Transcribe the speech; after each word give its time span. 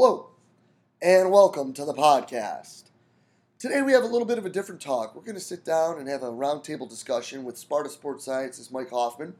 Hello, 0.00 0.28
and 1.02 1.32
welcome 1.32 1.72
to 1.72 1.84
the 1.84 1.92
podcast. 1.92 2.84
Today 3.58 3.82
we 3.82 3.90
have 3.90 4.04
a 4.04 4.06
little 4.06 4.28
bit 4.28 4.38
of 4.38 4.46
a 4.46 4.48
different 4.48 4.80
talk. 4.80 5.12
We're 5.12 5.22
going 5.22 5.34
to 5.34 5.40
sit 5.40 5.64
down 5.64 5.98
and 5.98 6.08
have 6.08 6.22
a 6.22 6.26
roundtable 6.26 6.88
discussion 6.88 7.42
with 7.42 7.58
Sparta 7.58 7.90
Sports 7.90 8.24
Science's 8.24 8.70
Mike 8.70 8.90
Hoffman, 8.90 9.34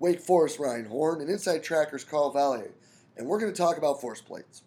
Wake 0.00 0.18
Forest 0.18 0.58
Ryan 0.58 0.86
Horn, 0.86 1.20
and 1.20 1.30
Inside 1.30 1.62
Tracker's 1.62 2.02
Carl 2.02 2.32
Valle, 2.32 2.64
and 3.16 3.28
we're 3.28 3.38
going 3.38 3.52
to 3.52 3.56
talk 3.56 3.78
about 3.78 4.00
force 4.00 4.20
plates. 4.20 4.62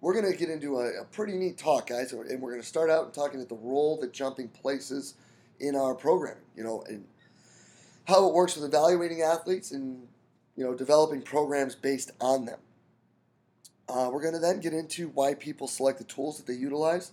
We're 0.00 0.14
going 0.14 0.32
to 0.32 0.38
get 0.38 0.48
into 0.48 0.78
a, 0.78 1.02
a 1.02 1.04
pretty 1.04 1.34
neat 1.34 1.58
talk, 1.58 1.88
guys, 1.88 2.14
and 2.14 2.40
we're 2.40 2.52
going 2.52 2.62
to 2.62 2.66
start 2.66 2.88
out 2.88 3.12
talking 3.12 3.38
at 3.38 3.50
the 3.50 3.56
role 3.56 3.98
that 4.00 4.14
jumping 4.14 4.48
places 4.48 5.12
in 5.60 5.76
our 5.76 5.94
programming, 5.94 6.44
you 6.56 6.64
know, 6.64 6.82
and 6.88 7.04
how 8.06 8.26
it 8.26 8.32
works 8.32 8.56
with 8.56 8.64
evaluating 8.64 9.20
athletes 9.20 9.72
and, 9.72 10.08
you 10.56 10.64
know, 10.64 10.72
developing 10.72 11.20
programs 11.20 11.74
based 11.74 12.12
on 12.18 12.46
them. 12.46 12.60
Uh, 13.92 14.08
we're 14.10 14.22
going 14.22 14.32
to 14.32 14.40
then 14.40 14.58
get 14.58 14.72
into 14.72 15.08
why 15.08 15.34
people 15.34 15.68
select 15.68 15.98
the 15.98 16.04
tools 16.04 16.38
that 16.38 16.46
they 16.46 16.58
utilize 16.58 17.12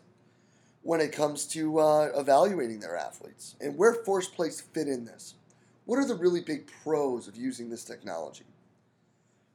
when 0.82 1.02
it 1.02 1.12
comes 1.12 1.46
to 1.46 1.78
uh, 1.78 2.10
evaluating 2.16 2.80
their 2.80 2.96
athletes 2.96 3.58
and 3.60 3.78
where 3.78 3.94
force 3.94 4.30
plates 4.30 4.62
fit 4.62 4.88
in 4.88 5.04
this. 5.04 5.34
What 5.84 6.00
are 6.00 6.08
the 6.08 6.16
really 6.16 6.40
big 6.40 6.72
pros 6.82 7.28
of 7.28 7.36
using 7.36 7.70
this 7.70 7.84
technology? 7.84 8.46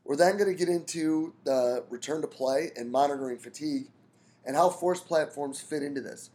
We're 0.04 0.16
then 0.16 0.36
going 0.36 0.50
to 0.50 0.54
get 0.54 0.68
into 0.68 1.32
the 1.44 1.84
return 1.88 2.20
to 2.20 2.26
play 2.26 2.72
and 2.76 2.92
monitoring 2.92 3.38
fatigue 3.38 3.86
and 4.44 4.54
how 4.54 4.68
force 4.68 5.00
platforms 5.00 5.62
fit 5.62 5.82
into 5.82 6.02
this. 6.02 6.28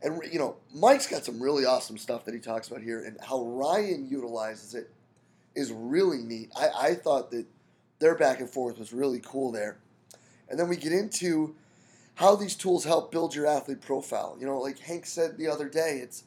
And, 0.00 0.20
you 0.30 0.38
know, 0.38 0.58
Mike's 0.72 1.08
got 1.08 1.24
some 1.24 1.42
really 1.42 1.64
awesome 1.64 1.98
stuff 1.98 2.24
that 2.26 2.34
he 2.34 2.38
talks 2.38 2.68
about 2.68 2.82
here, 2.82 3.02
and 3.02 3.16
how 3.20 3.42
Ryan 3.42 4.06
utilizes 4.08 4.74
it 4.74 4.90
is 5.56 5.72
really 5.72 6.18
neat. 6.18 6.52
I, 6.54 6.90
I 6.90 6.94
thought 6.94 7.32
that 7.32 7.46
their 7.98 8.14
back 8.14 8.38
and 8.38 8.48
forth 8.48 8.78
was 8.78 8.92
really 8.92 9.20
cool 9.24 9.50
there. 9.50 9.78
And 10.48 10.58
then 10.58 10.68
we 10.68 10.76
get 10.76 10.92
into 10.92 11.54
how 12.14 12.34
these 12.36 12.54
tools 12.54 12.84
help 12.84 13.12
build 13.12 13.34
your 13.34 13.46
athlete 13.46 13.80
profile. 13.80 14.36
You 14.40 14.46
know, 14.46 14.58
like 14.58 14.78
Hank 14.78 15.06
said 15.06 15.36
the 15.36 15.48
other 15.48 15.68
day, 15.68 16.00
it's 16.02 16.24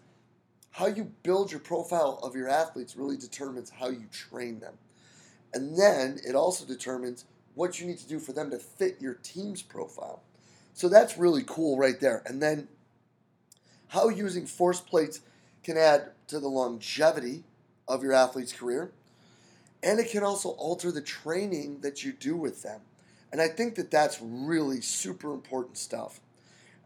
how 0.72 0.88
you 0.88 1.12
build 1.24 1.52
your 1.52 1.60
profile 1.60 2.20
of 2.22 2.36
your 2.36 2.48
athletes 2.48 2.96
really 2.96 3.18
determines 3.18 3.70
how 3.70 3.90
you 3.90 4.06
train 4.12 4.60
them. 4.60 4.76
And 5.54 5.78
then 5.78 6.20
it 6.26 6.36
also 6.36 6.66
determines 6.66 7.26
what 7.56 7.80
you 7.80 7.88
need 7.88 7.98
to 7.98 8.08
do 8.08 8.20
for 8.20 8.34
them 8.34 8.52
to 8.52 8.60
fit 8.60 9.02
your 9.02 9.16
team's 9.16 9.62
profile. 9.62 10.22
So 10.74 10.88
that's 10.88 11.18
really 11.18 11.44
cool 11.46 11.78
right 11.78 12.00
there. 12.00 12.22
And 12.26 12.42
then 12.42 12.68
how 13.90 14.10
using 14.10 14.46
force 14.46 14.80
plates 14.80 15.22
can 15.64 15.76
add 15.76 16.12
to 16.28 16.40
the 16.40 16.48
longevity 16.48 17.44
of 17.88 18.04
your 18.04 18.14
athlete's 18.14 18.54
career. 18.54 18.92
And 19.82 20.00
it 20.00 20.12
can 20.12 20.24
also 20.24 20.50
alter 20.50 20.92
the 20.92 21.02
training 21.02 21.82
that 21.82 22.04
you 22.04 22.14
do 22.14 22.36
with 22.36 22.62
them. 22.62 22.82
And 23.32 23.42
I 23.42 23.48
think 23.48 23.76
that 23.76 23.92
that's 23.92 24.20
really 24.22 24.82
super 24.82 25.34
important 25.34 25.78
stuff. 25.78 26.20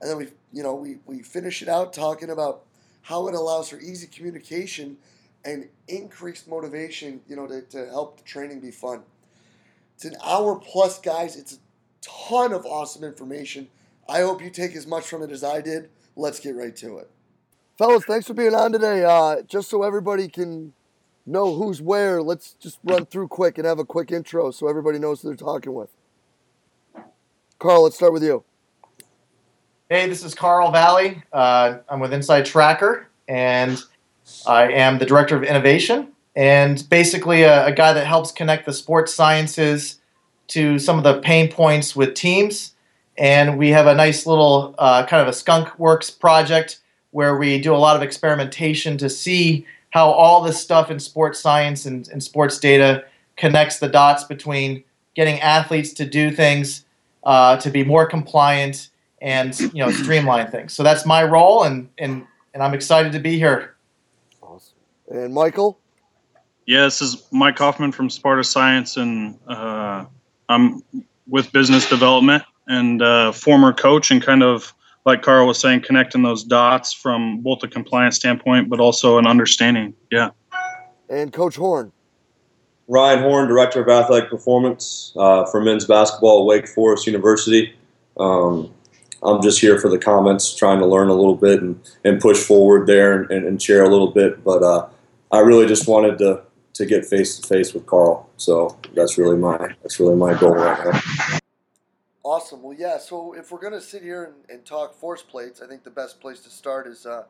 And 0.01 0.09
then 0.09 0.17
we, 0.17 0.27
you 0.51 0.63
know, 0.63 0.75
we, 0.75 0.97
we 1.05 1.21
finish 1.21 1.61
it 1.61 1.69
out 1.69 1.93
talking 1.93 2.29
about 2.29 2.63
how 3.03 3.27
it 3.27 3.35
allows 3.35 3.69
for 3.69 3.79
easy 3.79 4.07
communication 4.07 4.97
and 5.45 5.69
increased 5.87 6.47
motivation, 6.47 7.21
you 7.27 7.35
know, 7.35 7.47
to, 7.47 7.61
to 7.61 7.85
help 7.87 8.17
the 8.17 8.23
training 8.23 8.59
be 8.59 8.71
fun. 8.71 9.01
It's 9.95 10.05
an 10.05 10.15
hour 10.25 10.55
plus, 10.55 10.99
guys. 10.99 11.35
It's 11.35 11.53
a 11.53 11.57
ton 12.01 12.53
of 12.53 12.65
awesome 12.65 13.03
information. 13.03 13.67
I 14.07 14.21
hope 14.21 14.41
you 14.41 14.49
take 14.49 14.75
as 14.75 14.85
much 14.85 15.05
from 15.05 15.21
it 15.21 15.31
as 15.31 15.43
I 15.43 15.61
did. 15.61 15.89
Let's 16.15 16.39
get 16.39 16.55
right 16.55 16.75
to 16.77 16.97
it. 16.97 17.09
Fellas, 17.77 18.03
thanks 18.05 18.27
for 18.27 18.33
being 18.33 18.53
on 18.53 18.71
today. 18.71 19.03
Uh, 19.03 19.41
just 19.43 19.69
so 19.69 19.83
everybody 19.83 20.27
can 20.27 20.73
know 21.25 21.55
who's 21.55 21.81
where, 21.81 22.21
let's 22.21 22.53
just 22.53 22.79
run 22.83 23.05
through 23.05 23.29
quick 23.29 23.57
and 23.57 23.65
have 23.65 23.79
a 23.79 23.85
quick 23.85 24.11
intro 24.11 24.51
so 24.51 24.67
everybody 24.67 24.99
knows 24.99 25.21
who 25.21 25.29
they're 25.29 25.37
talking 25.37 25.73
with. 25.73 25.89
Carl, 27.63 27.83
let's 27.83 27.95
start 27.95 28.11
with 28.11 28.23
you. 28.23 28.43
Hey, 29.87 30.09
this 30.09 30.21
is 30.25 30.35
Carl 30.35 30.69
Valle. 30.69 31.13
Uh, 31.31 31.77
I'm 31.87 32.01
with 32.01 32.11
Inside 32.11 32.45
Tracker, 32.45 33.07
and 33.25 33.81
I 34.45 34.69
am 34.69 34.99
the 34.99 35.05
director 35.05 35.37
of 35.37 35.43
innovation, 35.43 36.09
and 36.35 36.83
basically 36.89 37.43
a, 37.43 37.67
a, 37.67 37.71
guy 37.71 37.93
that 37.93 38.05
helps 38.05 38.33
connect 38.33 38.65
the 38.65 38.73
sports 38.73 39.13
sciences 39.13 40.01
to 40.47 40.77
some 40.77 40.97
of 40.97 41.05
the 41.05 41.21
pain 41.21 41.49
points 41.49 41.95
with 41.95 42.15
teams. 42.15 42.73
And 43.17 43.57
we 43.57 43.69
have 43.69 43.87
a 43.87 43.95
nice 43.95 44.25
little 44.25 44.75
uh, 44.77 45.05
kind 45.05 45.21
of 45.21 45.29
a 45.29 45.33
skunk 45.33 45.79
works 45.79 46.11
project 46.11 46.81
where 47.11 47.37
we 47.37 47.61
do 47.61 47.73
a 47.73 47.77
lot 47.77 47.95
of 47.95 48.01
experimentation 48.01 48.97
to 48.97 49.09
see 49.09 49.65
how 49.91 50.09
all 50.09 50.41
this 50.41 50.59
stuff 50.59 50.91
in 50.91 50.99
sports 50.99 51.39
science 51.39 51.85
and, 51.85 52.09
and 52.09 52.21
sports 52.21 52.59
data 52.59 53.05
connects 53.37 53.79
the 53.79 53.87
dots 53.87 54.25
between 54.25 54.83
getting 55.15 55.39
athletes 55.39 55.93
to 55.93 56.05
do 56.05 56.29
things 56.29 56.83
uh, 57.23 57.57
to 57.57 57.69
be 57.69 57.83
more 57.83 58.05
compliant 58.05 58.89
and 59.21 59.57
you 59.59 59.83
know 59.83 59.91
streamline 59.91 60.51
things. 60.51 60.73
So 60.73 60.83
that's 60.83 61.05
my 61.05 61.23
role, 61.23 61.63
and 61.63 61.89
and 61.97 62.25
and 62.53 62.61
I'm 62.61 62.73
excited 62.73 63.11
to 63.13 63.19
be 63.19 63.37
here. 63.37 63.75
Awesome. 64.41 64.75
And 65.09 65.33
Michael. 65.33 65.79
Yeah, 66.65 66.85
this 66.85 67.01
is 67.01 67.27
Mike 67.31 67.57
Hoffman 67.57 67.91
from 67.91 68.09
Sparta 68.09 68.43
Science, 68.43 68.95
and 68.95 69.37
uh, 69.47 70.05
I'm 70.47 70.81
with 71.27 71.51
business 71.51 71.89
development 71.89 72.43
and 72.67 73.01
uh, 73.01 73.31
former 73.33 73.73
coach, 73.73 74.11
and 74.11 74.21
kind 74.21 74.43
of 74.43 74.73
like 75.05 75.21
Carl 75.21 75.47
was 75.47 75.59
saying, 75.59 75.81
connecting 75.81 76.23
those 76.23 76.43
dots 76.43 76.93
from 76.93 77.41
both 77.41 77.61
a 77.63 77.67
compliance 77.67 78.15
standpoint, 78.15 78.69
but 78.69 78.79
also 78.79 79.17
an 79.17 79.27
understanding. 79.27 79.93
Yeah. 80.11 80.29
And 81.09 81.33
Coach 81.33 81.55
Horn. 81.57 81.91
Ryan 82.93 83.23
Horn, 83.23 83.47
Director 83.47 83.81
of 83.81 83.89
Athletic 83.89 84.29
Performance 84.29 85.13
uh, 85.15 85.47
for 85.47 85.59
men's 85.59 85.85
basketball 85.85 86.41
at 86.41 86.45
Wake 86.45 86.67
Forest 86.67 87.07
University. 87.07 87.73
Um, 88.19 88.71
I'm 89.23 89.41
just 89.41 89.59
here 89.59 89.79
for 89.79 89.89
the 89.89 89.97
comments, 89.97 90.53
trying 90.53 90.77
to 90.77 90.85
learn 90.85 91.07
a 91.07 91.13
little 91.15 91.35
bit 91.35 91.59
and, 91.59 91.81
and 92.03 92.21
push 92.21 92.37
forward 92.37 92.85
there 92.85 93.19
and, 93.19 93.31
and, 93.31 93.47
and 93.47 93.59
share 93.59 93.81
a 93.81 93.89
little 93.89 94.11
bit. 94.11 94.43
But 94.43 94.61
uh, 94.61 94.89
I 95.31 95.39
really 95.39 95.65
just 95.65 95.87
wanted 95.87 96.19
to 96.19 96.43
to 96.73 96.85
get 96.85 97.03
face 97.03 97.39
to 97.39 97.47
face 97.47 97.73
with 97.73 97.87
Carl. 97.87 98.29
So 98.37 98.77
that's 98.93 99.17
really 99.17 99.37
my 99.37 99.57
that's 99.81 99.99
really 99.99 100.15
my 100.15 100.35
goal 100.39 100.53
right 100.53 100.93
now. 100.93 101.39
Awesome. 102.21 102.61
Well, 102.61 102.77
yeah. 102.77 102.99
So 102.99 103.33
if 103.33 103.51
we're 103.51 103.59
gonna 103.59 103.81
sit 103.81 104.03
here 104.03 104.25
and, 104.25 104.35
and 104.49 104.65
talk 104.65 104.93
force 104.93 105.23
plates, 105.23 105.63
I 105.63 105.67
think 105.67 105.83
the 105.83 105.89
best 105.89 106.21
place 106.21 106.41
to 106.41 106.51
start 106.51 106.85
is 106.85 107.07
uh, 107.07 107.23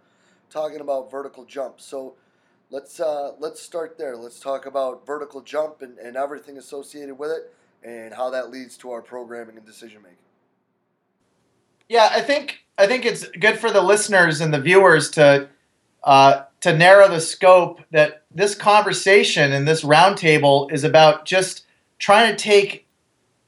talking 0.49 0.81
about 0.81 1.09
vertical 1.09 1.45
jumps. 1.45 1.85
So 1.85 2.15
let's 2.73 2.99
uh, 2.99 3.33
let's 3.39 3.61
start 3.61 3.97
there. 3.97 4.17
Let's 4.17 4.39
talk 4.39 4.65
about 4.65 5.05
vertical 5.05 5.41
jump 5.41 5.81
and, 5.81 5.97
and 5.99 6.17
everything 6.17 6.57
associated 6.57 7.17
with 7.17 7.29
it, 7.29 7.53
and 7.83 8.13
how 8.13 8.31
that 8.31 8.49
leads 8.49 8.75
to 8.77 8.91
our 8.91 9.01
programming 9.01 9.55
and 9.55 9.65
decision 9.65 10.01
making. 10.01 10.17
Yeah, 11.87 12.09
I 12.11 12.21
think 12.21 12.65
I 12.77 12.87
think 12.87 13.05
it's 13.05 13.27
good 13.29 13.59
for 13.59 13.71
the 13.71 13.81
listeners 13.81 14.41
and 14.41 14.53
the 14.53 14.59
viewers 14.59 15.11
to 15.11 15.47
uh, 16.03 16.43
to 16.61 16.75
narrow 16.75 17.07
the 17.07 17.21
scope. 17.21 17.81
That 17.91 18.23
this 18.33 18.55
conversation 18.55 19.53
and 19.53 19.67
this 19.67 19.83
roundtable 19.83 20.71
is 20.71 20.83
about 20.83 21.25
just 21.25 21.65
trying 21.99 22.35
to 22.35 22.43
take 22.43 22.87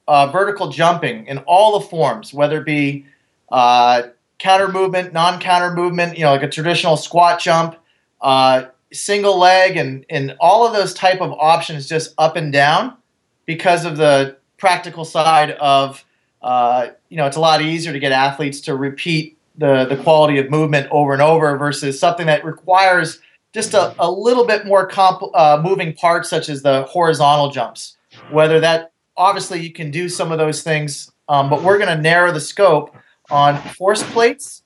uh, 0.07 0.27
vertical 0.27 0.69
jumping 0.69 1.25
in 1.25 1.39
all 1.39 1.79
the 1.79 1.85
forms, 1.87 2.31
whether 2.31 2.59
it 2.59 2.65
be 2.65 3.07
uh, 3.49 4.03
counter 4.37 4.67
movement, 4.67 5.13
non-counter 5.13 5.73
movement, 5.73 6.15
you 6.15 6.25
know, 6.25 6.31
like 6.31 6.43
a 6.43 6.49
traditional 6.49 6.95
squat 6.95 7.39
jump, 7.39 7.75
uh, 8.21 8.66
single 8.95 9.37
leg, 9.37 9.77
and 9.77 10.05
and 10.09 10.35
all 10.39 10.65
of 10.65 10.73
those 10.73 10.93
type 10.93 11.21
of 11.21 11.31
options, 11.33 11.87
just 11.87 12.13
up 12.17 12.35
and 12.35 12.51
down, 12.51 12.97
because 13.45 13.85
of 13.85 13.97
the 13.97 14.37
practical 14.57 15.05
side 15.05 15.51
of 15.51 16.05
uh, 16.45 16.91
you 17.09 17.17
know, 17.17 17.25
it's 17.25 17.37
a 17.37 17.39
lot 17.39 17.59
easier 17.59 17.91
to 17.91 17.99
get 17.99 18.11
athletes 18.11 18.61
to 18.61 18.75
repeat 18.75 19.35
the, 19.57 19.85
the 19.85 19.97
quality 19.97 20.37
of 20.37 20.51
movement 20.51 20.87
over 20.91 21.11
and 21.11 21.21
over 21.21 21.57
versus 21.57 21.99
something 21.99 22.27
that 22.27 22.45
requires 22.45 23.19
just 23.51 23.73
a, 23.73 23.95
a 23.97 24.09
little 24.09 24.45
bit 24.45 24.63
more 24.63 24.85
comp, 24.85 25.23
uh, 25.33 25.59
moving 25.63 25.91
parts, 25.93 26.29
such 26.29 26.47
as 26.47 26.61
the 26.61 26.83
horizontal 26.83 27.49
jumps. 27.49 27.97
Whether 28.29 28.59
that, 28.59 28.91
obviously, 29.17 29.59
you 29.59 29.73
can 29.73 29.89
do 29.89 30.07
some 30.07 30.31
of 30.31 30.37
those 30.37 30.61
things, 30.61 31.11
um, 31.27 31.49
but 31.49 31.63
we're 31.63 31.79
going 31.79 31.95
to 31.95 32.01
narrow 32.01 32.31
the 32.31 32.39
scope 32.39 32.95
on 33.31 33.59
force 33.69 34.03
plates 34.11 34.61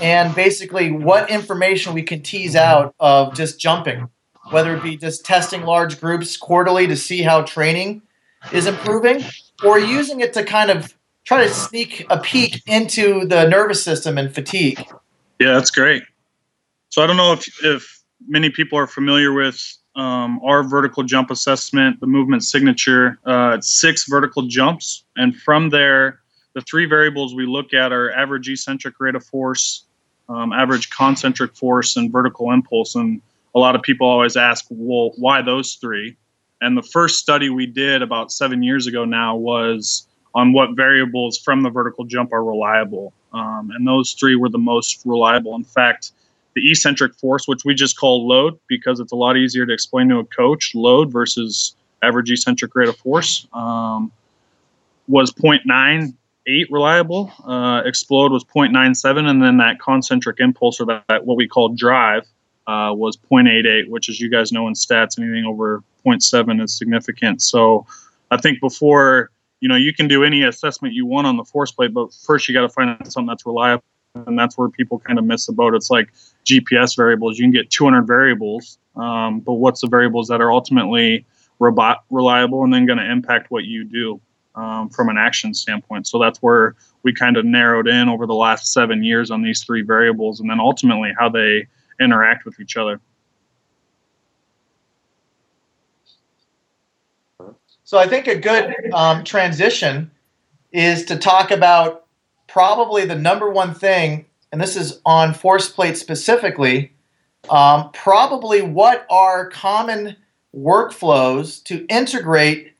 and 0.00 0.34
basically 0.34 0.90
what 0.90 1.30
information 1.30 1.94
we 1.94 2.02
can 2.02 2.22
tease 2.22 2.56
out 2.56 2.94
of 3.00 3.34
just 3.34 3.58
jumping, 3.58 4.08
whether 4.50 4.76
it 4.76 4.82
be 4.82 4.96
just 4.96 5.24
testing 5.24 5.62
large 5.62 6.00
groups 6.00 6.36
quarterly 6.36 6.86
to 6.86 6.96
see 6.96 7.22
how 7.22 7.42
training 7.42 8.02
is 8.52 8.66
improving 8.66 9.24
or 9.64 9.78
using 9.78 10.20
it 10.20 10.32
to 10.34 10.44
kind 10.44 10.70
of 10.70 10.94
try 11.24 11.44
to 11.46 11.52
sneak 11.52 12.06
a 12.10 12.18
peek 12.18 12.62
into 12.66 13.26
the 13.26 13.46
nervous 13.48 13.82
system 13.82 14.16
and 14.16 14.34
fatigue. 14.34 14.78
Yeah, 15.38 15.52
that's 15.52 15.70
great. 15.70 16.02
So 16.88 17.02
I 17.02 17.06
don't 17.06 17.16
know 17.16 17.32
if 17.32 17.64
if 17.64 18.02
many 18.26 18.50
people 18.50 18.78
are 18.78 18.86
familiar 18.86 19.32
with 19.32 19.60
um, 19.94 20.40
our 20.44 20.62
vertical 20.62 21.02
jump 21.02 21.30
assessment, 21.30 22.00
the 22.00 22.06
movement 22.06 22.44
signature. 22.44 23.18
Uh, 23.26 23.56
it's 23.58 23.68
six 23.68 24.04
vertical 24.08 24.46
jumps, 24.46 25.04
and 25.16 25.36
from 25.36 25.70
there, 25.70 26.20
the 26.54 26.60
three 26.62 26.86
variables 26.86 27.34
we 27.34 27.46
look 27.46 27.74
at 27.74 27.92
are 27.92 28.10
average 28.12 28.48
eccentric 28.48 28.94
rate 29.00 29.14
of 29.14 29.24
force, 29.24 29.86
um, 30.28 30.52
average 30.52 30.90
concentric 30.90 31.54
force, 31.56 31.96
and 31.96 32.12
vertical 32.12 32.50
impulse. 32.50 32.94
And 32.94 33.20
a 33.54 33.58
lot 33.58 33.74
of 33.74 33.82
people 33.82 34.06
always 34.06 34.36
ask, 34.36 34.66
well, 34.70 35.12
why 35.16 35.42
those 35.42 35.74
three? 35.74 36.16
And 36.60 36.76
the 36.76 36.82
first 36.82 37.18
study 37.18 37.50
we 37.50 37.66
did 37.66 38.02
about 38.02 38.32
seven 38.32 38.62
years 38.62 38.86
ago 38.86 39.04
now 39.04 39.36
was 39.36 40.06
on 40.34 40.52
what 40.52 40.76
variables 40.76 41.38
from 41.38 41.62
the 41.62 41.70
vertical 41.70 42.04
jump 42.04 42.32
are 42.32 42.44
reliable. 42.44 43.12
Um, 43.32 43.70
and 43.74 43.86
those 43.86 44.12
three 44.12 44.36
were 44.36 44.48
the 44.48 44.58
most 44.58 45.02
reliable. 45.04 45.54
In 45.54 45.64
fact, 45.64 46.12
the 46.54 46.70
eccentric 46.70 47.14
force, 47.14 47.46
which 47.46 47.64
we 47.64 47.74
just 47.74 47.98
call 47.98 48.26
load 48.26 48.58
because 48.66 49.00
it's 49.00 49.12
a 49.12 49.16
lot 49.16 49.36
easier 49.36 49.66
to 49.66 49.72
explain 49.72 50.08
to 50.08 50.18
a 50.18 50.24
coach, 50.24 50.74
load 50.74 51.12
versus 51.12 51.76
average 52.02 52.30
eccentric 52.30 52.74
rate 52.74 52.88
of 52.88 52.96
force, 52.96 53.46
um, 53.52 54.10
was 55.06 55.32
0.98 55.32 56.14
reliable. 56.70 57.32
Uh, 57.44 57.82
explode 57.84 58.32
was 58.32 58.44
0.97, 58.44 59.28
and 59.28 59.42
then 59.42 59.56
that 59.58 59.80
concentric 59.80 60.40
impulse, 60.40 60.80
or 60.80 60.86
that, 60.86 61.04
that 61.08 61.26
what 61.26 61.36
we 61.36 61.46
call 61.46 61.70
drive, 61.70 62.24
uh, 62.66 62.92
was 62.94 63.16
0.88, 63.16 63.88
which, 63.88 64.08
as 64.08 64.20
you 64.20 64.28
guys 64.30 64.52
know 64.52 64.68
in 64.68 64.74
stats, 64.74 65.18
anything 65.18 65.44
over 65.44 65.82
0.7 66.04 66.62
is 66.62 66.76
significant. 66.76 67.42
So 67.42 67.86
I 68.30 68.36
think 68.36 68.60
before 68.60 69.30
you 69.60 69.68
know 69.68 69.76
you 69.76 69.92
can 69.92 70.06
do 70.06 70.22
any 70.22 70.44
assessment 70.44 70.94
you 70.94 71.06
want 71.06 71.26
on 71.26 71.36
the 71.36 71.44
force 71.44 71.72
plate, 71.72 71.92
but 71.92 72.12
first 72.12 72.48
you 72.48 72.54
got 72.54 72.62
to 72.62 72.68
find 72.68 72.96
something 73.10 73.26
that's 73.26 73.46
reliable, 73.46 73.84
and 74.14 74.38
that's 74.38 74.56
where 74.56 74.68
people 74.68 74.98
kind 74.98 75.18
of 75.18 75.24
miss 75.24 75.46
the 75.46 75.52
boat. 75.52 75.74
It's 75.74 75.90
like 75.90 76.08
GPS 76.44 76.96
variables. 76.96 77.38
You 77.38 77.44
can 77.44 77.52
get 77.52 77.70
200 77.70 78.02
variables, 78.02 78.78
um, 78.96 79.40
but 79.40 79.54
what's 79.54 79.80
the 79.80 79.88
variables 79.88 80.28
that 80.28 80.40
are 80.40 80.52
ultimately 80.52 81.24
robot 81.58 82.04
reliable 82.10 82.62
and 82.62 82.72
then 82.72 82.86
going 82.86 82.98
to 82.98 83.10
impact 83.10 83.50
what 83.50 83.64
you 83.64 83.84
do 83.84 84.20
um, 84.58 84.90
from 84.90 85.08
an 85.08 85.16
action 85.16 85.54
standpoint? 85.54 86.06
So 86.06 86.18
that's 86.18 86.40
where 86.40 86.74
we 87.02 87.12
kind 87.12 87.36
of 87.36 87.44
narrowed 87.44 87.88
in 87.88 88.08
over 88.08 88.26
the 88.26 88.34
last 88.34 88.72
seven 88.72 89.04
years 89.04 89.30
on 89.30 89.42
these 89.42 89.62
three 89.62 89.82
variables, 89.82 90.40
and 90.40 90.50
then 90.50 90.60
ultimately 90.60 91.12
how 91.18 91.28
they 91.28 91.66
interact 92.00 92.44
with 92.44 92.58
each 92.60 92.76
other. 92.76 93.00
So 97.84 97.96
I 97.96 98.06
think 98.06 98.26
a 98.26 98.36
good 98.36 98.74
um, 98.92 99.24
transition 99.24 100.10
is 100.72 101.06
to 101.06 101.16
talk 101.16 101.50
about 101.50 102.06
probably 102.46 103.06
the 103.06 103.14
number 103.14 103.48
one 103.48 103.72
thing, 103.72 104.26
and 104.52 104.60
this 104.60 104.76
is 104.76 105.00
on 105.06 105.32
force 105.32 105.70
plate 105.70 105.96
specifically, 105.96 106.92
um, 107.48 107.90
probably 107.92 108.60
what 108.60 109.06
are 109.08 109.48
common 109.48 110.16
workflows 110.54 111.62
to 111.64 111.86
integrate 111.86 112.74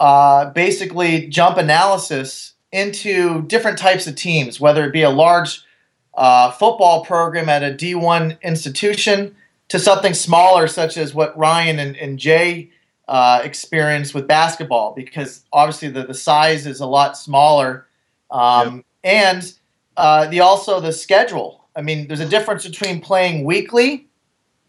uh, 0.00 0.46
basically 0.50 1.28
jump 1.28 1.58
analysis 1.58 2.54
into 2.72 3.42
different 3.42 3.78
types 3.78 4.06
of 4.06 4.16
teams, 4.16 4.58
whether 4.58 4.84
it 4.84 4.92
be 4.92 5.02
a 5.02 5.10
large 5.10 5.62
uh, 6.14 6.50
football 6.50 7.04
program 7.04 7.48
at 7.48 7.62
a 7.62 7.74
D1 7.74 8.40
institution 8.42 9.36
to 9.68 9.78
something 9.78 10.14
smaller, 10.14 10.66
such 10.66 10.96
as 10.96 11.14
what 11.14 11.36
Ryan 11.36 11.78
and, 11.78 11.96
and 11.96 12.18
Jay 12.18 12.70
uh, 13.08 13.40
experience 13.44 14.14
with 14.14 14.26
basketball 14.26 14.94
because 14.94 15.44
obviously 15.52 15.88
the, 15.88 16.06
the 16.06 16.14
size 16.14 16.66
is 16.66 16.80
a 16.80 16.86
lot 16.86 17.16
smaller. 17.16 17.86
Um, 18.30 18.76
yep. 18.76 18.84
And 19.04 19.54
uh, 19.96 20.26
the 20.28 20.40
also 20.40 20.80
the 20.80 20.92
schedule. 20.92 21.68
I 21.76 21.82
mean, 21.82 22.08
there's 22.08 22.20
a 22.20 22.28
difference 22.28 22.66
between 22.66 23.00
playing 23.00 23.44
weekly, 23.44 24.08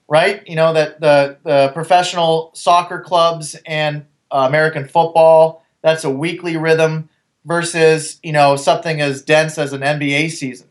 right? 0.07 0.45
You 0.47 0.55
know 0.55 0.73
that 0.73 0.99
the 0.99 1.37
the 1.43 1.69
professional 1.73 2.51
soccer 2.53 2.99
clubs 2.99 3.55
and 3.65 4.05
uh, 4.31 4.45
American 4.47 4.87
football 4.87 5.61
that's 5.81 6.03
a 6.03 6.09
weekly 6.09 6.57
rhythm 6.57 7.09
versus 7.45 8.19
you 8.23 8.31
know 8.31 8.55
something 8.55 9.01
as 9.01 9.21
dense 9.21 9.57
as 9.57 9.73
an 9.73 9.81
NBA 9.81 10.31
season. 10.31 10.67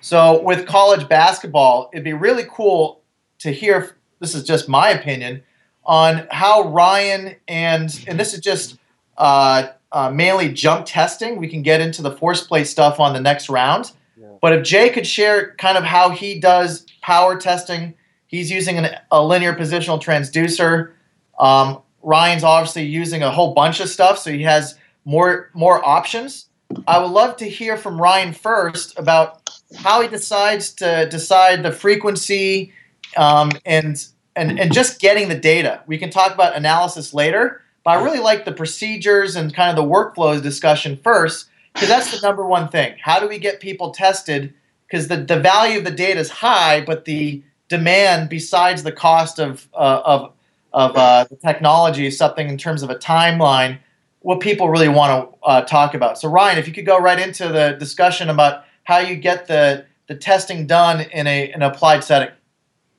So 0.00 0.42
with 0.42 0.66
college 0.66 1.08
basketball, 1.08 1.90
it'd 1.92 2.04
be 2.04 2.12
really 2.12 2.44
cool 2.50 3.02
to 3.40 3.50
hear. 3.50 3.96
This 4.18 4.34
is 4.34 4.44
just 4.44 4.68
my 4.68 4.90
opinion 4.90 5.42
on 5.84 6.26
how 6.30 6.68
Ryan 6.68 7.36
and 7.46 8.04
and 8.06 8.18
this 8.18 8.34
is 8.34 8.40
just 8.40 8.78
uh, 9.18 9.68
uh, 9.92 10.10
mainly 10.10 10.52
jump 10.52 10.86
testing. 10.86 11.36
We 11.36 11.48
can 11.48 11.62
get 11.62 11.80
into 11.80 12.02
the 12.02 12.10
force 12.10 12.46
plate 12.46 12.66
stuff 12.66 12.98
on 12.98 13.12
the 13.12 13.20
next 13.20 13.48
round. 13.48 13.92
Yeah. 14.16 14.28
But 14.40 14.54
if 14.54 14.64
Jay 14.64 14.90
could 14.90 15.06
share 15.06 15.54
kind 15.56 15.76
of 15.76 15.84
how 15.84 16.10
he 16.10 16.40
does 16.40 16.86
power 17.02 17.36
testing, 17.38 17.94
he's 18.26 18.50
using 18.50 18.78
an, 18.78 18.96
a 19.10 19.22
linear 19.22 19.54
positional 19.54 20.00
transducer. 20.00 20.92
Um, 21.38 21.82
Ryan's 22.06 22.44
obviously 22.44 22.84
using 22.84 23.24
a 23.24 23.32
whole 23.32 23.52
bunch 23.52 23.80
of 23.80 23.88
stuff, 23.88 24.18
so 24.18 24.30
he 24.32 24.44
has 24.44 24.78
more 25.04 25.50
more 25.54 25.84
options. 25.84 26.48
I 26.86 26.98
would 26.98 27.10
love 27.10 27.36
to 27.38 27.44
hear 27.44 27.76
from 27.76 28.00
Ryan 28.00 28.32
first 28.32 28.96
about 28.96 29.50
how 29.76 30.00
he 30.02 30.08
decides 30.08 30.72
to 30.74 31.08
decide 31.10 31.64
the 31.64 31.72
frequency 31.72 32.72
um, 33.16 33.50
and 33.64 34.06
and, 34.36 34.60
and 34.60 34.72
just 34.72 35.00
getting 35.00 35.28
the 35.28 35.38
data. 35.38 35.82
We 35.88 35.98
can 35.98 36.10
talk 36.10 36.32
about 36.32 36.54
analysis 36.54 37.12
later, 37.12 37.62
but 37.82 37.98
I 37.98 38.04
really 38.04 38.20
like 38.20 38.44
the 38.44 38.52
procedures 38.52 39.34
and 39.34 39.52
kind 39.52 39.70
of 39.70 39.76
the 39.76 39.90
workflows 39.90 40.42
discussion 40.42 41.00
first, 41.02 41.48
because 41.74 41.88
that's 41.88 42.12
the 42.12 42.24
number 42.24 42.46
one 42.46 42.68
thing. 42.68 42.94
How 43.00 43.18
do 43.18 43.26
we 43.26 43.38
get 43.38 43.58
people 43.60 43.90
tested? 43.90 44.54
Because 44.86 45.08
the, 45.08 45.16
the 45.16 45.40
value 45.40 45.78
of 45.78 45.84
the 45.84 45.90
data 45.90 46.20
is 46.20 46.30
high, 46.30 46.84
but 46.84 47.04
the 47.06 47.42
demand, 47.68 48.28
besides 48.28 48.84
the 48.84 48.92
cost 48.92 49.40
of, 49.40 49.66
uh, 49.74 50.02
of, 50.04 50.32
of 50.76 50.94
uh, 50.94 51.24
the 51.24 51.36
technology, 51.36 52.06
is 52.06 52.18
something 52.18 52.48
in 52.50 52.58
terms 52.58 52.82
of 52.82 52.90
a 52.90 52.94
timeline, 52.94 53.78
what 54.20 54.40
people 54.40 54.68
really 54.68 54.90
want 54.90 55.10
to 55.30 55.38
uh, 55.46 55.62
talk 55.62 55.94
about. 55.94 56.18
So, 56.18 56.28
Ryan, 56.28 56.58
if 56.58 56.68
you 56.68 56.74
could 56.74 56.84
go 56.84 56.98
right 56.98 57.18
into 57.18 57.48
the 57.48 57.74
discussion 57.78 58.28
about 58.28 58.64
how 58.84 58.98
you 58.98 59.16
get 59.16 59.46
the, 59.46 59.86
the 60.06 60.14
testing 60.14 60.66
done 60.66 61.00
in 61.00 61.26
a, 61.26 61.50
an 61.52 61.62
applied 61.62 62.04
setting. 62.04 62.28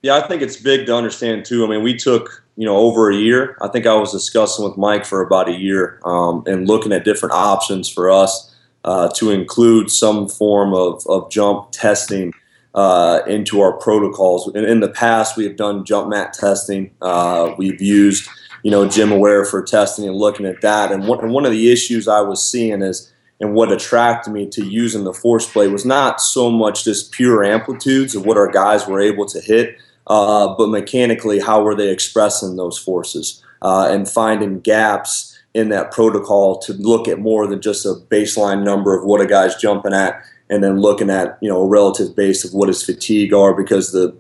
Yeah, 0.02 0.16
I 0.18 0.28
think 0.28 0.42
it's 0.42 0.58
big 0.58 0.88
to 0.88 0.96
understand 0.96 1.46
too. 1.46 1.64
I 1.66 1.70
mean, 1.70 1.84
we 1.84 1.96
took 1.96 2.44
you 2.56 2.66
know 2.66 2.78
over 2.78 3.12
a 3.12 3.16
year. 3.16 3.56
I 3.62 3.68
think 3.68 3.86
I 3.86 3.94
was 3.94 4.12
discussing 4.12 4.66
with 4.66 4.76
Mike 4.76 5.06
for 5.06 5.22
about 5.22 5.48
a 5.48 5.54
year 5.54 6.02
um, 6.04 6.44
and 6.48 6.68
looking 6.68 6.92
at 6.92 7.06
different 7.06 7.34
options 7.34 7.88
for 7.88 8.10
us 8.10 8.56
uh, 8.86 9.10
to 9.16 9.30
include 9.30 9.92
some 9.92 10.28
form 10.28 10.74
of, 10.74 11.06
of 11.08 11.30
jump 11.30 11.72
testing 11.72 12.34
uh, 12.74 13.22
into 13.28 13.62
our 13.62 13.74
protocols. 13.74 14.54
In, 14.54 14.66
in, 14.66 14.80
the 14.80 14.90
past, 14.90 15.38
we 15.38 15.44
have 15.46 15.56
done 15.56 15.86
jump 15.86 16.10
mat 16.10 16.34
testing. 16.34 16.92
Uh, 17.02 17.54
we've 17.58 17.82
used 17.82 18.30
you 18.64 18.72
know 18.72 18.86
GymAware 18.86 19.48
for 19.48 19.64
testing 19.64 20.08
and 20.08 20.16
looking 20.16 20.46
at 20.46 20.62
that. 20.62 20.92
And 20.92 21.08
one, 21.08 21.20
and 21.22 21.32
one 21.32 21.46
of 21.46 21.52
the 21.52 21.72
issues 21.72 22.08
I 22.08 22.22
was 22.22 22.44
seeing 22.44 22.82
is 22.82 23.12
and 23.40 23.54
what 23.54 23.72
attracted 23.72 24.32
me 24.32 24.48
to 24.50 24.66
using 24.66 25.04
the 25.04 25.14
force 25.14 25.50
plate 25.52 25.68
was 25.68 25.86
not 25.86 26.20
so 26.20 26.50
much 26.50 26.84
just 26.84 27.12
pure 27.12 27.44
amplitudes 27.44 28.16
of 28.16 28.26
what 28.26 28.38
our 28.38 28.52
guys 28.52 28.88
were 28.88 29.00
able 29.00 29.26
to 29.28 29.40
hit, 29.40 29.78
uh, 30.08 30.56
but 30.58 30.70
mechanically, 30.70 31.40
how 31.40 31.62
were 31.62 31.76
they 31.76 31.90
expressing 31.90 32.56
those 32.56 32.78
forces 32.78 33.44
uh, 33.62 33.88
and 33.92 34.10
finding 34.10 34.60
gaps 34.60 35.38
in 35.54 35.70
that 35.70 35.92
protocol 35.92 36.58
to 36.60 36.74
look 36.74 37.08
at 37.08 37.20
more 37.20 37.48
than 37.48 37.62
just 37.62 37.86
a 37.86 37.94
baseline 38.10 38.64
number 38.64 38.98
of 38.98 39.06
what 39.06 39.22
a 39.22 39.26
guy's 39.26 39.56
jumping 39.56 39.94
at, 39.94 40.22
and 40.50 40.64
then 40.64 40.80
looking 40.80 41.10
at 41.10 41.38
you 41.42 41.50
know 41.50 41.62
a 41.62 41.68
relative 41.68 42.16
base 42.16 42.44
of 42.46 42.54
what 42.54 42.68
his 42.68 42.84
fatigue 42.84 43.34
are 43.34 43.54
because 43.54 43.92
the 43.92 44.16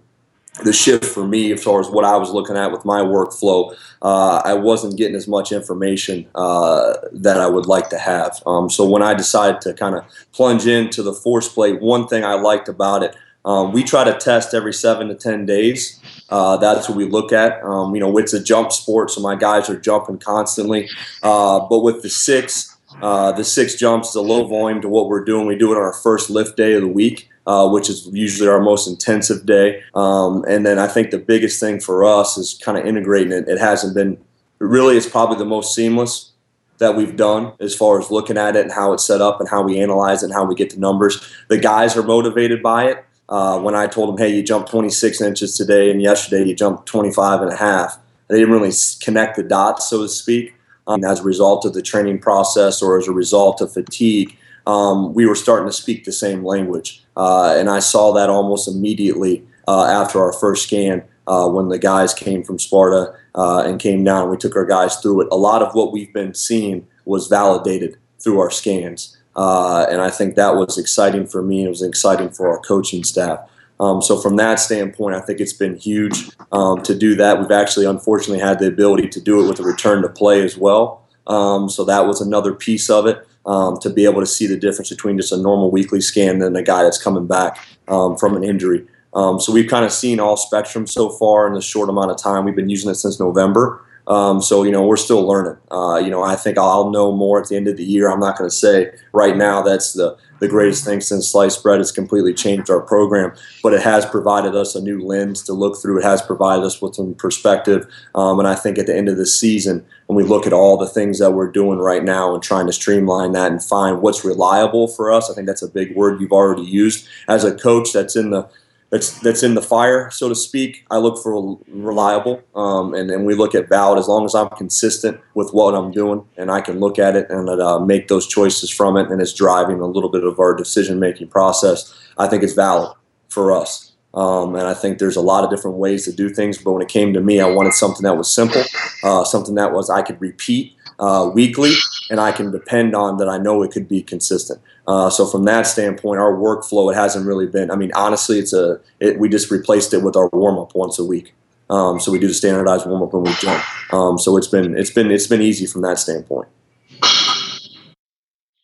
the 0.63 0.73
shift 0.73 1.05
for 1.05 1.27
me 1.27 1.51
as 1.51 1.63
far 1.63 1.79
as 1.79 1.87
what 1.87 2.03
I 2.03 2.17
was 2.17 2.31
looking 2.31 2.57
at 2.57 2.71
with 2.71 2.83
my 2.83 3.01
workflow, 3.01 3.75
uh, 4.01 4.41
I 4.43 4.55
wasn't 4.55 4.97
getting 4.97 5.15
as 5.15 5.27
much 5.27 5.51
information 5.51 6.27
uh, 6.33 6.95
that 7.11 7.39
I 7.39 7.45
would 7.45 7.67
like 7.67 7.89
to 7.89 7.99
have. 7.99 8.41
Um, 8.47 8.67
so 8.67 8.89
when 8.89 9.03
I 9.03 9.13
decided 9.13 9.61
to 9.61 9.75
kind 9.75 9.93
of 9.93 10.03
plunge 10.31 10.65
into 10.65 11.03
the 11.03 11.13
force 11.13 11.47
plate, 11.47 11.79
one 11.79 12.07
thing 12.07 12.25
I 12.25 12.33
liked 12.33 12.69
about 12.69 13.03
it 13.03 13.15
um, 13.47 13.71
we 13.71 13.81
try 13.81 14.03
to 14.03 14.13
test 14.13 14.53
every 14.53 14.73
seven 14.73 15.07
to 15.07 15.15
ten 15.15 15.45
days. 15.45 16.01
Uh, 16.29 16.57
that's 16.57 16.89
what 16.89 16.97
we 16.97 17.05
look 17.05 17.31
at. 17.31 17.63
Um, 17.63 17.95
you 17.95 18.01
know, 18.01 18.17
it's 18.17 18.33
a 18.33 18.43
jump 18.43 18.73
sport, 18.73 19.09
so 19.09 19.21
my 19.21 19.35
guys 19.35 19.69
are 19.69 19.79
jumping 19.79 20.19
constantly. 20.19 20.89
Uh, 21.23 21.61
but 21.69 21.79
with 21.79 22.01
the 22.03 22.09
six, 22.09 22.76
uh, 23.01 23.31
the 23.31 23.43
six 23.43 23.75
jumps 23.75 24.09
is 24.09 24.15
a 24.15 24.21
low 24.21 24.45
volume 24.47 24.81
to 24.81 24.89
what 24.89 25.07
we're 25.07 25.23
doing. 25.23 25.45
We 25.45 25.57
do 25.57 25.71
it 25.71 25.77
on 25.77 25.83
our 25.83 25.93
first 25.93 26.29
lift 26.29 26.57
day 26.57 26.73
of 26.73 26.81
the 26.81 26.87
week, 26.87 27.29
uh, 27.45 27.69
which 27.69 27.89
is 27.89 28.07
usually 28.11 28.49
our 28.49 28.59
most 28.59 28.87
intensive 28.87 29.45
day. 29.45 29.83
Um, 29.93 30.43
and 30.47 30.65
then 30.65 30.79
I 30.79 30.87
think 30.87 31.11
the 31.11 31.19
biggest 31.19 31.59
thing 31.59 31.79
for 31.79 32.03
us 32.03 32.37
is 32.37 32.59
kind 32.63 32.77
of 32.77 32.85
integrating 32.85 33.31
it. 33.31 33.47
It 33.47 33.59
hasn't 33.59 33.95
been 33.95 34.17
really. 34.59 34.97
It's 34.97 35.09
probably 35.09 35.37
the 35.37 35.45
most 35.45 35.75
seamless 35.75 36.31
that 36.79 36.95
we've 36.95 37.15
done 37.15 37.53
as 37.59 37.75
far 37.75 37.99
as 37.99 38.11
looking 38.11 38.37
at 38.37 38.55
it 38.55 38.61
and 38.61 38.71
how 38.71 38.93
it's 38.93 39.03
set 39.03 39.21
up 39.21 39.39
and 39.39 39.49
how 39.49 39.63
we 39.63 39.79
analyze 39.79 40.21
it 40.21 40.27
and 40.27 40.33
how 40.33 40.45
we 40.45 40.55
get 40.55 40.69
the 40.69 40.79
numbers. 40.79 41.21
The 41.47 41.57
guys 41.57 41.97
are 41.97 42.03
motivated 42.03 42.61
by 42.61 42.85
it. 42.85 43.03
Uh, 43.29 43.59
when 43.59 43.75
I 43.75 43.87
told 43.87 44.09
them, 44.09 44.17
hey, 44.17 44.33
you 44.33 44.41
jumped 44.41 44.69
26 44.69 45.19
inches 45.21 45.57
today 45.57 45.91
and 45.91 46.01
yesterday 46.01 46.47
you 46.47 46.55
jumped 46.55 46.85
25 46.85 47.41
and 47.41 47.51
a 47.51 47.55
half, 47.57 47.99
they 48.29 48.39
didn't 48.39 48.53
really 48.53 48.71
connect 49.01 49.35
the 49.35 49.43
dots, 49.43 49.89
so 49.89 50.03
to 50.03 50.09
speak. 50.09 50.53
Um, 50.87 51.03
as 51.03 51.19
a 51.19 51.23
result 51.23 51.65
of 51.65 51.73
the 51.73 51.81
training 51.81 52.19
process 52.19 52.81
or 52.81 52.97
as 52.97 53.07
a 53.07 53.11
result 53.11 53.61
of 53.61 53.73
fatigue, 53.73 54.35
um, 54.65 55.13
we 55.13 55.25
were 55.25 55.35
starting 55.35 55.67
to 55.67 55.73
speak 55.73 56.03
the 56.03 56.11
same 56.11 56.43
language. 56.43 57.03
Uh, 57.15 57.55
and 57.57 57.69
I 57.69 57.79
saw 57.79 58.13
that 58.13 58.29
almost 58.29 58.67
immediately 58.67 59.45
uh, 59.67 59.85
after 59.85 60.21
our 60.21 60.33
first 60.33 60.63
scan 60.63 61.03
uh, 61.27 61.47
when 61.47 61.69
the 61.69 61.77
guys 61.77 62.13
came 62.13 62.43
from 62.43 62.59
Sparta 62.59 63.13
uh, 63.35 63.63
and 63.65 63.79
came 63.79 64.03
down. 64.03 64.29
We 64.29 64.37
took 64.37 64.55
our 64.55 64.65
guys 64.65 64.97
through 64.97 65.21
it. 65.21 65.27
A 65.31 65.35
lot 65.35 65.61
of 65.61 65.73
what 65.73 65.91
we've 65.91 66.13
been 66.13 66.33
seeing 66.33 66.87
was 67.05 67.27
validated 67.27 67.97
through 68.19 68.39
our 68.39 68.51
scans. 68.51 69.17
Uh, 69.35 69.85
and 69.89 70.01
I 70.01 70.09
think 70.09 70.35
that 70.35 70.55
was 70.55 70.77
exciting 70.77 71.27
for 71.27 71.43
me. 71.43 71.65
It 71.65 71.69
was 71.69 71.83
exciting 71.83 72.31
for 72.31 72.49
our 72.49 72.59
coaching 72.59 73.03
staff. 73.03 73.39
Um, 73.79 74.01
so 74.01 74.19
from 74.19 74.37
that 74.37 74.59
standpoint, 74.59 75.15
I 75.15 75.21
think 75.21 75.39
it's 75.39 75.53
been 75.53 75.75
huge 75.75 76.29
um, 76.51 76.81
to 76.83 76.95
do 76.95 77.15
that. 77.15 77.39
We've 77.39 77.51
actually, 77.51 77.85
unfortunately, 77.85 78.39
had 78.39 78.59
the 78.59 78.67
ability 78.67 79.09
to 79.09 79.21
do 79.21 79.43
it 79.43 79.47
with 79.47 79.59
a 79.59 79.63
return 79.63 80.01
to 80.01 80.09
play 80.09 80.43
as 80.43 80.57
well. 80.57 81.07
Um, 81.27 81.69
so 81.69 81.83
that 81.85 82.07
was 82.07 82.21
another 82.21 82.53
piece 82.53 82.89
of 82.89 83.05
it 83.05 83.27
um, 83.45 83.77
to 83.79 83.89
be 83.89 84.05
able 84.05 84.21
to 84.21 84.27
see 84.27 84.47
the 84.47 84.57
difference 84.57 84.89
between 84.89 85.17
just 85.17 85.31
a 85.31 85.37
normal 85.37 85.71
weekly 85.71 86.01
scan 86.01 86.41
and 86.41 86.55
a 86.57 86.63
guy 86.63 86.83
that's 86.83 87.01
coming 87.01 87.27
back 87.27 87.59
um, 87.87 88.17
from 88.17 88.35
an 88.35 88.43
injury. 88.43 88.85
Um, 89.13 89.39
so 89.39 89.51
we've 89.51 89.69
kind 89.69 89.85
of 89.85 89.91
seen 89.91 90.19
all 90.19 90.37
spectrum 90.37 90.85
so 90.85 91.09
far 91.09 91.47
in 91.47 91.53
this 91.53 91.65
short 91.65 91.89
amount 91.89 92.11
of 92.11 92.17
time. 92.17 92.45
We've 92.45 92.55
been 92.55 92.69
using 92.69 92.91
it 92.91 92.95
since 92.95 93.19
November. 93.19 93.83
Um, 94.07 94.41
so 94.41 94.63
you 94.63 94.71
know 94.71 94.85
we're 94.85 94.95
still 94.95 95.27
learning. 95.27 95.57
Uh, 95.69 95.97
you 95.97 96.09
know 96.09 96.23
I 96.23 96.35
think 96.35 96.57
I'll 96.57 96.91
know 96.91 97.11
more 97.11 97.41
at 97.41 97.49
the 97.49 97.57
end 97.57 97.67
of 97.67 97.75
the 97.77 97.83
year. 97.83 98.09
I'm 98.09 98.19
not 98.19 98.37
going 98.37 98.49
to 98.49 98.55
say 98.55 98.91
right 99.11 99.35
now 99.35 99.61
that's 99.61 99.93
the 99.93 100.17
the 100.39 100.47
greatest 100.47 100.85
thing 100.85 101.01
since 101.01 101.27
sliced 101.27 101.63
bread. 101.63 101.79
It's 101.79 101.91
completely 101.91 102.33
changed 102.33 102.69
our 102.69 102.81
program, 102.81 103.33
but 103.63 103.73
it 103.73 103.81
has 103.81 104.05
provided 104.05 104.55
us 104.55 104.75
a 104.75 104.81
new 104.81 104.99
lens 104.99 105.43
to 105.43 105.53
look 105.53 105.81
through. 105.81 105.99
It 105.99 106.03
has 106.03 106.21
provided 106.21 106.63
us 106.63 106.81
with 106.81 106.95
some 106.95 107.13
perspective, 107.15 107.87
um, 108.15 108.39
and 108.39 108.47
I 108.47 108.55
think 108.55 108.77
at 108.77 108.87
the 108.87 108.95
end 108.95 109.09
of 109.09 109.17
the 109.17 109.25
season, 109.25 109.85
when 110.07 110.15
we 110.15 110.23
look 110.23 110.47
at 110.47 110.53
all 110.53 110.77
the 110.77 110.87
things 110.87 111.19
that 111.19 111.31
we're 111.31 111.51
doing 111.51 111.79
right 111.79 112.03
now 112.03 112.33
and 112.33 112.41
trying 112.41 112.65
to 112.67 112.73
streamline 112.73 113.33
that 113.33 113.51
and 113.51 113.63
find 113.63 114.01
what's 114.01 114.23
reliable 114.23 114.87
for 114.87 115.11
us, 115.11 115.29
I 115.29 115.33
think 115.33 115.47
that's 115.47 115.61
a 115.61 115.67
big 115.67 115.95
word 115.95 116.21
you've 116.21 116.31
already 116.31 116.63
used 116.63 117.07
as 117.27 117.43
a 117.43 117.55
coach 117.55 117.93
that's 117.93 118.15
in 118.15 118.29
the 118.29 118.47
that's 118.89 119.19
that's 119.19 119.43
in 119.43 119.53
the 119.53 119.61
fire, 119.61 120.09
so 120.11 120.29
to 120.29 120.35
speak. 120.35 120.85
I 120.89 120.97
look 120.97 121.21
for 121.21 121.57
reliable, 121.67 122.41
um, 122.55 122.93
and 122.93 123.11
and 123.11 123.25
we 123.25 123.35
look 123.35 123.53
at 123.53 123.67
valid 123.67 123.99
as 123.99 124.07
long 124.07 124.23
as 124.25 124.33
I'm 124.33 124.49
consistent 124.49 125.19
with 125.33 125.51
what 125.51 125.75
I'm 125.75 125.91
doing, 125.91 126.25
and 126.37 126.49
I 126.49 126.61
can 126.61 126.79
look 126.79 126.97
at 126.97 127.15
it 127.15 127.29
and 127.29 127.49
uh, 127.49 127.79
make 127.79 128.07
those 128.07 128.27
choices 128.27 128.69
from 128.69 128.95
it, 128.95 129.09
and 129.09 129.21
it's 129.21 129.33
driving 129.33 129.81
a 129.81 129.85
little 129.85 130.09
bit 130.09 130.23
of 130.23 130.39
our 130.39 130.55
decision 130.55 130.99
making 130.99 131.27
process. 131.27 131.93
I 132.17 132.27
think 132.27 132.43
it's 132.43 132.53
valid 132.53 132.95
for 133.27 133.51
us, 133.51 133.91
um, 134.13 134.55
and 134.55 134.67
I 134.67 134.73
think 134.73 134.99
there's 134.99 135.17
a 135.17 135.21
lot 135.21 135.43
of 135.43 135.49
different 135.49 135.77
ways 135.77 136.05
to 136.05 136.13
do 136.13 136.29
things. 136.29 136.57
But 136.57 136.71
when 136.71 136.81
it 136.81 136.87
came 136.87 137.13
to 137.13 137.21
me, 137.21 137.41
I 137.41 137.49
wanted 137.49 137.73
something 137.73 138.03
that 138.03 138.15
was 138.17 138.33
simple, 138.33 138.63
uh, 139.03 139.25
something 139.25 139.55
that 139.55 139.73
was 139.73 139.89
I 139.89 140.01
could 140.01 140.21
repeat 140.21 140.73
uh, 140.99 141.29
weekly, 141.33 141.73
and 142.09 142.19
I 142.19 142.31
can 142.31 142.51
depend 142.51 142.95
on 142.95 143.17
that. 143.17 143.27
I 143.27 143.37
know 143.37 143.63
it 143.63 143.71
could 143.71 143.87
be 143.87 144.01
consistent. 144.01 144.61
Uh, 144.87 145.09
so 145.09 145.25
from 145.25 145.45
that 145.45 145.67
standpoint, 145.67 146.19
our 146.19 146.33
workflow 146.33 146.91
it 146.91 146.95
hasn't 146.95 147.25
really 147.25 147.47
been. 147.47 147.71
I 147.71 147.75
mean, 147.75 147.91
honestly, 147.95 148.39
it's 148.39 148.53
a 148.53 148.79
it, 148.99 149.19
we 149.19 149.29
just 149.29 149.51
replaced 149.51 149.93
it 149.93 150.03
with 150.03 150.15
our 150.15 150.29
warm 150.31 150.57
up 150.57 150.75
once 150.75 150.99
a 150.99 151.05
week. 151.05 151.33
Um, 151.69 151.99
so 151.99 152.11
we 152.11 152.19
do 152.19 152.27
the 152.27 152.33
standardized 152.33 152.85
warm 152.85 153.03
up 153.03 153.13
when 153.13 153.23
we 153.23 153.33
jump. 153.33 153.93
Um, 153.93 154.17
so 154.17 154.37
it's 154.37 154.47
been 154.47 154.77
it's 154.77 154.91
been 154.91 155.11
it's 155.11 155.27
been 155.27 155.41
easy 155.41 155.65
from 155.65 155.81
that 155.81 155.99
standpoint. 155.99 156.47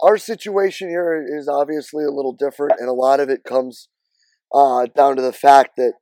Our 0.02 0.18
situation 0.18 0.90
here 0.90 1.26
is 1.26 1.48
obviously 1.48 2.04
a 2.04 2.12
little 2.12 2.34
different, 2.34 2.80
and 2.80 2.90
a 2.90 2.94
lot 2.94 3.20
of 3.20 3.30
it 3.30 3.44
comes 3.44 3.88
uh, 4.54 4.88
down 4.96 5.16
to 5.16 5.22
the 5.22 5.34
fact 5.34 5.72
that 5.78 5.94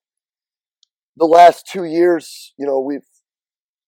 the 1.17 1.25
last 1.25 1.67
two 1.67 1.83
years, 1.83 2.53
you 2.57 2.65
know, 2.65 2.79
we've 2.79 3.05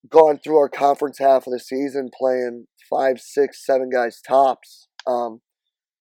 gone 0.10 0.38
through 0.38 0.57
our 0.57 0.69
conference 0.69 1.19
half 1.19 1.48
of 1.48 1.53
the 1.53 1.60
season 1.60 2.10
playing 2.17 2.65
five, 2.89 3.19
six, 3.19 3.65
seven 3.65 3.89
guys 3.89 4.22
tops. 4.27 4.88
Um, 5.07 5.41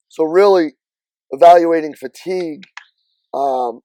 so 0.08 0.24
really, 0.24 0.74
evaluating 1.30 1.94
fatigue 1.94 2.64
um, 3.32 3.80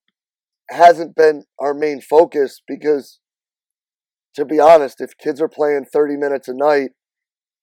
hasn't 0.69 1.15
been 1.15 1.45
our 1.59 1.73
main 1.73 2.01
focus 2.01 2.61
because, 2.67 3.19
to 4.35 4.45
be 4.45 4.59
honest, 4.59 4.99
if 4.99 5.17
kids 5.17 5.41
are 5.41 5.47
playing 5.47 5.85
30 5.91 6.17
minutes 6.17 6.47
a 6.47 6.53
night, 6.53 6.91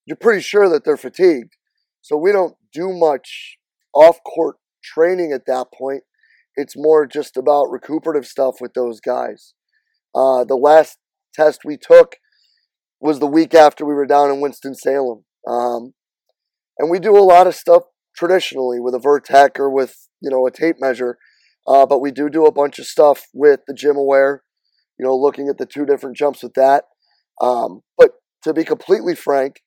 you're 0.07 0.17
pretty 0.17 0.43
sure 0.43 0.69
that 0.69 0.85
they're 0.85 0.97
fatigued. 0.97 1.57
So 2.01 2.17
we 2.17 2.33
don't 2.33 2.57
do 2.73 2.93
much 2.93 3.59
off 3.95 4.19
court 4.25 4.57
training 4.83 5.33
at 5.33 5.47
that 5.47 5.67
point. 5.77 6.03
It's 6.57 6.75
more 6.77 7.07
just 7.07 7.37
about 7.37 7.71
recuperative 7.71 8.27
stuff 8.27 8.57
with 8.61 8.75
those 8.75 9.01
guys. 9.01 9.55
Uh, 10.15 10.45
the 10.45 10.57
last 10.57 10.99
test 11.35 11.63
we 11.65 11.77
took 11.77 12.17
was 13.01 13.19
the 13.19 13.27
week 13.27 13.55
after 13.55 13.85
we 13.85 13.95
were 13.95 14.07
down 14.07 14.31
in 14.31 14.41
Winston-Salem. 14.41 15.25
Um, 15.47 15.95
and 16.79 16.91
we 16.91 16.99
do 16.99 17.17
a 17.17 17.21
lot 17.21 17.47
of 17.47 17.55
stuff 17.55 17.83
traditionally 18.17 18.81
with 18.81 18.95
a 18.95 18.99
Vertec 18.99 19.59
or 19.59 19.71
with, 19.71 20.09
you 20.21 20.31
know, 20.31 20.47
a 20.47 20.51
tape 20.51 20.77
measure. 20.81 21.19
Uh, 21.67 21.87
but 21.87 22.01
we 22.01 22.11
do 22.11 22.29
do 22.29 22.47
a 22.47 22.53
bunch 22.53 22.79
of 22.79 22.87
stuff 22.87 23.27
with 23.33 23.61
the 23.67 23.75
GymAware, 23.75 24.41
you 24.99 25.05
know, 25.05 25.17
looking 25.17 25.49
at 25.49 25.59
the 25.59 25.67
two 25.67 25.87
different 25.87 26.17
jumps 26.17 26.43
with 26.43 26.55
that. 26.55 26.85
Um, 27.41 27.81
but 27.97 28.13
to 28.43 28.53
be 28.53 28.65
completely 28.65 29.15
frank, 29.15 29.63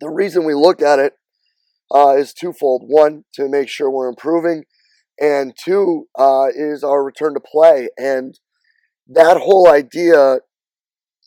the 0.00 0.08
reason 0.08 0.44
we 0.44 0.54
look 0.54 0.80
at 0.80 0.98
it 0.98 1.14
uh, 1.94 2.16
is 2.16 2.32
twofold. 2.32 2.84
One, 2.86 3.24
to 3.34 3.48
make 3.48 3.68
sure 3.68 3.90
we're 3.90 4.08
improving, 4.08 4.64
and 5.20 5.52
two, 5.62 6.06
uh, 6.18 6.46
is 6.54 6.82
our 6.82 7.04
return 7.04 7.34
to 7.34 7.40
play. 7.40 7.88
And 7.98 8.38
that 9.08 9.36
whole 9.36 9.68
idea 9.68 10.38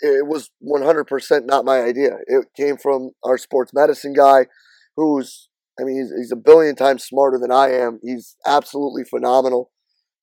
it 0.01 0.27
was 0.27 0.50
100% 0.63 1.45
not 1.45 1.65
my 1.65 1.81
idea. 1.81 2.17
It 2.27 2.47
came 2.55 2.77
from 2.77 3.12
our 3.23 3.38
sports 3.38 3.71
medicine 3.73 4.13
guy 4.13 4.47
who's, 4.95 5.50
I 5.79 5.83
mean, 5.83 5.97
he's, 5.97 6.12
he's 6.17 6.31
a 6.31 6.38
billion 6.38 6.75
times 6.75 7.03
smarter 7.03 7.38
than 7.39 7.51
I 7.51 7.71
am. 7.71 8.00
He's 8.03 8.35
absolutely 8.45 9.03
phenomenal. 9.03 9.71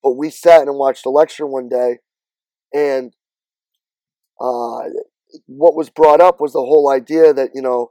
But 0.03 0.17
we 0.17 0.31
sat 0.31 0.62
and 0.62 0.79
watched 0.79 1.07
a 1.07 1.11
lecture 1.11 1.47
one 1.47 1.69
day, 1.69 1.99
and 2.73 3.12
uh, 4.41 4.89
what 5.47 5.77
was 5.77 5.91
brought 5.91 6.21
up 6.21 6.41
was 6.41 6.53
the 6.53 6.61
whole 6.61 6.91
idea 6.91 7.35
that, 7.35 7.50
you 7.55 7.61
know, 7.61 7.91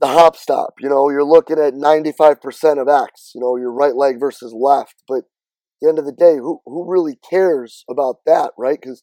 the 0.00 0.06
hop 0.06 0.36
stop, 0.36 0.74
you 0.80 0.88
know, 0.88 1.10
you're 1.10 1.24
looking 1.24 1.58
at 1.58 1.74
95% 1.74 2.80
of 2.80 2.88
X, 2.88 3.32
you 3.34 3.40
know, 3.40 3.56
your 3.56 3.72
right 3.72 3.96
leg 3.96 4.18
versus 4.18 4.54
left. 4.56 5.02
But 5.06 5.18
at 5.18 5.24
the 5.82 5.88
end 5.88 5.98
of 5.98 6.06
the 6.06 6.12
day, 6.12 6.36
who, 6.36 6.60
who 6.64 6.90
really 6.90 7.18
cares 7.28 7.84
about 7.90 8.18
that, 8.24 8.52
right? 8.56 8.78
Because 8.80 9.02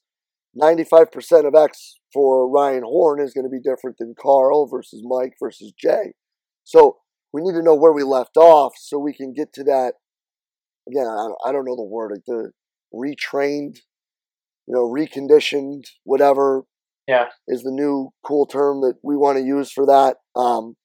95% 0.62 1.48
of 1.48 1.56
X 1.56 1.96
for 2.14 2.50
Ryan 2.50 2.84
Horn 2.84 3.22
is 3.22 3.34
going 3.34 3.44
to 3.44 3.50
be 3.50 3.60
different 3.60 3.98
than 4.00 4.16
Carl 4.20 4.68
versus 4.68 5.02
Mike 5.04 5.34
versus 5.40 5.74
Jay. 5.78 6.14
So 6.64 6.98
we 7.34 7.42
need 7.42 7.54
to 7.54 7.64
know 7.64 7.76
where 7.76 7.92
we 7.92 8.04
left 8.04 8.38
off 8.38 8.74
so 8.78 8.98
we 8.98 9.14
can 9.14 9.34
get 9.34 9.54
to 9.54 9.64
that. 9.66 9.94
Again, 10.88 11.08
I 11.08 11.52
don't 11.52 11.66
know 11.66 11.76
the 11.76 11.84
word, 11.84 12.12
like 12.12 12.26
the 12.26 12.52
retrained, 12.94 13.80
you 14.68 14.74
know, 14.74 14.88
reconditioned, 14.88 15.84
whatever. 16.04 16.64
Yeah. 17.08 17.26
Is 17.48 17.64
the 17.64 17.72
new 17.72 18.12
cool 18.26 18.48
term 18.48 18.82
that 18.82 18.96
we 19.04 19.16
want 19.16 19.38
to 19.38 19.44
use 19.44 19.72
for 19.72 19.86
that. 19.86 20.18
Um, 20.36 20.76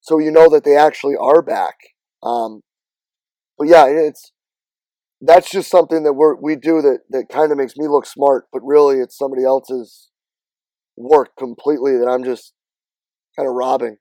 so 0.00 0.18
you 0.18 0.30
know 0.30 0.48
that 0.48 0.64
they 0.64 0.76
actually 0.76 1.16
are 1.20 1.42
back. 1.42 1.74
Um, 2.22 2.62
but 3.58 3.68
yeah, 3.68 3.86
it's 3.86 4.32
that's 5.20 5.50
just 5.50 5.70
something 5.70 6.04
that 6.04 6.12
we 6.12 6.26
we 6.40 6.56
do 6.56 6.80
that 6.82 7.00
that 7.10 7.28
kind 7.28 7.50
of 7.50 7.58
makes 7.58 7.76
me 7.76 7.88
look 7.88 8.06
smart, 8.06 8.46
but 8.52 8.62
really 8.64 9.00
it's 9.00 9.18
somebody 9.18 9.44
else's 9.44 10.08
work 10.96 11.30
completely 11.38 11.96
that 11.96 12.08
I'm 12.08 12.24
just 12.24 12.52
kind 13.36 13.48
of 13.48 13.54
robbing. 13.54 13.96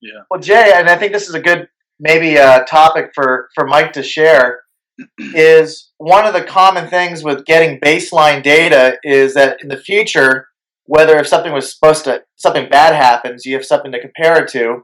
Yeah. 0.00 0.22
Well, 0.30 0.40
Jay, 0.40 0.72
and 0.74 0.88
I 0.88 0.96
think 0.96 1.12
this 1.12 1.28
is 1.28 1.34
a 1.34 1.40
good 1.40 1.68
maybe 1.98 2.36
a 2.36 2.44
uh, 2.44 2.64
topic 2.64 3.10
for 3.14 3.50
for 3.54 3.66
Mike 3.66 3.92
to 3.92 4.02
share 4.02 4.62
is 5.18 5.90
one 5.98 6.26
of 6.26 6.32
the 6.32 6.42
common 6.42 6.88
things 6.88 7.22
with 7.22 7.44
getting 7.44 7.78
baseline 7.80 8.42
data 8.42 8.96
is 9.02 9.34
that 9.34 9.58
in 9.62 9.68
the 9.68 9.76
future 9.76 10.48
whether 10.86 11.18
if 11.18 11.26
something 11.28 11.52
was 11.52 11.72
supposed 11.72 12.04
to 12.04 12.22
something 12.36 12.68
bad 12.68 12.94
happens 12.94 13.44
you 13.44 13.54
have 13.54 13.64
something 13.64 13.92
to 13.92 14.00
compare 14.00 14.42
it 14.42 14.48
to 14.50 14.82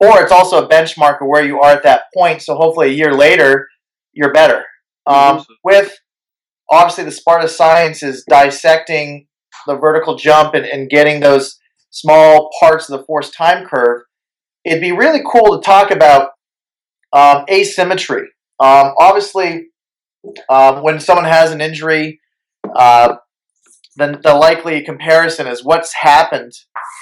or 0.00 0.22
it's 0.22 0.32
also 0.32 0.64
a 0.64 0.68
benchmark 0.68 1.20
of 1.20 1.28
where 1.28 1.44
you 1.44 1.60
are 1.60 1.72
at 1.72 1.82
that 1.82 2.04
point 2.14 2.40
so 2.40 2.54
hopefully 2.54 2.88
a 2.88 2.92
year 2.92 3.12
later 3.12 3.68
you're 4.14 4.32
better. 4.32 4.64
Um, 5.06 5.44
with 5.62 5.96
obviously 6.70 7.04
the 7.04 7.12
Sparta 7.12 7.48
science 7.48 8.02
is 8.02 8.24
dissecting 8.28 9.26
the 9.66 9.76
vertical 9.76 10.16
jump 10.16 10.54
and, 10.54 10.64
and 10.64 10.88
getting 10.88 11.20
those 11.20 11.58
small 11.90 12.50
parts 12.58 12.88
of 12.88 12.98
the 12.98 13.04
force 13.04 13.30
time 13.30 13.66
curve. 13.66 14.02
It'd 14.64 14.80
be 14.80 14.92
really 14.92 15.22
cool 15.30 15.58
to 15.58 15.64
talk 15.64 15.90
about 15.90 16.30
um, 17.12 17.44
asymmetry. 17.50 18.28
Um, 18.60 18.94
obviously, 18.98 19.68
um, 20.48 20.82
when 20.82 21.00
someone 21.00 21.26
has 21.26 21.52
an 21.52 21.60
injury, 21.60 22.20
uh, 22.74 23.16
then 23.96 24.20
the 24.22 24.34
likely 24.34 24.82
comparison 24.82 25.46
is 25.46 25.64
what's 25.64 25.94
happened 25.94 26.52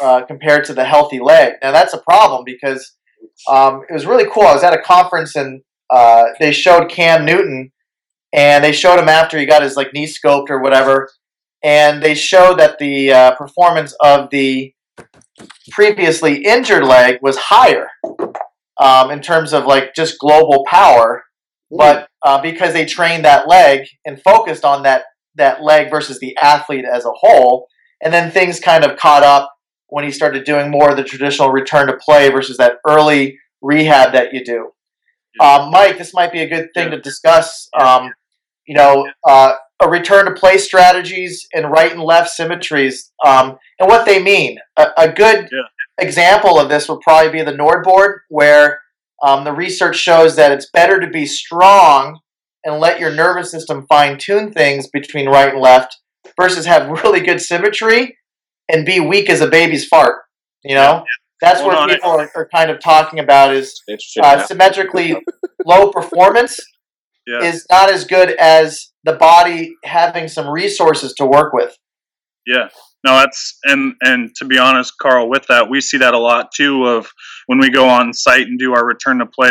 uh, 0.02 0.22
compared 0.26 0.64
to 0.64 0.74
the 0.74 0.84
healthy 0.84 1.20
leg. 1.20 1.54
Now 1.62 1.72
that's 1.72 1.94
a 1.94 2.02
problem 2.02 2.42
because 2.44 2.94
um, 3.48 3.82
it 3.88 3.92
was 3.92 4.06
really 4.06 4.28
cool. 4.30 4.42
I 4.42 4.54
was 4.54 4.64
at 4.64 4.74
a 4.74 4.82
conference 4.82 5.36
in 5.36 5.62
uh, 5.92 6.24
they 6.40 6.52
showed 6.52 6.88
Cam 6.88 7.24
Newton, 7.24 7.70
and 8.32 8.64
they 8.64 8.72
showed 8.72 8.98
him 8.98 9.08
after 9.08 9.38
he 9.38 9.44
got 9.44 9.62
his 9.62 9.76
like 9.76 9.92
knee 9.92 10.06
scoped 10.06 10.48
or 10.48 10.60
whatever, 10.60 11.10
and 11.62 12.02
they 12.02 12.14
showed 12.14 12.58
that 12.58 12.78
the 12.78 13.12
uh, 13.12 13.34
performance 13.36 13.94
of 14.02 14.30
the 14.30 14.72
previously 15.70 16.44
injured 16.44 16.84
leg 16.84 17.18
was 17.22 17.36
higher 17.36 17.88
um, 18.80 19.10
in 19.10 19.20
terms 19.20 19.52
of 19.52 19.66
like 19.66 19.94
just 19.94 20.18
global 20.18 20.64
power, 20.66 21.24
but 21.70 22.08
uh, 22.22 22.40
because 22.40 22.72
they 22.72 22.86
trained 22.86 23.24
that 23.24 23.46
leg 23.46 23.86
and 24.06 24.20
focused 24.22 24.64
on 24.64 24.82
that 24.84 25.04
that 25.34 25.62
leg 25.62 25.90
versus 25.90 26.18
the 26.20 26.36
athlete 26.38 26.84
as 26.84 27.04
a 27.04 27.12
whole, 27.12 27.66
and 28.02 28.12
then 28.12 28.30
things 28.30 28.60
kind 28.60 28.84
of 28.84 28.98
caught 28.98 29.22
up 29.22 29.50
when 29.88 30.04
he 30.04 30.10
started 30.10 30.44
doing 30.44 30.70
more 30.70 30.90
of 30.90 30.96
the 30.96 31.04
traditional 31.04 31.50
return 31.50 31.86
to 31.86 31.98
play 31.98 32.30
versus 32.30 32.56
that 32.56 32.76
early 32.88 33.38
rehab 33.60 34.12
that 34.12 34.32
you 34.32 34.42
do. 34.42 34.70
Um, 35.40 35.70
Mike, 35.70 35.98
this 35.98 36.14
might 36.14 36.32
be 36.32 36.40
a 36.40 36.48
good 36.48 36.68
thing 36.74 36.90
to 36.90 37.00
discuss. 37.00 37.68
Um, 37.78 38.12
you 38.66 38.74
know, 38.74 39.08
uh, 39.26 39.54
a 39.80 39.88
return 39.88 40.26
to 40.26 40.32
play 40.32 40.58
strategies 40.58 41.46
and 41.52 41.70
right 41.70 41.90
and 41.90 42.02
left 42.02 42.30
symmetries, 42.30 43.10
um, 43.24 43.58
and 43.80 43.88
what 43.88 44.06
they 44.06 44.22
mean. 44.22 44.58
A, 44.76 44.86
a 44.96 45.12
good, 45.12 45.48
example 45.98 46.58
of 46.58 46.68
this 46.68 46.88
would 46.88 47.00
probably 47.00 47.32
be 47.32 47.42
the 47.42 47.52
NordBord, 47.52 48.18
where 48.28 48.80
um, 49.22 49.44
the 49.44 49.52
research 49.52 49.96
shows 49.96 50.36
that 50.36 50.52
it's 50.52 50.70
better 50.72 51.00
to 51.00 51.06
be 51.06 51.26
strong 51.26 52.18
and 52.64 52.80
let 52.80 53.00
your 53.00 53.12
nervous 53.12 53.50
system 53.50 53.86
fine 53.88 54.18
tune 54.18 54.52
things 54.52 54.88
between 54.88 55.28
right 55.28 55.52
and 55.52 55.60
left 55.60 55.98
versus 56.40 56.66
have 56.66 56.88
really 57.04 57.20
good 57.20 57.40
symmetry 57.40 58.16
and 58.68 58.86
be 58.86 59.00
weak 59.00 59.28
as 59.28 59.40
a 59.40 59.48
baby's 59.48 59.86
fart. 59.86 60.22
You 60.64 60.76
know, 60.76 61.04
that's 61.42 61.60
Hold 61.60 61.74
what 61.74 61.90
people 61.90 62.10
are, 62.10 62.30
are 62.36 62.48
kind 62.54 62.70
of 62.70 62.80
talking 62.80 63.18
about 63.18 63.52
is 63.52 63.82
uh, 64.22 64.46
symmetrically 64.46 65.16
low 65.66 65.90
performance 65.90 66.58
Yeah. 67.26 67.42
is 67.42 67.66
not 67.68 67.90
as 67.90 68.04
good 68.04 68.30
as 68.38 68.92
the 69.04 69.14
body 69.14 69.74
having 69.84 70.28
some 70.28 70.48
resources 70.48 71.12
to 71.14 71.26
work 71.26 71.52
with. 71.52 71.76
Yeah. 72.46 72.68
No, 73.04 73.16
that's 73.16 73.58
and 73.64 73.94
and 74.02 74.30
to 74.36 74.44
be 74.44 74.58
honest, 74.58 74.94
Carl, 75.02 75.28
with 75.28 75.44
that, 75.48 75.68
we 75.68 75.80
see 75.80 75.98
that 75.98 76.14
a 76.14 76.18
lot 76.18 76.52
too. 76.54 76.86
Of 76.86 77.08
when 77.46 77.58
we 77.58 77.68
go 77.68 77.88
on 77.88 78.12
site 78.12 78.46
and 78.46 78.58
do 78.58 78.74
our 78.74 78.86
return 78.86 79.18
to 79.18 79.26
play 79.26 79.50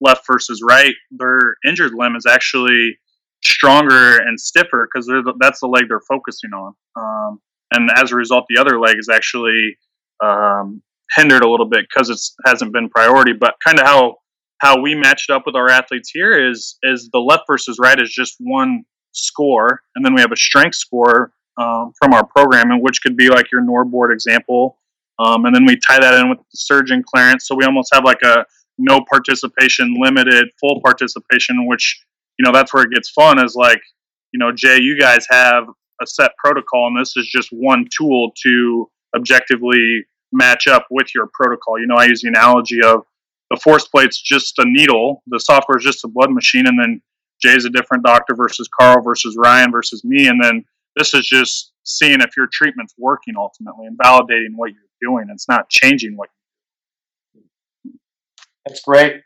left 0.00 0.24
versus 0.30 0.60
right, 0.62 0.94
their 1.10 1.56
injured 1.66 1.92
limb 1.94 2.14
is 2.14 2.26
actually 2.26 2.98
stronger 3.44 4.18
and 4.18 4.38
stiffer 4.38 4.88
because 4.88 5.10
that's 5.40 5.60
the 5.60 5.66
leg 5.66 5.84
they're 5.88 6.00
focusing 6.08 6.50
on. 6.52 6.74
Um, 6.96 7.40
and 7.72 7.90
as 7.96 8.12
a 8.12 8.14
result, 8.14 8.44
the 8.48 8.60
other 8.60 8.78
leg 8.78 8.96
is 8.98 9.08
actually 9.12 9.76
um, 10.22 10.80
hindered 11.16 11.42
a 11.42 11.50
little 11.50 11.68
bit 11.68 11.86
because 11.88 12.10
it 12.10 12.20
hasn't 12.46 12.72
been 12.72 12.88
priority. 12.88 13.32
But 13.32 13.54
kind 13.64 13.78
of 13.78 13.86
how 13.86 14.16
how 14.58 14.80
we 14.80 14.94
matched 14.94 15.30
up 15.30 15.42
with 15.46 15.56
our 15.56 15.68
athletes 15.68 16.10
here 16.10 16.50
is 16.50 16.76
is 16.82 17.10
the 17.12 17.18
left 17.18 17.44
versus 17.46 17.78
right 17.80 18.00
is 18.00 18.10
just 18.12 18.36
one 18.40 18.84
score, 19.12 19.80
and 19.94 20.04
then 20.04 20.14
we 20.14 20.20
have 20.20 20.32
a 20.32 20.36
strength 20.36 20.76
score 20.76 21.32
um, 21.58 21.92
from 21.98 22.12
our 22.12 22.26
program, 22.26 22.70
and 22.70 22.82
which 22.82 23.02
could 23.02 23.16
be 23.16 23.28
like 23.28 23.50
your 23.52 23.62
NordBord 23.62 24.12
example, 24.12 24.78
um, 25.18 25.44
and 25.44 25.54
then 25.54 25.64
we 25.64 25.76
tie 25.76 25.98
that 26.00 26.14
in 26.14 26.28
with 26.28 26.38
the 26.38 26.44
surgeon 26.54 27.02
clearance, 27.02 27.46
so 27.46 27.54
we 27.54 27.64
almost 27.64 27.94
have 27.94 28.04
like 28.04 28.22
a 28.22 28.44
no 28.78 29.04
participation, 29.08 29.94
limited, 30.00 30.48
full 30.60 30.80
participation, 30.82 31.66
which 31.66 32.00
you 32.38 32.44
know 32.44 32.52
that's 32.52 32.74
where 32.74 32.84
it 32.84 32.90
gets 32.90 33.10
fun. 33.10 33.42
Is 33.44 33.54
like 33.54 33.80
you 34.32 34.38
know 34.38 34.50
Jay, 34.52 34.80
you 34.80 34.98
guys 34.98 35.26
have 35.30 35.64
a 36.02 36.06
set 36.06 36.32
protocol, 36.42 36.88
and 36.88 36.98
this 37.00 37.16
is 37.16 37.26
just 37.28 37.48
one 37.52 37.86
tool 37.96 38.32
to 38.42 38.90
objectively 39.16 40.04
match 40.34 40.66
up 40.66 40.86
with 40.90 41.14
your 41.14 41.28
protocol. 41.32 41.78
You 41.78 41.86
know, 41.86 41.96
I 41.96 42.06
use 42.06 42.22
the 42.22 42.28
analogy 42.28 42.82
of 42.82 43.04
the 43.50 43.56
force 43.56 43.86
plate's 43.86 44.20
just 44.20 44.58
a 44.58 44.64
needle, 44.66 45.22
the 45.26 45.38
software 45.38 45.78
is 45.78 45.84
just 45.84 46.04
a 46.04 46.08
blood 46.08 46.30
machine, 46.30 46.66
and 46.66 46.78
then 46.80 47.00
Jay's 47.42 47.64
a 47.64 47.70
different 47.70 48.04
doctor 48.04 48.34
versus 48.34 48.68
Carl 48.78 49.02
versus 49.02 49.36
Ryan 49.38 49.70
versus 49.70 50.02
me, 50.04 50.28
and 50.28 50.42
then 50.42 50.64
this 50.96 51.14
is 51.14 51.26
just 51.26 51.72
seeing 51.84 52.20
if 52.20 52.36
your 52.36 52.48
treatment's 52.52 52.94
working 52.98 53.34
ultimately 53.36 53.86
and 53.86 53.98
validating 53.98 54.56
what 54.56 54.70
you're 54.72 55.10
doing. 55.10 55.26
It's 55.30 55.48
not 55.48 55.68
changing 55.68 56.16
what. 56.16 56.30
You 57.34 57.42
that's 58.64 58.80
great. 58.80 59.22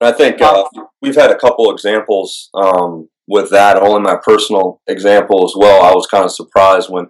I 0.00 0.12
think 0.12 0.40
uh, 0.40 0.64
we've 1.02 1.16
had 1.16 1.30
a 1.30 1.38
couple 1.38 1.70
examples 1.70 2.50
um, 2.54 3.08
with 3.26 3.50
that. 3.50 3.76
Only 3.76 4.00
my 4.00 4.16
personal 4.16 4.80
example 4.86 5.44
as 5.44 5.54
well. 5.56 5.84
I 5.84 5.92
was 5.94 6.06
kind 6.06 6.24
of 6.24 6.32
surprised 6.32 6.88
when 6.88 7.08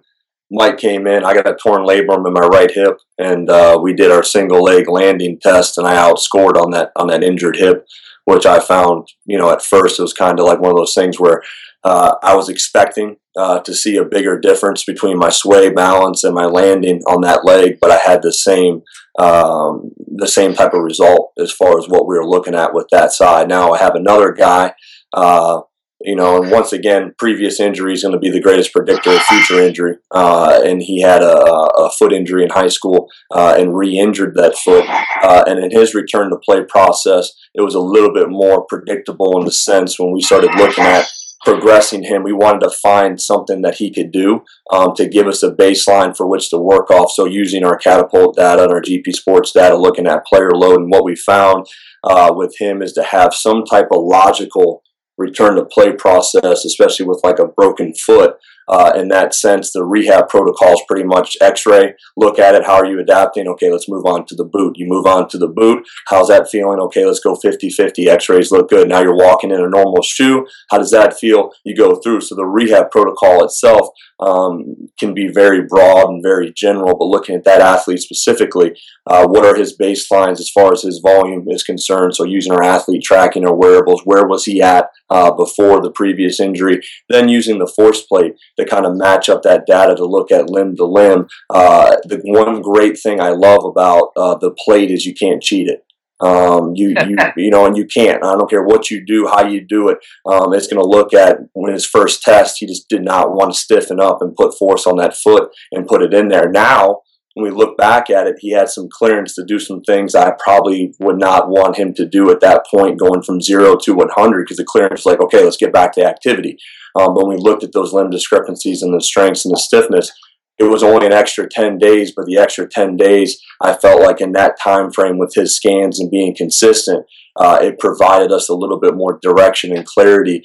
Mike 0.51 0.77
came 0.77 1.05
in. 1.05 1.23
I 1.23 1.33
got 1.33 1.49
a 1.49 1.55
torn 1.55 1.83
labrum 1.83 2.25
in 2.25 2.33
my 2.33 2.47
right 2.47 2.71
hip, 2.71 2.97
and 3.17 3.49
uh, 3.49 3.79
we 3.81 3.93
did 3.93 4.11
our 4.11 4.23
single 4.23 4.63
leg 4.63 4.89
landing 4.89 5.39
test, 5.39 5.77
and 5.77 5.87
I 5.87 5.95
outscored 5.95 6.55
on 6.55 6.71
that 6.71 6.91
on 6.95 7.07
that 7.07 7.23
injured 7.23 7.57
hip, 7.57 7.85
which 8.25 8.45
I 8.45 8.59
found, 8.59 9.07
you 9.25 9.37
know, 9.37 9.51
at 9.51 9.61
first 9.61 9.99
it 9.99 10.03
was 10.03 10.13
kind 10.13 10.39
of 10.39 10.45
like 10.45 10.59
one 10.59 10.71
of 10.71 10.77
those 10.77 10.95
things 10.95 11.19
where 11.19 11.43
uh, 11.83 12.15
I 12.23 12.35
was 12.35 12.49
expecting 12.49 13.17
uh, 13.37 13.59
to 13.59 13.73
see 13.73 13.95
a 13.95 14.03
bigger 14.03 14.39
difference 14.39 14.83
between 14.83 15.17
my 15.17 15.29
sway 15.29 15.69
balance 15.69 16.23
and 16.23 16.33
my 16.33 16.45
landing 16.45 17.01
on 17.07 17.21
that 17.21 17.45
leg, 17.45 17.77
but 17.79 17.91
I 17.91 17.97
had 17.97 18.21
the 18.21 18.33
same 18.33 18.81
um, 19.19 19.91
the 20.07 20.27
same 20.27 20.53
type 20.53 20.73
of 20.73 20.81
result 20.81 21.31
as 21.37 21.51
far 21.51 21.77
as 21.77 21.87
what 21.87 22.07
we 22.07 22.17
were 22.17 22.27
looking 22.27 22.55
at 22.55 22.73
with 22.73 22.87
that 22.91 23.11
side. 23.11 23.47
Now 23.47 23.71
I 23.71 23.77
have 23.77 23.95
another 23.95 24.33
guy. 24.33 24.73
Uh, 25.13 25.61
you 26.01 26.15
know, 26.15 26.41
and 26.41 26.51
once 26.51 26.71
again, 26.71 27.13
previous 27.17 27.59
injury 27.59 27.93
is 27.93 28.03
going 28.03 28.13
to 28.13 28.19
be 28.19 28.29
the 28.29 28.41
greatest 28.41 28.71
predictor 28.71 29.11
of 29.11 29.21
future 29.23 29.59
injury. 29.59 29.97
Uh, 30.11 30.61
and 30.63 30.81
he 30.81 31.01
had 31.01 31.21
a, 31.21 31.35
a, 31.35 31.91
foot 31.91 32.13
injury 32.13 32.43
in 32.43 32.49
high 32.49 32.69
school 32.69 33.09
uh, 33.31 33.55
and 33.57 33.75
re-injured 33.75 34.33
that 34.35 34.57
foot. 34.57 34.85
Uh, 35.21 35.43
and 35.45 35.59
in 35.59 35.71
his 35.71 35.93
return 35.93 36.29
to 36.29 36.37
play 36.37 36.63
process, 36.63 37.33
it 37.53 37.61
was 37.61 37.75
a 37.75 37.79
little 37.79 38.13
bit 38.13 38.29
more 38.29 38.65
predictable 38.65 39.37
in 39.39 39.45
the 39.45 39.51
sense 39.51 39.99
when 39.99 40.13
we 40.13 40.21
started 40.21 40.51
looking 40.55 40.85
at 40.85 41.09
progressing 41.43 42.03
him, 42.03 42.23
we 42.23 42.33
wanted 42.33 42.59
to 42.59 42.69
find 42.69 43.21
something 43.21 43.61
that 43.61 43.75
he 43.75 43.93
could 43.93 44.11
do 44.11 44.43
um, 44.71 44.93
to 44.95 45.07
give 45.07 45.27
us 45.27 45.41
a 45.41 45.51
baseline 45.51 46.15
for 46.15 46.27
which 46.27 46.49
to 46.49 46.57
work 46.57 46.91
off. 46.91 47.11
So 47.11 47.25
using 47.25 47.63
our 47.63 47.77
catapult 47.77 48.35
data 48.35 48.63
and 48.63 48.71
our 48.71 48.81
GPSports 48.81 49.53
data, 49.53 49.77
looking 49.77 50.07
at 50.07 50.25
player 50.25 50.51
load, 50.51 50.81
and 50.81 50.91
what 50.91 51.05
we 51.05 51.15
found 51.15 51.65
uh, 52.03 52.33
with 52.35 52.55
him 52.59 52.81
is 52.81 52.93
to 52.93 53.03
have 53.03 53.33
some 53.33 53.63
type 53.63 53.87
of 53.91 54.03
logical 54.03 54.83
return 55.19 55.55
to 55.55 55.65
play 55.65 55.91
process, 55.91 56.65
especially 56.65 57.05
with 57.05 57.19
like 57.23 57.39
a 57.39 57.47
broken 57.47 57.93
foot. 57.93 58.37
Uh, 58.69 58.91
in 58.95 59.07
that 59.07 59.33
sense, 59.33 59.71
the 59.73 59.83
rehab 59.83 60.29
protocol 60.29 60.73
is 60.73 60.81
pretty 60.87 61.03
much 61.03 61.35
x-ray, 61.41 61.91
look 62.15 62.37
at 62.37 62.53
it, 62.53 62.63
how 62.63 62.75
are 62.75 62.85
you 62.85 62.99
adapting? 62.99 63.47
Okay, 63.47 63.71
let's 63.71 63.89
move 63.89 64.05
on 64.05 64.27
to 64.27 64.35
the 64.35 64.43
boot. 64.43 64.77
You 64.77 64.85
move 64.87 65.07
on 65.07 65.27
to 65.29 65.39
the 65.39 65.47
boot, 65.47 65.87
how's 66.07 66.27
that 66.27 66.49
feeling? 66.51 66.79
Okay, 66.79 67.03
let's 67.03 67.19
go 67.19 67.35
50-50, 67.35 68.05
x-rays 68.05 68.51
look 68.51 68.69
good. 68.69 68.87
Now 68.87 69.01
you're 69.01 69.17
walking 69.17 69.49
in 69.49 69.59
a 69.59 69.67
normal 69.67 70.03
shoe, 70.03 70.45
how 70.69 70.77
does 70.77 70.91
that 70.91 71.17
feel? 71.17 71.49
You 71.65 71.75
go 71.75 71.95
through. 71.95 72.21
So 72.21 72.35
the 72.35 72.45
rehab 72.45 72.91
protocol 72.91 73.43
itself 73.43 73.87
um, 74.19 74.89
can 74.99 75.15
be 75.15 75.29
very 75.33 75.63
broad 75.67 76.09
and 76.09 76.21
very 76.21 76.53
general, 76.55 76.95
but 76.95 77.05
looking 77.05 77.35
at 77.35 77.45
that 77.45 77.61
athlete 77.61 78.01
specifically, 78.01 78.73
uh, 79.07 79.25
what 79.25 79.45
are 79.45 79.55
his 79.55 79.75
baselines 79.75 80.39
as 80.39 80.51
far 80.53 80.73
as 80.73 80.83
his 80.83 81.01
volume 81.03 81.45
is 81.47 81.63
concerned? 81.63 82.15
So 82.15 82.23
using 82.23 82.51
our 82.51 82.63
athlete 82.63 83.01
tracking 83.03 83.47
or 83.47 83.55
wearables, 83.55 84.01
where 84.05 84.27
was 84.27 84.45
he 84.45 84.61
at 84.61 84.89
uh, 85.09 85.31
before 85.31 85.81
the 85.81 85.91
previous 85.91 86.39
injury? 86.39 86.81
Then 87.09 87.29
using 87.29 87.59
the 87.59 87.67
force 87.67 88.01
plate 88.01 88.33
to 88.57 88.65
kind 88.65 88.85
of 88.85 88.95
match 88.95 89.29
up 89.29 89.43
that 89.43 89.65
data 89.65 89.95
to 89.95 90.05
look 90.05 90.31
at 90.31 90.49
limb 90.49 90.75
to 90.77 90.85
limb. 90.85 91.27
Uh, 91.49 91.97
the 92.05 92.21
one 92.25 92.61
great 92.61 92.99
thing 92.99 93.19
I 93.19 93.29
love 93.29 93.65
about 93.65 94.11
uh, 94.15 94.37
the 94.37 94.51
plate 94.51 94.91
is 94.91 95.05
you 95.05 95.13
can't 95.13 95.41
cheat 95.41 95.67
it. 95.67 95.83
Um, 96.21 96.73
you, 96.75 96.89
you, 97.07 97.17
you 97.37 97.49
know, 97.49 97.65
and 97.65 97.77
you 97.77 97.85
can't. 97.85 98.23
I 98.23 98.33
don't 98.35 98.49
care 98.49 98.63
what 98.63 98.89
you 98.89 99.05
do, 99.05 99.27
how 99.27 99.47
you 99.47 99.65
do 99.65 99.89
it. 99.89 99.99
Um, 100.25 100.53
it's 100.53 100.67
going 100.67 100.81
to 100.81 100.87
look 100.87 101.13
at 101.13 101.37
when 101.53 101.73
his 101.73 101.85
first 101.85 102.21
test, 102.21 102.57
he 102.59 102.65
just 102.65 102.89
did 102.89 103.03
not 103.03 103.31
want 103.31 103.53
to 103.53 103.59
stiffen 103.59 103.99
up 103.99 104.21
and 104.21 104.35
put 104.35 104.57
force 104.57 104.85
on 104.85 104.97
that 104.97 105.15
foot 105.15 105.49
and 105.71 105.87
put 105.87 106.03
it 106.03 106.13
in 106.13 106.27
there. 106.27 106.49
Now, 106.49 107.01
when 107.39 107.51
we 107.51 107.57
look 107.57 107.77
back 107.77 108.09
at 108.09 108.27
it, 108.27 108.35
he 108.39 108.51
had 108.51 108.69
some 108.69 108.87
clearance 108.91 109.35
to 109.35 109.45
do 109.45 109.59
some 109.59 109.81
things 109.81 110.15
I 110.15 110.33
probably 110.43 110.93
would 110.99 111.17
not 111.17 111.49
want 111.49 111.77
him 111.77 111.93
to 111.95 112.05
do 112.05 112.29
at 112.31 112.41
that 112.41 112.65
point, 112.69 112.99
going 112.99 113.21
from 113.21 113.41
zero 113.41 113.75
to 113.77 113.93
100, 113.93 114.43
because 114.43 114.57
the 114.57 114.65
clearance 114.65 115.05
was 115.05 115.05
like, 115.05 115.21
okay, 115.21 115.43
let's 115.43 115.57
get 115.57 115.73
back 115.73 115.93
to 115.93 116.05
activity. 116.05 116.57
Um, 116.99 117.13
but 117.13 117.25
when 117.25 117.37
we 117.37 117.41
looked 117.41 117.63
at 117.63 117.71
those 117.71 117.93
limb 117.93 118.09
discrepancies 118.09 118.81
and 118.81 118.93
the 118.93 119.01
strengths 119.01 119.45
and 119.45 119.53
the 119.53 119.59
stiffness, 119.59 120.11
it 120.57 120.65
was 120.65 120.83
only 120.83 121.05
an 121.05 121.13
extra 121.13 121.47
10 121.47 121.77
days, 121.77 122.11
but 122.13 122.25
the 122.25 122.37
extra 122.37 122.67
10 122.67 122.97
days, 122.97 123.39
I 123.61 123.73
felt 123.73 124.01
like 124.01 124.19
in 124.19 124.33
that 124.33 124.59
time 124.59 124.91
frame 124.91 125.17
with 125.17 125.33
his 125.33 125.55
scans 125.55 125.99
and 125.99 126.11
being 126.11 126.35
consistent, 126.35 127.05
uh, 127.39 127.59
it 127.61 127.79
provided 127.79 128.33
us 128.33 128.49
a 128.49 128.55
little 128.55 128.79
bit 128.79 128.95
more 128.95 129.19
direction 129.21 129.75
and 129.75 129.85
clarity 129.85 130.43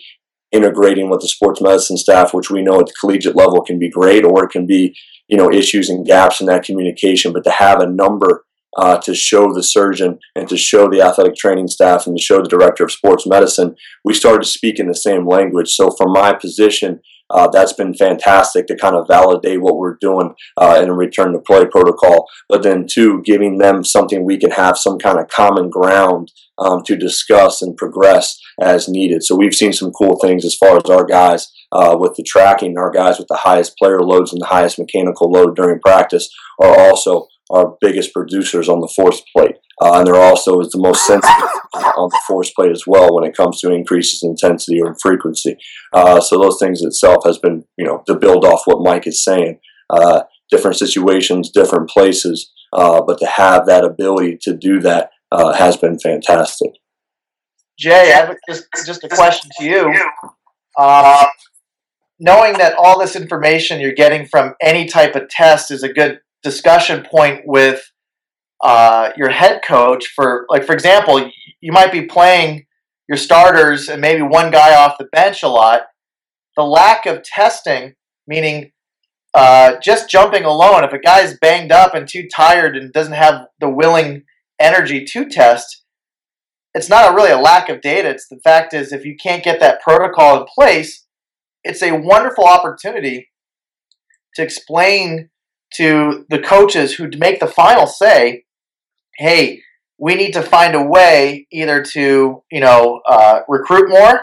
integrating 0.52 1.11
with 1.11 1.20
the 1.20 1.26
sports 1.26 1.61
medicine 1.61 1.96
staff, 1.96 2.33
which 2.33 2.48
we 2.48 2.62
know 2.62 2.78
at 2.78 2.87
the 2.87 2.94
collegiate 3.00 3.35
level 3.35 3.61
can 3.61 3.76
be 3.78 3.90
great, 3.90 4.24
or 4.24 4.44
it 4.44 4.50
can 4.50 4.66
be, 4.66 4.94
you 5.28 5.37
know, 5.37 5.50
issues 5.50 5.88
and 5.88 6.06
gaps 6.06 6.40
in 6.40 6.46
that 6.46 6.64
communication. 6.64 7.32
But 7.32 7.44
to 7.44 7.50
have 7.50 7.80
a 7.80 7.87
number 7.87 8.44
uh, 8.76 8.98
to 8.98 9.14
show 9.14 9.52
the 9.52 9.62
surgeon 9.62 10.18
and 10.34 10.48
to 10.48 10.56
show 10.56 10.88
the 10.88 11.00
athletic 11.00 11.37
training 11.37 11.68
staff 11.68 12.06
and 12.06 12.16
to 12.16 12.22
show 12.22 12.42
the 12.42 12.48
director 12.48 12.84
of 12.84 12.92
sports 12.92 13.26
medicine, 13.26 13.76
we 14.04 14.14
started 14.14 14.42
to 14.42 14.48
speak 14.48 14.78
in 14.78 14.88
the 14.88 14.94
same 14.94 15.28
language. 15.28 15.70
So 15.70 15.90
from 15.90 16.12
my 16.12 16.34
position, 16.34 17.00
uh, 17.30 17.48
that's 17.48 17.72
been 17.72 17.94
fantastic 17.94 18.66
to 18.66 18.76
kind 18.76 18.94
of 18.94 19.08
validate 19.08 19.60
what 19.60 19.78
we're 19.78 19.96
doing 20.00 20.34
uh, 20.56 20.78
in 20.82 20.90
a 20.90 20.94
return 20.94 21.32
to 21.32 21.38
play 21.38 21.64
protocol. 21.64 22.26
But 22.48 22.62
then, 22.62 22.87
two, 22.87 23.22
giving 23.24 23.58
them 23.58 23.82
something 23.82 24.24
we 24.24 24.38
can 24.38 24.50
have 24.50 24.76
some 24.76 24.98
kind 24.98 25.18
of 25.18 25.28
common 25.28 25.70
ground 25.70 26.30
um, 26.58 26.82
to 26.84 26.96
discuss 26.96 27.62
and 27.62 27.76
progress 27.76 28.38
as 28.60 28.88
needed. 28.88 29.22
So 29.22 29.34
we've 29.34 29.54
seen 29.54 29.72
some 29.72 29.90
cool 29.92 30.18
things 30.20 30.44
as 30.44 30.54
far 30.54 30.76
as 30.76 30.90
our 30.90 31.04
guys 31.04 31.50
uh, 31.74 31.96
with 31.98 32.14
the 32.14 32.22
tracking. 32.22 32.78
Our 32.78 32.90
guys 32.90 33.18
with 33.18 33.28
the 33.28 33.37
highest 33.37 33.76
player 33.76 34.00
loads 34.00 34.32
and 34.32 34.40
the 34.40 34.46
highest 34.46 34.78
mechanical 34.78 35.30
load 35.30 35.56
during 35.56 35.80
practice 35.80 36.30
are 36.62 36.78
also 36.78 37.26
our 37.50 37.76
biggest 37.80 38.12
producers 38.12 38.68
on 38.68 38.80
the 38.80 38.92
force 38.94 39.22
plate. 39.37 39.56
Uh, 39.82 39.98
and 39.98 40.06
they're 40.06 40.14
also 40.14 40.62
the 40.62 40.70
most 40.76 41.06
sensitive 41.06 41.48
on 41.74 42.08
the 42.08 42.20
force 42.26 42.50
plate 42.50 42.70
as 42.70 42.84
well 42.87 43.14
when 43.14 43.24
it 43.24 43.37
comes 43.37 43.60
to 43.60 43.72
increases 43.72 44.22
in 44.22 44.30
intensity 44.30 44.80
or 44.80 44.96
frequency. 45.02 45.56
Uh, 45.92 46.20
so 46.20 46.38
those 46.38 46.58
things 46.60 46.80
itself 46.82 47.24
has 47.26 47.38
been, 47.38 47.64
you 47.76 47.84
know, 47.84 48.02
to 48.06 48.14
build 48.14 48.44
off 48.44 48.62
what 48.66 48.82
Mike 48.82 49.06
is 49.06 49.24
saying. 49.24 49.58
Uh, 49.90 50.22
different 50.50 50.76
situations, 50.76 51.50
different 51.50 51.90
places, 51.90 52.52
uh, 52.72 53.02
but 53.02 53.18
to 53.18 53.26
have 53.26 53.66
that 53.66 53.84
ability 53.84 54.38
to 54.40 54.56
do 54.56 54.80
that 54.80 55.10
uh, 55.32 55.52
has 55.52 55.76
been 55.76 55.98
fantastic. 55.98 56.70
Jay, 57.78 58.12
I 58.12 58.26
have 58.26 58.37
just 58.48 58.66
just 58.87 59.02
a 59.02 59.08
question 59.08 59.50
to 59.58 59.64
you. 59.64 59.92
Knowing 62.20 62.55
that 62.55 62.74
all 62.79 62.98
this 62.98 63.16
information 63.16 63.81
you're 63.81 63.92
getting 63.92 64.27
from 64.27 64.55
any 64.62 64.87
type 64.87 65.14
of 65.14 65.29
test 65.29 65.70
is 65.70 65.83
a 65.83 65.92
good 65.92 66.20
discussion 66.42 67.05
point 67.11 67.42
with 67.44 67.90
uh, 68.62 69.11
your 69.16 69.31
head 69.31 69.61
coach 69.66 70.07
for 70.14 70.46
like 70.48 70.64
for 70.64 70.72
example 70.72 71.31
you 71.61 71.72
might 71.72 71.92
be 71.92 72.07
playing 72.07 72.64
your 73.09 73.18
starters 73.18 73.88
and 73.88 74.00
maybe 74.00 74.22
one 74.22 74.50
guy 74.50 74.74
off 74.74 74.98
the 74.98 75.09
bench 75.12 75.42
a 75.42 75.48
lot. 75.48 75.83
The 76.57 76.62
lack 76.62 77.07
of 77.07 77.22
testing 77.22 77.94
meaning 78.27 78.70
uh, 79.35 79.74
just 79.83 80.09
jumping 80.09 80.44
alone 80.44 80.85
if 80.85 80.92
a 80.92 80.98
guy's 80.98 81.37
banged 81.38 81.72
up 81.72 81.94
and 81.94 82.07
too 82.07 82.29
tired 82.35 82.77
and 82.77 82.92
doesn't 82.92 83.14
have 83.14 83.46
the 83.59 83.68
willing 83.68 84.22
energy 84.61 85.05
to 85.05 85.29
test 85.29 85.85
it's 86.74 86.88
not 86.88 87.11
a 87.11 87.14
really 87.14 87.31
a 87.31 87.38
lack 87.38 87.68
of 87.68 87.81
data. 87.81 88.11
It's 88.11 88.29
the 88.29 88.40
fact 88.42 88.74
is 88.74 88.92
if 88.92 89.05
you 89.05 89.16
can't 89.16 89.44
get 89.44 89.61
that 89.61 89.81
protocol 89.81 90.40
in 90.40 90.46
place 90.53 91.04
it's 91.64 91.83
a 91.83 91.96
wonderful 91.96 92.44
opportunity 92.44 93.31
to 94.37 94.42
explain 94.42 95.31
to 95.74 96.24
the 96.29 96.38
coaches 96.38 96.94
who 96.94 97.09
make 97.18 97.40
the 97.40 97.46
final 97.46 97.87
say, 97.87 98.44
hey, 99.18 99.61
we 99.98 100.14
need 100.14 100.33
to 100.33 100.42
find 100.42 100.74
a 100.74 100.83
way 100.83 101.46
either 101.53 101.83
to, 101.83 102.42
you 102.50 102.61
know, 102.61 103.00
uh, 103.09 103.40
recruit 103.48 103.88
more 103.88 104.20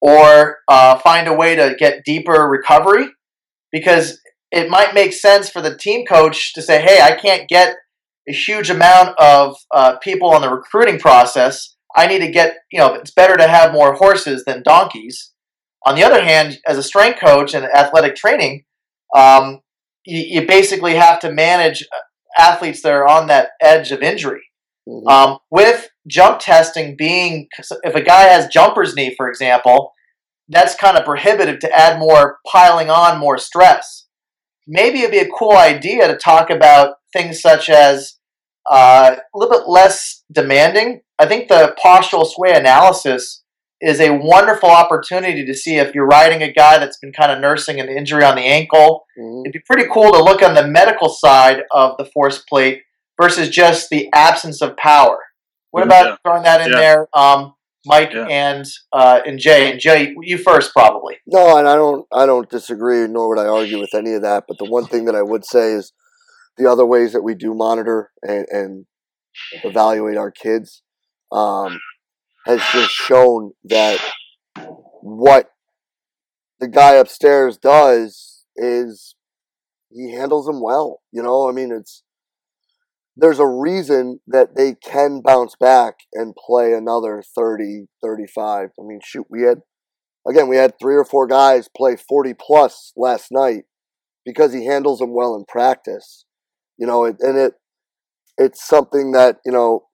or 0.00 0.58
uh, 0.68 0.98
find 0.98 1.28
a 1.28 1.34
way 1.34 1.54
to 1.56 1.74
get 1.78 2.04
deeper 2.04 2.48
recovery 2.48 3.08
because 3.72 4.20
it 4.50 4.70
might 4.70 4.94
make 4.94 5.12
sense 5.12 5.48
for 5.48 5.62
the 5.62 5.76
team 5.76 6.06
coach 6.06 6.54
to 6.54 6.62
say, 6.62 6.80
hey, 6.80 7.00
I 7.00 7.16
can't 7.16 7.48
get 7.48 7.76
a 8.28 8.32
huge 8.32 8.70
amount 8.70 9.18
of 9.18 9.56
uh, 9.74 9.96
people 9.98 10.30
on 10.30 10.42
the 10.42 10.50
recruiting 10.50 10.98
process. 10.98 11.76
I 11.96 12.06
need 12.06 12.20
to 12.20 12.30
get, 12.30 12.56
you 12.70 12.78
know, 12.78 12.94
it's 12.94 13.12
better 13.12 13.36
to 13.36 13.48
have 13.48 13.72
more 13.72 13.94
horses 13.94 14.44
than 14.44 14.62
donkeys. 14.62 15.32
On 15.86 15.94
the 15.94 16.04
other 16.04 16.22
hand, 16.22 16.58
as 16.66 16.76
a 16.76 16.82
strength 16.82 17.20
coach 17.20 17.54
and 17.54 17.64
athletic 17.64 18.14
training, 18.14 18.64
um, 19.14 19.60
you, 20.04 20.40
you, 20.40 20.46
basically 20.46 20.94
have 20.94 21.18
to 21.20 21.32
manage 21.32 21.86
athletes 22.38 22.82
that 22.82 22.92
are 22.92 23.08
on 23.08 23.26
that 23.26 23.50
edge 23.60 23.90
of 23.90 24.02
injury. 24.02 24.42
Mm-hmm. 24.88 25.08
Um, 25.08 25.38
with 25.50 25.88
jump 26.06 26.40
testing 26.40 26.96
being, 26.96 27.48
if 27.82 27.94
a 27.94 28.02
guy 28.02 28.22
has 28.24 28.46
jumper's 28.48 28.94
knee, 28.94 29.14
for 29.16 29.28
example, 29.28 29.92
that's 30.48 30.74
kind 30.74 30.96
of 30.96 31.04
prohibitive 31.04 31.60
to 31.60 31.72
add 31.72 31.98
more 31.98 32.38
piling 32.50 32.90
on 32.90 33.18
more 33.18 33.38
stress. 33.38 34.06
Maybe 34.66 35.00
it'd 35.00 35.10
be 35.10 35.18
a 35.18 35.28
cool 35.38 35.56
idea 35.56 36.08
to 36.08 36.16
talk 36.16 36.50
about 36.50 36.96
things 37.12 37.40
such 37.40 37.68
as 37.68 38.18
uh, 38.70 39.16
a 39.16 39.38
little 39.38 39.58
bit 39.58 39.68
less 39.68 40.24
demanding. 40.30 41.00
I 41.18 41.26
think 41.26 41.48
the 41.48 41.74
postural 41.82 42.26
sway 42.26 42.52
analysis 42.52 43.42
is 43.80 44.00
a 44.00 44.10
wonderful 44.10 44.68
opportunity 44.68 45.44
to 45.46 45.54
see 45.54 45.76
if 45.76 45.94
you're 45.94 46.06
riding 46.06 46.42
a 46.42 46.52
guy 46.52 46.78
that's 46.78 46.98
been 46.98 47.12
kind 47.12 47.32
of 47.32 47.40
nursing 47.40 47.80
an 47.80 47.88
injury 47.88 48.22
on 48.22 48.36
the 48.36 48.42
ankle. 48.42 49.04
Mm-hmm. 49.18 49.46
It'd 49.46 49.52
be 49.52 49.62
pretty 49.66 49.88
cool 49.90 50.12
to 50.12 50.22
look 50.22 50.42
on 50.42 50.54
the 50.54 50.66
medical 50.66 51.08
side 51.08 51.62
of 51.72 51.96
the 51.96 52.04
force 52.04 52.38
plate 52.48 52.82
versus 53.20 53.48
just 53.48 53.88
the 53.88 54.08
absence 54.12 54.60
of 54.60 54.76
power. 54.76 55.18
What 55.70 55.84
about 55.84 56.06
yeah. 56.06 56.16
throwing 56.22 56.42
that 56.42 56.60
in 56.60 56.72
yeah. 56.72 56.78
there, 56.78 57.08
um, 57.14 57.54
Mike 57.86 58.12
yeah. 58.12 58.26
and 58.26 58.66
uh, 58.92 59.20
and 59.24 59.38
Jay? 59.38 59.70
And 59.70 59.80
Jay, 59.80 60.14
you 60.22 60.36
first, 60.36 60.72
probably. 60.72 61.16
No, 61.26 61.56
and 61.56 61.68
I 61.68 61.76
don't, 61.76 62.06
I 62.12 62.26
don't 62.26 62.50
disagree, 62.50 63.06
nor 63.06 63.28
would 63.28 63.38
I 63.38 63.46
argue 63.46 63.78
with 63.78 63.94
any 63.94 64.14
of 64.14 64.22
that. 64.22 64.44
But 64.48 64.58
the 64.58 64.68
one 64.68 64.86
thing 64.86 65.04
that 65.04 65.14
I 65.14 65.22
would 65.22 65.44
say 65.44 65.72
is 65.72 65.92
the 66.56 66.68
other 66.68 66.84
ways 66.84 67.12
that 67.12 67.22
we 67.22 67.34
do 67.34 67.54
monitor 67.54 68.10
and, 68.22 68.46
and 68.50 68.86
evaluate 69.62 70.16
our 70.16 70.30
kids. 70.30 70.82
Um, 71.30 71.78
has 72.46 72.60
just 72.72 72.90
shown 72.90 73.52
that 73.64 73.98
what 75.02 75.50
the 76.58 76.68
guy 76.68 76.94
upstairs 76.94 77.56
does 77.56 78.44
is 78.56 79.14
he 79.90 80.12
handles 80.12 80.46
them 80.46 80.62
well. 80.62 81.00
You 81.12 81.22
know, 81.22 81.48
I 81.48 81.52
mean, 81.52 81.72
it's 81.72 82.02
there's 83.16 83.38
a 83.38 83.46
reason 83.46 84.20
that 84.26 84.56
they 84.56 84.74
can 84.74 85.20
bounce 85.20 85.54
back 85.58 85.94
and 86.14 86.34
play 86.34 86.72
another 86.72 87.22
30, 87.22 87.86
35. 88.02 88.68
I 88.78 88.82
mean, 88.82 89.00
shoot, 89.04 89.26
we 89.28 89.42
had 89.42 89.58
again, 90.28 90.48
we 90.48 90.56
had 90.56 90.74
three 90.80 90.94
or 90.94 91.04
four 91.04 91.26
guys 91.26 91.68
play 91.74 91.96
40 91.96 92.34
plus 92.34 92.92
last 92.96 93.28
night 93.30 93.64
because 94.24 94.52
he 94.52 94.66
handles 94.66 95.00
them 95.00 95.14
well 95.14 95.34
in 95.34 95.44
practice. 95.46 96.24
You 96.78 96.86
know, 96.86 97.04
and 97.04 97.16
it 97.20 97.54
it's 98.38 98.66
something 98.66 99.12
that, 99.12 99.36
you 99.44 99.52
know, 99.52 99.84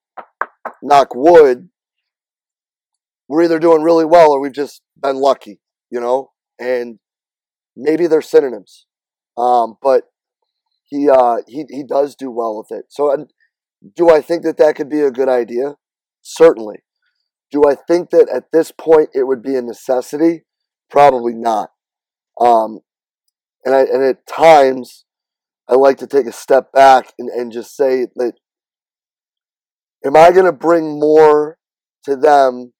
knock 0.82 1.08
wood, 1.14 1.68
we're 3.28 3.44
either 3.44 3.58
doing 3.58 3.82
really 3.82 4.04
well 4.04 4.32
or 4.32 4.40
we've 4.40 4.52
just 4.52 4.82
been 5.00 5.16
lucky, 5.16 5.60
you 5.90 6.00
know, 6.00 6.30
and 6.58 6.98
maybe 7.76 8.06
they're 8.06 8.22
synonyms. 8.22 8.86
Um, 9.36 9.76
but 9.82 10.04
he, 10.84 11.08
uh, 11.10 11.38
he, 11.46 11.64
he 11.68 11.82
does 11.84 12.14
do 12.14 12.30
well 12.30 12.56
with 12.56 12.76
it. 12.78 12.86
So, 12.88 13.26
do 13.94 14.10
I 14.10 14.20
think 14.20 14.42
that 14.44 14.56
that 14.58 14.76
could 14.76 14.88
be 14.88 15.00
a 15.00 15.10
good 15.10 15.28
idea? 15.28 15.76
Certainly. 16.22 16.76
Do 17.52 17.64
I 17.68 17.74
think 17.74 18.10
that 18.10 18.28
at 18.28 18.50
this 18.52 18.72
point 18.72 19.10
it 19.14 19.26
would 19.26 19.42
be 19.42 19.56
a 19.56 19.62
necessity? 19.62 20.44
Probably 20.90 21.34
not. 21.34 21.70
Um, 22.40 22.80
and 23.64 23.74
I, 23.74 23.80
and 23.80 24.02
at 24.02 24.26
times 24.26 25.04
I 25.68 25.74
like 25.74 25.98
to 25.98 26.06
take 26.06 26.26
a 26.26 26.32
step 26.32 26.72
back 26.72 27.12
and, 27.18 27.28
and 27.28 27.52
just 27.52 27.76
say 27.76 28.06
that 28.16 28.32
am 30.04 30.16
I 30.16 30.30
going 30.30 30.44
to 30.44 30.52
bring 30.52 30.98
more 30.98 31.58
to 32.04 32.16
them 32.16 32.72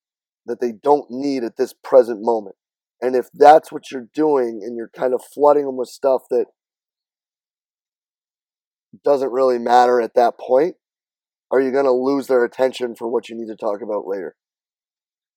that 0.46 0.61
they 0.61 0.72
don't 0.72 1.11
need 1.11 1.44
at 1.44 1.56
this 1.56 1.74
present 1.85 2.20
moment. 2.22 2.56
And 3.00 3.14
if 3.14 3.28
that's 3.32 3.70
what 3.70 3.90
you're 3.90 4.09
doing 4.14 4.62
and 4.64 4.76
you're 4.76 4.90
kind 4.96 5.12
of 5.12 5.22
flooding 5.22 5.66
them 5.66 5.76
with 5.76 5.88
stuff 5.88 6.22
that 6.30 6.46
doesn't 9.04 9.30
really 9.30 9.59
matter 9.59 10.00
at 10.00 10.14
that 10.14 10.38
point, 10.38 10.76
are 11.50 11.61
you 11.61 11.70
going 11.70 11.85
to 11.85 11.92
lose 11.92 12.26
their 12.26 12.44
attention 12.44 12.94
for 12.94 13.09
what 13.09 13.28
you 13.28 13.37
need 13.37 13.48
to 13.48 13.56
talk 13.56 13.82
about 13.82 14.06
later? 14.06 14.35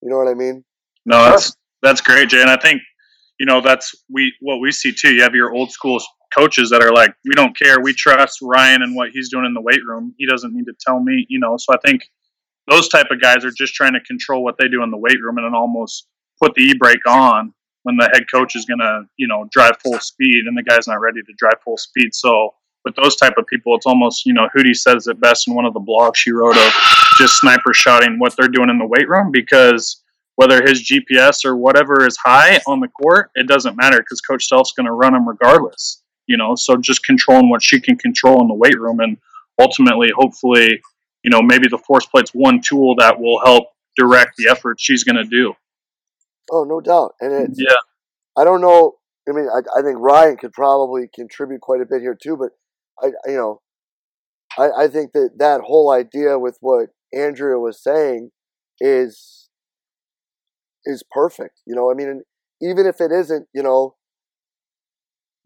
You 0.01 0.09
know 0.09 0.17
what 0.17 0.29
I 0.29 0.33
mean? 0.33 0.63
No, 1.05 1.23
that's 1.25 1.55
that's 1.81 2.01
great, 2.01 2.29
Jay. 2.29 2.41
And 2.41 2.49
I 2.49 2.57
think 2.57 2.81
you 3.39 3.45
know 3.45 3.61
that's 3.61 3.93
we 4.09 4.33
what 4.39 4.59
we 4.59 4.71
see 4.71 4.93
too. 4.93 5.13
You 5.13 5.23
have 5.23 5.35
your 5.35 5.53
old 5.53 5.71
school 5.71 6.01
coaches 6.33 6.69
that 6.69 6.81
are 6.81 6.93
like, 6.93 7.13
we 7.25 7.33
don't 7.33 7.57
care, 7.57 7.79
we 7.81 7.93
trust 7.93 8.39
Ryan 8.41 8.81
and 8.81 8.95
what 8.95 9.09
he's 9.11 9.29
doing 9.29 9.45
in 9.45 9.53
the 9.53 9.61
weight 9.61 9.81
room. 9.85 10.13
He 10.17 10.27
doesn't 10.27 10.53
need 10.53 10.65
to 10.65 10.73
tell 10.79 11.01
me, 11.01 11.25
you 11.29 11.39
know. 11.39 11.57
So 11.57 11.73
I 11.73 11.77
think 11.85 12.03
those 12.69 12.87
type 12.87 13.07
of 13.11 13.21
guys 13.21 13.43
are 13.43 13.51
just 13.51 13.73
trying 13.73 13.93
to 13.93 13.99
control 14.01 14.43
what 14.43 14.55
they 14.57 14.67
do 14.67 14.83
in 14.83 14.91
the 14.91 14.97
weight 14.97 15.21
room 15.21 15.37
and 15.37 15.55
almost 15.55 16.07
put 16.41 16.53
the 16.55 16.61
e-brake 16.61 17.05
on 17.07 17.53
when 17.83 17.97
the 17.97 18.09
head 18.13 18.23
coach 18.31 18.55
is 18.55 18.65
going 18.65 18.79
to, 18.79 19.03
you 19.17 19.27
know, 19.27 19.47
drive 19.51 19.77
full 19.83 19.99
speed 19.99 20.45
and 20.45 20.57
the 20.57 20.63
guy's 20.63 20.87
not 20.87 20.99
ready 20.99 21.21
to 21.21 21.33
drive 21.37 21.61
full 21.63 21.77
speed. 21.77 22.13
So 22.13 22.53
with 22.85 22.95
those 22.95 23.15
type 23.15 23.33
of 23.37 23.47
people, 23.47 23.75
it's 23.75 23.85
almost, 23.85 24.25
you 24.25 24.33
know, 24.33 24.47
Hudy 24.55 24.75
says 24.75 25.07
it 25.07 25.19
best 25.19 25.47
in 25.47 25.55
one 25.55 25.65
of 25.65 25.73
the 25.73 25.79
blogs 25.79 26.15
she 26.15 26.31
wrote 26.31 26.57
of 26.57 26.73
just 27.17 27.39
sniper 27.39 27.73
shotting 27.73 28.19
what 28.19 28.35
they're 28.37 28.47
doing 28.47 28.69
in 28.69 28.77
the 28.77 28.87
weight 28.87 29.09
room 29.09 29.31
because 29.31 30.01
whether 30.35 30.61
his 30.61 30.89
GPS 30.89 31.43
or 31.43 31.57
whatever 31.57 32.05
is 32.05 32.17
high 32.17 32.61
on 32.65 32.79
the 32.79 32.87
court, 32.87 33.29
it 33.35 33.47
doesn't 33.47 33.75
matter 33.75 33.97
because 33.97 34.21
Coach 34.21 34.47
Self's 34.47 34.71
going 34.71 34.85
to 34.85 34.93
run 34.93 35.13
him 35.13 35.27
regardless. 35.27 36.01
You 36.27 36.37
know, 36.37 36.55
so 36.55 36.77
just 36.77 37.03
controlling 37.03 37.49
what 37.49 37.63
she 37.63 37.81
can 37.81 37.97
control 37.97 38.41
in 38.41 38.47
the 38.47 38.53
weight 38.53 38.79
room 38.79 38.99
and 38.99 39.17
ultimately, 39.59 40.11
hopefully, 40.15 40.79
you 41.23 41.29
know, 41.29 41.41
maybe 41.41 41.67
the 41.67 41.77
force 41.77 42.05
plate's 42.05 42.31
one 42.31 42.61
tool 42.61 42.95
that 42.97 43.19
will 43.19 43.39
help 43.43 43.65
direct 43.97 44.37
the 44.37 44.49
effort 44.49 44.79
she's 44.79 45.03
going 45.03 45.15
to 45.15 45.25
do. 45.25 45.53
Oh, 46.51 46.63
no 46.63 46.81
doubt. 46.81 47.15
And 47.19 47.33
it's, 47.33 47.59
yeah, 47.59 47.75
I 48.37 48.43
don't 48.43 48.61
know. 48.61 48.95
I 49.27 49.33
mean, 49.33 49.47
I, 49.47 49.59
I 49.77 49.83
think 49.83 49.97
Ryan 49.99 50.37
could 50.37 50.53
probably 50.53 51.07
contribute 51.13 51.61
quite 51.61 51.81
a 51.81 51.85
bit 51.85 52.01
here 52.01 52.17
too, 52.19 52.37
but 52.37 52.49
I, 53.01 53.11
you 53.29 53.37
know, 53.37 53.61
I, 54.57 54.85
I 54.85 54.87
think 54.87 55.11
that 55.13 55.31
that 55.37 55.61
whole 55.61 55.91
idea 55.91 56.39
with 56.39 56.57
what 56.61 56.89
Andrea 57.13 57.59
was 57.59 57.81
saying 57.81 58.31
is, 58.79 59.49
is 60.85 61.03
perfect. 61.11 61.61
You 61.67 61.75
know, 61.75 61.91
I 61.91 61.93
mean, 61.93 62.23
even 62.61 62.87
if 62.87 63.01
it 63.01 63.11
isn't, 63.11 63.47
you 63.53 63.61
know, 63.61 63.95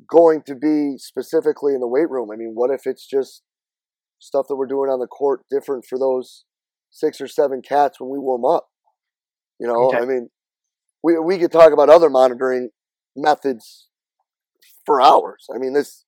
going 0.07 0.41
to 0.43 0.55
be 0.55 0.97
specifically 0.97 1.73
in 1.73 1.79
the 1.79 1.87
weight 1.87 2.09
room. 2.09 2.29
I 2.31 2.35
mean, 2.35 2.51
what 2.53 2.71
if 2.71 2.85
it's 2.85 3.07
just 3.07 3.41
stuff 4.23 4.47
that 4.47 4.55
we're 4.55 4.67
doing 4.67 4.89
on 4.89 4.99
the 4.99 5.07
court 5.07 5.41
different 5.49 5.85
for 5.85 5.99
those 5.99 6.45
six 6.89 7.19
or 7.19 7.27
seven 7.27 7.61
cats 7.61 7.99
when 7.99 8.09
we 8.09 8.19
warm 8.19 8.45
up. 8.45 8.67
You 9.59 9.67
know, 9.67 9.87
okay. 9.87 9.97
I 9.97 10.05
mean, 10.05 10.29
we 11.03 11.19
we 11.19 11.37
could 11.37 11.51
talk 11.51 11.73
about 11.73 11.89
other 11.89 12.09
monitoring 12.09 12.69
methods 13.15 13.89
for 14.85 15.01
hours. 15.01 15.47
I 15.53 15.57
mean, 15.57 15.73
this 15.73 16.05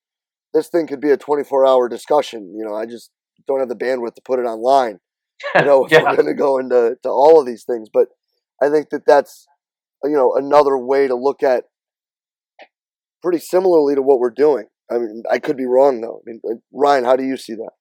this 0.54 0.70
thing 0.70 0.88
could 0.88 1.02
be 1.02 1.12
a 1.12 1.18
24 1.18 1.68
hour 1.68 1.90
discussion. 1.90 2.54
You 2.58 2.66
know, 2.66 2.76
I 2.76 2.86
just 2.86 3.12
don't 3.48 3.60
have 3.60 3.70
the 3.70 3.76
bandwidth 3.76 4.16
to 4.16 4.22
put 4.24 4.40
it 4.40 4.44
online. 4.44 5.00
You 5.56 5.66
know, 5.66 5.86
if 5.86 5.92
yeah. 5.92 6.04
we're 6.04 6.16
going 6.16 6.28
to 6.28 6.34
go 6.34 6.58
into 6.58 6.98
to 7.04 7.10
all 7.10 7.40
of 7.40 7.46
these 7.46 7.64
things, 7.64 7.90
but 7.94 8.08
I 8.62 8.70
think 8.70 8.90
that 8.90 9.06
that's 9.06 9.46
you 10.04 10.16
know 10.16 10.34
another 10.36 10.78
way 10.78 11.08
to 11.08 11.16
look 11.16 11.44
at 11.44 11.66
pretty 13.22 13.40
similarly 13.40 13.96
to 13.96 14.02
what 14.02 14.20
we're 14.20 14.30
doing. 14.30 14.66
I 14.90 14.98
mean, 14.98 15.24
I 15.32 15.40
could 15.40 15.58
be 15.58 15.66
wrong 15.66 16.02
though. 16.02 16.22
I 16.22 16.24
mean, 16.26 16.42
uh, 16.50 16.56
Ryan, 16.72 17.06
how 17.06 17.16
do 17.16 17.24
you 17.24 17.38
see 17.38 17.54
that? 17.54 17.72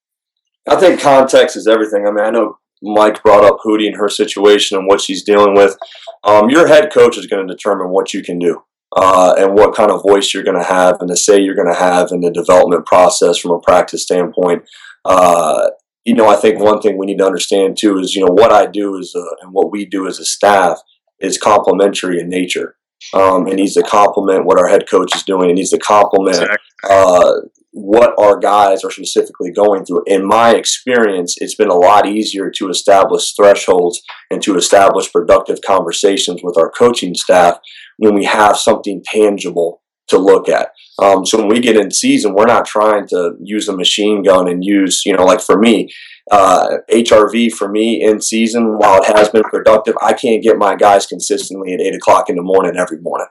I 0.69 0.77
think 0.77 1.01
context 1.01 1.57
is 1.57 1.67
everything. 1.67 2.07
I 2.07 2.11
mean, 2.11 2.25
I 2.25 2.31
know 2.31 2.59
Mike 2.83 3.23
brought 3.23 3.45
up 3.45 3.59
Hudy 3.65 3.87
and 3.87 3.97
her 3.97 4.09
situation 4.09 4.79
and 4.79 4.87
what 4.87 5.01
she's 5.01 5.23
dealing 5.23 5.55
with. 5.55 5.77
Um, 6.23 6.51
your 6.51 6.67
head 6.67 6.93
coach 6.93 7.19
is 7.19 7.27
going 7.27 7.47
to 7.47 7.53
determine 7.53 7.91
what 7.91 8.15
you 8.15 8.23
can 8.23 8.39
do 8.39 8.63
uh, 8.97 9.35
and 9.39 9.55
what 9.55 9.75
kind 9.75 9.91
of 9.91 10.03
voice 10.03 10.33
you're 10.33 10.43
going 10.43 10.59
to 10.59 10.67
have 10.67 11.01
and 11.01 11.09
the 11.09 11.17
say 11.17 11.39
you're 11.39 11.55
going 11.55 11.73
to 11.73 11.79
have 11.79 12.09
in 12.13 12.21
the 12.21 12.31
development 12.31 12.87
process 12.87 13.39
from 13.39 13.53
a 13.53 13.61
practice 13.61 14.03
standpoint. 14.03 14.63
Uh, 15.05 15.69
you 16.05 16.15
know, 16.15 16.29
I 16.29 16.37
think 16.37 16.61
one 16.61 16.81
thing 16.81 16.99
we 16.99 17.07
need 17.07 17.19
to 17.19 17.27
understand 17.27 17.77
too 17.79 17.99
is, 17.99 18.15
you 18.15 18.25
know, 18.25 18.33
what 18.33 18.53
I 18.53 18.67
do 18.67 18.97
is, 18.99 19.15
and 19.15 19.53
what 19.53 19.73
we 19.73 19.87
do 19.87 20.07
as 20.07 20.19
a 20.19 20.25
staff 20.25 20.79
is 21.21 21.39
complementary 21.39 22.21
in 22.21 22.29
nature. 22.29 22.77
Um, 23.13 23.47
it 23.49 23.57
needs 23.57 23.75
to 23.75 23.83
complement 23.83 24.47
what 24.47 24.59
our 24.59 24.69
head 24.69 24.89
coach 24.89 25.15
is 25.15 25.23
doing. 25.23 25.51
It 25.51 25.55
needs 25.55 25.71
to 25.71 25.79
complement 25.79 26.49
uh, 26.89 27.33
what 27.75 28.15
our 28.19 28.39
guys 28.39 28.85
are 28.85 28.91
specifically 28.91 29.51
going 29.51 29.85
through. 29.85 30.05
In 30.07 30.25
my 30.25 30.55
experience, 30.55 31.35
it's 31.39 31.57
been 31.57 31.71
a 31.71 31.75
lot 31.75 32.07
easier 32.07 32.49
to 32.51 32.69
establish 32.69 33.35
thresholds 33.35 34.01
and 34.31 34.41
to 34.43 34.57
establish 34.57 35.13
productive 35.13 35.59
conversations 35.67 36.41
with 36.45 36.57
our 36.57 36.71
coaching 36.71 37.17
staff 37.17 37.59
when 37.99 38.15
we 38.15 38.25
have 38.27 38.57
something 38.57 39.03
tangible 39.05 39.83
to 40.07 40.19
look 40.19 40.49
at. 40.49 40.69
Um, 41.03 41.27
so 41.27 41.39
when 41.39 41.49
we 41.49 41.59
get 41.59 41.77
in 41.77 41.91
season, 41.91 42.35
we're 42.35 42.47
not 42.47 42.65
trying 42.65 43.09
to 43.09 43.33
use 43.43 43.69
a 43.69 43.77
machine 43.77 44.23
gun 44.23 44.49
and 44.49 44.63
use, 44.65 45.03
you 45.05 45.13
know, 45.13 45.25
like 45.25 45.41
for 45.41 45.59
me, 45.59 45.91
uh, 46.31 46.79
HRV 46.93 47.53
for 47.53 47.69
me 47.69 48.01
in 48.01 48.21
season, 48.21 48.79
while 48.79 49.03
it 49.03 49.17
has 49.17 49.31
been 49.31 49.43
productive, 49.43 49.97
I 50.01 50.13
can't 50.13 50.45
get 50.45 50.59
my 50.59 50.77
guys 50.77 51.07
consistently 51.07 51.75
at 51.75 51.81
eight 51.81 51.97
o'clock 51.97 52.31
in 52.31 52.37
the 52.37 52.43
morning 52.43 52.77
every 52.79 53.01
morning. 53.01 53.27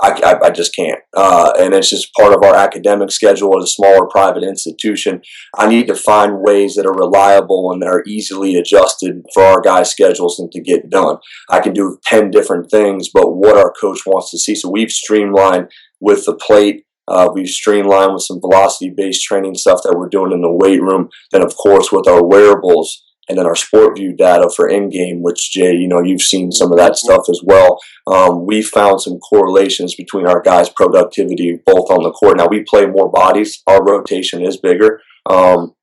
I, 0.00 0.10
I, 0.22 0.46
I 0.46 0.50
just 0.50 0.74
can't. 0.74 1.00
Uh, 1.16 1.52
and 1.58 1.72
it's 1.72 1.90
just 1.90 2.12
part 2.14 2.34
of 2.34 2.42
our 2.42 2.54
academic 2.54 3.10
schedule 3.10 3.56
at 3.56 3.64
a 3.64 3.66
smaller 3.66 4.06
private 4.06 4.42
institution. 4.42 5.22
I 5.56 5.68
need 5.68 5.86
to 5.86 5.94
find 5.94 6.40
ways 6.40 6.74
that 6.74 6.86
are 6.86 6.92
reliable 6.92 7.72
and 7.72 7.80
that 7.80 7.88
are 7.88 8.04
easily 8.06 8.56
adjusted 8.56 9.22
for 9.32 9.42
our 9.42 9.60
guys' 9.60 9.90
schedules 9.90 10.38
and 10.38 10.52
to 10.52 10.60
get 10.60 10.90
done. 10.90 11.16
I 11.48 11.60
can 11.60 11.72
do 11.72 11.98
10 12.04 12.30
different 12.30 12.70
things, 12.70 13.08
but 13.12 13.36
what 13.36 13.56
our 13.56 13.72
coach 13.80 14.00
wants 14.06 14.30
to 14.32 14.38
see. 14.38 14.54
So 14.54 14.70
we've 14.70 14.92
streamlined 14.92 15.70
with 16.00 16.26
the 16.26 16.34
plate. 16.34 16.84
Uh, 17.08 17.30
we've 17.32 17.48
streamlined 17.48 18.12
with 18.12 18.22
some 18.22 18.40
velocity 18.40 18.92
based 18.94 19.24
training 19.24 19.54
stuff 19.54 19.80
that 19.84 19.96
we're 19.96 20.08
doing 20.08 20.32
in 20.32 20.42
the 20.42 20.52
weight 20.52 20.82
room. 20.82 21.08
Then, 21.30 21.42
of 21.42 21.56
course, 21.56 21.90
with 21.90 22.08
our 22.08 22.22
wearables 22.22 23.02
and 23.28 23.38
then 23.38 23.46
our 23.46 23.54
SportVU 23.54 24.16
data 24.16 24.50
for 24.54 24.68
in 24.68 24.88
game, 24.88 25.22
which 25.22 25.52
Jay, 25.52 25.72
you 25.72 25.88
know, 25.88 26.02
you've 26.02 26.22
seen 26.22 26.52
some 26.52 26.70
of 26.70 26.78
that 26.78 26.96
stuff 26.96 27.28
as 27.28 27.40
well. 27.42 27.78
Um, 28.06 28.46
we 28.46 28.62
found 28.62 29.00
some 29.00 29.18
correlations 29.18 29.94
between 29.94 30.26
our 30.26 30.40
guys' 30.40 30.68
productivity 30.68 31.60
both 31.66 31.90
on 31.90 32.02
the 32.02 32.12
court. 32.12 32.38
Now 32.38 32.48
we 32.48 32.62
play 32.62 32.86
more 32.86 33.10
bodies, 33.10 33.62
our 33.66 33.84
rotation 33.84 34.44
is 34.44 34.56
bigger. 34.56 35.00
Um, 35.28 35.74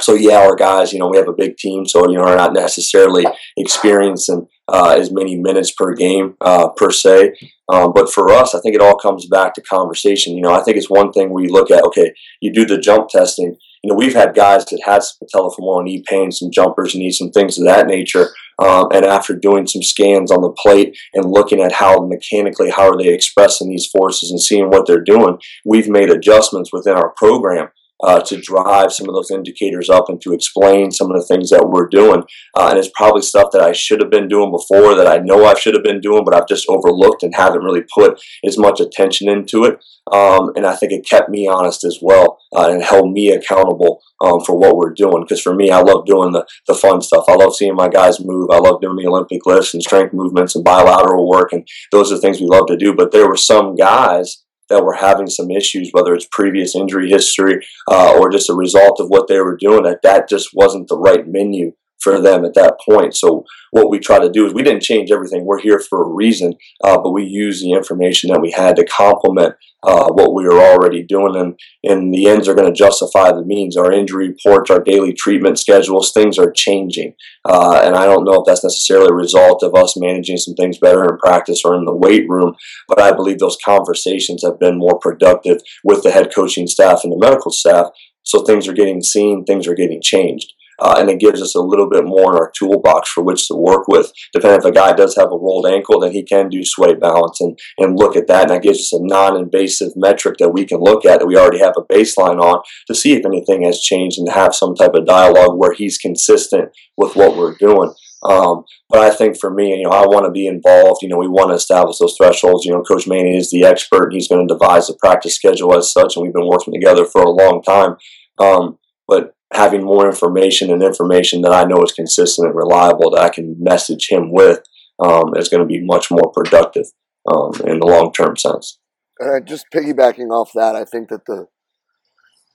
so 0.00 0.14
yeah, 0.14 0.38
our 0.38 0.56
guys, 0.56 0.92
you 0.92 0.98
know, 0.98 1.08
we 1.08 1.18
have 1.18 1.28
a 1.28 1.32
big 1.32 1.56
team, 1.56 1.86
so 1.86 2.08
you 2.08 2.16
know, 2.16 2.24
are 2.24 2.36
not 2.36 2.52
necessarily 2.52 3.24
experiencing 3.56 4.46
uh, 4.66 4.96
as 4.98 5.12
many 5.12 5.36
minutes 5.36 5.70
per 5.70 5.94
game 5.94 6.34
uh, 6.40 6.68
per 6.70 6.90
se. 6.90 7.34
Um, 7.72 7.92
but 7.94 8.10
for 8.10 8.30
us, 8.30 8.54
I 8.54 8.60
think 8.60 8.74
it 8.74 8.80
all 8.80 8.96
comes 8.96 9.26
back 9.26 9.54
to 9.54 9.62
conversation. 9.62 10.34
You 10.34 10.42
know, 10.42 10.52
I 10.52 10.62
think 10.62 10.76
it's 10.76 10.90
one 10.90 11.12
thing 11.12 11.30
we 11.30 11.48
look 11.48 11.70
at. 11.70 11.84
Okay, 11.84 12.12
you 12.40 12.52
do 12.52 12.64
the 12.64 12.78
jump 12.78 13.08
testing. 13.08 13.56
You 13.84 13.90
know, 13.90 13.96
we've 13.96 14.14
had 14.14 14.34
guys 14.34 14.64
that 14.64 14.80
had 14.82 15.02
some 15.02 15.28
patellofemoral 15.28 15.84
knee 15.84 16.02
pain, 16.08 16.32
some 16.32 16.50
jumpers, 16.50 16.94
knee, 16.94 17.10
some 17.10 17.30
things 17.30 17.58
of 17.58 17.66
that 17.66 17.86
nature. 17.86 18.30
Um, 18.58 18.88
and 18.94 19.04
after 19.04 19.36
doing 19.36 19.66
some 19.66 19.82
scans 19.82 20.30
on 20.30 20.40
the 20.40 20.52
plate 20.52 20.96
and 21.12 21.30
looking 21.30 21.60
at 21.60 21.70
how 21.70 22.06
mechanically 22.06 22.70
how 22.70 22.88
are 22.88 22.96
they 22.96 23.12
expressing 23.12 23.68
these 23.68 23.86
forces 23.86 24.30
and 24.30 24.40
seeing 24.40 24.70
what 24.70 24.86
they're 24.86 25.04
doing, 25.04 25.36
we've 25.66 25.90
made 25.90 26.08
adjustments 26.08 26.70
within 26.72 26.94
our 26.94 27.12
program 27.18 27.68
uh, 28.02 28.20
to 28.20 28.40
drive 28.40 28.92
some 28.92 29.08
of 29.08 29.14
those 29.14 29.30
indicators 29.30 29.88
up 29.88 30.08
and 30.08 30.20
to 30.20 30.32
explain 30.32 30.90
some 30.90 31.10
of 31.10 31.16
the 31.16 31.26
things 31.26 31.50
that 31.50 31.68
we're 31.68 31.88
doing. 31.88 32.22
Uh, 32.56 32.68
and 32.70 32.78
it's 32.78 32.90
probably 32.94 33.22
stuff 33.22 33.50
that 33.52 33.62
I 33.62 33.72
should 33.72 34.00
have 34.00 34.10
been 34.10 34.28
doing 34.28 34.50
before 34.50 34.94
that 34.94 35.06
I 35.06 35.18
know 35.18 35.44
I 35.44 35.54
should 35.54 35.74
have 35.74 35.84
been 35.84 36.00
doing, 36.00 36.24
but 36.24 36.34
I've 36.34 36.48
just 36.48 36.66
overlooked 36.68 37.22
and 37.22 37.34
haven't 37.34 37.62
really 37.62 37.84
put 37.94 38.20
as 38.46 38.58
much 38.58 38.80
attention 38.80 39.28
into 39.28 39.64
it. 39.64 39.78
Um, 40.12 40.50
and 40.54 40.66
I 40.66 40.76
think 40.76 40.92
it 40.92 41.08
kept 41.08 41.30
me 41.30 41.48
honest 41.48 41.84
as 41.84 41.98
well 42.02 42.38
uh, 42.54 42.68
and 42.70 42.82
held 42.82 43.12
me 43.12 43.30
accountable 43.30 44.02
um, 44.20 44.40
for 44.44 44.58
what 44.58 44.76
we're 44.76 44.92
doing. 44.92 45.22
Because 45.22 45.40
for 45.40 45.54
me, 45.54 45.70
I 45.70 45.80
love 45.80 46.04
doing 46.04 46.32
the, 46.32 46.46
the 46.66 46.74
fun 46.74 47.00
stuff. 47.00 47.24
I 47.28 47.34
love 47.34 47.54
seeing 47.54 47.74
my 47.74 47.88
guys 47.88 48.22
move. 48.22 48.50
I 48.52 48.58
love 48.58 48.82
doing 48.82 48.96
the 48.96 49.08
Olympic 49.08 49.46
lifts 49.46 49.72
and 49.72 49.82
strength 49.82 50.12
movements 50.12 50.54
and 50.54 50.64
bilateral 50.64 51.28
work. 51.28 51.52
And 51.52 51.66
those 51.90 52.12
are 52.12 52.18
things 52.18 52.40
we 52.40 52.46
love 52.46 52.66
to 52.66 52.76
do. 52.76 52.94
But 52.94 53.12
there 53.12 53.28
were 53.28 53.36
some 53.36 53.76
guys 53.76 54.43
that 54.74 54.84
were 54.84 54.94
having 54.94 55.28
some 55.28 55.50
issues, 55.50 55.90
whether 55.92 56.14
it's 56.14 56.28
previous 56.30 56.74
injury 56.74 57.08
history 57.08 57.64
uh, 57.90 58.16
or 58.18 58.30
just 58.30 58.50
a 58.50 58.54
result 58.54 59.00
of 59.00 59.08
what 59.08 59.28
they 59.28 59.38
were 59.38 59.56
doing, 59.56 59.84
that 59.84 60.02
that 60.02 60.28
just 60.28 60.50
wasn't 60.52 60.88
the 60.88 60.98
right 60.98 61.26
menu 61.26 61.72
for 62.04 62.20
them 62.20 62.44
at 62.44 62.54
that 62.54 62.78
point. 62.88 63.16
So 63.16 63.44
what 63.72 63.90
we 63.90 63.98
try 63.98 64.20
to 64.20 64.30
do 64.30 64.46
is 64.46 64.54
we 64.54 64.62
didn't 64.62 64.82
change 64.82 65.10
everything. 65.10 65.44
We're 65.44 65.60
here 65.60 65.80
for 65.80 66.04
a 66.04 66.14
reason, 66.14 66.54
uh, 66.84 66.98
but 66.98 67.10
we 67.10 67.24
use 67.24 67.60
the 67.60 67.72
information 67.72 68.30
that 68.30 68.40
we 68.40 68.52
had 68.52 68.76
to 68.76 68.84
complement 68.84 69.56
uh, 69.82 70.08
what 70.12 70.32
we 70.32 70.44
were 70.44 70.60
already 70.60 71.02
doing, 71.02 71.36
and, 71.36 71.58
and 71.82 72.14
the 72.14 72.26
ends 72.26 72.48
are 72.48 72.54
going 72.54 72.72
to 72.72 72.78
justify 72.78 73.32
the 73.32 73.44
means. 73.44 73.76
Our 73.76 73.92
injury 73.92 74.28
reports, 74.28 74.70
our 74.70 74.80
daily 74.80 75.12
treatment 75.12 75.58
schedules, 75.58 76.12
things 76.12 76.38
are 76.38 76.52
changing, 76.52 77.14
uh, 77.44 77.82
and 77.84 77.94
I 77.96 78.06
don't 78.06 78.24
know 78.24 78.40
if 78.40 78.46
that's 78.46 78.64
necessarily 78.64 79.08
a 79.08 79.14
result 79.14 79.62
of 79.62 79.74
us 79.74 79.94
managing 79.96 80.38
some 80.38 80.54
things 80.54 80.78
better 80.78 81.04
in 81.04 81.18
practice 81.18 81.62
or 81.64 81.74
in 81.74 81.84
the 81.84 81.94
weight 81.94 82.26
room, 82.28 82.54
but 82.88 83.00
I 83.00 83.12
believe 83.12 83.38
those 83.38 83.58
conversations 83.62 84.42
have 84.42 84.58
been 84.58 84.78
more 84.78 84.98
productive 84.98 85.58
with 85.82 86.02
the 86.02 86.12
head 86.12 86.30
coaching 86.34 86.66
staff 86.66 87.00
and 87.04 87.12
the 87.12 87.18
medical 87.18 87.50
staff. 87.50 87.88
So 88.22 88.42
things 88.42 88.66
are 88.66 88.72
getting 88.72 89.02
seen, 89.02 89.44
things 89.44 89.66
are 89.68 89.74
getting 89.74 90.00
changed. 90.00 90.54
Uh, 90.84 90.96
and 90.98 91.08
it 91.08 91.18
gives 91.18 91.40
us 91.40 91.54
a 91.54 91.62
little 91.62 91.88
bit 91.88 92.04
more 92.04 92.30
in 92.30 92.38
our 92.38 92.52
toolbox 92.56 93.10
for 93.10 93.24
which 93.24 93.48
to 93.48 93.54
work 93.54 93.88
with. 93.88 94.12
Depending 94.34 94.58
if 94.58 94.66
a 94.66 94.70
guy 94.70 94.92
does 94.92 95.16
have 95.16 95.32
a 95.32 95.36
rolled 95.36 95.66
ankle, 95.66 95.98
then 95.98 96.12
he 96.12 96.22
can 96.22 96.50
do 96.50 96.62
sway 96.62 96.94
balance 96.94 97.40
and, 97.40 97.58
and 97.78 97.98
look 97.98 98.16
at 98.16 98.26
that. 98.26 98.42
And 98.42 98.50
that 98.50 98.62
gives 98.62 98.80
us 98.80 98.92
a 98.92 98.98
non 99.00 99.34
invasive 99.34 99.92
metric 99.96 100.36
that 100.38 100.50
we 100.50 100.66
can 100.66 100.80
look 100.80 101.06
at 101.06 101.20
that 101.20 101.26
we 101.26 101.38
already 101.38 101.60
have 101.60 101.72
a 101.78 101.92
baseline 101.92 102.38
on 102.38 102.62
to 102.86 102.94
see 102.94 103.14
if 103.14 103.24
anything 103.24 103.62
has 103.62 103.80
changed 103.80 104.18
and 104.18 104.30
have 104.30 104.54
some 104.54 104.74
type 104.74 104.92
of 104.92 105.06
dialogue 105.06 105.56
where 105.56 105.72
he's 105.72 105.96
consistent 105.96 106.68
with 106.98 107.16
what 107.16 107.34
we're 107.34 107.56
doing. 107.56 107.94
Um, 108.24 108.64
but 108.90 109.00
I 109.00 109.10
think 109.10 109.38
for 109.40 109.50
me, 109.50 109.74
you 109.76 109.84
know, 109.84 109.90
I 109.90 110.06
want 110.06 110.26
to 110.26 110.30
be 110.30 110.46
involved. 110.46 111.00
You 111.02 111.08
know, 111.08 111.16
we 111.16 111.28
want 111.28 111.50
to 111.50 111.54
establish 111.54 111.98
those 111.98 112.16
thresholds. 112.16 112.66
You 112.66 112.72
know, 112.72 112.82
Coach 112.82 113.06
Manning 113.06 113.34
is 113.34 113.50
the 113.50 113.64
expert. 113.64 114.04
and 114.04 114.14
He's 114.14 114.28
going 114.28 114.46
to 114.46 114.54
devise 114.54 114.86
the 114.86 114.96
practice 115.00 115.34
schedule 115.34 115.74
as 115.74 115.92
such, 115.92 116.16
and 116.16 116.22
we've 116.22 116.34
been 116.34 116.48
working 116.48 116.74
together 116.74 117.06
for 117.06 117.22
a 117.22 117.30
long 117.30 117.62
time. 117.62 117.96
Um, 118.38 118.78
but 119.06 119.34
having 119.54 119.84
more 119.84 120.06
information 120.06 120.70
and 120.70 120.82
information 120.82 121.42
that 121.42 121.52
I 121.52 121.64
know 121.64 121.82
is 121.82 121.92
consistent 121.92 122.48
and 122.48 122.56
reliable 122.56 123.10
that 123.10 123.22
I 123.22 123.28
can 123.28 123.56
message 123.58 124.08
him 124.10 124.32
with 124.32 124.60
um, 124.98 125.34
is 125.36 125.48
going 125.48 125.60
to 125.60 125.66
be 125.66 125.80
much 125.84 126.10
more 126.10 126.30
productive 126.32 126.86
um, 127.30 127.52
in 127.66 127.78
the 127.78 127.86
long 127.86 128.12
term 128.12 128.36
sense. 128.36 128.78
And 129.20 129.46
just 129.46 129.66
piggybacking 129.72 130.30
off 130.30 130.50
that, 130.54 130.74
I 130.74 130.84
think 130.84 131.08
that 131.08 131.24
the 131.26 131.46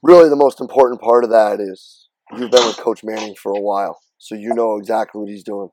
really 0.04 0.30
the 0.30 0.36
most 0.36 0.60
important 0.60 1.02
part 1.02 1.24
of 1.24 1.30
that 1.30 1.60
is 1.60 2.10
you've 2.38 2.52
been 2.52 2.66
with 2.66 2.78
Coach 2.78 3.02
Manning 3.04 3.36
for 3.42 3.52
a 3.54 3.62
while, 3.62 4.00
so 4.18 4.36
you 4.36 4.54
know 4.54 4.78
exactly 4.78 5.20
what 5.20 5.30
he's 5.30 5.44
doing. 5.44 5.70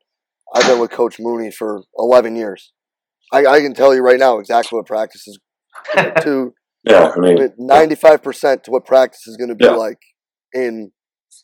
I've 0.55 0.67
been 0.67 0.79
with 0.79 0.91
Coach 0.93 1.17
Mooney 1.19 1.51
for 1.51 1.83
11 1.99 2.37
years. 2.37 2.73
I, 3.33 3.45
I 3.47 3.61
can 3.61 3.75
tell 3.75 3.93
you 3.95 4.01
right 4.01 4.19
now 4.19 4.39
exactly 4.39 4.77
what 4.77 4.87
practice 4.87 5.27
is 5.27 5.39
to 6.23 6.55
Yeah, 6.85 7.13
I 7.15 7.19
mean, 7.19 7.37
95% 7.59 8.63
to 8.63 8.71
what 8.71 8.87
practice 8.87 9.27
is 9.27 9.37
going 9.37 9.49
to 9.49 9.57
be 9.57 9.65
Yeah. 9.65 9.73
like 9.73 9.99
in 10.55 10.93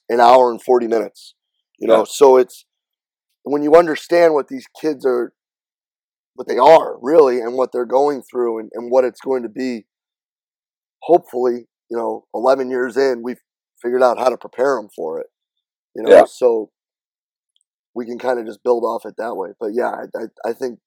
an 0.08 0.20
hour 0.20 0.50
and 0.50 0.62
40 0.62 0.86
minutes. 0.88 1.34
You 1.78 1.88
know, 1.88 1.98
Yeah. 1.98 2.04
so 2.08 2.36
it's 2.36 2.64
when 3.44 3.62
you 3.62 3.74
understand 3.74 4.34
what 4.34 4.48
these 4.48 4.66
kids 4.80 5.04
are, 5.04 5.32
what 6.34 6.46
they 6.48 6.58
are 6.58 6.96
really, 7.00 7.40
and 7.40 7.54
what 7.54 7.70
they're 7.72 7.84
going 7.84 8.22
through, 8.22 8.60
and, 8.60 8.70
and 8.74 8.90
what 8.90 9.04
it's 9.04 9.20
going 9.20 9.42
to 9.42 9.48
be. 9.48 9.86
Hopefully, 11.02 11.66
you 11.90 11.96
know, 11.96 12.26
11 12.34 12.70
years 12.70 12.96
in, 12.96 13.22
we've 13.24 13.40
figured 13.82 14.02
out 14.02 14.18
how 14.18 14.28
to 14.28 14.36
prepare 14.36 14.76
them 14.76 14.88
for 14.94 15.18
it. 15.20 15.26
You 15.96 16.04
know, 16.04 16.10
Yeah. 16.10 16.24
so 16.26 16.70
we 17.94 18.06
can 18.06 18.18
kind 18.18 18.38
of 18.38 18.46
just 18.46 18.62
build 18.62 18.84
off 18.84 19.04
it 19.04 19.14
that 19.18 19.34
way. 19.34 19.50
But 19.60 19.70
yeah, 19.74 19.90
I, 19.90 20.18
I, 20.46 20.50
I 20.50 20.52
think 20.52 20.78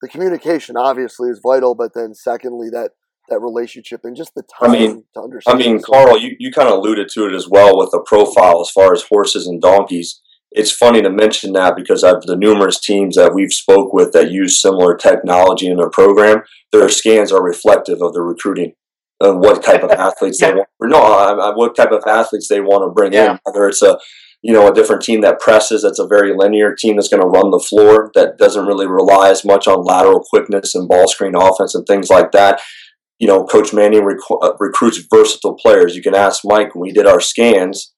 the 0.00 0.08
communication 0.08 0.76
obviously 0.76 1.28
is 1.28 1.40
vital, 1.42 1.74
but 1.74 1.92
then 1.94 2.14
secondly, 2.14 2.68
that 2.70 2.92
that 3.28 3.40
relationship 3.40 4.00
and 4.04 4.16
just 4.16 4.34
the 4.34 4.42
time 4.42 4.70
I 4.70 4.78
time 4.78 4.82
mean- 4.82 5.04
to 5.14 5.20
understand. 5.20 5.62
I 5.62 5.66
mean, 5.66 5.82
Carl, 5.82 6.18
you, 6.18 6.36
you 6.38 6.50
kind 6.52 6.68
of 6.68 6.74
alluded 6.78 7.08
to 7.10 7.26
it 7.26 7.34
as 7.34 7.48
well 7.48 7.76
with 7.78 7.90
the 7.90 8.00
profile 8.06 8.60
as 8.60 8.70
far 8.70 8.92
as 8.92 9.02
horses 9.04 9.46
and 9.46 9.60
donkeys. 9.60 10.20
It's 10.50 10.72
funny 10.72 11.02
to 11.02 11.10
mention 11.10 11.52
that 11.52 11.76
because 11.76 12.02
of 12.02 12.22
the 12.24 12.34
numerous 12.36 12.80
teams 12.80 13.16
that 13.16 13.34
we've 13.34 13.52
spoke 13.52 13.92
with 13.92 14.12
that 14.12 14.30
use 14.30 14.58
similar 14.60 14.96
technology 14.96 15.66
in 15.66 15.76
their 15.76 15.90
program, 15.90 16.38
their 16.72 16.88
scans 16.88 17.30
are 17.32 17.42
reflective 17.42 18.00
of 18.00 18.14
the 18.14 18.22
recruiting 18.22 18.72
and 19.20 19.40
what 19.40 19.62
type 19.62 19.82
of 19.82 19.90
athletes 20.06 20.40
they 20.40 20.52
want. 20.54 20.68
Or 20.80 20.88
no, 20.88 20.98
I, 21.02 21.32
I, 21.50 21.54
what 21.54 21.76
type 21.76 21.92
of 21.92 22.02
athletes 22.06 22.48
they 22.48 22.60
want 22.60 22.82
to 22.88 22.94
bring 22.94 23.12
Yeah. 23.12 23.32
in. 23.32 23.38
Whether 23.44 23.68
it's 23.68 23.82
a 23.82 23.98
you 24.40 24.52
know 24.54 24.68
a 24.70 24.74
different 24.74 25.02
team 25.02 25.20
that 25.22 25.38
presses, 25.40 25.82
that's 25.82 25.98
a 25.98 26.06
very 26.06 26.32
linear 26.34 26.74
team 26.74 26.96
that's 26.96 27.08
going 27.08 27.20
to 27.22 27.28
run 27.28 27.50
the 27.50 27.58
floor 27.58 28.10
that 28.14 28.38
doesn't 28.38 28.66
really 28.66 28.86
rely 28.86 29.28
as 29.30 29.44
much 29.44 29.66
on 29.68 29.84
lateral 29.84 30.20
quickness 30.30 30.74
and 30.74 30.88
ball 30.88 31.08
screen 31.08 31.34
offense 31.34 31.74
and 31.74 31.86
things 31.86 32.08
like 32.08 32.30
that 32.32 32.60
you 33.18 33.26
know, 33.26 33.44
Coach 33.44 33.72
Manning 33.72 34.04
rec- 34.04 34.18
uh, 34.30 34.52
recruits 34.58 35.00
versatile 35.10 35.56
players. 35.56 35.96
You 35.96 36.02
can 36.02 36.14
ask 36.14 36.42
Mike 36.44 36.74
when 36.74 36.82
we 36.82 36.92
did 36.92 37.06
our 37.06 37.20
scans, 37.20 37.92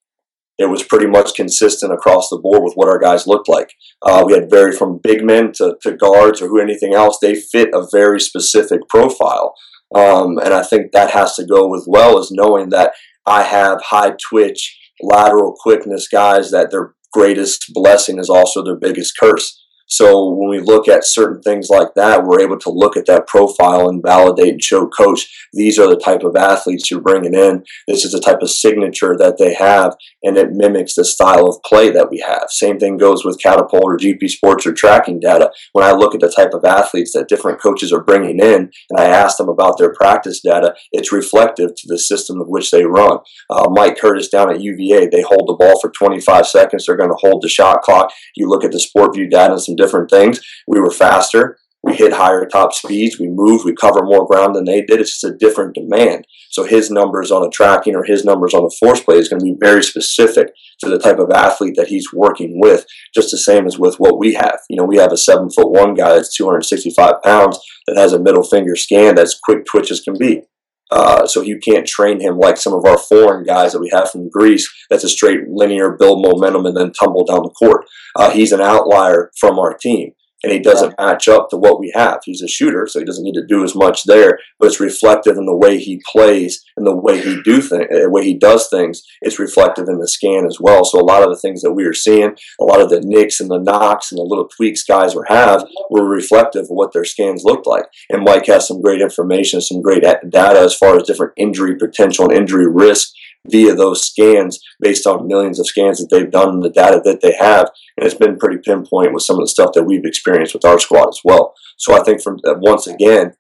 it 0.61 0.69
was 0.69 0.83
pretty 0.83 1.07
much 1.07 1.35
consistent 1.35 1.91
across 1.93 2.29
the 2.29 2.39
board 2.39 2.63
with 2.63 2.75
what 2.75 2.89
our 2.89 2.99
guys 2.99 3.27
looked 3.27 3.49
like. 3.49 3.73
Uh, 4.03 4.23
we 4.27 4.35
had 4.35 4.51
very 4.51 4.73
from 4.77 5.01
big 5.03 5.25
men 5.25 5.53
to, 5.55 5.77
to 5.83 5.97
guards 5.97 6.43
or 6.43 6.49
who 6.49 6.61
anything 6.61 6.93
else. 6.93 7.19
They 7.19 7.35
fit 7.35 7.71
a 7.73 7.87
very 7.91 8.21
specific 8.21 8.81
profile, 8.89 9.55
um, 9.95 10.39
and 10.39 10.53
I 10.53 10.63
think 10.63 10.93
that 10.93 11.11
has 11.13 11.35
to 11.37 11.47
go 11.47 11.67
with 11.67 11.85
well 11.87 12.19
as 12.19 12.31
knowing 12.31 12.69
that 12.71 12.93
I 13.27 13.43
have 13.43 13.81
high 13.85 14.13
twitch 14.29 14.79
lateral 15.03 15.55
quickness 15.59 16.09
guys 16.09 16.51
that 16.51 16.71
their 16.71 16.95
greatest 17.13 17.73
blessing 17.73 18.19
is 18.19 18.29
also 18.29 18.63
their 18.63 18.77
biggest 18.77 19.15
curse. 19.19 19.60
So 19.91 20.31
when 20.31 20.49
we 20.49 20.61
look 20.61 20.89
at 20.89 21.05
certain 21.05 21.43
things 21.43 21.69
like 21.69 21.95
that, 21.97 22.25
we're 22.25 22.41
able 22.41 22.59
to 22.61 22.71
look 22.71 22.97
at 22.97 23.07
that 23.07 23.27
profile 23.27 23.89
and 23.89 24.03
validate 24.03 24.53
and 24.53 24.63
show 24.63 24.87
coach 24.87 25.29
these 25.53 25.79
are 25.79 25.89
the 25.89 25.97
type 25.97 26.23
of 26.23 26.37
athletes 26.37 26.91
you're 26.91 27.01
bringing 27.01 27.35
in. 27.35 27.65
This 27.89 28.05
is 28.05 28.13
the 28.13 28.21
type 28.21 28.41
of 28.41 28.51
signature 28.51 29.17
that 29.19 29.37
they 29.39 29.55
have, 29.55 29.97
and 30.23 30.37
it 30.37 30.53
mimics 30.53 30.95
the 30.95 31.05
style 31.05 31.47
of 31.47 31.63
play 31.65 31.91
that 31.91 32.11
we 32.11 32.23
have. 32.27 32.45
Same 32.49 32.79
thing 32.79 32.97
goes 32.97 33.25
with 33.25 33.41
Catapult 33.43 33.83
or 33.85 33.99
GPSports 33.99 34.67
or 34.67 34.73
tracking 34.73 35.19
data. 35.19 35.51
When 35.73 35.85
I 35.85 35.93
look 35.93 36.15
at 36.15 36.21
the 36.21 36.31
type 36.31 36.55
of 36.55 36.65
athletes 36.65 37.13
that 37.15 37.29
different 37.29 37.61
coaches 37.61 37.93
are 37.93 38.03
bringing 38.03 38.39
in, 38.39 38.71
and 38.91 38.99
I 38.99 39.07
ask 39.07 39.39
them 39.39 39.49
about 39.49 39.79
their 39.79 39.93
practice 39.93 40.41
data, 40.41 40.75
it's 40.93 41.13
reflective 41.13 41.75
to 41.75 41.89
the 41.89 41.99
system 41.99 42.41
of 42.41 42.47
which 42.49 42.71
they 42.71 42.85
run. 42.85 43.19
Uh, 43.49 43.69
Mike 43.71 43.99
Curtis 43.99 44.29
down 44.29 44.51
at 44.51 44.61
UVA, 44.61 45.09
they 45.09 45.23
hold 45.23 45.49
the 45.49 45.57
ball 45.59 45.81
for 45.81 45.91
25 45.91 46.47
seconds. 46.47 46.87
They're 46.87 46.97
going 46.97 47.11
to 47.11 47.17
hold 47.21 47.43
the 47.43 47.49
shot 47.49 47.83
clock. 47.83 48.13
You 48.37 48.49
look 48.49 48.65
at 48.65 48.71
the 48.71 48.79
SportVU 48.79 49.31
data 49.31 49.53
and 49.55 49.63
some 49.63 49.77
different 49.81 50.11
things. 50.11 50.41
We 50.67 50.81
were 50.81 50.91
faster. 50.91 51.59
We 51.83 51.97
hit 51.97 52.13
higher 52.13 52.45
top 52.45 52.75
speeds. 52.75 53.19
We 53.19 53.29
moved. 53.29 53.65
We 53.65 53.75
cover 53.75 54.03
more 54.03 54.27
ground 54.27 54.55
than 54.55 54.65
they 54.65 54.83
did. 54.83 55.01
It's 55.01 55.19
just 55.19 55.33
a 55.33 55.37
different 55.37 55.75
demand. 55.75 56.27
So 56.51 56.65
his 56.65 56.91
numbers 56.91 57.31
on 57.31 57.43
a 57.43 57.49
tracking 57.49 57.95
or 57.97 58.05
his 58.05 58.25
numbers 58.25 58.53
on 58.53 58.65
a 58.65 58.77
force 58.79 59.01
plate 59.01 59.19
is 59.19 59.29
going 59.29 59.41
to 59.41 59.45
be 59.45 59.57
very 59.59 59.83
specific 59.83 60.53
to 60.81 60.91
the 60.91 60.99
type 60.99 61.19
of 61.19 61.31
athlete 61.31 61.75
that 61.77 61.89
he's 61.89 62.13
working 62.13 62.61
with. 62.61 62.85
Just 63.15 63.31
the 63.31 63.39
same 63.39 63.67
as 63.67 63.79
with 63.79 63.97
what 63.97 64.19
we 64.19 64.35
have. 64.35 64.59
You 64.69 64.77
know, 64.77 64.85
we 64.85 64.99
have 64.99 65.13
a 65.13 65.17
seven 65.17 65.49
foot 65.49 65.71
one 65.71 65.95
guy 65.95 66.15
that's 66.15 66.37
265 66.37 67.23
pounds 67.25 67.59
that 67.87 67.97
has 67.97 68.13
a 68.13 68.21
middle 68.21 68.43
finger 68.43 68.77
scan 68.77 69.15
that's 69.15 69.39
quick 69.39 69.65
twitch 69.65 69.91
as 69.91 70.01
can 70.01 70.19
be. 70.19 70.43
Uh, 70.91 71.27
so 71.27 71.41
you 71.41 71.59
can't 71.59 71.87
train 71.87 72.21
him 72.21 72.39
like 72.39 72.57
some 72.57 72.73
of 72.73 72.85
our 72.85 72.99
foreign 72.99 73.45
guys 73.45 73.73
that 73.73 73.81
we 73.81 73.91
have 73.93 74.11
from 74.11 74.29
Greece. 74.29 74.69
That's 74.91 75.05
a 75.05 75.09
straight 75.09 75.49
linear 75.49 75.93
build 75.93 76.23
momentum 76.23 76.67
and 76.67 76.77
then 76.77 76.93
tumble 76.93 77.25
down 77.25 77.43
the 77.43 77.51
court. 77.51 77.87
Uh, 78.17 78.31
he's 78.31 78.53
an 78.53 78.61
outlier 78.61 79.31
from 79.39 79.59
our 79.59 79.75
team 79.75 80.13
and 80.43 80.53
he 80.53 80.59
doesn't 80.59 80.95
match 80.99 81.29
up 81.29 81.51
to 81.51 81.57
what 81.57 81.79
we 81.79 81.93
have. 81.95 82.21
He's 82.25 82.43
a 82.43 82.49
shooter, 82.49 82.87
so 82.87 82.99
he 82.99 83.05
doesn't 83.05 83.25
need 83.25 83.35
to 83.35 83.47
do 83.47 83.63
as 83.63 83.75
much 83.75 84.05
there, 84.05 84.39
but 84.59 84.67
it's 84.67 84.81
reflective 84.81 85.37
in 85.37 85.47
the 85.47 85.57
way 85.57 85.79
he 85.79 86.03
plays 86.11 86.65
and 86.77 86.87
the 86.87 86.97
way 86.97 87.21
he 87.21 87.43
do 87.43 87.61
th- 87.61 87.71
the 87.71 88.07
uh, 88.07 88.11
way 88.11 88.25
he 88.25 88.35
does 88.35 88.69
things. 88.69 89.03
It's 89.21 89.39
reflective 89.39 89.89
in 89.89 89.99
the 89.99 90.09
scan 90.09 90.47
as 90.47 90.59
well. 90.61 90.85
So 90.85 91.01
a 91.01 91.05
lot 91.05 91.23
of 91.23 91.31
the 91.31 91.39
things 91.39 91.63
that 91.63 91.73
we 91.73 91.85
are 91.85 91.95
seeing, 91.95 92.37
a 92.61 92.65
lot 92.65 92.81
of 92.81 92.91
the 92.91 93.01
nicks 93.01 93.41
and 93.41 93.51
the 93.51 93.59
knocks 93.59 94.11
and 94.11 94.19
the 94.19 94.23
little 94.23 94.49
tweaks 94.49 94.85
guys 94.85 95.15
were 95.15 95.27
have 95.29 95.67
were 95.91 96.09
reflective 96.09 96.65
of 96.65 96.69
what 96.71 96.93
their 96.93 97.05
scans 97.05 97.45
looked 97.45 97.67
like. 97.67 97.85
And 98.09 98.25
Mike 98.25 98.47
has 98.47 98.67
some 98.67 98.81
great 98.81 99.01
information, 99.01 99.61
some 99.61 99.83
great 99.83 100.03
data 100.03 100.61
as 100.61 100.77
far 100.77 100.97
as 100.97 101.05
different 101.05 101.33
injury 101.37 101.77
potential 101.77 102.27
and 102.27 102.37
injury 102.37 102.67
risk 102.71 103.13
via 103.49 103.75
those 103.75 104.05
scans 104.05 104.61
based 104.81 105.07
on 105.07 105.27
millions 105.27 105.59
of 105.59 105.67
scans 105.67 105.99
that 105.99 106.09
they've 106.11 106.31
done 106.31 106.51
and 106.51 106.63
the 106.63 106.71
data 106.71 107.01
that 107.05 107.21
they 107.21 107.35
have. 107.39 107.71
And 107.97 108.07
it's 108.07 108.15
been 108.15 108.37
pretty 108.37 108.59
pinpoint 108.59 109.15
with 109.15 109.23
some 109.23 109.37
of 109.37 109.43
the 109.43 109.49
stuff 109.49 109.73
that 109.75 109.85
we've 109.85 110.05
experienced 110.05 110.55
with 110.55 110.65
our 110.65 110.79
squad 110.79 111.09
as 111.09 111.21
well. 111.25 111.55
So 111.79 111.95
I 111.95 112.03
think 112.03 112.23
from 112.23 112.39
uh, 112.47 112.55
once 112.59 112.87
again, 112.87 113.35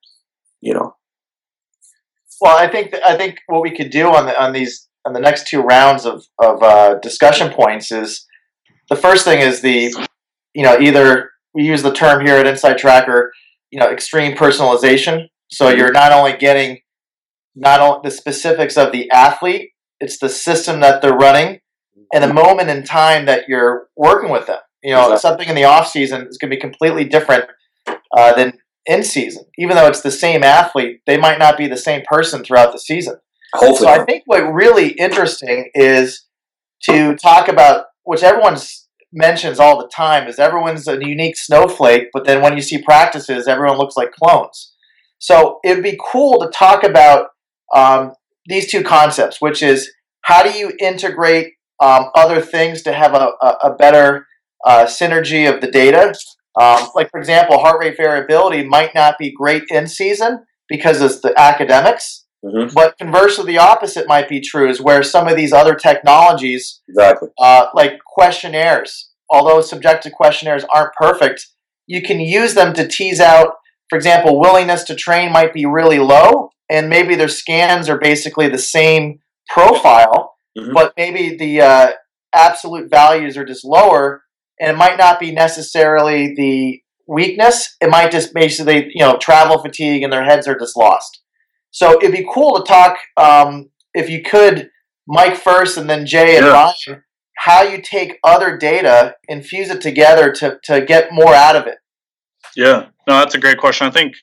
you 0.60 0.74
know. 0.74 0.96
Well, 2.40 2.56
I 2.56 2.68
think 2.68 2.94
I 3.06 3.16
think 3.16 3.38
what 3.48 3.62
we 3.62 3.76
could 3.76 3.90
do 3.90 4.06
on 4.08 4.26
the 4.26 4.42
on 4.42 4.52
these 4.52 4.88
on 5.04 5.12
the 5.12 5.20
next 5.20 5.46
two 5.46 5.60
rounds 5.60 6.06
of 6.06 6.24
of 6.38 6.62
uh, 6.62 6.94
discussion 7.00 7.52
points 7.52 7.92
is 7.92 8.26
the 8.88 8.96
first 8.96 9.24
thing 9.24 9.40
is 9.40 9.60
the 9.60 9.94
you 10.54 10.62
know 10.62 10.78
either 10.78 11.30
we 11.54 11.64
use 11.64 11.82
the 11.82 11.92
term 11.92 12.24
here 12.24 12.36
at 12.36 12.46
Inside 12.46 12.78
Tracker, 12.78 13.32
you 13.70 13.80
know, 13.80 13.90
extreme 13.90 14.36
personalization. 14.36 15.28
So 15.50 15.68
you're 15.68 15.92
not 15.92 16.12
only 16.12 16.36
getting 16.36 16.78
not 17.54 17.80
only 17.80 18.00
the 18.04 18.10
specifics 18.10 18.76
of 18.76 18.92
the 18.92 19.10
athlete, 19.10 19.70
it's 20.00 20.18
the 20.18 20.28
system 20.28 20.80
that 20.80 21.02
they're 21.02 21.14
running 21.14 21.60
and 22.12 22.24
the 22.24 22.32
moment 22.32 22.70
in 22.70 22.82
time 22.82 23.26
that 23.26 23.48
you're 23.48 23.88
working 23.96 24.30
with 24.30 24.46
them. 24.46 24.58
You 24.82 24.92
know, 24.92 25.12
exactly. 25.12 25.18
something 25.18 25.48
in 25.48 25.54
the 25.54 25.64
off 25.64 25.88
season 25.88 26.26
is 26.26 26.38
going 26.38 26.50
to 26.50 26.56
be 26.56 26.60
completely 26.60 27.04
different 27.04 27.44
uh, 28.16 28.32
than 28.34 28.54
in 28.86 29.02
season. 29.02 29.44
Even 29.58 29.76
though 29.76 29.86
it's 29.86 30.00
the 30.00 30.10
same 30.10 30.42
athlete, 30.42 31.02
they 31.06 31.18
might 31.18 31.38
not 31.38 31.58
be 31.58 31.66
the 31.66 31.76
same 31.76 32.02
person 32.10 32.42
throughout 32.42 32.72
the 32.72 32.78
season. 32.78 33.16
Hopefully. 33.54 33.88
So 33.88 33.88
I 33.88 34.04
think 34.04 34.22
what 34.26 34.40
really 34.40 34.90
interesting 34.92 35.70
is 35.74 36.26
to 36.84 37.14
talk 37.16 37.48
about, 37.48 37.86
which 38.04 38.22
everyone 38.22 38.56
mentions 39.12 39.58
all 39.58 39.78
the 39.78 39.88
time, 39.88 40.28
is 40.28 40.38
everyone's 40.38 40.88
a 40.88 40.94
unique 40.94 41.36
snowflake, 41.36 42.08
but 42.12 42.24
then 42.24 42.40
when 42.40 42.56
you 42.56 42.62
see 42.62 42.80
practices, 42.80 43.46
everyone 43.46 43.76
looks 43.76 43.96
like 43.96 44.12
clones. 44.12 44.72
So 45.18 45.58
it'd 45.62 45.82
be 45.82 45.98
cool 46.10 46.40
to 46.40 46.48
talk 46.48 46.82
about 46.82 47.28
um, 47.74 48.12
these 48.50 48.70
two 48.70 48.82
concepts, 48.82 49.40
which 49.40 49.62
is 49.62 49.90
how 50.22 50.42
do 50.42 50.50
you 50.50 50.72
integrate 50.78 51.54
um, 51.82 52.10
other 52.14 52.40
things 52.40 52.82
to 52.82 52.92
have 52.92 53.14
a, 53.14 53.32
a, 53.40 53.48
a 53.64 53.74
better 53.74 54.26
uh, 54.64 54.84
synergy 54.84 55.52
of 55.52 55.60
the 55.60 55.70
data. 55.70 56.14
Um, 56.60 56.88
like, 56.94 57.10
for 57.10 57.18
example, 57.18 57.58
heart 57.58 57.80
rate 57.80 57.96
variability 57.96 58.64
might 58.64 58.94
not 58.94 59.16
be 59.18 59.32
great 59.32 59.64
in 59.70 59.86
season 59.86 60.44
because 60.68 61.00
it's 61.00 61.20
the 61.20 61.32
academics. 61.38 62.26
Mm-hmm. 62.44 62.74
But 62.74 62.96
conversely, 62.98 63.46
the 63.46 63.58
opposite 63.58 64.08
might 64.08 64.28
be 64.28 64.40
true, 64.40 64.68
is 64.68 64.80
where 64.80 65.02
some 65.02 65.28
of 65.28 65.36
these 65.36 65.52
other 65.52 65.74
technologies, 65.74 66.80
exactly, 66.88 67.28
uh, 67.38 67.66
like 67.74 67.98
questionnaires, 68.06 69.10
although 69.28 69.60
subjective 69.60 70.12
questionnaires 70.12 70.64
aren't 70.74 70.94
perfect, 70.94 71.46
you 71.86 72.02
can 72.02 72.20
use 72.20 72.54
them 72.54 72.72
to 72.74 72.86
tease 72.86 73.20
out, 73.20 73.52
for 73.88 73.96
example, 73.96 74.40
willingness 74.40 74.84
to 74.84 74.94
train 74.94 75.32
might 75.32 75.52
be 75.52 75.66
really 75.66 75.98
low, 75.98 76.49
and 76.70 76.88
maybe 76.88 77.16
their 77.16 77.28
scans 77.28 77.88
are 77.88 77.98
basically 77.98 78.48
the 78.48 78.58
same 78.58 79.18
profile, 79.48 80.34
mm-hmm. 80.56 80.72
but 80.72 80.94
maybe 80.96 81.36
the 81.36 81.60
uh, 81.60 81.90
absolute 82.32 82.88
values 82.88 83.36
are 83.36 83.44
just 83.44 83.64
lower, 83.64 84.22
and 84.60 84.70
it 84.70 84.76
might 84.78 84.96
not 84.96 85.18
be 85.18 85.32
necessarily 85.32 86.34
the 86.34 86.80
weakness. 87.08 87.76
It 87.80 87.90
might 87.90 88.12
just 88.12 88.32
basically, 88.32 88.90
you 88.94 89.04
know, 89.04 89.18
travel 89.18 89.60
fatigue, 89.60 90.02
and 90.02 90.12
their 90.12 90.24
heads 90.24 90.46
are 90.46 90.58
just 90.58 90.76
lost. 90.76 91.20
So 91.72 91.98
it'd 92.00 92.12
be 92.12 92.26
cool 92.32 92.56
to 92.56 92.64
talk, 92.66 92.96
um, 93.16 93.70
if 93.92 94.08
you 94.08 94.22
could, 94.22 94.70
Mike 95.06 95.36
first, 95.36 95.76
and 95.76 95.90
then 95.90 96.06
Jay 96.06 96.36
and 96.36 96.46
yeah. 96.46 96.52
Ryan, 96.52 97.02
how 97.38 97.62
you 97.62 97.82
take 97.82 98.18
other 98.22 98.56
data, 98.56 99.16
and 99.28 99.44
fuse 99.44 99.70
it 99.70 99.80
together 99.80 100.30
to 100.32 100.58
to 100.64 100.84
get 100.84 101.08
more 101.10 101.34
out 101.34 101.56
of 101.56 101.66
it. 101.66 101.78
Yeah, 102.56 102.86
no, 103.08 103.18
that's 103.18 103.34
a 103.34 103.40
great 103.40 103.58
question. 103.58 103.86
I 103.86 103.90
think 103.90 104.14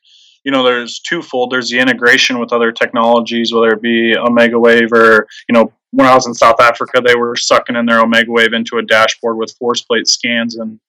you 0.48 0.52
know 0.52 0.64
there's 0.64 1.00
twofold. 1.00 1.52
There's 1.52 1.70
the 1.70 1.78
integration 1.78 2.40
with 2.40 2.54
other 2.54 2.72
technologies 2.72 3.54
whether 3.54 3.68
it 3.68 3.82
be 3.82 4.16
Omegawave 4.16 4.94
or 4.94 5.28
you 5.50 5.54
know 5.54 5.74
when 5.92 6.08
i 6.08 6.16
was 6.16 6.26
in 6.26 6.34
south 6.34 6.62
africa 6.62 7.02
they 7.06 7.16
were 7.16 7.36
sucking 7.36 7.76
in 7.76 7.86
their 7.86 8.02
Omegawave 8.02 8.56
into 8.56 8.78
a 8.78 8.82
dashboard 8.82 9.38
with 9.38 9.54
force 9.60 9.82
plate 9.82 10.08
scans 10.08 10.56
and 10.56 10.80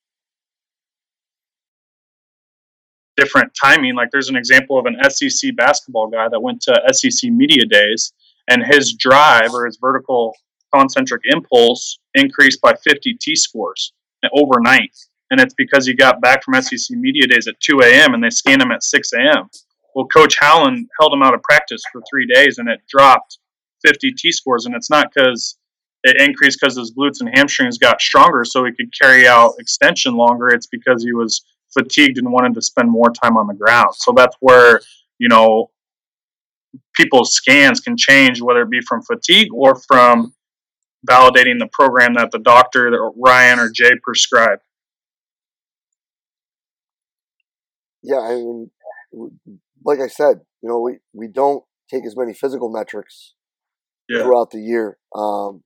different 3.17 3.51
timing. 3.61 3.97
Like 3.97 4.11
there's 4.13 4.29
an 4.29 4.37
example 4.37 4.79
of 4.79 4.87
an 4.87 4.97
SEC 5.11 5.57
basketball 5.57 6.07
guy 6.07 6.29
that 6.29 6.41
went 6.41 6.63
to 6.63 6.81
SEC 6.93 7.29
media 7.33 7.65
days 7.67 8.13
and 8.49 8.63
his 8.65 8.93
drive 8.93 9.53
or 9.53 9.67
his 9.67 9.77
vertical 9.81 10.37
concentric 10.73 11.23
impulse 11.25 11.99
increased 12.15 12.61
by 12.61 12.75
50 12.85 13.15
t 13.21 13.35
scores 13.35 13.93
overnight 14.33 14.95
and 15.31 15.41
it's 15.41 15.55
because 15.55 15.87
he 15.87 15.95
got 15.95 16.21
back 16.21 16.43
from 16.43 16.61
SEC 16.61 16.97
media 16.97 17.27
days 17.27 17.47
at 17.49 17.61
2 17.61 17.81
a.m. 17.81 18.15
and 18.15 18.23
they 18.23 18.31
scanned 18.31 18.63
him 18.63 18.71
at 18.71 18.83
6 18.83 19.13
a.m. 19.15 19.49
Well, 19.95 20.07
Coach 20.07 20.39
Howland 20.41 20.89
held 21.01 21.13
him 21.13 21.23
out 21.23 21.35
of 21.35 21.43
practice 21.43 21.83
for 21.93 22.03
three 22.11 22.27
days 22.27 22.59
and 22.59 22.69
it 22.69 22.81
dropped 22.89 23.39
50 23.85 24.13
T 24.13 24.33
scores, 24.33 24.67
and 24.67 24.75
it's 24.75 24.91
not 24.91 25.13
because 25.13 25.57
it 26.05 26.21
increased 26.21 26.59
because 26.61 26.77
his 26.77 26.93
glutes 26.93 27.21
and 27.21 27.31
hamstrings 27.35 27.79
got 27.79 28.01
stronger 28.01 28.45
so 28.45 28.65
he 28.65 28.73
could 28.73 28.93
carry 28.99 29.27
out 29.27 29.55
extension 29.59 30.15
longer. 30.15 30.49
It's 30.49 30.67
because 30.67 31.03
he 31.03 31.13
was 31.13 31.45
fatigued 31.73 32.19
and 32.19 32.33
wanted 32.33 32.55
to 32.55 32.63
spend 32.63 32.91
more 32.91 33.11
time 33.11 33.37
on 33.37 33.47
the 33.47 33.55
ground. 33.55 33.95
So 33.95 34.13
that's 34.17 34.37
where, 34.41 34.81
you 35.19 35.29
know, 35.29 35.71
people's 36.95 37.35
scans 37.35 37.81
can 37.81 37.97
change, 37.97 38.41
whether 38.41 38.63
it 38.63 38.71
be 38.71 38.81
from 38.81 39.03
fatigue 39.03 39.49
or 39.53 39.77
from 39.87 40.33
validating 41.09 41.59
the 41.59 41.69
program 41.73 42.15
that 42.15 42.31
the 42.31 42.39
doctor, 42.39 42.91
Ryan 43.17 43.59
or 43.59 43.71
Jay 43.71 43.93
prescribed. 44.03 44.63
Yeah, 48.03 48.21
I 48.21 48.35
mean, 48.35 48.71
like 49.85 50.01
I 50.01 50.09
said, 50.09 50.41
you 50.63 50.69
know, 50.69 50.81
we, 50.81 50.99
we 51.13 51.29
don't 51.33 51.65
take 51.91 52.05
as 52.07 52.17
many 52.17 52.35
physical 52.35 52.71
metrics 52.71 53.35
yeah. 54.09 54.23
throughout 54.23 54.51
the 54.51 54.61
year. 54.61 54.99
Um, 55.15 55.63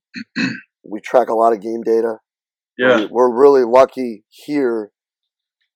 we 0.83 1.01
track 1.01 1.29
a 1.29 1.33
lot 1.33 1.53
of 1.53 1.61
game 1.61 1.81
data. 1.83 2.17
Yeah. 2.77 3.05
We're 3.09 3.33
really 3.33 3.63
lucky 3.63 4.23
here 4.29 4.91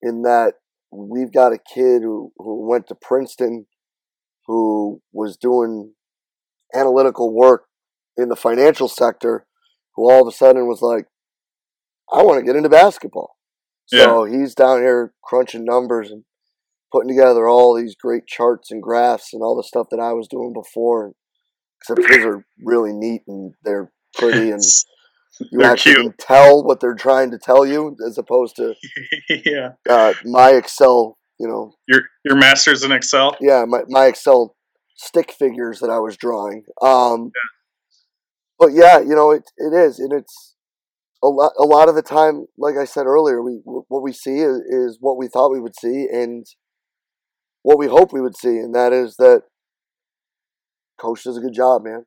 in 0.01 0.23
that 0.23 0.53
we've 0.91 1.31
got 1.31 1.53
a 1.53 1.57
kid 1.57 2.01
who, 2.01 2.31
who 2.37 2.67
went 2.67 2.87
to 2.87 2.95
Princeton 2.95 3.67
who 4.47 5.01
was 5.11 5.37
doing 5.37 5.93
analytical 6.73 7.33
work 7.33 7.65
in 8.15 8.29
the 8.29 8.35
financial 8.35 8.87
sector 8.87 9.45
who 9.95 10.09
all 10.09 10.21
of 10.21 10.33
a 10.33 10.35
sudden 10.35 10.67
was 10.67 10.81
like, 10.81 11.05
I 12.11 12.23
want 12.23 12.39
to 12.39 12.45
get 12.45 12.55
into 12.55 12.69
basketball. 12.69 13.35
So 13.87 14.25
yeah. 14.25 14.37
he's 14.37 14.55
down 14.55 14.79
here 14.79 15.13
crunching 15.23 15.65
numbers 15.65 16.11
and 16.11 16.23
putting 16.91 17.09
together 17.09 17.47
all 17.47 17.75
these 17.75 17.95
great 17.95 18.27
charts 18.27 18.71
and 18.71 18.81
graphs 18.81 19.33
and 19.33 19.41
all 19.43 19.55
the 19.55 19.63
stuff 19.67 19.87
that 19.91 19.99
I 19.99 20.13
was 20.13 20.27
doing 20.27 20.53
before. 20.53 21.13
Except 21.81 22.07
his 22.09 22.25
are 22.25 22.45
really 22.63 22.91
neat 22.93 23.21
and 23.27 23.53
they're 23.63 23.91
pretty 24.17 24.49
and 24.51 24.61
you 25.51 25.59
They're 25.59 25.71
actually 25.71 25.93
cute. 25.95 26.05
can 26.05 26.13
tell 26.19 26.63
what 26.63 26.79
they're 26.79 26.95
trying 26.95 27.31
to 27.31 27.37
tell 27.37 27.65
you, 27.65 27.95
as 28.07 28.17
opposed 28.17 28.55
to 28.57 28.73
yeah. 29.45 29.71
uh, 29.89 30.13
my 30.25 30.51
Excel. 30.51 31.17
You 31.39 31.47
know, 31.47 31.73
Your 31.87 32.01
your 32.25 32.35
masters 32.35 32.83
in 32.83 32.91
Excel. 32.91 33.37
yeah, 33.39 33.63
my, 33.67 33.81
my 33.89 34.07
Excel 34.07 34.55
stick 34.95 35.31
figures 35.31 35.79
that 35.81 35.91
I 35.91 35.99
was 35.99 36.17
drawing. 36.17 36.63
Um, 36.81 37.31
But 38.59 38.73
yeah, 38.73 38.99
you 38.99 39.13
know, 39.13 39.29
it 39.31 39.43
it 39.57 39.71
is, 39.73 39.99
and 39.99 40.11
it's 40.11 40.55
a 41.23 41.27
lot. 41.27 41.51
A 41.59 41.63
lot 41.63 41.89
of 41.89 41.95
the 41.95 42.01
time, 42.01 42.47
like 42.57 42.75
I 42.75 42.85
said 42.85 43.05
earlier, 43.05 43.39
we 43.43 43.61
what 43.63 44.01
we 44.01 44.13
see 44.13 44.39
is, 44.39 44.57
is 44.67 44.97
what 44.99 45.17
we 45.17 45.27
thought 45.27 45.51
we 45.51 45.59
would 45.59 45.75
see, 45.79 46.07
and 46.11 46.43
what 47.67 47.77
we 47.77 47.87
hope 47.87 48.13
we 48.13 48.21
would 48.21 48.37
see, 48.37 48.59
and 48.59 48.73
that 48.73 48.93
is 48.93 49.17
that 49.17 49.41
coach 50.97 51.25
does 51.25 51.35
a 51.35 51.41
good 51.41 51.53
job, 51.53 51.83
man. 51.83 52.05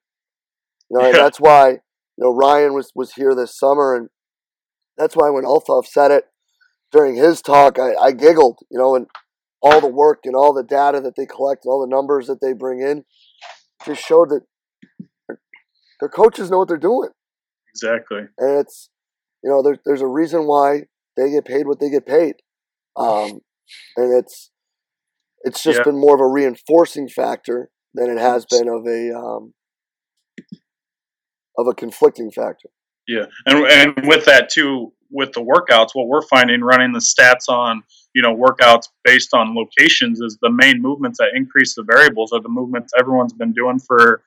You 0.91 0.99
know, 0.99 1.13
Yeah. 1.13 1.19
that's 1.19 1.39
why 1.39 1.69
you 1.73 1.79
know 2.25 2.31
Ryan 2.35 2.73
was 2.73 2.91
was 2.95 3.13
here 3.13 3.35
this 3.35 3.59
summer, 3.59 3.95
and 3.95 4.09
that's 4.97 5.15
why 5.15 5.29
when 5.29 5.45
Althoff 5.45 5.85
said 5.85 6.13
it 6.13 6.25
during 6.91 7.15
his 7.17 7.43
talk, 7.43 7.79
I, 7.79 7.93
I 7.95 8.13
giggled. 8.13 8.61
You 8.71 8.79
know, 8.79 8.95
and 8.95 9.07
all 9.61 9.83
the 9.83 9.87
work 9.87 10.21
and 10.25 10.35
all 10.35 10.55
the 10.55 10.63
data 10.65 10.99
that 11.03 11.15
they 11.15 11.27
collect 11.27 11.67
and 11.67 11.71
all 11.73 11.83
the 11.87 11.95
numbers 11.95 12.27
that 12.29 12.41
they 12.41 12.55
bring 12.55 12.81
in 12.81 13.05
just 13.85 14.03
showed 14.03 14.31
that 14.31 14.41
their, 15.29 15.41
their 16.01 16.09
coaches 16.09 16.51
know 16.51 16.57
what 16.57 16.69
they're 16.69 16.79
doing, 16.79 17.11
Exactly. 17.75 18.21
and 18.39 18.61
it's 18.61 18.89
you 19.45 19.51
know 19.51 19.63
there's 19.63 19.79
there's 19.85 20.01
a 20.01 20.07
reason 20.07 20.47
why 20.47 20.85
they 21.19 21.31
get 21.31 21.45
paid 21.45 21.67
what 21.67 21.81
they 21.81 21.91
get 21.91 22.07
paid, 22.07 22.37
um, 22.97 23.41
and 23.99 24.15
it's 24.19 24.51
it's 25.43 25.63
just 25.63 25.79
Yeah. 25.79 25.85
been 25.85 26.01
more 26.01 26.15
of 26.15 26.21
a 26.21 26.27
reinforcing 26.27 27.09
factor 27.09 27.71
than 27.95 28.11
it 28.11 28.19
has 28.19 28.47
been 28.47 28.69
of 28.69 28.87
a 28.87 29.17
um, 29.17 29.55
of 31.57 31.67
a 31.67 31.75
conflicting 31.75 32.31
factor. 32.31 32.69
Yeah, 33.07 33.27
and 33.47 33.65
and 33.67 34.07
with 34.07 34.25
that 34.27 34.51
too, 34.51 34.93
with 35.11 35.33
the 35.33 35.41
workouts, 35.41 35.91
what 35.95 36.07
we're 36.07 36.23
finding 36.23 36.61
running 36.61 36.93
the 36.93 37.01
stats 37.01 37.49
on 37.49 37.83
you 38.15 38.23
know 38.23 38.35
workouts 38.35 38.89
based 39.05 39.35
on 39.35 39.55
locations 39.55 40.21
is 40.21 40.39
the 40.43 40.51
main 40.51 40.81
movements 40.81 41.19
that 41.19 41.31
increase 41.35 41.75
the 41.75 41.83
variables 41.83 42.33
are 42.33 42.41
the 42.41 42.49
movements 42.49 42.93
everyone's 42.99 43.33
been 43.33 43.53
doing 43.53 43.79
for 43.79 44.23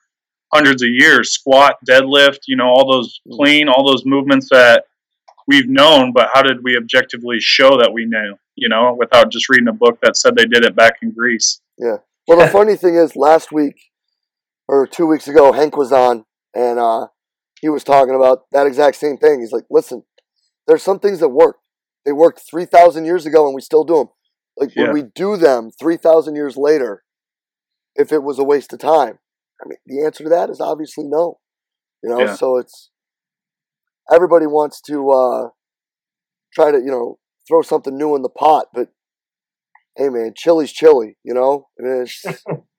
hundreds 0.52 0.82
of 0.82 0.90
years: 0.90 1.32
squat, 1.32 1.76
deadlift, 1.88 2.40
you 2.46 2.56
know, 2.56 2.66
all 2.66 2.90
those 2.90 3.20
clean, 3.32 3.68
all 3.68 3.86
those 3.86 4.04
movements 4.04 4.48
that 4.50 4.84
we've 5.46 5.68
known. 5.68 6.12
But 6.12 6.28
how 6.34 6.42
did 6.42 6.62
we 6.62 6.76
objectively 6.76 7.38
show 7.40 7.78
that 7.78 7.92
we 7.92 8.04
knew? 8.04 8.36
You 8.56 8.68
know, 8.68 8.94
without 8.98 9.30
just 9.32 9.48
reading 9.48 9.68
a 9.68 9.72
book 9.72 9.98
that 10.02 10.16
said 10.16 10.36
they 10.36 10.44
did 10.46 10.64
it 10.64 10.76
back 10.76 10.94
in 11.02 11.10
Greece. 11.10 11.60
Yeah. 11.78 11.96
Well, 12.28 12.38
the 12.38 12.48
funny 12.52 12.76
thing 12.76 12.94
is, 12.94 13.16
last 13.16 13.50
week 13.52 13.74
or 14.68 14.86
two 14.86 15.06
weeks 15.06 15.26
ago, 15.28 15.52
Hank 15.52 15.76
was 15.76 15.92
on, 15.92 16.24
and 16.54 16.78
uh, 16.78 17.08
he 17.60 17.68
was 17.68 17.82
talking 17.84 18.14
about 18.14 18.44
that 18.52 18.66
exact 18.66 18.96
same 18.96 19.16
thing. 19.16 19.40
He's 19.40 19.52
like, 19.52 19.64
"Listen, 19.70 20.04
there's 20.66 20.82
some 20.82 21.00
things 21.00 21.18
that 21.20 21.30
work. 21.30 21.56
They 22.04 22.12
worked 22.12 22.42
three 22.48 22.64
thousand 22.64 23.04
years 23.06 23.26
ago, 23.26 23.46
and 23.46 23.54
we 23.54 23.60
still 23.60 23.84
do 23.84 23.96
them. 23.96 24.08
Like 24.56 24.74
Yeah. 24.76 24.84
when 24.84 24.92
we 24.92 25.02
do 25.02 25.36
them 25.36 25.70
three 25.78 25.96
thousand 25.96 26.36
years 26.36 26.56
later, 26.56 27.02
if 27.96 28.12
it 28.12 28.22
was 28.22 28.38
a 28.38 28.44
waste 28.44 28.72
of 28.72 28.78
time, 28.78 29.18
I 29.60 29.68
mean, 29.68 29.78
the 29.86 30.04
answer 30.04 30.22
to 30.24 30.30
that 30.30 30.48
is 30.48 30.60
obviously 30.60 31.04
no. 31.04 31.40
You 32.02 32.10
know, 32.10 32.20
Yeah. 32.20 32.34
so 32.34 32.56
it's 32.58 32.90
everybody 34.12 34.46
wants 34.46 34.80
to 34.82 35.10
uh, 35.10 35.48
try 36.54 36.70
to 36.70 36.78
you 36.78 36.90
know 36.90 37.18
throw 37.46 37.62
something 37.62 37.96
new 37.96 38.16
in 38.16 38.22
the 38.22 38.28
pot, 38.28 38.66
but 38.72 38.88
hey, 39.96 40.08
man, 40.08 40.32
chili's 40.36 40.72
chili. 40.72 41.16
You 41.24 41.34
know, 41.34 41.68
and 41.78 42.02
it's 42.02 42.24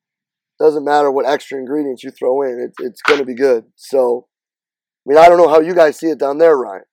doesn't 0.60 0.86
matter 0.86 1.12
what 1.12 1.28
extra 1.28 1.60
ingredients 1.60 2.04
you 2.04 2.12
throw 2.12 2.42
in, 2.42 2.60
it, 2.60 2.86
it's 2.86 3.02
going 3.02 3.20
to 3.20 3.26
be 3.26 3.36
good. 3.36 3.66
So, 3.76 4.28
I 5.06 5.10
mean, 5.10 5.18
I 5.18 5.28
don't 5.28 5.38
know 5.38 5.50
how 5.50 5.60
you 5.60 5.76
guys 5.76 6.00
see 6.00 6.08
it 6.08 6.20
down 6.20 6.38
there, 6.38 6.58
Ryan. 6.58 6.84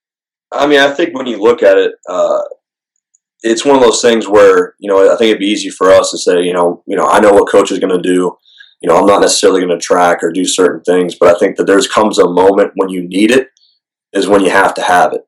I 0.53 0.67
mean, 0.67 0.81
I 0.81 0.93
think 0.93 1.17
when 1.17 1.27
you 1.27 1.41
look 1.41 1.63
at 1.63 1.79
it, 1.79 1.93
uh, 2.09 2.43
it's 3.43 3.65
one 3.65 3.75
of 3.75 3.83
those 3.83 4.03
things 4.03 4.29
where 4.29 4.75
you 4.79 4.89
know 4.89 5.13
I 5.13 5.17
think 5.17 5.31
it'd 5.31 5.39
be 5.39 5.47
easy 5.47 5.71
for 5.71 5.91
us 5.91 6.11
to 6.11 6.19
say, 6.19 6.43
you 6.43 6.53
know, 6.53 6.83
you 6.87 6.97
know, 6.97 7.07
I 7.07 7.21
know 7.21 7.33
what 7.33 7.51
coach 7.51 7.73
is 7.73 7.79
going 7.79 7.97
to 7.97 8.03
do. 8.03 8.37
You 8.81 8.89
know, 8.89 8.99
I'm 8.99 9.07
not 9.07 9.21
necessarily 9.21 9.61
going 9.61 9.79
to 9.79 9.85
track 9.85 10.23
or 10.23 10.33
do 10.33 10.45
certain 10.45 10.83
things, 10.83 11.15
but 11.15 11.35
I 11.35 11.39
think 11.39 11.57
that 11.57 11.65
there's 11.65 11.87
comes 11.87 12.19
a 12.19 12.29
moment 12.29 12.73
when 12.75 12.89
you 12.89 13.07
need 13.09 13.31
it, 13.31 13.49
is 14.13 14.27
when 14.27 14.43
you 14.43 14.51
have 14.51 14.75
to 14.75 14.83
have 14.83 15.13
it. 15.13 15.23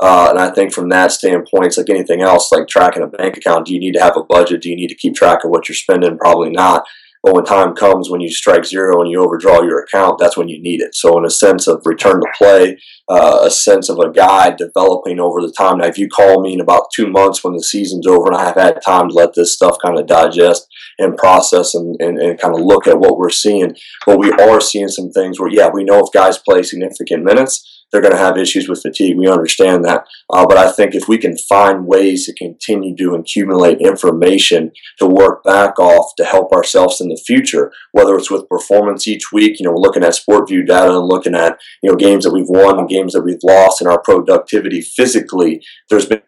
Uh, 0.00 0.28
and 0.30 0.38
I 0.38 0.50
think 0.50 0.72
from 0.72 0.88
that 0.88 1.12
standpoint, 1.12 1.66
it's 1.66 1.76
like 1.76 1.90
anything 1.90 2.22
else, 2.22 2.50
like 2.50 2.68
tracking 2.68 3.02
a 3.02 3.06
bank 3.06 3.36
account. 3.36 3.66
Do 3.66 3.74
you 3.74 3.80
need 3.80 3.92
to 3.92 4.02
have 4.02 4.16
a 4.16 4.24
budget? 4.24 4.62
Do 4.62 4.70
you 4.70 4.76
need 4.76 4.88
to 4.88 4.94
keep 4.94 5.14
track 5.14 5.44
of 5.44 5.50
what 5.50 5.68
you're 5.68 5.76
spending? 5.76 6.16
Probably 6.16 6.50
not. 6.50 6.86
But 7.22 7.34
when 7.34 7.44
time 7.44 7.74
comes, 7.74 8.08
when 8.08 8.22
you 8.22 8.30
strike 8.30 8.64
zero 8.64 9.02
and 9.02 9.10
you 9.10 9.22
overdraw 9.22 9.60
your 9.60 9.80
account, 9.80 10.18
that's 10.18 10.38
when 10.38 10.48
you 10.48 10.60
need 10.62 10.80
it. 10.80 10.94
So, 10.94 11.18
in 11.18 11.26
a 11.26 11.30
sense 11.30 11.66
of 11.66 11.82
return 11.84 12.18
to 12.20 12.26
play, 12.38 12.78
uh, 13.10 13.40
a 13.42 13.50
sense 13.50 13.90
of 13.90 13.98
a 13.98 14.10
guide 14.10 14.56
developing 14.56 15.20
over 15.20 15.42
the 15.42 15.52
time. 15.52 15.78
Now, 15.78 15.86
if 15.86 15.98
you 15.98 16.08
call 16.08 16.40
me 16.40 16.54
in 16.54 16.60
about 16.60 16.86
two 16.94 17.08
months 17.08 17.44
when 17.44 17.52
the 17.52 17.62
season's 17.62 18.06
over 18.06 18.28
and 18.28 18.36
I 18.36 18.44
have 18.44 18.54
had 18.54 18.80
time 18.82 19.10
to 19.10 19.14
let 19.14 19.34
this 19.34 19.52
stuff 19.52 19.76
kind 19.84 19.98
of 19.98 20.06
digest 20.06 20.66
and 20.98 21.16
process 21.16 21.74
and, 21.74 21.94
and, 22.00 22.18
and 22.18 22.40
kind 22.40 22.54
of 22.54 22.62
look 22.62 22.86
at 22.86 22.98
what 22.98 23.18
we're 23.18 23.28
seeing, 23.30 23.74
but 24.06 24.18
we 24.18 24.30
are 24.32 24.60
seeing 24.60 24.88
some 24.88 25.10
things 25.10 25.38
where, 25.38 25.50
yeah, 25.50 25.68
we 25.72 25.84
know 25.84 25.98
if 25.98 26.12
guys 26.12 26.38
play 26.38 26.62
significant 26.62 27.24
minutes, 27.24 27.79
they're 27.90 28.00
going 28.00 28.14
to 28.14 28.18
have 28.18 28.38
issues 28.38 28.68
with 28.68 28.82
fatigue. 28.82 29.16
We 29.16 29.28
understand 29.28 29.84
that. 29.84 30.06
Uh, 30.32 30.46
but 30.46 30.56
I 30.56 30.70
think 30.70 30.94
if 30.94 31.08
we 31.08 31.18
can 31.18 31.36
find 31.36 31.86
ways 31.86 32.26
to 32.26 32.34
continue 32.34 32.96
to 32.96 33.14
accumulate 33.14 33.80
information 33.80 34.72
to 34.98 35.06
work 35.06 35.42
back 35.44 35.78
off 35.78 36.12
to 36.16 36.24
help 36.24 36.52
ourselves 36.52 37.00
in 37.00 37.08
the 37.08 37.20
future, 37.26 37.72
whether 37.92 38.16
it's 38.16 38.30
with 38.30 38.48
performance 38.48 39.06
each 39.08 39.32
week, 39.32 39.58
you 39.58 39.64
know, 39.64 39.72
we're 39.72 39.78
looking 39.78 40.04
at 40.04 40.18
SportVU 40.18 40.66
data 40.66 40.96
and 40.96 41.08
looking 41.08 41.34
at, 41.34 41.58
you 41.82 41.90
know, 41.90 41.96
games 41.96 42.24
that 42.24 42.32
we've 42.32 42.48
won 42.48 42.78
and 42.78 42.88
games 42.88 43.12
that 43.12 43.22
we've 43.22 43.42
lost 43.42 43.80
and 43.80 43.90
our 43.90 44.00
productivity 44.00 44.80
physically, 44.80 45.62
there's 45.88 46.06
been 46.06 46.22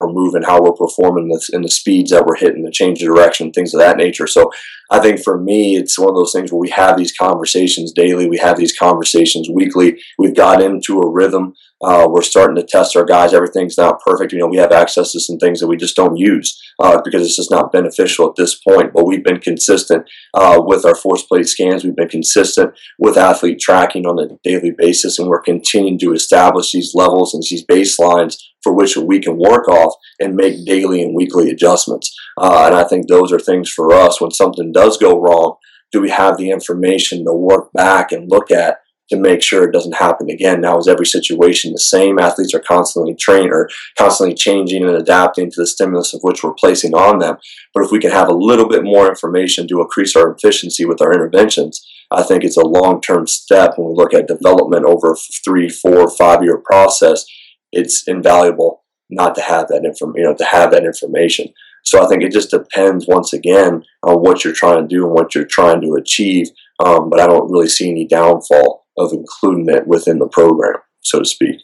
we're 0.00 0.12
moving, 0.12 0.42
how 0.42 0.62
we're 0.62 0.72
performing, 0.72 1.28
the, 1.28 1.40
and 1.52 1.64
the 1.64 1.70
speeds 1.70 2.10
that 2.10 2.24
we're 2.24 2.36
hitting, 2.36 2.62
the 2.62 2.70
change 2.70 3.02
of 3.02 3.08
direction, 3.08 3.52
things 3.52 3.74
of 3.74 3.80
that 3.80 3.96
nature. 3.96 4.26
So 4.26 4.50
I 4.90 4.98
think 4.98 5.22
for 5.22 5.38
me, 5.38 5.76
it's 5.76 5.98
one 5.98 6.08
of 6.08 6.16
those 6.16 6.32
things 6.32 6.50
where 6.50 6.58
we 6.58 6.70
have 6.70 6.96
these 6.96 7.12
conversations 7.12 7.92
daily, 7.92 8.28
we 8.28 8.38
have 8.38 8.56
these 8.56 8.76
conversations 8.76 9.48
weekly. 9.52 10.00
We've 10.18 10.34
got 10.34 10.62
into 10.62 11.00
a 11.00 11.08
rhythm. 11.08 11.54
Uh, 11.82 12.06
we're 12.10 12.22
starting 12.22 12.56
to 12.56 12.66
test 12.66 12.96
our 12.96 13.04
guys. 13.04 13.32
Everything's 13.32 13.78
not 13.78 14.00
perfect. 14.04 14.32
You 14.32 14.38
know, 14.38 14.48
we 14.48 14.58
have 14.58 14.72
access 14.72 15.12
to 15.12 15.20
some 15.20 15.38
things 15.38 15.60
that 15.60 15.68
we 15.68 15.76
just 15.76 15.96
don't 15.96 16.16
use 16.16 16.60
uh, 16.78 17.00
because 17.02 17.22
it's 17.22 17.36
just 17.36 17.50
not 17.50 17.72
beneficial 17.72 18.28
at 18.28 18.36
this 18.36 18.54
point. 18.54 18.92
But 18.92 19.06
we've 19.06 19.24
been 19.24 19.40
consistent 19.40 20.08
uh, 20.34 20.60
with 20.62 20.84
our 20.84 20.94
force 20.94 21.22
plate 21.22 21.48
scans. 21.48 21.84
We've 21.84 21.96
been 21.96 22.08
consistent 22.08 22.74
with 22.98 23.16
athlete 23.16 23.60
tracking 23.60 24.06
on 24.06 24.18
a 24.18 24.36
daily 24.42 24.72
basis, 24.76 25.18
and 25.18 25.28
we're 25.28 25.40
continuing 25.40 25.98
to 26.00 26.12
establish 26.12 26.72
these 26.72 26.92
levels 26.94 27.32
and 27.32 27.42
these 27.48 27.64
baselines 27.64 28.36
for 28.62 28.74
which 28.74 28.96
we 28.96 29.20
can 29.20 29.38
work 29.38 29.68
off 29.68 29.94
and 30.18 30.36
make 30.36 30.64
daily 30.64 31.02
and 31.02 31.14
weekly 31.14 31.50
adjustments. 31.50 32.14
Uh, 32.36 32.64
and 32.66 32.74
I 32.74 32.84
think 32.84 33.08
those 33.08 33.32
are 33.32 33.38
things 33.38 33.70
for 33.70 33.92
us 33.92 34.20
when 34.20 34.30
something 34.30 34.72
does 34.72 34.96
go 34.96 35.20
wrong. 35.20 35.56
Do 35.92 36.00
we 36.00 36.10
have 36.10 36.36
the 36.36 36.50
information 36.50 37.24
to 37.24 37.32
work 37.32 37.72
back 37.72 38.12
and 38.12 38.30
look 38.30 38.50
at 38.50 38.78
to 39.10 39.16
make 39.18 39.42
sure 39.42 39.64
it 39.64 39.72
doesn't 39.72 39.96
happen 39.96 40.30
again? 40.30 40.60
Now, 40.60 40.78
is 40.78 40.86
every 40.86 41.06
situation 41.06 41.72
the 41.72 41.78
same? 41.78 42.18
Athletes 42.18 42.54
are 42.54 42.60
constantly 42.60 43.14
trained 43.14 43.50
or 43.50 43.68
constantly 43.98 44.36
changing 44.36 44.84
and 44.84 44.96
adapting 44.96 45.50
to 45.50 45.60
the 45.60 45.66
stimulus 45.66 46.14
of 46.14 46.20
which 46.22 46.44
we're 46.44 46.54
placing 46.54 46.94
on 46.94 47.18
them. 47.18 47.36
But 47.74 47.84
if 47.84 47.90
we 47.90 47.98
can 47.98 48.12
have 48.12 48.28
a 48.28 48.34
little 48.34 48.68
bit 48.68 48.84
more 48.84 49.08
information 49.08 49.66
to 49.68 49.80
increase 49.80 50.14
our 50.14 50.32
efficiency 50.32 50.84
with 50.84 51.02
our 51.02 51.12
interventions, 51.12 51.84
I 52.12 52.22
think 52.22 52.44
it's 52.44 52.56
a 52.56 52.66
long 52.66 53.00
term 53.00 53.26
step 53.26 53.74
when 53.76 53.88
we 53.88 53.94
look 53.94 54.14
at 54.14 54.28
development 54.28 54.84
over 54.84 55.12
a 55.12 55.16
three, 55.44 55.68
four, 55.68 56.08
five 56.10 56.42
year 56.42 56.58
process. 56.58 57.24
It's 57.72 58.06
invaluable 58.06 58.84
not 59.08 59.34
to 59.36 59.42
have 59.42 59.68
that 59.68 59.84
inform, 59.84 60.14
you 60.16 60.24
know, 60.24 60.34
to 60.34 60.44
have 60.44 60.70
that 60.70 60.84
information. 60.84 61.52
So 61.84 62.04
I 62.04 62.08
think 62.08 62.22
it 62.22 62.32
just 62.32 62.50
depends 62.50 63.06
once 63.08 63.32
again 63.32 63.82
on 64.02 64.16
what 64.16 64.44
you're 64.44 64.52
trying 64.54 64.86
to 64.86 64.94
do 64.94 65.04
and 65.04 65.14
what 65.14 65.34
you're 65.34 65.46
trying 65.46 65.80
to 65.80 65.94
achieve. 65.94 66.48
Um, 66.84 67.10
but 67.10 67.20
I 67.20 67.26
don't 67.26 67.50
really 67.50 67.68
see 67.68 67.90
any 67.90 68.06
downfall 68.06 68.86
of 68.98 69.12
including 69.12 69.68
it 69.74 69.86
within 69.86 70.18
the 70.18 70.28
program, 70.28 70.76
so 71.00 71.18
to 71.20 71.24
speak. 71.24 71.56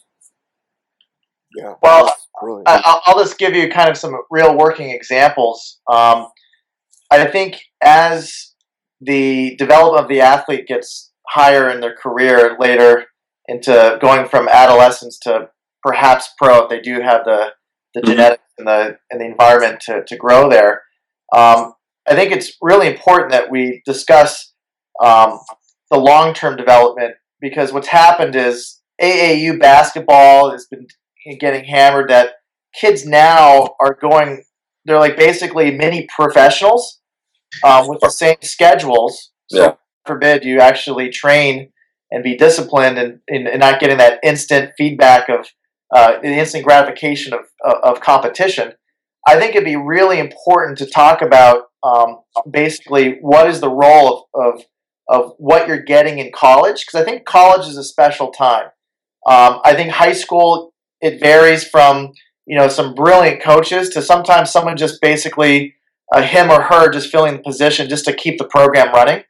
Yeah. 1.56 1.74
Well, 1.82 2.14
brilliant. 2.40 2.68
I- 2.68 2.82
I'll, 2.84 3.02
I'll 3.06 3.18
just 3.18 3.38
give 3.38 3.54
you 3.54 3.70
kind 3.70 3.88
of 3.90 3.96
some 3.96 4.16
real 4.30 4.56
working 4.56 4.90
examples. 4.90 5.78
Um, 5.90 6.28
I 7.10 7.24
think 7.26 7.60
as 7.82 8.54
the 9.00 9.54
development 9.56 10.02
of 10.04 10.08
the 10.08 10.20
athlete 10.20 10.66
gets 10.66 11.12
higher 11.28 11.70
in 11.70 11.80
their 11.80 11.94
career 11.94 12.56
later 12.58 13.06
into 13.48 13.98
going 14.00 14.28
from 14.28 14.48
adolescence 14.48 15.18
to 15.22 15.48
perhaps 15.86 16.34
pro, 16.36 16.64
if 16.64 16.68
they 16.70 16.80
do 16.80 17.00
have 17.00 17.24
the, 17.24 17.52
the 17.94 18.00
Mhm. 18.02 18.06
genetics 18.06 18.42
and 18.58 18.66
the, 18.66 18.98
and 19.10 19.20
the 19.20 19.26
environment 19.26 19.80
to, 19.82 20.02
to 20.04 20.16
grow 20.16 20.50
there. 20.50 20.82
Um, 21.34 21.74
I 22.08 22.14
think 22.14 22.32
it's 22.32 22.56
really 22.60 22.88
important 22.88 23.30
that 23.30 23.50
we 23.50 23.82
discuss 23.86 24.52
um, 25.02 25.38
the 25.90 25.98
long 25.98 26.34
term 26.34 26.56
development 26.56 27.14
because 27.40 27.72
what's 27.72 27.88
happened 27.88 28.34
is 28.34 28.80
AAU 29.00 29.58
basketball 29.60 30.50
has 30.50 30.66
been 30.66 30.86
getting 31.40 31.64
hammered 31.64 32.10
that 32.10 32.30
kids 32.74 33.04
now 33.06 33.74
are 33.80 33.94
going 34.00 34.42
they're 34.84 34.98
like 35.00 35.16
basically 35.16 35.72
mini 35.72 36.06
professionals 36.14 37.00
um, 37.64 37.88
with 37.88 38.00
the 38.00 38.10
same 38.10 38.36
schedules 38.42 39.32
so 39.48 39.60
Yeah. 39.62 39.72
forbid 40.06 40.44
you 40.44 40.60
actually 40.60 41.10
train 41.10 41.72
and 42.12 42.22
be 42.22 42.36
disciplined 42.36 42.98
and, 42.98 43.18
and, 43.28 43.48
and 43.48 43.60
not 43.60 43.80
getting 43.80 43.98
that 43.98 44.20
instant 44.22 44.70
feedback 44.78 45.28
of 45.28 45.46
uh, 45.94 46.20
the 46.20 46.28
instant 46.28 46.64
gratification 46.64 47.32
of, 47.32 47.40
of, 47.82 48.00
competition. 48.00 48.72
I 49.26 49.38
think 49.38 49.54
it'd 49.54 49.64
be 49.64 49.76
really 49.76 50.18
important 50.18 50.78
to 50.78 50.86
talk 50.86 51.22
about 51.22 51.64
um, 51.84 52.18
basically 52.50 53.18
what 53.20 53.48
is 53.48 53.60
the 53.60 53.70
role 53.70 54.26
of, 54.34 54.54
of, 54.54 54.62
of 55.08 55.32
what 55.38 55.68
you're 55.68 55.82
getting 55.82 56.18
in 56.18 56.32
college 56.32 56.84
because 56.84 57.00
I 57.00 57.04
think 57.04 57.24
college 57.24 57.68
is 57.68 57.76
a 57.76 57.84
special 57.84 58.30
time. 58.32 58.66
Um, 59.26 59.60
I 59.64 59.74
think 59.74 59.90
high 59.90 60.12
school 60.12 60.72
it 61.00 61.20
varies 61.20 61.66
from 61.66 62.12
you 62.46 62.58
know 62.58 62.68
some 62.68 62.94
brilliant 62.94 63.42
coaches 63.42 63.88
to 63.90 64.02
sometimes 64.02 64.50
someone 64.50 64.76
just 64.76 65.00
basically 65.00 65.74
uh, 66.14 66.22
him 66.22 66.50
or 66.50 66.62
her 66.62 66.90
just 66.90 67.10
filling 67.10 67.36
the 67.36 67.42
position 67.42 67.88
just 67.88 68.04
to 68.06 68.12
keep 68.12 68.38
the 68.38 68.44
program 68.44 68.92
running. 68.92 69.22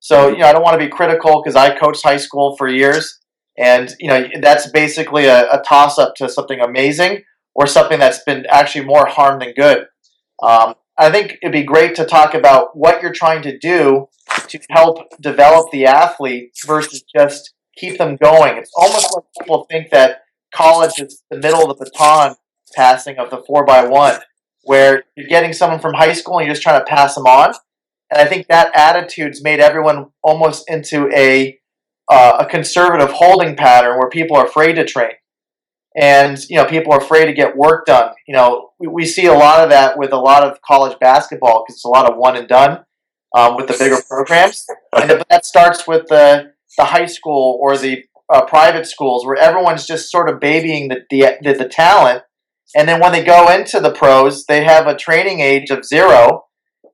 So 0.00 0.28
you 0.28 0.38
know 0.38 0.46
I 0.46 0.52
don't 0.52 0.62
want 0.62 0.78
to 0.78 0.84
be 0.84 0.90
critical 0.90 1.42
because 1.42 1.56
I 1.56 1.76
coached 1.76 2.02
high 2.02 2.18
school 2.18 2.56
for 2.56 2.68
years, 2.68 3.20
and 3.58 3.94
you 3.98 4.08
know 4.08 4.26
that's 4.40 4.70
basically 4.70 5.26
a, 5.26 5.48
a 5.50 5.62
toss 5.66 5.98
up 5.98 6.14
to 6.16 6.28
something 6.28 6.60
amazing 6.60 7.22
or 7.54 7.66
something 7.66 7.98
that's 7.98 8.22
been 8.24 8.46
actually 8.48 8.84
more 8.84 9.06
harm 9.06 9.38
than 9.38 9.52
good. 9.52 9.86
Um, 10.42 10.74
I 10.98 11.10
think 11.10 11.38
it'd 11.42 11.52
be 11.52 11.62
great 11.62 11.94
to 11.96 12.04
talk 12.04 12.34
about 12.34 12.76
what 12.76 13.02
you're 13.02 13.12
trying 13.12 13.42
to 13.42 13.58
do 13.58 14.08
to 14.48 14.60
help 14.70 14.98
develop 15.20 15.70
the 15.70 15.86
athlete 15.86 16.50
versus 16.66 17.04
just 17.16 17.54
keep 17.76 17.98
them 17.98 18.16
going. 18.16 18.56
It's 18.56 18.70
almost 18.76 19.14
like 19.14 19.24
people 19.38 19.66
think 19.70 19.90
that 19.90 20.22
college 20.54 21.00
is 21.00 21.22
the 21.30 21.38
middle 21.38 21.68
of 21.68 21.78
the 21.78 21.84
baton 21.84 22.36
passing 22.74 23.18
of 23.18 23.30
the 23.30 23.42
four 23.46 23.64
by 23.64 23.84
one, 23.84 24.20
where 24.62 25.04
you're 25.16 25.28
getting 25.28 25.52
someone 25.52 25.80
from 25.80 25.94
high 25.94 26.12
school 26.12 26.38
and 26.38 26.46
you're 26.46 26.54
just 26.54 26.62
trying 26.62 26.80
to 26.80 26.86
pass 26.86 27.14
them 27.14 27.26
on. 27.26 27.54
And 28.10 28.20
I 28.20 28.26
think 28.26 28.46
that 28.48 28.74
attitude's 28.74 29.42
made 29.42 29.60
everyone 29.60 30.06
almost 30.22 30.70
into 30.70 31.10
a 31.14 31.58
uh, 32.10 32.36
a 32.40 32.46
conservative 32.46 33.10
holding 33.10 33.56
pattern 33.56 33.98
where 33.98 34.08
people 34.08 34.36
are 34.36 34.46
afraid 34.46 34.74
to 34.74 34.84
train 34.84 35.12
and 35.96 36.38
you 36.48 36.56
know 36.56 36.64
people 36.64 36.92
are 36.92 36.98
afraid 36.98 37.26
to 37.26 37.32
get 37.32 37.56
work 37.56 37.86
done. 37.86 38.14
You 38.26 38.34
know, 38.34 38.70
we, 38.78 38.88
we 38.88 39.06
see 39.06 39.26
a 39.26 39.32
lot 39.32 39.62
of 39.62 39.70
that 39.70 39.98
with 39.98 40.12
a 40.12 40.18
lot 40.18 40.42
of 40.42 40.60
college 40.62 40.98
basketball 40.98 41.64
because 41.64 41.76
it's 41.76 41.84
a 41.84 41.88
lot 41.88 42.10
of 42.10 42.16
one 42.16 42.36
and 42.36 42.48
done 42.48 42.84
um, 43.36 43.56
with 43.56 43.68
the 43.68 43.76
bigger 43.78 43.98
programs, 44.08 44.66
and 44.92 45.24
that 45.30 45.44
starts 45.44 45.86
with 45.86 46.06
the 46.08 46.52
the 46.76 46.84
high 46.84 47.06
school 47.06 47.58
or 47.60 47.76
the 47.76 48.02
uh, 48.32 48.44
private 48.44 48.86
schools 48.86 49.24
where 49.24 49.36
everyone's 49.36 49.86
just 49.86 50.10
sort 50.10 50.28
of 50.28 50.40
babying 50.40 50.88
the, 50.88 51.02
the, 51.10 51.36
the 51.42 51.54
the 51.54 51.68
talent, 51.68 52.24
and 52.74 52.88
then 52.88 53.00
when 53.00 53.12
they 53.12 53.22
go 53.22 53.48
into 53.50 53.78
the 53.80 53.92
pros, 53.92 54.46
they 54.46 54.64
have 54.64 54.86
a 54.86 54.96
training 54.96 55.40
age 55.40 55.70
of 55.70 55.84
zero 55.84 56.44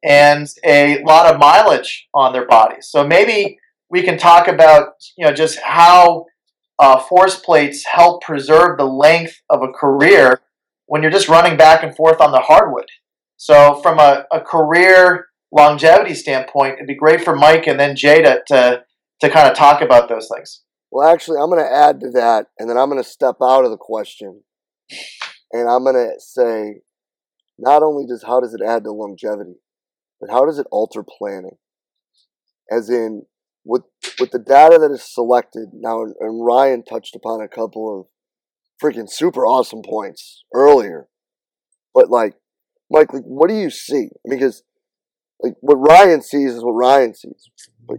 and 0.02 0.48
a 0.64 1.02
lot 1.02 1.32
of 1.32 1.38
mileage 1.38 2.08
on 2.14 2.32
their 2.32 2.46
bodies. 2.46 2.88
So 2.88 3.06
maybe 3.06 3.58
we 3.91 4.03
can 4.03 4.16
talk 4.18 4.49
about 4.49 4.95
you 5.16 5.26
know 5.26 5.32
just 5.32 5.59
how 5.61 6.26
uh, 6.80 6.99
force 6.99 7.38
plates 7.38 7.84
help 7.84 8.22
preserve 8.22 8.78
the 8.78 8.84
length 8.84 9.43
of 9.51 9.62
a 9.62 9.68
career 9.68 10.41
when 10.86 11.03
you're 11.03 11.12
just 11.12 11.28
running 11.28 11.57
back 11.57 11.82
and 11.84 11.95
forth 11.95 12.20
on 12.20 12.32
the 12.32 12.41
hardwood. 12.41 12.88
So, 13.36 13.80
from 13.82 13.99
a, 13.99 14.24
a 14.32 14.41
career 14.41 15.28
longevity 15.53 16.14
standpoint, 16.14 16.74
it'd 16.74 16.86
be 16.86 16.95
great 16.95 17.22
for 17.22 17.36
Mike 17.36 17.66
and 17.66 17.78
then 17.78 17.97
Jay 17.97 18.22
to, 18.22 18.41
to, 18.49 18.82
to 19.20 19.30
kind 19.30 19.49
of 19.49 19.55
talk 19.55 19.82
about 19.82 20.09
those 20.09 20.28
things. 20.34 20.62
Well, 20.91 21.09
actually, 21.09 21.38
I'm 21.38 21.51
going 21.51 21.64
to 21.64 21.72
add 21.72 22.01
to 22.01 22.11
that, 22.12 22.47
and 22.59 22.68
then 22.68 22.76
I'm 22.76 22.91
going 22.91 23.03
to 23.03 23.09
step 23.09 23.36
out 23.43 23.64
of 23.64 23.70
the 23.70 23.76
question, 23.78 24.43
and 25.53 25.68
I'm 25.68 25.84
going 25.84 25.95
to 25.95 26.12
say, 26.18 26.80
not 27.59 27.82
only 27.82 28.07
does 28.07 28.24
how 28.26 28.41
does 28.41 28.55
it 28.55 28.61
add 28.66 28.84
to 28.84 28.91
longevity, 28.91 29.61
but 30.20 30.30
how 30.30 30.45
does 30.45 30.59
it 30.59 30.66
alter 30.72 31.05
planning? 31.05 31.59
As 32.70 32.91
in, 32.91 33.22
with 33.64 33.82
with 34.18 34.30
the 34.30 34.38
data 34.38 34.78
that 34.78 34.90
is 34.92 35.12
selected 35.12 35.68
now, 35.72 36.02
and 36.02 36.44
Ryan 36.44 36.82
touched 36.84 37.14
upon 37.14 37.40
a 37.40 37.48
couple 37.48 38.00
of 38.00 38.06
freaking 38.82 39.08
super 39.08 39.44
awesome 39.44 39.82
points 39.82 40.44
earlier, 40.54 41.08
but 41.94 42.11
like, 42.11 42.34
Mike, 42.90 43.12
like, 43.12 43.24
what 43.24 43.48
do 43.48 43.54
you 43.54 43.70
see? 43.70 44.08
Because 44.28 44.62
like 45.42 45.54
what 45.61 45.76
Ryan 45.76 46.22
sees 46.22 46.52
is 46.52 46.64
what 46.64 46.72
Ryan 46.72 47.14
sees, 47.14 47.50
but 47.86 47.98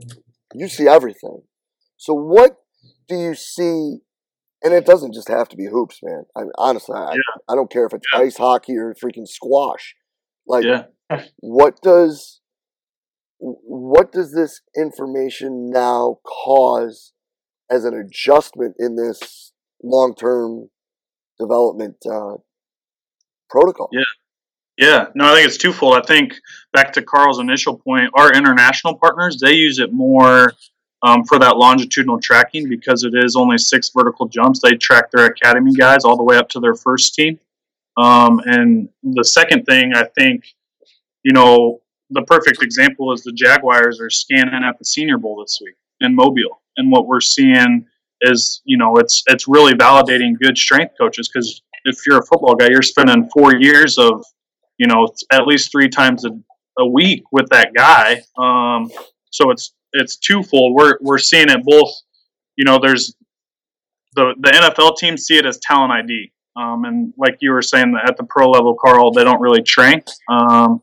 you 0.54 0.68
see 0.68 0.88
everything. 0.88 1.42
So 1.98 2.14
what 2.14 2.58
do 3.08 3.16
you 3.16 3.36
see? 3.36 3.98
And 4.64 4.74
it 4.74 4.86
doesn't 4.86 5.14
just 5.14 5.28
have 5.28 5.50
to 5.50 5.58
be 5.58 5.66
hoops, 5.66 6.00
man. 6.04 6.24
I 6.36 6.42
mean, 6.42 6.52
honestly, 6.58 6.96
I, 6.96 7.14
yeah. 7.14 7.42
I 7.50 7.56
don't 7.56 7.72
care 7.72 7.86
if 7.86 7.94
it's 7.94 8.06
yeah. 8.14 8.20
ice 8.20 8.38
hockey 8.38 8.78
or 8.78 8.94
freaking 8.94 9.28
squash. 9.28 9.96
Like, 10.48 10.64
yeah. 10.64 10.84
what 11.40 11.82
does 11.82 12.41
what 13.42 14.12
does 14.12 14.34
this 14.34 14.62
information 14.78 15.72
now 15.72 16.20
cause 16.24 17.12
as 17.72 17.86
an 17.86 17.94
adjustment 17.96 18.76
in 18.78 18.96
this 18.96 19.52
long 19.84 20.14
term 20.16 20.70
development 21.40 21.98
uh, 22.06 22.36
protocol? 23.50 23.90
Yeah. 23.92 24.04
Yeah, 24.78 25.08
no, 25.14 25.32
I 25.32 25.36
think 25.36 25.48
it's 25.48 25.58
twofold. 25.58 25.96
I 25.96 26.02
think 26.02 26.34
back 26.74 26.94
to 26.94 27.04
Carl's 27.04 27.40
initial 27.40 27.78
point, 27.78 28.10
our 28.16 28.32
international 28.32 28.96
partners 28.96 29.38
they 29.38 29.54
use 29.54 29.78
it 29.80 29.92
more 29.92 30.54
um, 31.04 31.24
for 31.26 31.38
that 31.40 31.58
longitudinal 31.58 32.20
tracking 32.20 32.70
because 32.70 33.04
it 33.04 33.14
is 33.14 33.36
only 33.36 33.58
six 33.58 33.90
vertical 33.90 34.28
jumps. 34.28 34.60
They 34.60 34.76
track 34.76 35.12
their 35.12 35.26
academy 35.26 35.74
guys 35.74 36.06
all 36.06 36.18
the 36.18 36.24
way 36.24 36.38
up 36.38 36.50
to 36.50 36.60
their 36.60 36.74
first 36.74 37.14
team. 37.14 37.40
Um, 37.98 38.40
and 38.46 38.90
the 39.04 39.24
second 39.24 39.66
thing, 39.66 39.94
I 39.94 40.06
think, 40.18 40.46
you 41.24 41.34
know, 41.34 41.81
the 42.12 42.24
perfect 42.24 42.62
example 42.62 43.12
is 43.14 43.24
the 43.24 43.32
Jaguars 43.32 44.00
are 44.00 44.10
scanning 44.10 44.64
at 44.64 44.78
the 44.78 44.86
Senior 44.86 45.18
Bowl 45.18 45.42
this 45.42 45.60
week 45.64 45.76
in 46.02 46.16
Mobile, 46.16 46.62
and 46.78 46.92
what 46.92 47.08
we're 47.08 47.22
seeing 47.22 47.86
is 48.22 48.62
you 48.66 48.78
know 48.78 48.98
it's 48.98 49.24
it's 49.28 49.48
really 49.48 49.74
validating 49.74 50.38
good 50.40 50.58
strength 50.58 50.94
coaches 51.00 51.30
because 51.32 51.62
if 51.86 51.98
you're 52.06 52.20
a 52.20 52.26
football 52.26 52.56
guy, 52.56 52.68
you're 52.70 52.82
spending 52.82 53.30
four 53.30 53.56
years 53.56 53.98
of 53.98 54.24
you 54.78 54.88
know 54.88 55.08
at 55.32 55.48
least 55.48 55.72
three 55.72 55.90
times 55.90 56.26
a, 56.26 56.30
a 56.80 56.88
week 56.88 57.24
with 57.32 57.48
that 57.50 57.74
guy. 57.76 58.22
Um, 58.38 58.90
so 59.32 59.52
it's 59.52 59.74
it's 59.94 60.18
twofold. 60.18 60.76
We're 60.76 60.98
we're 61.02 61.18
seeing 61.18 61.50
it 61.50 61.64
both. 61.64 61.94
You 62.58 62.66
know, 62.66 62.80
there's 62.82 63.16
the 64.16 64.34
the 64.40 64.52
NFL 64.52 64.98
teams 64.98 65.24
see 65.24 65.38
it 65.38 65.46
as 65.46 65.60
talent 65.60 65.92
ID, 65.92 66.32
um, 66.56 66.86
and 66.86 67.14
like 67.18 67.38
you 67.40 67.52
were 67.52 67.62
saying 67.62 67.98
at 68.06 68.18
the 68.18 68.24
pro 68.24 68.50
level, 68.50 68.76
Carl, 68.76 69.12
they 69.12 69.24
don't 69.24 69.42
really 69.42 69.64
train. 69.64 70.04
Um, 70.30 70.82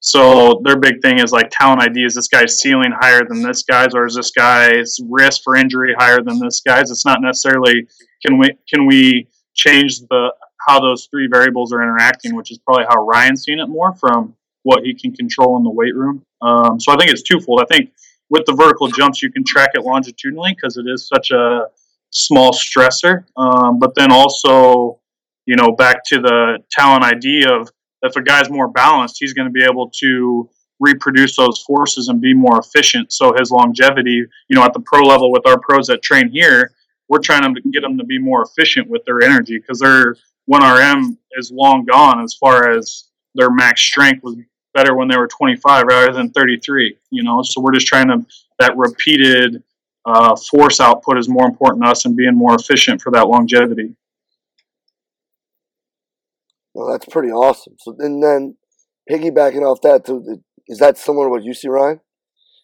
so 0.00 0.60
their 0.64 0.78
big 0.78 1.00
thing 1.02 1.18
is 1.18 1.32
like 1.32 1.50
talent 1.50 1.82
ID. 1.82 2.04
Is 2.04 2.14
this 2.14 2.28
guy's 2.28 2.60
ceiling 2.60 2.92
higher 3.00 3.22
than 3.28 3.42
this 3.42 3.62
guy's, 3.62 3.94
or 3.94 4.06
is 4.06 4.14
this 4.14 4.30
guy's 4.30 4.98
risk 5.08 5.42
for 5.42 5.56
injury 5.56 5.94
higher 5.98 6.22
than 6.22 6.38
this 6.38 6.60
guy's? 6.60 6.90
It's 6.90 7.06
not 7.06 7.22
necessarily 7.22 7.86
can 8.24 8.38
we 8.38 8.50
can 8.72 8.86
we 8.86 9.28
change 9.54 10.00
the 10.10 10.32
how 10.66 10.80
those 10.80 11.06
three 11.10 11.28
variables 11.28 11.72
are 11.72 11.82
interacting, 11.82 12.34
which 12.34 12.50
is 12.50 12.58
probably 12.58 12.84
how 12.88 13.04
Ryan's 13.04 13.44
seen 13.44 13.58
it 13.58 13.68
more 13.68 13.94
from 13.94 14.34
what 14.64 14.82
he 14.82 14.94
can 14.94 15.12
control 15.12 15.56
in 15.56 15.62
the 15.62 15.70
weight 15.70 15.94
room. 15.94 16.24
Um, 16.42 16.80
so 16.80 16.92
I 16.92 16.96
think 16.96 17.10
it's 17.10 17.22
twofold. 17.22 17.60
I 17.60 17.72
think 17.72 17.92
with 18.30 18.44
the 18.46 18.52
vertical 18.52 18.88
jumps, 18.88 19.22
you 19.22 19.30
can 19.30 19.44
track 19.44 19.70
it 19.74 19.82
longitudinally 19.82 20.54
because 20.54 20.76
it 20.76 20.86
is 20.92 21.06
such 21.06 21.30
a 21.30 21.66
small 22.10 22.52
stressor. 22.52 23.24
Um, 23.36 23.78
but 23.78 23.94
then 23.94 24.10
also, 24.10 24.98
you 25.46 25.54
know, 25.54 25.72
back 25.76 26.04
to 26.06 26.20
the 26.20 26.58
talent 26.70 27.04
ID 27.04 27.46
of 27.46 27.70
if 28.02 28.16
a 28.16 28.22
guy's 28.22 28.50
more 28.50 28.68
balanced, 28.68 29.16
he's 29.18 29.32
going 29.32 29.46
to 29.46 29.52
be 29.52 29.64
able 29.64 29.90
to 30.00 30.48
reproduce 30.78 31.36
those 31.36 31.62
forces 31.62 32.08
and 32.08 32.20
be 32.20 32.34
more 32.34 32.60
efficient. 32.60 33.12
So 33.12 33.32
his 33.38 33.50
longevity, 33.50 34.22
you 34.48 34.56
know, 34.56 34.64
at 34.64 34.72
the 34.72 34.80
pro 34.80 35.00
level 35.00 35.32
with 35.32 35.46
our 35.46 35.58
pros 35.58 35.86
that 35.86 36.02
train 36.02 36.28
here, 36.28 36.72
we're 37.08 37.20
trying 37.20 37.54
to 37.54 37.60
get 37.70 37.80
them 37.80 37.96
to 37.98 38.04
be 38.04 38.18
more 38.18 38.42
efficient 38.42 38.88
with 38.88 39.04
their 39.04 39.22
energy 39.22 39.58
because 39.58 39.78
their 39.78 40.16
1RM 40.50 41.16
is 41.32 41.50
long 41.50 41.84
gone 41.84 42.22
as 42.22 42.34
far 42.34 42.70
as 42.70 43.08
their 43.34 43.50
max 43.50 43.82
strength 43.82 44.22
was 44.22 44.36
better 44.74 44.94
when 44.94 45.08
they 45.08 45.16
were 45.16 45.28
25 45.28 45.84
rather 45.86 46.12
than 46.12 46.30
33. 46.30 46.96
You 47.10 47.22
know, 47.22 47.42
so 47.42 47.60
we're 47.60 47.72
just 47.72 47.86
trying 47.86 48.08
to 48.08 48.24
that 48.58 48.76
repeated 48.76 49.62
uh, 50.04 50.36
force 50.36 50.80
output 50.80 51.18
is 51.18 51.28
more 51.28 51.46
important 51.46 51.84
to 51.84 51.90
us 51.90 52.04
and 52.04 52.16
being 52.16 52.34
more 52.34 52.54
efficient 52.54 53.02
for 53.02 53.10
that 53.12 53.28
longevity. 53.28 53.94
Well, 56.76 56.92
that's 56.92 57.06
pretty 57.06 57.30
awesome. 57.30 57.72
So, 57.80 57.96
and 58.00 58.22
then 58.22 58.56
piggybacking 59.10 59.62
off 59.62 59.80
that, 59.80 60.04
too, 60.04 60.42
is 60.68 60.78
that 60.78 60.98
similar 60.98 61.26
to 61.26 61.30
what 61.30 61.42
you 61.42 61.54
see, 61.54 61.68
Ryan? 61.68 62.00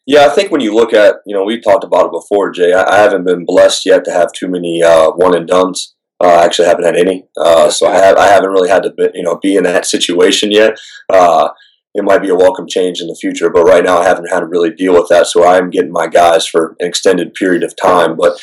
Yeah, 0.06 0.26
I 0.26 0.28
think 0.28 0.52
when 0.52 0.60
you 0.60 0.74
look 0.74 0.92
at, 0.92 1.16
you 1.24 1.34
know, 1.34 1.44
we've 1.44 1.64
talked 1.64 1.82
about 1.82 2.06
it 2.06 2.12
before, 2.12 2.50
Jay. 2.50 2.74
I, 2.74 2.82
I 2.82 2.98
haven't 2.98 3.24
been 3.24 3.46
blessed 3.46 3.86
yet 3.86 4.04
to 4.04 4.12
have 4.12 4.30
too 4.32 4.48
many 4.48 4.82
uh, 4.82 5.12
one 5.12 5.34
and 5.34 5.48
duns. 5.48 5.94
Uh, 6.22 6.26
I 6.26 6.44
actually 6.44 6.68
haven't 6.68 6.84
had 6.84 6.96
any, 6.96 7.24
uh, 7.38 7.70
so 7.70 7.86
I 7.86 7.96
have 7.96 8.16
I 8.18 8.26
haven't 8.26 8.50
really 8.50 8.68
had 8.68 8.82
to, 8.82 8.90
be, 8.90 9.08
you 9.14 9.22
know, 9.22 9.38
be 9.42 9.56
in 9.56 9.64
that 9.64 9.86
situation 9.86 10.52
yet. 10.52 10.78
Uh, 11.08 11.48
it 11.94 12.04
might 12.04 12.20
be 12.20 12.28
a 12.28 12.34
welcome 12.34 12.66
change 12.68 13.00
in 13.00 13.06
the 13.06 13.16
future, 13.18 13.48
but 13.48 13.64
right 13.64 13.82
now 13.82 13.96
I 13.96 14.04
haven't 14.04 14.28
had 14.30 14.40
to 14.40 14.46
really 14.46 14.74
deal 14.74 14.92
with 14.92 15.08
that. 15.08 15.26
So 15.26 15.46
I'm 15.46 15.70
getting 15.70 15.90
my 15.90 16.06
guys 16.06 16.46
for 16.46 16.76
an 16.80 16.86
extended 16.86 17.32
period 17.32 17.62
of 17.62 17.74
time. 17.76 18.16
But 18.16 18.38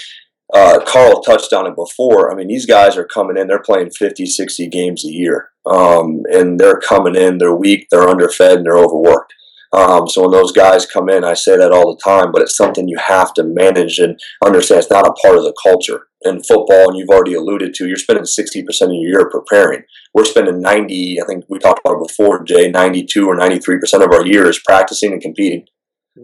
uh, 0.54 0.80
Carl 0.86 1.22
touched 1.22 1.54
on 1.54 1.68
it 1.68 1.76
before. 1.76 2.32
I 2.32 2.36
mean, 2.36 2.47
these 2.47 2.66
guys 2.66 2.97
are 2.97 3.06
coming 3.06 3.38
in, 3.38 3.47
they're 3.47 3.62
playing 3.62 3.91
50, 3.91 4.26
60 4.26 4.68
games 4.68 5.06
a 5.06 5.10
year. 5.10 5.50
Um, 5.66 6.24
and 6.32 6.60
they're 6.60 6.80
coming 6.80 7.16
in, 7.16 7.38
they're 7.38 7.56
weak, 7.56 7.88
they're 7.91 8.08
underfed, 8.08 8.58
and 8.58 8.66
they're 8.66 8.78
overworked. 8.78 9.34
Um, 9.72 10.08
so 10.08 10.24
when 10.24 10.32
those 10.32 10.52
guys 10.52 10.88
come 10.88 11.10
in, 11.10 11.24
I 11.24 11.36
say 11.36 11.56
that 11.56 11.72
all 11.72 11.93
the 11.93 12.02
time, 12.04 12.32
but 12.32 12.41
it's 12.41 12.58
something 12.58 12.88
you 12.88 12.97
have 12.97 13.34
to 13.36 13.43
manage 13.43 14.00
and 14.00 14.20
understand. 14.43 14.80
It's 14.80 14.89
not 14.89 15.08
a 15.08 15.14
part 15.22 15.38
of 15.38 15.43
the 15.43 15.54
culture 15.62 16.08
in 16.24 16.41
football, 16.41 16.89
and 16.89 16.97
you've 16.97 17.10
already 17.10 17.36
alluded 17.36 17.76
to. 17.76 17.88
You're 17.88 17.97
spending 17.97 18.26
60% 18.26 18.66
of 18.68 18.93
your 18.93 19.20
year 19.20 19.30
preparing. 19.30 19.84
We're 20.16 20.26
spending 20.26 20.60
90. 20.60 21.22
I 21.22 21.26
think 21.26 21.45
we 21.50 21.60
talked 21.60 21.82
about 21.86 22.02
it 22.02 22.08
before, 22.08 22.43
Jay. 22.43 22.72
92 22.72 23.28
or 23.28 23.38
93% 23.38 24.04
of 24.04 24.12
our 24.12 24.26
year 24.26 24.50
is 24.50 24.60
practicing 24.60 25.14
and 25.14 25.22
competing. 25.22 25.66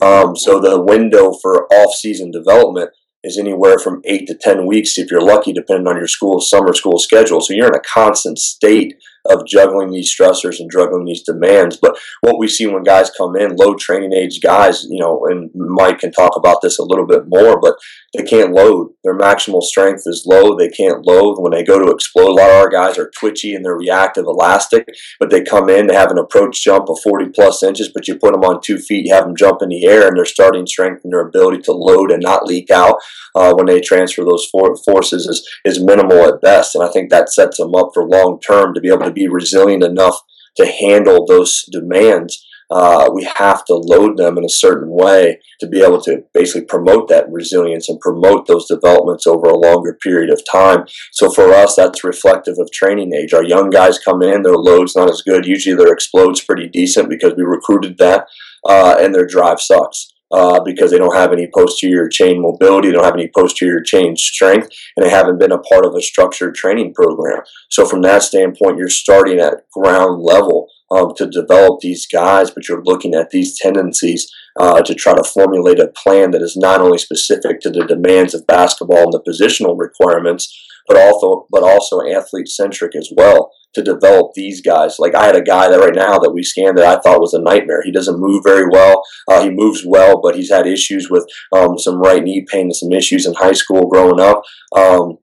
Um, 0.01 0.35
so 0.35 0.59
the 0.59 0.81
window 0.81 1.33
for 1.41 1.71
off-season 1.71 2.31
development 2.31 2.89
is 3.25 3.37
anywhere 3.37 3.79
from 3.79 4.01
eight 4.05 4.27
to 4.27 4.35
10 4.35 4.65
weeks 4.65 4.97
if 4.97 5.09
you're 5.09 5.21
lucky, 5.21 5.51
depending 5.51 5.87
on 5.87 5.97
your 5.97 6.07
school's 6.07 6.49
summer 6.49 6.73
school 6.73 6.99
schedule. 6.99 7.41
So 7.41 7.53
you're 7.53 7.67
in 7.67 7.75
a 7.75 7.79
constant 7.79 8.37
state 8.37 8.95
of 9.25 9.45
juggling 9.47 9.91
these 9.91 10.13
stressors 10.13 10.59
and 10.59 10.71
juggling 10.71 11.05
these 11.05 11.23
demands. 11.23 11.77
But 11.81 11.97
what 12.21 12.37
we 12.37 12.47
see 12.47 12.67
when 12.67 12.83
guys 12.83 13.11
come 13.11 13.35
in, 13.35 13.55
low 13.55 13.75
training 13.75 14.13
age 14.13 14.39
guys, 14.41 14.85
you 14.89 14.99
know, 14.99 15.25
and 15.25 15.49
Mike 15.53 15.99
can 15.99 16.11
talk 16.11 16.35
about 16.35 16.61
this 16.61 16.79
a 16.79 16.83
little 16.83 17.07
bit 17.07 17.23
more, 17.27 17.59
but 17.59 17.75
they 18.15 18.23
can't 18.23 18.53
load. 18.53 18.91
Their 19.03 19.17
maximal 19.17 19.61
strength 19.61 20.03
is 20.05 20.25
low. 20.25 20.55
They 20.57 20.69
can't 20.69 21.05
load. 21.05 21.37
When 21.39 21.51
they 21.51 21.63
go 21.63 21.79
to 21.79 21.91
explode, 21.91 22.29
a 22.29 22.33
lot 22.33 22.49
of 22.49 22.55
our 22.55 22.69
guys 22.69 22.97
are 22.97 23.11
twitchy 23.19 23.53
and 23.53 23.65
they're 23.65 23.77
reactive, 23.77 24.25
elastic, 24.25 24.87
but 25.19 25.29
they 25.29 25.41
come 25.41 25.69
in, 25.69 25.87
they 25.87 25.95
have 25.95 26.11
an 26.11 26.17
approach 26.17 26.63
jump 26.63 26.89
of 26.89 26.99
40 27.03 27.31
plus 27.33 27.63
inches, 27.63 27.89
but 27.93 28.07
you 28.07 28.17
put 28.17 28.33
them 28.33 28.43
on 28.43 28.61
two 28.61 28.77
feet, 28.77 29.05
you 29.05 29.13
have 29.13 29.25
them 29.25 29.35
jump 29.35 29.61
in 29.61 29.69
the 29.69 29.85
air, 29.85 30.07
and 30.07 30.17
their 30.17 30.25
starting 30.25 30.65
strength 30.65 31.01
and 31.03 31.11
their 31.11 31.27
ability 31.27 31.61
to 31.63 31.71
load 31.71 32.11
and 32.11 32.21
not 32.21 32.45
leak 32.45 32.69
out 32.69 32.97
uh, 33.35 33.53
when 33.53 33.65
they 33.65 33.81
transfer 33.81 34.23
those 34.23 34.47
for- 34.51 34.75
forces 34.77 35.27
is, 35.27 35.47
is 35.65 35.83
minimal 35.83 36.25
at 36.25 36.41
best. 36.41 36.73
And 36.73 36.83
I 36.83 36.89
think 36.89 37.09
that 37.09 37.31
sets 37.31 37.57
them 37.57 37.75
up 37.75 37.91
for 37.93 38.07
long 38.07 38.39
term 38.39 38.73
to 38.73 38.81
be 38.81 38.87
able 38.87 39.05
to 39.05 39.11
be 39.11 39.27
resilient 39.27 39.83
enough 39.83 40.21
to 40.55 40.65
handle 40.65 41.25
those 41.25 41.65
demands. 41.71 42.43
Uh, 42.71 43.07
we 43.13 43.23
have 43.23 43.63
to 43.63 43.75
load 43.75 44.17
them 44.17 44.39
in 44.39 44.43
a 44.43 44.49
certain 44.49 44.89
way 44.89 45.39
to 45.59 45.67
be 45.67 45.83
able 45.83 46.01
to 46.01 46.23
basically 46.33 46.65
promote 46.65 47.07
that 47.07 47.29
resilience 47.29 47.87
and 47.87 47.99
promote 47.99 48.47
those 48.47 48.65
developments 48.67 49.27
over 49.27 49.47
a 49.47 49.57
longer 49.57 49.95
period 50.01 50.31
of 50.31 50.41
time. 50.51 50.83
So 51.11 51.29
for 51.29 51.53
us, 51.53 51.75
that's 51.75 52.03
reflective 52.03 52.55
of 52.57 52.71
training 52.71 53.13
age. 53.13 53.33
Our 53.33 53.43
young 53.43 53.69
guys 53.69 53.99
come 53.99 54.23
in, 54.23 54.41
their 54.41 54.55
load's 54.55 54.95
not 54.95 55.11
as 55.11 55.21
good. 55.21 55.45
Usually 55.45 55.75
their 55.75 55.93
explode's 55.93 56.41
pretty 56.41 56.67
decent 56.67 57.07
because 57.07 57.33
we 57.37 57.43
recruited 57.43 57.99
that, 57.99 58.25
uh, 58.67 58.95
and 58.99 59.13
their 59.13 59.27
drive 59.27 59.61
sucks 59.61 60.14
uh, 60.31 60.59
because 60.63 60.91
they 60.91 60.97
don't 60.97 61.15
have 61.15 61.31
any 61.31 61.47
posterior 61.53 62.09
chain 62.09 62.41
mobility, 62.41 62.87
they 62.87 62.93
don't 62.93 63.05
have 63.05 63.13
any 63.13 63.29
posterior 63.35 63.81
chain 63.81 64.15
strength, 64.15 64.69
and 64.95 65.05
they 65.05 65.09
haven't 65.09 65.39
been 65.39 65.51
a 65.51 65.59
part 65.59 65.85
of 65.85 65.95
a 65.95 66.01
structured 66.01 66.55
training 66.55 66.93
program. 66.93 67.41
So, 67.69 67.85
from 67.85 68.01
that 68.01 68.23
standpoint, 68.23 68.77
you're 68.77 68.89
starting 68.89 69.39
at 69.39 69.69
ground 69.71 70.21
level 70.23 70.67
um, 70.91 71.13
to 71.17 71.27
develop 71.27 71.79
these 71.81 72.07
guys, 72.07 72.51
but 72.51 72.67
you're 72.67 72.83
looking 72.83 73.13
at 73.13 73.29
these 73.29 73.57
tendencies 73.59 74.31
uh, 74.59 74.81
to 74.81 74.95
try 74.95 75.13
to 75.13 75.23
formulate 75.23 75.79
a 75.79 75.87
plan 75.87 76.31
that 76.31 76.41
is 76.41 76.55
not 76.55 76.81
only 76.81 76.97
specific 76.97 77.59
to 77.61 77.69
the 77.69 77.85
demands 77.85 78.33
of 78.33 78.47
basketball 78.47 79.03
and 79.03 79.13
the 79.13 79.21
positional 79.21 79.77
requirements, 79.77 80.53
but 80.87 80.97
also 80.97 81.47
but 81.51 81.63
also 81.63 82.01
athlete 82.01 82.47
centric 82.47 82.95
as 82.95 83.11
well 83.15 83.51
to 83.75 83.83
develop 83.83 84.31
these 84.33 84.61
guys. 84.61 84.97
Like 84.99 85.15
I 85.15 85.25
had 85.25 85.35
a 85.35 85.41
guy 85.41 85.69
that 85.69 85.79
right 85.79 85.95
now 85.95 86.17
that 86.19 86.31
we 86.31 86.43
scanned 86.43 86.77
that 86.77 86.85
I 86.85 87.01
thought 87.01 87.21
was 87.21 87.33
a 87.33 87.41
nightmare. 87.41 87.81
He 87.83 87.91
doesn't 87.91 88.19
move 88.19 88.43
very 88.45 88.67
well. 88.69 89.03
Uh, 89.29 89.43
he 89.43 89.49
moves 89.49 89.83
well, 89.85 90.19
but 90.21 90.35
he's 90.35 90.51
had 90.51 90.67
issues 90.67 91.09
with 91.09 91.25
um, 91.55 91.77
some 91.77 91.99
right 91.99 92.23
knee 92.23 92.45
pain 92.49 92.65
and 92.65 92.75
some 92.75 92.91
issues 92.91 93.25
in 93.25 93.33
high 93.33 93.53
school 93.53 93.87
growing 93.87 94.19
up. 94.19 94.41
Um, 94.75 95.17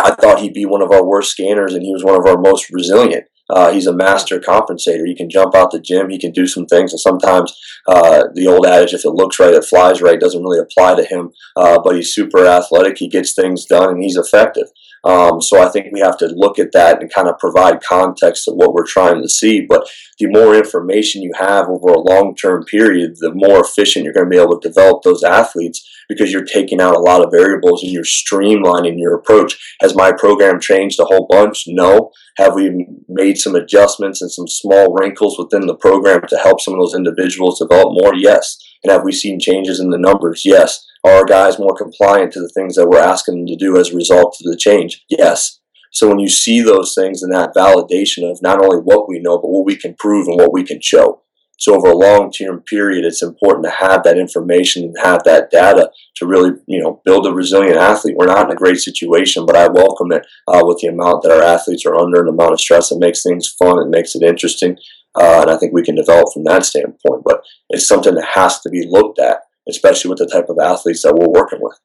I 0.00 0.12
thought 0.12 0.40
he'd 0.40 0.54
be 0.54 0.66
one 0.66 0.82
of 0.82 0.92
our 0.92 1.04
worst 1.04 1.32
scanners, 1.32 1.74
and 1.74 1.82
he 1.82 1.92
was 1.92 2.04
one 2.04 2.18
of 2.18 2.26
our 2.26 2.40
most 2.40 2.70
resilient. 2.70 3.24
Uh, 3.50 3.72
he's 3.72 3.86
a 3.86 3.94
master 3.94 4.38
compensator. 4.38 5.06
He 5.06 5.14
can 5.14 5.30
jump 5.30 5.54
out 5.54 5.70
the 5.70 5.80
gym. 5.80 6.10
He 6.10 6.18
can 6.18 6.32
do 6.32 6.46
some 6.46 6.66
things, 6.66 6.92
and 6.92 7.00
sometimes 7.00 7.58
uh, 7.86 8.24
the 8.34 8.46
old 8.46 8.66
adage, 8.66 8.92
"If 8.92 9.04
it 9.04 9.14
looks 9.14 9.38
right, 9.38 9.54
it 9.54 9.64
flies 9.64 10.02
right," 10.02 10.20
doesn't 10.20 10.42
really 10.42 10.60
apply 10.60 10.96
to 10.96 11.04
him. 11.04 11.30
Uh, 11.56 11.78
but 11.82 11.96
he's 11.96 12.14
super 12.14 12.46
athletic. 12.46 12.98
He 12.98 13.08
gets 13.08 13.32
things 13.32 13.64
done, 13.64 13.90
and 13.90 14.02
he's 14.02 14.16
effective. 14.16 14.68
Um, 15.04 15.40
so 15.40 15.62
I 15.62 15.68
think 15.68 15.92
we 15.92 16.00
have 16.00 16.18
to 16.18 16.26
look 16.26 16.58
at 16.58 16.72
that 16.72 17.00
and 17.00 17.12
kind 17.12 17.28
of 17.28 17.38
provide 17.38 17.82
context 17.82 18.44
to 18.44 18.52
what 18.52 18.74
we're 18.74 18.86
trying 18.86 19.22
to 19.22 19.28
see. 19.28 19.64
But 19.68 19.88
the 20.18 20.28
more 20.28 20.54
information 20.54 21.22
you 21.22 21.32
have 21.38 21.68
over 21.68 21.92
a 21.92 22.00
long-term 22.00 22.64
period, 22.64 23.16
the 23.18 23.32
more 23.34 23.60
efficient 23.60 24.04
you're 24.04 24.14
going 24.14 24.26
to 24.26 24.30
be 24.30 24.40
able 24.40 24.58
to 24.58 24.68
develop 24.68 25.02
those 25.02 25.22
athletes 25.22 25.88
because 26.08 26.32
you're 26.32 26.44
taking 26.44 26.80
out 26.80 26.96
a 26.96 27.00
lot 27.00 27.24
of 27.24 27.30
variables 27.30 27.82
and 27.82 27.92
you're 27.92 28.02
streamlining 28.02 28.98
your 28.98 29.14
approach. 29.14 29.58
Has 29.80 29.94
my 29.94 30.12
program 30.12 30.60
changed 30.60 30.98
a 31.00 31.04
whole 31.04 31.26
bunch? 31.28 31.64
No. 31.66 32.10
Have 32.36 32.54
we 32.54 32.86
made 33.08 33.38
some 33.38 33.54
adjustments 33.54 34.22
and 34.22 34.30
some 34.30 34.48
small 34.48 34.94
wrinkles 34.94 35.38
within 35.38 35.66
the 35.66 35.76
program 35.76 36.22
to 36.28 36.38
help 36.38 36.60
some 36.60 36.74
of 36.74 36.80
those 36.80 36.94
individuals 36.94 37.58
develop 37.58 37.92
more? 37.92 38.14
Yes. 38.14 38.56
And 38.82 38.92
have 38.92 39.04
we 39.04 39.12
seen 39.12 39.40
changes 39.40 39.80
in 39.80 39.90
the 39.90 39.98
numbers? 39.98 40.42
Yes. 40.44 40.84
Are 41.04 41.12
our 41.12 41.24
guys 41.24 41.58
more 41.58 41.74
compliant 41.76 42.32
to 42.32 42.40
the 42.40 42.48
things 42.48 42.74
that 42.76 42.88
we're 42.88 42.98
asking 42.98 43.36
them 43.36 43.46
to 43.46 43.56
do 43.56 43.76
as 43.76 43.90
a 43.90 43.96
result 43.96 44.36
of 44.40 44.50
the 44.50 44.56
change? 44.56 45.04
Yes. 45.08 45.60
So 45.92 46.08
when 46.08 46.18
you 46.18 46.28
see 46.28 46.60
those 46.60 46.94
things 46.94 47.22
and 47.22 47.32
that 47.32 47.54
validation 47.54 48.30
of 48.30 48.40
not 48.42 48.62
only 48.62 48.76
what 48.76 49.08
we 49.08 49.18
know, 49.20 49.38
but 49.38 49.48
what 49.48 49.64
we 49.64 49.76
can 49.76 49.94
prove 49.98 50.28
and 50.28 50.36
what 50.36 50.52
we 50.52 50.62
can 50.62 50.80
show. 50.80 51.22
So 51.58 51.74
over 51.74 51.88
a 51.88 51.96
long 51.96 52.30
term 52.30 52.60
period, 52.62 53.04
it's 53.04 53.22
important 53.22 53.66
to 53.66 53.70
have 53.70 54.04
that 54.04 54.16
information 54.16 54.84
and 54.84 54.96
have 55.02 55.24
that 55.24 55.50
data 55.50 55.90
to 56.16 56.26
really, 56.26 56.52
you 56.66 56.80
know, 56.80 57.02
build 57.04 57.26
a 57.26 57.32
resilient 57.32 57.76
athlete. 57.76 58.14
We're 58.16 58.26
not 58.26 58.46
in 58.46 58.52
a 58.52 58.56
great 58.56 58.78
situation, 58.78 59.44
but 59.44 59.56
I 59.56 59.68
welcome 59.68 60.12
it 60.12 60.24
uh, 60.46 60.62
with 60.64 60.78
the 60.78 60.88
amount 60.88 61.22
that 61.22 61.32
our 61.32 61.42
athletes 61.42 61.84
are 61.84 61.96
under 61.96 62.20
and 62.20 62.28
the 62.28 62.32
amount 62.32 62.52
of 62.52 62.60
stress. 62.60 62.92
It 62.92 63.00
makes 63.00 63.22
things 63.22 63.48
fun. 63.58 63.80
It 63.80 63.90
makes 63.90 64.14
it 64.14 64.22
interesting. 64.22 64.76
Uh, 65.20 65.42
and 65.42 65.50
I 65.50 65.56
think 65.56 65.72
we 65.72 65.82
can 65.82 65.96
develop 65.96 66.32
from 66.32 66.44
that 66.44 66.64
standpoint. 66.64 67.24
But 67.24 67.42
it's 67.70 67.88
something 67.88 68.14
that 68.14 68.28
has 68.34 68.60
to 68.60 68.70
be 68.70 68.86
looked 68.88 69.18
at, 69.18 69.38
especially 69.68 70.10
with 70.10 70.18
the 70.18 70.26
type 70.26 70.48
of 70.48 70.58
athletes 70.58 71.02
that 71.02 71.14
we're 71.14 71.28
working 71.28 71.58
with. 71.60 71.76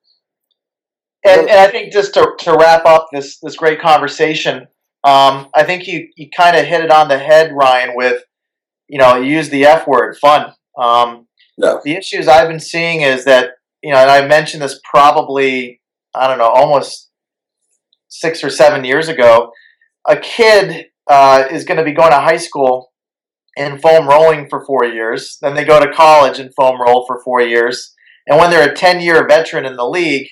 And, 1.25 1.49
and 1.49 1.59
I 1.59 1.67
think 1.67 1.91
just 1.91 2.13
to, 2.13 2.33
to 2.39 2.57
wrap 2.57 2.85
up 2.85 3.07
this 3.11 3.39
this 3.39 3.55
great 3.55 3.79
conversation, 3.79 4.67
um, 5.03 5.49
I 5.53 5.63
think 5.63 5.87
you, 5.87 6.09
you 6.15 6.29
kind 6.35 6.55
of 6.55 6.65
hit 6.65 6.83
it 6.83 6.91
on 6.91 7.07
the 7.07 7.17
head, 7.17 7.51
Ryan, 7.53 7.95
with, 7.95 8.23
you 8.93 8.99
know, 8.99 9.15
use 9.15 9.49
the 9.49 9.65
F 9.65 9.87
word, 9.87 10.15
fun. 10.17 10.53
Um, 10.77 11.25
Yeah. 11.57 11.77
The 11.83 11.95
issues 11.95 12.27
I've 12.27 12.47
been 12.47 12.59
seeing 12.59 13.01
is 13.01 13.25
that, 13.25 13.53
you 13.81 13.91
know, 13.91 13.97
and 13.97 14.09
I 14.09 14.27
mentioned 14.27 14.61
this 14.61 14.79
probably, 14.87 15.81
I 16.13 16.27
don't 16.27 16.37
know, 16.37 16.47
almost 16.47 17.09
six 18.07 18.43
or 18.43 18.51
seven 18.51 18.85
years 18.85 19.09
ago. 19.09 19.51
A 20.07 20.15
kid 20.15 20.89
uh, 21.09 21.45
is 21.49 21.63
going 21.63 21.79
to 21.79 21.83
be 21.83 21.91
going 21.91 22.11
to 22.11 22.19
high 22.19 22.37
school 22.37 22.91
and 23.57 23.81
foam 23.81 24.07
rolling 24.07 24.47
for 24.47 24.63
four 24.63 24.85
years. 24.85 25.39
Then 25.41 25.55
they 25.55 25.65
go 25.65 25.79
to 25.79 25.91
college 25.91 26.37
and 26.37 26.53
foam 26.53 26.79
roll 26.79 27.03
for 27.07 27.19
four 27.23 27.41
years. 27.41 27.95
And 28.27 28.37
when 28.37 28.51
they're 28.51 28.69
a 28.69 28.75
10 28.75 29.01
year 29.01 29.27
veteran 29.27 29.65
in 29.65 29.75
the 29.75 29.89
league, 29.89 30.27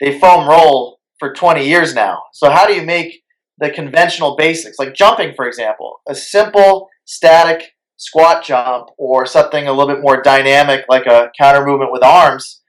they 0.00 0.20
foam 0.20 0.48
roll 0.48 1.00
for 1.18 1.34
20 1.34 1.66
years 1.66 1.96
now. 1.96 2.22
So, 2.32 2.48
how 2.48 2.64
do 2.64 2.74
you 2.74 2.82
make 2.82 3.24
the 3.58 3.70
conventional 3.70 4.36
basics, 4.36 4.78
like 4.78 4.94
jumping, 4.94 5.34
for 5.34 5.46
example, 5.48 6.00
a 6.08 6.14
simple 6.14 6.88
static 7.04 7.73
squat 7.96 8.44
jump 8.44 8.88
or 8.98 9.26
something 9.26 9.66
a 9.66 9.72
little 9.72 9.94
bit 9.94 10.02
more 10.02 10.22
dynamic, 10.22 10.84
like 10.88 11.06
a 11.06 11.30
counter 11.38 11.64
movement 11.64 11.92
with 11.92 12.02
arms? 12.02 12.62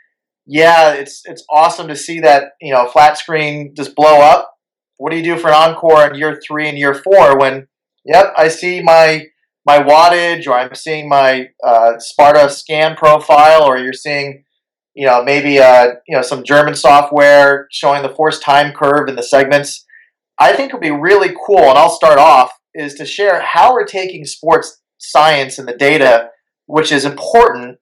Yeah, 0.46 0.94
it's 0.94 1.22
it's 1.26 1.44
awesome 1.50 1.88
to 1.88 1.96
see 1.96 2.20
that 2.20 2.52
you 2.62 2.74
know 2.74 2.88
flat 2.88 3.18
screen 3.18 3.74
just 3.76 3.96
blow 3.96 4.22
up. 4.22 4.52
What 4.98 5.12
do 5.12 5.18
you 5.18 5.24
do 5.24 5.38
for 5.38 5.50
an 5.50 5.56
encore 5.56 6.08
in 6.08 6.16
year 6.16 6.40
three 6.46 6.70
and 6.70 6.78
year 6.78 6.94
four 6.94 7.38
when, 7.38 7.68
yep, 8.06 8.34
I 8.38 8.48
see 8.48 8.82
my 8.82 9.26
my 9.66 9.80
wattage 9.80 10.48
or 10.48 10.54
I'm 10.54 10.76
seeing 10.76 11.10
my 11.10 11.50
uh, 11.64 11.98
Sparta 11.98 12.50
scan 12.50 12.96
profile 12.96 13.64
or 13.64 13.78
you're 13.78 13.94
seeing 13.94 14.44
you 14.94 15.08
know 15.08 15.24
maybe 15.24 15.60
uh, 15.60 15.94
you 16.08 16.16
know 16.16 16.22
some 16.22 16.44
German 16.44 16.76
software 16.76 17.68
showing 17.72 18.04
the 18.04 18.14
force 18.16 18.40
time 18.40 18.74
curve 18.74 19.10
in 19.10 19.16
the 19.16 19.24
segments. 19.24 19.84
I 20.38 20.54
think 20.54 20.74
would 20.74 20.82
be 20.82 20.92
really 20.92 21.34
cool, 21.46 21.60
and 21.60 21.78
I'll 21.78 21.90
start 21.90 22.20
off 22.20 22.52
is 22.74 22.94
to 22.96 23.06
share 23.06 23.42
how 23.42 23.74
we're 23.74 23.86
taking 23.86 24.26
sports 24.26 24.82
science 24.98 25.60
and 25.60 25.68
the 25.68 25.76
data, 25.76 26.30
which 26.66 26.92
is 26.92 27.06
important, 27.06 27.78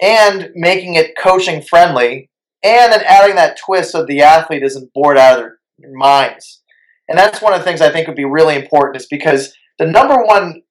and 0.00 0.50
making 0.54 0.94
it 0.94 1.16
coaching 1.18 1.62
friendly, 1.62 2.30
and 2.62 2.92
then 2.92 3.02
adding 3.06 3.36
that 3.36 3.58
twist 3.64 3.92
so 3.92 4.04
the 4.04 4.22
athlete 4.22 4.62
isn't 4.62 4.92
bored 4.92 5.18
out 5.18 5.38
of 5.38 5.44
their 5.78 5.92
minds. 5.94 6.62
And 7.08 7.18
that's 7.18 7.40
one 7.40 7.52
of 7.52 7.60
the 7.60 7.64
things 7.64 7.80
I 7.80 7.90
think 7.90 8.06
would 8.06 8.16
be 8.16 8.24
really 8.24 8.56
important, 8.56 9.00
is 9.00 9.06
because 9.06 9.54
the 9.78 9.86
number 9.86 10.16
one 10.24 10.62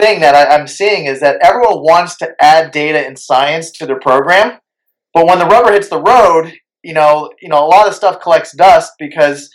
thing 0.00 0.20
that 0.20 0.34
I, 0.34 0.56
I'm 0.56 0.66
seeing 0.66 1.06
is 1.06 1.20
that 1.20 1.38
everyone 1.42 1.82
wants 1.82 2.16
to 2.16 2.34
add 2.40 2.72
data 2.72 2.98
and 2.98 3.18
science 3.18 3.70
to 3.72 3.86
their 3.86 4.00
program, 4.00 4.58
but 5.12 5.26
when 5.26 5.38
the 5.38 5.46
rubber 5.46 5.72
hits 5.72 5.88
the 5.88 6.02
road, 6.02 6.52
you 6.82 6.92
know, 6.92 7.30
you 7.40 7.48
know, 7.48 7.64
a 7.64 7.68
lot 7.68 7.86
of 7.86 7.94
stuff 7.94 8.20
collects 8.20 8.56
dust 8.56 8.92
because 8.98 9.48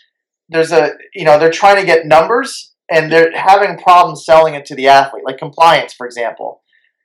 there's 0.47 0.71
a, 0.71 0.91
you 1.13 1.25
know, 1.25 1.37
they're 1.37 1.51
trying 1.51 1.75
to 1.75 1.85
get 1.85 2.05
numbers 2.05 2.68
and 2.91 3.11
they're 3.11 3.35
having 3.37 3.77
problems 3.77 4.25
selling 4.25 4.55
it 4.55 4.65
to 4.65 4.75
the 4.75 4.87
athlete, 4.87 5.23
like 5.25 5.37
compliance, 5.37 5.93
for 5.93 6.05
example. 6.05 6.61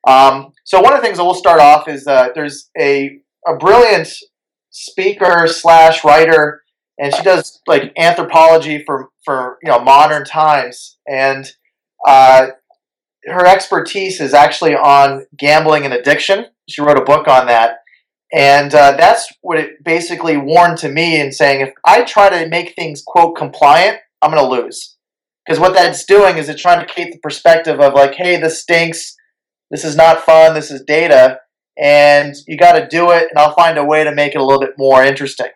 Um, 0.06 0.52
so 0.64 0.80
one 0.80 0.92
of 0.92 1.00
the 1.00 1.06
things 1.06 1.18
that 1.18 1.24
we'll 1.24 1.34
start 1.34 1.60
off 1.60 1.88
is 1.88 2.06
uh, 2.06 2.28
there's 2.34 2.70
a 2.78 3.20
a 3.46 3.56
brilliant 3.56 4.08
speaker 4.70 5.46
slash 5.46 6.04
writer, 6.04 6.62
and 6.98 7.14
she 7.14 7.22
does 7.22 7.60
like 7.66 7.92
anthropology 7.96 8.82
for 8.84 9.10
for 9.24 9.58
you 9.62 9.70
know 9.70 9.80
modern 9.80 10.24
times, 10.24 10.98
and 11.08 11.50
uh, 12.06 12.48
her 13.26 13.46
expertise 13.46 14.20
is 14.20 14.34
actually 14.34 14.74
on 14.74 15.26
gambling 15.36 15.84
and 15.84 15.94
addiction. 15.94 16.46
She 16.68 16.82
wrote 16.82 16.98
a 16.98 17.04
book 17.04 17.28
on 17.28 17.46
that. 17.46 17.78
And 18.32 18.74
uh, 18.74 18.96
that's 18.96 19.32
what 19.42 19.58
it 19.58 19.84
basically 19.84 20.36
warned 20.36 20.78
to 20.78 20.88
me 20.88 21.20
in 21.20 21.30
saying 21.30 21.60
if 21.60 21.72
I 21.84 22.02
try 22.02 22.30
to 22.30 22.48
make 22.48 22.74
things, 22.74 23.02
quote, 23.06 23.36
compliant, 23.36 23.98
I'm 24.20 24.32
going 24.32 24.42
to 24.42 24.62
lose. 24.62 24.96
Because 25.44 25.60
what 25.60 25.74
that's 25.74 26.04
doing 26.04 26.38
is 26.38 26.48
it's 26.48 26.62
trying 26.62 26.84
to 26.84 26.92
create 26.92 27.12
the 27.12 27.18
perspective 27.18 27.80
of 27.80 27.94
like, 27.94 28.14
hey, 28.14 28.40
this 28.40 28.62
stinks. 28.62 29.14
This 29.70 29.84
is 29.84 29.96
not 29.96 30.24
fun. 30.24 30.54
This 30.54 30.70
is 30.70 30.82
data. 30.86 31.40
And 31.76 32.34
you 32.46 32.56
got 32.56 32.78
to 32.78 32.86
do 32.86 33.10
it, 33.10 33.28
and 33.30 33.38
I'll 33.38 33.54
find 33.54 33.76
a 33.76 33.84
way 33.84 34.04
to 34.04 34.14
make 34.14 34.34
it 34.34 34.40
a 34.40 34.44
little 34.44 34.60
bit 34.60 34.74
more 34.78 35.02
interesting. 35.02 35.48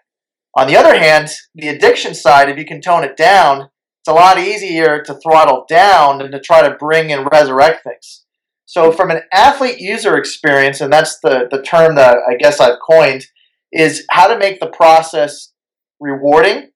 On 0.57 0.67
the 0.67 0.77
other 0.77 0.99
hand, 0.99 1.31
the 1.55 1.69
addiction 1.69 2.15
side, 2.15 2.49
if 2.49 2.59
you 2.59 2.65
can 2.65 2.81
tone 2.81 3.05
it 3.05 3.17
down, 3.17 3.69
it's 4.01 4.09
a 4.09 4.13
lot 4.13 4.39
easier 4.39 5.03
to 5.03 5.15
throttle 5.15 5.65
down 5.69 6.19
than 6.19 6.33
to 6.33 6.41
try 6.41 6.67
to 6.67 6.75
bring 6.75 7.13
and 7.13 7.29
resurrect 7.31 7.85
things. 7.85 8.25
So, 8.67 8.91
from 8.91 9.11
an 9.11 9.23
athlete 9.33 9.79
user 9.79 10.17
experience, 10.17 10.81
and 10.81 10.93
that's 10.93 11.21
the, 11.21 11.47
the 11.51 11.63
term 11.63 11.95
that 11.95 12.19
I 12.29 12.35
guess 12.37 12.61
I've 12.61 12.79
coined, 12.85 13.27
is 13.73 14.05
how 14.11 14.27
to 14.27 14.39
make 14.39 14.61
the 14.61 14.67
process 14.67 15.53
rewarding, 16.01 16.71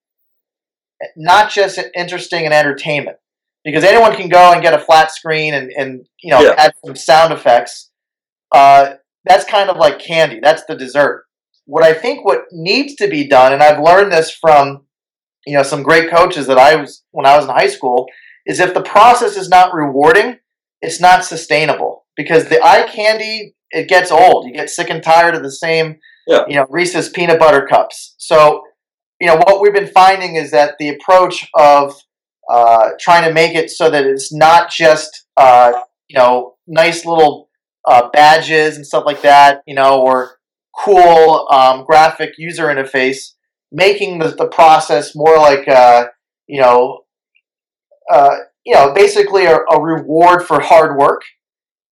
not 1.15 1.51
just 1.51 1.79
interesting 1.95 2.45
and 2.45 2.53
entertainment. 2.53 3.17
Because 3.63 3.85
anyone 3.85 4.13
can 4.13 4.27
go 4.27 4.51
and 4.51 4.61
get 4.61 4.73
a 4.73 4.79
flat 4.79 5.11
screen 5.11 5.53
and, 5.53 5.71
and 5.71 6.05
you 6.21 6.31
know 6.31 6.41
yeah. 6.41 6.55
add 6.57 6.73
some 6.85 6.95
sound 6.95 7.31
effects. 7.31 7.91
Uh, 8.51 8.95
that's 9.23 9.45
kind 9.45 9.69
of 9.69 9.77
like 9.77 9.99
candy. 9.99 10.39
That's 10.41 10.65
the 10.65 10.75
dessert 10.75 11.23
what 11.65 11.83
I 11.83 11.93
think 11.93 12.25
what 12.25 12.45
needs 12.51 12.95
to 12.95 13.07
be 13.07 13.27
done, 13.27 13.53
and 13.53 13.63
I've 13.63 13.81
learned 13.81 14.11
this 14.11 14.31
from 14.31 14.85
you 15.45 15.55
know 15.55 15.63
some 15.63 15.83
great 15.83 16.09
coaches 16.09 16.47
that 16.47 16.57
I 16.57 16.75
was 16.75 17.03
when 17.11 17.25
I 17.25 17.35
was 17.35 17.45
in 17.45 17.51
high 17.51 17.67
school, 17.67 18.07
is 18.45 18.59
if 18.59 18.73
the 18.73 18.81
process 18.81 19.37
is 19.37 19.49
not 19.49 19.73
rewarding, 19.73 20.37
it's 20.81 20.99
not 20.99 21.25
sustainable 21.25 22.05
because 22.15 22.49
the 22.49 22.63
eye 22.63 22.87
candy 22.87 23.55
it 23.71 23.87
gets 23.87 24.11
old. 24.11 24.45
You 24.45 24.53
get 24.53 24.69
sick 24.69 24.89
and 24.89 25.01
tired 25.01 25.35
of 25.35 25.41
the 25.41 25.51
same, 25.51 25.97
yeah. 26.27 26.43
you 26.47 26.55
know, 26.55 26.67
Reese's 26.69 27.09
peanut 27.09 27.39
butter 27.39 27.65
cups. 27.65 28.13
So, 28.19 28.61
you 29.23 29.29
know, 29.29 29.37
what 29.37 29.61
we've 29.61 29.73
been 29.73 29.87
finding 29.87 30.35
is 30.35 30.51
that 30.51 30.75
the 30.79 30.89
approach 30.89 31.49
of 31.53 31.95
uh, 32.51 32.89
trying 32.99 33.25
to 33.25 33.33
make 33.33 33.55
it 33.55 33.69
so 33.69 33.89
that 33.89 34.05
it's 34.05 34.33
not 34.33 34.69
just 34.69 35.27
uh, 35.37 35.71
you 36.09 36.19
know 36.19 36.55
nice 36.67 37.05
little 37.05 37.49
uh, 37.85 38.09
badges 38.11 38.75
and 38.75 38.85
stuff 38.85 39.05
like 39.05 39.21
that, 39.21 39.61
you 39.65 39.75
know, 39.75 40.01
or 40.01 40.39
cool 40.77 41.47
um, 41.49 41.85
graphic 41.85 42.33
user 42.37 42.65
interface, 42.65 43.35
making 43.71 44.19
the, 44.19 44.27
the 44.27 44.47
process 44.47 45.15
more 45.15 45.37
like 45.37 45.69
uh, 45.69 46.07
you 46.47 46.59
know, 46.59 47.05
uh, 48.11 48.35
you 48.65 48.75
know, 48.75 48.93
basically 48.93 49.45
a, 49.45 49.55
a 49.71 49.81
reward 49.81 50.45
for 50.45 50.59
hard 50.59 50.97
work. 50.97 51.21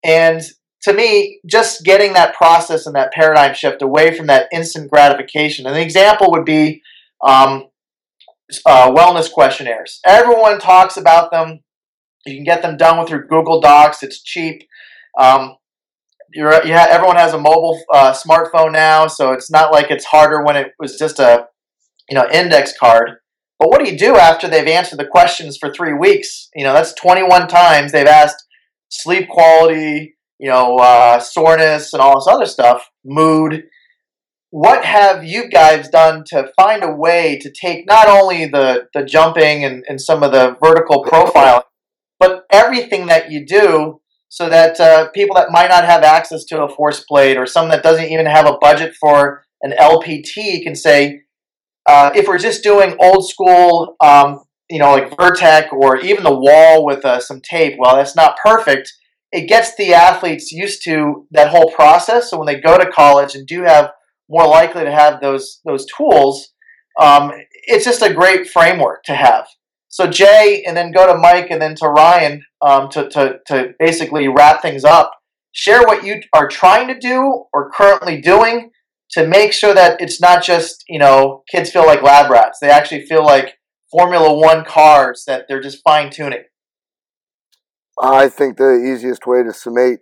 And 0.04 0.42
to 0.82 0.92
me, 0.92 1.40
just 1.46 1.86
getting 1.86 2.12
that 2.12 2.36
process 2.36 2.88
and 2.88 2.96
that 2.98 3.14
paradigm 3.14 3.54
shift 3.54 3.82
away 3.82 4.18
from 4.18 4.28
that 4.28 4.50
instant 4.52 4.92
gratification. 4.92 5.66
And 5.66 5.74
the 5.74 5.82
example 5.82 6.30
would 6.32 6.44
be 6.44 6.82
um, 7.28 7.68
uh, 8.66 8.92
wellness 8.92 9.32
questionnaires. 9.32 10.00
Everyone 10.06 10.60
talks 10.60 10.98
about 10.98 11.32
them. 11.32 11.60
You 12.26 12.36
can 12.36 12.44
get 12.44 12.62
them 12.62 12.78
done 12.78 13.00
with 13.00 13.10
your 13.10 13.26
Google 13.26 13.62
Docs. 13.62 14.04
It's 14.04 14.22
cheap. 14.22 14.64
Um, 15.20 15.56
you're 16.34 16.66
yeah 16.66 16.88
everyone 16.90 17.16
has 17.16 17.34
a 17.34 17.38
mobile 17.38 17.80
uh, 17.94 18.14
smartphone 18.14 18.72
now 18.72 19.08
so 19.08 19.32
it's 19.32 19.52
not 19.52 19.72
like 19.72 19.92
it's 19.92 20.06
harder 20.06 20.44
when 20.44 20.56
it 20.56 20.74
was 20.80 20.98
just 20.98 21.20
a 21.20 21.46
you 22.10 22.16
know 22.16 22.28
index 22.32 22.74
card 22.78 23.12
but 23.60 23.70
what 23.70 23.84
do 23.84 23.92
you 23.92 23.98
do 23.98 24.16
after 24.18 24.48
they've 24.48 24.68
answered 24.68 25.00
the 25.00 25.06
questions 25.06 25.58
for 25.58 25.72
three 25.74 25.94
weeks 25.94 26.50
you 26.56 26.64
know 26.64 26.74
that's 26.74 26.94
21 26.94 27.48
times 27.48 27.92
they've 27.92 28.08
asked 28.08 28.46
sleep 28.90 29.28
quality 29.30 30.16
you 30.40 30.50
know 30.50 30.78
uh, 30.78 31.20
soreness 31.20 31.94
and 31.94 32.02
all 32.02 32.16
this 32.16 32.34
other 32.34 32.46
stuff 32.46 32.90
mood 33.04 33.64
what 34.52 34.86
have 34.86 35.24
you 35.24 35.50
guys 35.50 35.90
done 35.90 36.24
to 36.28 36.52
find 36.56 36.84
a 36.84 36.94
way 36.94 37.40
to 37.40 37.52
take 37.52 37.88
not 37.88 38.08
only 38.08 38.46
the 38.46 38.88
the 38.94 39.04
jumping 39.04 39.66
and, 39.66 39.84
and 39.88 40.00
some 40.00 40.24
of 40.24 40.32
the 40.32 40.56
vertical 40.62 41.04
profiling 41.04 41.64
but 42.20 42.46
everything 42.52 43.08
that 43.08 43.32
you 43.32 43.46
do 43.46 44.00
so 44.30 44.48
that 44.48 44.80
uh, 44.80 45.10
people 45.10 45.36
that 45.36 45.52
might 45.52 45.68
not 45.68 45.84
have 45.84 46.04
access 46.04 46.46
to 46.46 46.64
a 46.64 46.70
force 46.70 47.04
plate 47.04 47.36
or 47.36 47.46
someone 47.46 47.72
that 47.72 47.84
doesn't 47.84 48.10
even 48.10 48.26
have 48.26 48.46
a 48.46 48.58
budget 48.62 48.96
for 48.96 49.44
an 49.62 49.74
LPT 49.78 50.64
can 50.64 50.74
say, 50.74 51.24
uh, 51.86 52.12
if 52.16 52.28
we're 52.28 52.38
just 52.38 52.64
doing 52.64 52.96
old 53.00 53.28
school, 53.28 53.98
um, 54.00 54.44
you 54.70 54.80
know, 54.80 54.92
like 54.92 55.10
Vertec 55.18 55.74
or 55.74 55.98
even 55.98 56.24
the 56.24 56.34
wall 56.34 56.86
with 56.86 57.04
uh, 57.04 57.20
some 57.20 57.42
tape, 57.42 57.76
well, 57.78 57.98
that's 57.98 58.16
not 58.16 58.38
perfect. 58.42 58.94
It 59.34 59.50
gets 59.50 59.76
the 59.76 59.94
athletes 59.94 60.52
used 60.52 60.82
to 60.86 61.28
that 61.32 61.50
whole 61.50 61.72
process. 61.72 62.30
So 62.30 62.38
when 62.38 62.46
they 62.46 62.62
go 62.62 62.78
to 62.78 62.90
college 62.90 63.36
and 63.36 63.46
do 63.46 63.64
have 63.64 63.92
more 64.32 64.48
likely 64.48 64.84
to 64.84 64.92
have 64.92 65.22
those 65.22 65.60
those 65.66 65.86
tools, 65.86 66.54
um, 67.00 67.32
it's 67.68 67.86
just 67.86 68.02
a 68.02 68.14
great 68.14 68.48
framework 68.48 69.04
to 69.04 69.14
have. 69.14 69.48
So 69.90 70.08
Jay, 70.08 70.64
and 70.66 70.76
then 70.76 70.92
go 70.92 71.06
to 71.06 71.20
Mike, 71.20 71.52
and 71.52 71.62
then 71.62 71.76
to 71.76 71.90
Ryan 71.90 72.44
um, 72.62 72.90
to, 72.92 73.10
to, 73.10 73.40
to 73.48 73.74
basically 73.78 74.30
wrap 74.30 74.62
things 74.62 74.86
up. 74.86 75.12
Share 75.52 75.82
what 75.82 76.06
you 76.06 76.22
are 76.34 76.48
trying 76.48 76.88
to 76.88 76.98
do 76.98 77.44
or 77.52 77.70
currently 77.72 78.22
doing 78.22 78.72
to 79.12 79.28
make 79.28 79.52
sure 79.52 79.74
that 79.74 80.00
it's 80.00 80.22
not 80.22 80.42
just 80.44 80.86
you 80.88 80.98
know 80.98 81.44
kids 81.52 81.70
feel 81.70 81.86
like 81.86 82.02
lab 82.02 82.32
rats. 82.32 82.60
They 82.62 82.70
actually 82.70 83.06
feel 83.06 83.26
like 83.26 83.58
Formula 83.92 84.34
One 84.34 84.64
cars 84.64 85.24
that 85.28 85.46
they're 85.50 85.62
just 85.62 85.84
fine 85.84 86.10
tuning. 86.10 86.44
I 88.02 88.30
think 88.30 88.58
the 88.58 88.76
easiest 88.76 89.28
way 89.28 89.44
to 89.44 89.54
summate 89.54 90.00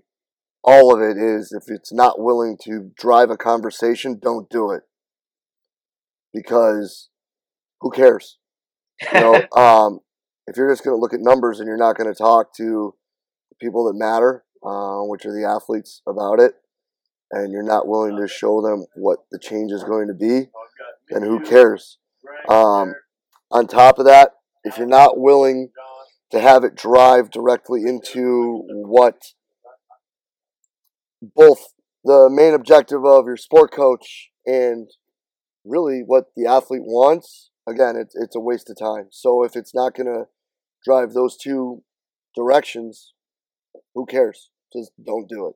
all 0.64 0.94
of 0.94 1.02
it 1.02 1.18
is 1.18 1.52
if 1.52 1.64
it's 1.74 1.94
not 1.94 2.20
willing 2.20 2.58
to 2.64 2.92
drive 2.98 3.30
a 3.30 3.38
conversation, 3.38 4.20
don't 4.22 4.50
do 4.50 4.72
it. 4.72 4.84
Because 6.34 7.10
who 7.82 7.92
cares? 7.92 8.38
You 9.14 9.20
know, 9.20 9.34
um, 9.56 10.00
if 10.48 10.58
you're 10.58 10.72
just 10.72 10.84
going 10.84 10.96
to 10.96 11.00
look 11.00 11.14
at 11.14 11.22
numbers 11.22 11.60
and 11.60 11.68
you're 11.68 11.78
not 11.78 11.98
going 11.98 12.12
to 12.12 12.18
talk 12.18 12.54
to 12.58 12.96
people 13.60 13.86
that 13.86 13.98
matter, 13.98 14.44
uh, 14.66 15.02
which 15.04 15.26
are 15.26 15.34
the 15.34 15.48
athletes, 15.48 16.02
about 16.08 16.40
it, 16.40 16.54
and 17.32 17.52
you're 17.52 17.64
not 17.64 17.88
willing 17.88 18.18
to 18.18 18.28
show 18.28 18.62
them 18.62 18.86
what 18.96 19.20
the 19.32 19.40
change 19.40 19.72
is 19.72 19.84
going 19.84 20.08
to 20.08 20.14
be, 20.14 20.50
then 21.10 21.24
who 21.24 21.40
cares? 21.40 21.98
Um, 22.48 22.96
on 23.52 23.68
top 23.68 24.00
of 24.00 24.06
that, 24.06 24.32
if 24.64 24.78
you're 24.78 24.88
not 24.88 25.20
willing 25.20 25.70
to 26.32 26.40
have 26.40 26.64
it 26.64 26.76
drive 26.76 27.32
directly 27.32 27.82
into 27.86 28.64
what 28.68 29.34
both 31.22 31.74
the 32.04 32.30
main 32.32 32.54
objective 32.54 33.06
of 33.06 33.26
your 33.26 33.38
sport 33.38 33.72
coach 33.72 34.30
and 34.46 34.90
really 35.66 36.02
what 36.06 36.26
the 36.36 36.48
athlete 36.48 36.84
wants, 36.84 37.52
again, 37.68 37.96
it's 37.96 38.16
it's 38.16 38.36
a 38.36 38.40
waste 38.40 38.70
of 38.70 38.78
time. 38.78 39.08
So 39.12 39.44
if 39.44 39.56
it's 39.56 39.76
not 39.76 39.96
going 39.96 40.08
to 40.08 40.26
drive 40.86 41.14
those 41.14 41.38
two 41.38 41.84
directions, 42.36 43.14
who 43.94 44.06
cares? 44.06 44.50
Just 44.74 44.92
don't 45.04 45.28
do 45.28 45.48
it. 45.48 45.56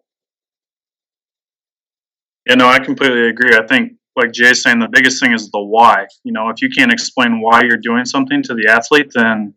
Yeah, 2.48 2.56
no, 2.56 2.68
I 2.68 2.80
completely 2.80 3.30
agree. 3.30 3.56
I 3.56 3.66
think, 3.66 3.94
like 4.16 4.34
Jay's 4.34 4.62
saying, 4.62 4.80
the 4.80 4.90
biggest 4.92 5.22
thing 5.22 5.34
is 5.34 5.50
the 5.50 5.64
why. 5.64 6.08
You 6.24 6.34
know, 6.34 6.50
if 6.50 6.62
you 6.62 6.70
can't 6.70 6.92
explain 6.92 7.42
why 7.42 7.62
you're 7.64 7.78
doing 7.78 8.06
something 8.06 8.44
to 8.44 8.54
the 8.54 8.70
athlete, 8.70 9.12
then, 9.16 9.54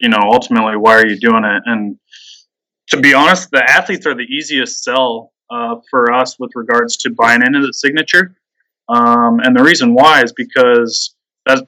you 0.00 0.10
know, 0.10 0.20
ultimately, 0.20 0.76
why 0.76 0.96
are 0.96 1.06
you 1.06 1.18
doing 1.18 1.44
it? 1.44 1.62
And 1.64 1.96
to 2.90 3.00
be 3.00 3.14
honest, 3.14 3.50
the 3.50 3.64
athletes 3.68 4.06
are 4.06 4.14
the 4.14 4.24
easiest 4.24 4.84
sell 4.84 5.32
uh, 5.50 5.76
for 5.90 6.12
us 6.12 6.38
with 6.38 6.50
regards 6.54 6.96
to 6.98 7.10
buying 7.10 7.42
into 7.42 7.60
the 7.60 7.72
signature. 7.72 8.36
Um, 8.88 9.40
and 9.40 9.56
the 9.56 9.62
reason 9.62 9.94
why 9.94 10.22
is 10.22 10.32
because 10.32 11.14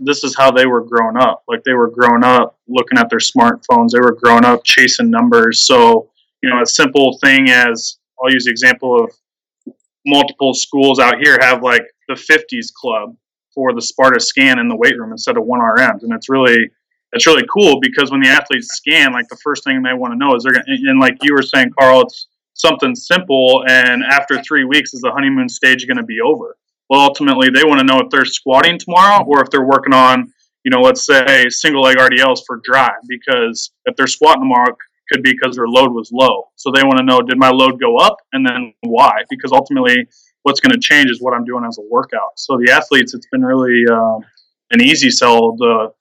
this 0.00 0.22
is 0.22 0.36
how 0.36 0.50
they 0.50 0.66
were 0.66 0.84
grown 0.84 1.16
up. 1.16 1.42
Like 1.48 1.62
they 1.64 1.72
were 1.72 1.90
grown 1.90 2.24
up 2.24 2.58
looking 2.68 2.98
at 2.98 3.08
their 3.10 3.18
smartphones. 3.18 3.90
They 3.90 4.00
were 4.00 4.16
grown 4.20 4.44
up 4.44 4.64
chasing 4.64 5.10
numbers. 5.10 5.60
So 5.60 6.10
you 6.42 6.50
know, 6.50 6.60
a 6.60 6.66
simple 6.66 7.18
thing 7.22 7.48
as 7.50 7.98
I'll 8.22 8.32
use 8.32 8.44
the 8.44 8.50
example 8.50 9.04
of 9.04 9.74
multiple 10.06 10.54
schools 10.54 10.98
out 10.98 11.18
here 11.22 11.38
have 11.40 11.62
like 11.62 11.84
the 12.08 12.14
50s 12.14 12.72
club 12.72 13.16
for 13.54 13.72
the 13.72 13.82
Sparta 13.82 14.18
scan 14.18 14.58
in 14.58 14.68
the 14.68 14.76
weight 14.76 14.98
room 14.98 15.12
instead 15.12 15.36
of 15.36 15.44
one 15.44 15.60
RMs, 15.60 16.02
and 16.02 16.12
it's 16.12 16.28
really 16.28 16.70
it's 17.12 17.26
really 17.26 17.46
cool 17.52 17.78
because 17.80 18.10
when 18.10 18.20
the 18.20 18.28
athletes 18.28 18.68
scan, 18.74 19.12
like 19.12 19.28
the 19.28 19.38
first 19.42 19.64
thing 19.64 19.82
they 19.82 19.92
want 19.92 20.12
to 20.12 20.18
know 20.18 20.34
is 20.34 20.44
they're 20.44 20.52
gonna 20.52 20.64
and 20.68 21.00
like 21.00 21.16
you 21.22 21.34
were 21.34 21.42
saying, 21.42 21.70
Carl, 21.78 22.02
it's 22.02 22.28
something 22.54 22.94
simple, 22.94 23.64
and 23.68 24.02
after 24.04 24.42
three 24.42 24.64
weeks, 24.64 24.94
is 24.94 25.00
the 25.00 25.10
honeymoon 25.10 25.48
stage 25.48 25.86
going 25.86 25.96
to 25.96 26.02
be 26.02 26.20
over? 26.20 26.56
Well, 26.88 27.00
ultimately, 27.00 27.48
they 27.50 27.64
want 27.64 27.80
to 27.80 27.86
know 27.86 28.00
if 28.00 28.10
they're 28.10 28.24
squatting 28.24 28.78
tomorrow 28.78 29.24
or 29.24 29.42
if 29.42 29.50
they're 29.50 29.64
working 29.64 29.94
on, 29.94 30.32
you 30.64 30.70
know, 30.70 30.80
let's 30.80 31.06
say 31.06 31.48
single 31.48 31.82
leg 31.82 31.96
RDLs 31.96 32.40
for 32.46 32.60
drive. 32.62 33.00
Because 33.08 33.72
if 33.86 33.96
they're 33.96 34.06
squatting 34.06 34.42
tomorrow, 34.42 34.76
could 35.10 35.22
be 35.22 35.32
because 35.32 35.56
their 35.56 35.68
load 35.68 35.92
was 35.92 36.10
low. 36.12 36.48
So 36.56 36.70
they 36.70 36.82
want 36.82 36.98
to 36.98 37.04
know, 37.04 37.20
did 37.20 37.38
my 37.38 37.50
load 37.50 37.80
go 37.80 37.96
up, 37.96 38.16
and 38.32 38.46
then 38.46 38.72
why? 38.80 39.22
Because 39.28 39.52
ultimately, 39.52 40.06
what's 40.42 40.60
going 40.60 40.72
to 40.72 40.80
change 40.80 41.10
is 41.10 41.20
what 41.20 41.34
I'm 41.34 41.44
doing 41.44 41.64
as 41.66 41.78
a 41.78 41.82
workout. 41.90 42.32
So 42.36 42.58
the 42.58 42.72
athletes, 42.72 43.14
it's 43.14 43.26
been 43.30 43.44
really 43.44 43.84
um, 43.90 44.24
an 44.70 44.80
easy 44.80 45.10
sell. 45.10 45.56
The 45.56 45.92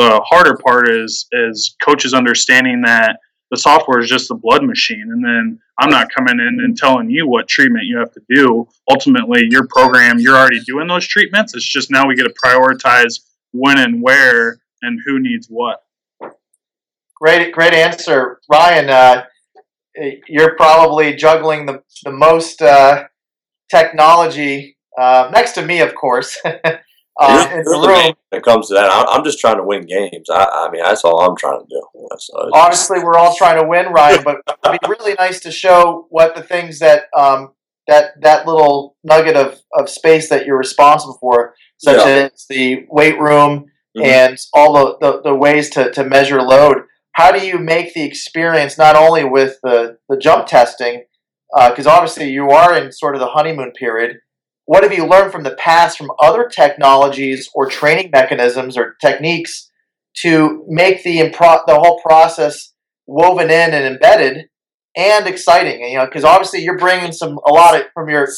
the 0.00 0.20
harder 0.24 0.56
part 0.56 0.88
is 0.88 1.26
is 1.30 1.76
coaches 1.84 2.14
understanding 2.14 2.80
that 2.80 3.18
the 3.50 3.56
software 3.58 4.00
is 4.00 4.08
just 4.08 4.30
a 4.30 4.34
blood 4.34 4.64
machine, 4.64 5.08
and 5.12 5.22
then 5.22 5.58
I'm 5.78 5.90
not 5.90 6.08
coming 6.10 6.38
in 6.40 6.58
and 6.64 6.76
telling 6.76 7.10
you 7.10 7.28
what 7.28 7.48
treatment 7.48 7.84
you 7.84 7.98
have 7.98 8.12
to 8.12 8.20
do. 8.34 8.66
Ultimately, 8.88 9.46
your 9.50 9.66
program, 9.66 10.18
you're 10.18 10.36
already 10.36 10.60
doing 10.60 10.86
those 10.86 11.06
treatments. 11.06 11.54
It's 11.54 11.68
just 11.68 11.90
now 11.90 12.06
we 12.06 12.14
get 12.14 12.22
to 12.22 12.34
prioritize 12.42 13.20
when 13.52 13.78
and 13.78 14.00
where 14.00 14.60
and 14.80 14.98
who 15.04 15.20
needs 15.20 15.48
what. 15.48 15.80
Great, 17.20 17.52
great 17.52 17.74
answer, 17.74 18.40
Ryan. 18.50 18.88
Uh, 18.88 19.24
you're 20.28 20.56
probably 20.56 21.14
juggling 21.14 21.66
the 21.66 21.82
the 22.04 22.12
most 22.12 22.62
uh, 22.62 23.04
technology 23.70 24.78
uh, 24.98 25.28
next 25.30 25.52
to 25.52 25.62
me, 25.66 25.80
of 25.80 25.94
course. 25.94 26.38
uh, 27.20 27.48
in 27.52 27.64
the 27.64 27.70
room. 27.70 28.14
When 28.30 28.40
it 28.40 28.44
comes 28.44 28.68
to 28.68 28.74
that, 28.74 28.90
I'm 28.90 29.24
just 29.24 29.38
trying 29.38 29.56
to 29.56 29.62
win 29.62 29.86
games. 29.86 30.28
I, 30.30 30.44
I 30.44 30.70
mean, 30.70 30.82
that's 30.82 31.04
all 31.04 31.20
I'm 31.20 31.36
trying 31.36 31.60
to 31.60 31.66
do. 31.68 32.08
So 32.18 32.50
Obviously, 32.52 33.00
we're 33.00 33.16
all 33.16 33.36
trying 33.36 33.60
to 33.60 33.68
win, 33.68 33.92
Ryan, 33.92 34.24
but 34.24 34.38
it'd 34.64 34.80
be 34.80 34.88
really 34.88 35.14
nice 35.18 35.40
to 35.40 35.50
show 35.50 36.06
what 36.10 36.34
the 36.34 36.42
things 36.42 36.78
that 36.78 37.04
um, 37.16 37.52
that 37.86 38.20
that 38.22 38.46
little 38.46 38.96
nugget 39.04 39.36
of, 39.36 39.60
of 39.78 39.88
space 39.88 40.28
that 40.30 40.46
you're 40.46 40.58
responsible 40.58 41.18
for, 41.20 41.54
such 41.78 41.98
yeah. 41.98 42.28
as 42.32 42.46
the 42.48 42.86
weight 42.88 43.18
room 43.18 43.66
mm-hmm. 43.96 44.02
and 44.02 44.38
all 44.54 44.72
the, 44.74 44.96
the, 45.00 45.22
the 45.22 45.34
ways 45.34 45.70
to, 45.70 45.90
to 45.92 46.04
measure 46.04 46.42
load. 46.42 46.82
How 47.12 47.32
do 47.32 47.44
you 47.44 47.58
make 47.58 47.92
the 47.94 48.04
experience 48.04 48.78
not 48.78 48.96
only 48.96 49.24
with 49.24 49.58
the, 49.62 49.98
the 50.08 50.16
jump 50.16 50.46
testing, 50.46 51.04
because 51.52 51.86
uh, 51.86 51.90
obviously 51.90 52.30
you 52.30 52.50
are 52.50 52.76
in 52.76 52.92
sort 52.92 53.14
of 53.14 53.20
the 53.20 53.28
honeymoon 53.28 53.72
period, 53.72 54.18
what 54.70 54.84
have 54.84 54.92
you 54.92 55.04
learned 55.04 55.32
from 55.32 55.42
the 55.42 55.56
past 55.56 55.98
from 55.98 56.12
other 56.22 56.48
technologies 56.48 57.50
or 57.56 57.68
training 57.68 58.08
mechanisms 58.12 58.76
or 58.76 58.94
techniques 59.00 59.68
to 60.18 60.64
make 60.68 61.02
the 61.02 61.18
impro- 61.18 61.66
the 61.66 61.74
whole 61.74 61.98
process 61.98 62.72
woven 63.04 63.50
in 63.50 63.74
and 63.74 63.84
embedded 63.84 64.48
and 64.96 65.26
exciting? 65.26 65.82
And, 65.82 65.90
you 65.90 65.98
know, 65.98 66.04
because 66.04 66.22
obviously 66.22 66.60
you're 66.62 66.78
bringing 66.78 67.10
some 67.10 67.40
a 67.48 67.52
lot 67.52 67.74
of 67.74 67.86
from 67.94 68.08
your 68.08 68.28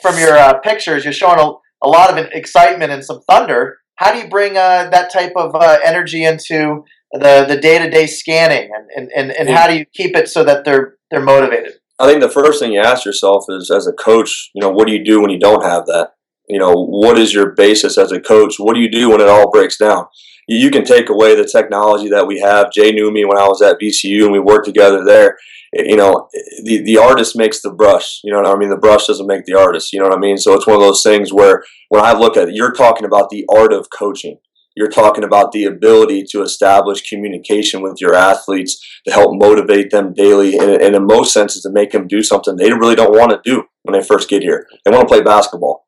from 0.00 0.18
your 0.18 0.38
uh, 0.38 0.54
pictures, 0.60 1.04
you're 1.04 1.12
showing 1.12 1.38
a, 1.38 1.50
a 1.86 1.88
lot 1.88 2.16
of 2.16 2.28
excitement 2.32 2.90
and 2.90 3.04
some 3.04 3.20
thunder. 3.28 3.76
How 3.96 4.10
do 4.10 4.20
you 4.20 4.28
bring 4.30 4.56
uh, 4.56 4.88
that 4.88 5.12
type 5.12 5.34
of 5.36 5.54
uh, 5.54 5.80
energy 5.84 6.24
into 6.24 6.84
the 7.12 7.44
the 7.46 7.58
day 7.60 7.78
to 7.78 7.90
day 7.90 8.06
scanning, 8.06 8.70
and, 8.74 8.88
and, 8.96 9.12
and, 9.14 9.30
and 9.32 9.50
how 9.50 9.66
do 9.66 9.76
you 9.76 9.84
keep 9.92 10.16
it 10.16 10.30
so 10.30 10.44
that 10.44 10.64
they're 10.64 10.96
they're 11.10 11.20
motivated? 11.20 11.74
I 12.00 12.06
think 12.06 12.20
the 12.20 12.28
first 12.28 12.60
thing 12.60 12.72
you 12.72 12.80
ask 12.80 13.04
yourself 13.04 13.46
is, 13.48 13.70
as 13.70 13.86
a 13.86 13.92
coach, 13.92 14.50
you 14.54 14.60
know, 14.60 14.70
what 14.70 14.86
do 14.86 14.92
you 14.92 15.04
do 15.04 15.20
when 15.20 15.30
you 15.30 15.38
don't 15.38 15.64
have 15.64 15.86
that? 15.86 16.10
You 16.48 16.58
know, 16.58 16.72
what 16.72 17.18
is 17.18 17.34
your 17.34 17.54
basis 17.54 17.98
as 17.98 18.12
a 18.12 18.20
coach? 18.20 18.54
What 18.58 18.74
do 18.74 18.80
you 18.80 18.90
do 18.90 19.10
when 19.10 19.20
it 19.20 19.28
all 19.28 19.50
breaks 19.50 19.76
down? 19.76 20.06
You 20.46 20.70
can 20.70 20.84
take 20.84 21.10
away 21.10 21.34
the 21.34 21.44
technology 21.44 22.08
that 22.08 22.26
we 22.26 22.40
have. 22.40 22.72
Jay 22.72 22.92
knew 22.92 23.10
me 23.10 23.24
when 23.24 23.36
I 23.36 23.46
was 23.46 23.60
at 23.60 23.78
VCU 23.80 24.22
and 24.22 24.32
we 24.32 24.38
worked 24.38 24.64
together 24.64 25.04
there. 25.04 25.36
Eh, 25.76 25.82
you 25.88 25.96
know, 25.96 26.28
eh, 26.34 26.40
the, 26.64 26.82
the 26.84 26.96
artist 26.96 27.36
makes 27.36 27.60
the 27.60 27.70
brush. 27.70 28.20
You 28.24 28.32
know 28.32 28.42
I 28.42 28.56
mean? 28.56 28.70
The 28.70 28.76
brush 28.76 29.08
doesn't 29.08 29.26
make 29.26 29.44
the 29.44 29.58
artist. 29.58 29.92
You 29.92 29.98
know 29.98 30.06
what 30.06 30.16
I 30.16 30.20
mean? 30.20 30.38
So 30.38 30.54
it's 30.54 30.66
one 30.66 30.76
of 30.76 30.82
those 30.82 31.02
things 31.02 31.34
where 31.34 31.62
when 31.90 32.02
I 32.02 32.12
look 32.12 32.36
at 32.38 32.48
it, 32.48 32.54
you're 32.54 32.72
talking 32.72 33.04
about 33.04 33.28
the 33.28 33.44
art 33.54 33.74
of 33.74 33.90
coaching 33.90 34.38
you're 34.78 34.88
talking 34.88 35.24
about 35.24 35.50
the 35.50 35.64
ability 35.64 36.24
to 36.30 36.40
establish 36.40 37.02
communication 37.02 37.82
with 37.82 38.00
your 38.00 38.14
athletes 38.14 38.80
to 39.04 39.12
help 39.12 39.32
motivate 39.34 39.90
them 39.90 40.14
daily 40.14 40.56
and, 40.56 40.80
and 40.80 40.94
in 40.94 41.04
most 41.04 41.32
senses 41.32 41.62
to 41.62 41.70
make 41.70 41.90
them 41.90 42.06
do 42.06 42.22
something 42.22 42.54
they 42.54 42.72
really 42.72 42.94
don't 42.94 43.18
want 43.18 43.32
to 43.32 43.40
do 43.44 43.64
when 43.82 43.98
they 43.98 44.06
first 44.06 44.28
get 44.28 44.42
here. 44.42 44.68
They 44.84 44.92
want 44.92 45.08
to 45.08 45.12
play 45.12 45.20
basketball. 45.20 45.86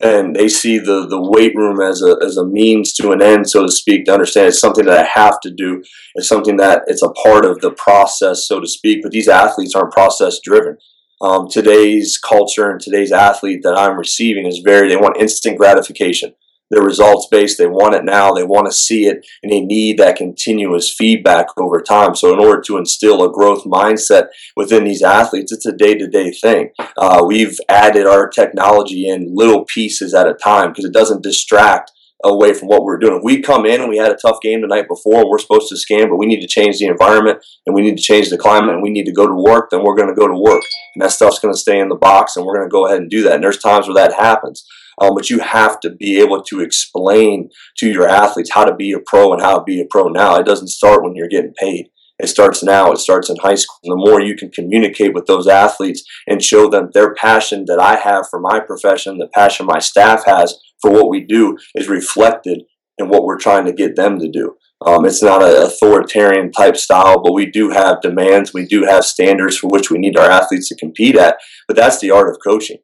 And 0.00 0.36
they 0.36 0.48
see 0.48 0.78
the, 0.78 1.08
the 1.08 1.20
weight 1.20 1.56
room 1.56 1.80
as 1.80 2.00
a, 2.00 2.16
as 2.24 2.36
a 2.36 2.46
means 2.46 2.92
to 2.94 3.10
an 3.10 3.20
end 3.20 3.50
so 3.50 3.66
to 3.66 3.72
speak 3.72 4.04
to 4.04 4.12
understand 4.12 4.46
it's 4.46 4.60
something 4.60 4.84
that 4.86 5.06
i 5.06 5.20
have 5.20 5.40
to 5.40 5.50
do. 5.50 5.82
It's 6.14 6.28
something 6.28 6.56
that 6.58 6.82
it's 6.86 7.02
a 7.02 7.10
part 7.10 7.44
of 7.44 7.60
the 7.60 7.72
process 7.72 8.46
so 8.46 8.60
to 8.60 8.68
speak 8.68 9.02
but 9.02 9.10
these 9.10 9.26
athletes 9.26 9.74
aren't 9.74 9.90
process 9.90 10.38
driven 10.38 10.76
um, 11.20 11.48
today's 11.50 12.16
culture 12.16 12.70
and 12.70 12.80
today's 12.80 13.10
athlete 13.10 13.62
that 13.64 13.76
i'm 13.76 13.98
receiving 13.98 14.46
is 14.46 14.60
very 14.64 14.88
they 14.88 14.96
want 14.96 15.16
instant 15.16 15.58
gratification 15.58 16.32
they're 16.70 16.82
results 16.82 17.26
based. 17.30 17.58
They 17.58 17.66
want 17.66 17.94
it 17.94 18.04
now. 18.04 18.32
They 18.32 18.44
want 18.44 18.66
to 18.66 18.72
see 18.72 19.06
it, 19.06 19.26
and 19.42 19.50
they 19.50 19.60
need 19.60 19.98
that 19.98 20.16
continuous 20.16 20.92
feedback 20.92 21.46
over 21.56 21.80
time. 21.80 22.14
So, 22.14 22.32
in 22.32 22.38
order 22.38 22.60
to 22.62 22.76
instill 22.76 23.22
a 23.22 23.32
growth 23.32 23.64
mindset 23.64 24.28
within 24.56 24.84
these 24.84 25.02
athletes, 25.02 25.52
it's 25.52 25.66
a 25.66 25.72
day 25.72 25.94
to 25.94 26.06
day 26.06 26.30
thing. 26.30 26.70
Uh, 26.96 27.24
we've 27.26 27.58
added 27.68 28.06
our 28.06 28.28
technology 28.28 29.08
in 29.08 29.34
little 29.34 29.64
pieces 29.64 30.14
at 30.14 30.28
a 30.28 30.34
time 30.34 30.70
because 30.70 30.84
it 30.84 30.92
doesn't 30.92 31.22
distract 31.22 31.92
away 32.24 32.52
from 32.52 32.68
what 32.68 32.82
we're 32.82 32.98
doing. 32.98 33.16
If 33.16 33.22
we 33.22 33.40
come 33.40 33.64
in 33.64 33.80
and 33.80 33.88
we 33.88 33.96
had 33.96 34.10
a 34.10 34.16
tough 34.16 34.40
game 34.42 34.60
the 34.60 34.66
night 34.66 34.88
before, 34.88 35.28
we're 35.28 35.38
supposed 35.38 35.68
to 35.68 35.76
scan, 35.76 36.08
but 36.08 36.16
we 36.16 36.26
need 36.26 36.40
to 36.40 36.48
change 36.48 36.78
the 36.78 36.86
environment 36.86 37.44
and 37.64 37.74
we 37.74 37.82
need 37.82 37.96
to 37.96 38.02
change 38.02 38.28
the 38.28 38.38
climate 38.38 38.74
and 38.74 38.82
we 38.82 38.90
need 38.90 39.04
to 39.04 39.12
go 39.12 39.26
to 39.26 39.34
work, 39.34 39.70
then 39.70 39.84
we're 39.84 39.94
going 39.94 40.08
to 40.08 40.14
go 40.14 40.26
to 40.26 40.34
work. 40.34 40.62
And 40.94 41.02
that 41.02 41.12
stuff's 41.12 41.38
going 41.38 41.54
to 41.54 41.60
stay 41.60 41.78
in 41.78 41.88
the 41.88 41.94
box 41.94 42.36
and 42.36 42.44
we're 42.44 42.56
going 42.56 42.68
to 42.68 42.72
go 42.72 42.86
ahead 42.86 42.98
and 42.98 43.10
do 43.10 43.22
that. 43.22 43.34
And 43.34 43.44
there's 43.44 43.58
times 43.58 43.86
where 43.86 43.94
that 43.94 44.14
happens. 44.14 44.66
Um, 45.00 45.14
but 45.14 45.30
you 45.30 45.40
have 45.40 45.80
to 45.80 45.90
be 45.90 46.20
able 46.20 46.42
to 46.42 46.60
explain 46.60 47.50
to 47.78 47.88
your 47.88 48.08
athletes 48.08 48.50
how 48.52 48.64
to 48.64 48.74
be 48.74 48.92
a 48.92 48.98
pro 48.98 49.32
and 49.32 49.42
how 49.42 49.58
to 49.58 49.64
be 49.64 49.80
a 49.80 49.86
pro 49.88 50.08
now. 50.08 50.36
It 50.36 50.46
doesn't 50.46 50.68
start 50.68 51.02
when 51.02 51.14
you're 51.14 51.28
getting 51.28 51.54
paid. 51.58 51.88
It 52.18 52.28
starts 52.28 52.64
now. 52.64 52.90
It 52.90 52.98
starts 52.98 53.30
in 53.30 53.36
high 53.36 53.54
school. 53.54 53.78
The 53.84 53.94
more 53.94 54.20
you 54.20 54.34
can 54.34 54.50
communicate 54.50 55.14
with 55.14 55.26
those 55.26 55.46
athletes 55.46 56.02
and 56.26 56.42
show 56.42 56.68
them 56.68 56.90
their 56.92 57.14
passion 57.14 57.64
that 57.68 57.78
I 57.78 57.96
have 57.96 58.26
for 58.28 58.40
my 58.40 58.58
profession, 58.58 59.18
the 59.18 59.28
passion 59.28 59.66
my 59.66 59.78
staff 59.78 60.24
has 60.26 60.58
for 60.82 60.90
what 60.90 61.08
we 61.08 61.24
do 61.24 61.56
is 61.76 61.88
reflected 61.88 62.62
in 62.98 63.08
what 63.08 63.24
we're 63.24 63.38
trying 63.38 63.66
to 63.66 63.72
get 63.72 63.94
them 63.94 64.18
to 64.18 64.28
do. 64.28 64.56
Um, 64.84 65.04
it's 65.04 65.22
not 65.22 65.42
an 65.42 65.62
authoritarian 65.62 66.52
type 66.52 66.76
style, 66.76 67.20
but 67.22 67.34
we 67.34 67.46
do 67.46 67.70
have 67.70 68.00
demands. 68.00 68.52
We 68.52 68.66
do 68.66 68.84
have 68.84 69.04
standards 69.04 69.56
for 69.56 69.68
which 69.68 69.90
we 69.90 69.98
need 69.98 70.16
our 70.16 70.30
athletes 70.30 70.68
to 70.68 70.76
compete 70.76 71.16
at. 71.16 71.38
But 71.66 71.76
that's 71.76 72.00
the 72.00 72.10
art 72.10 72.28
of 72.28 72.38
coaching. 72.44 72.78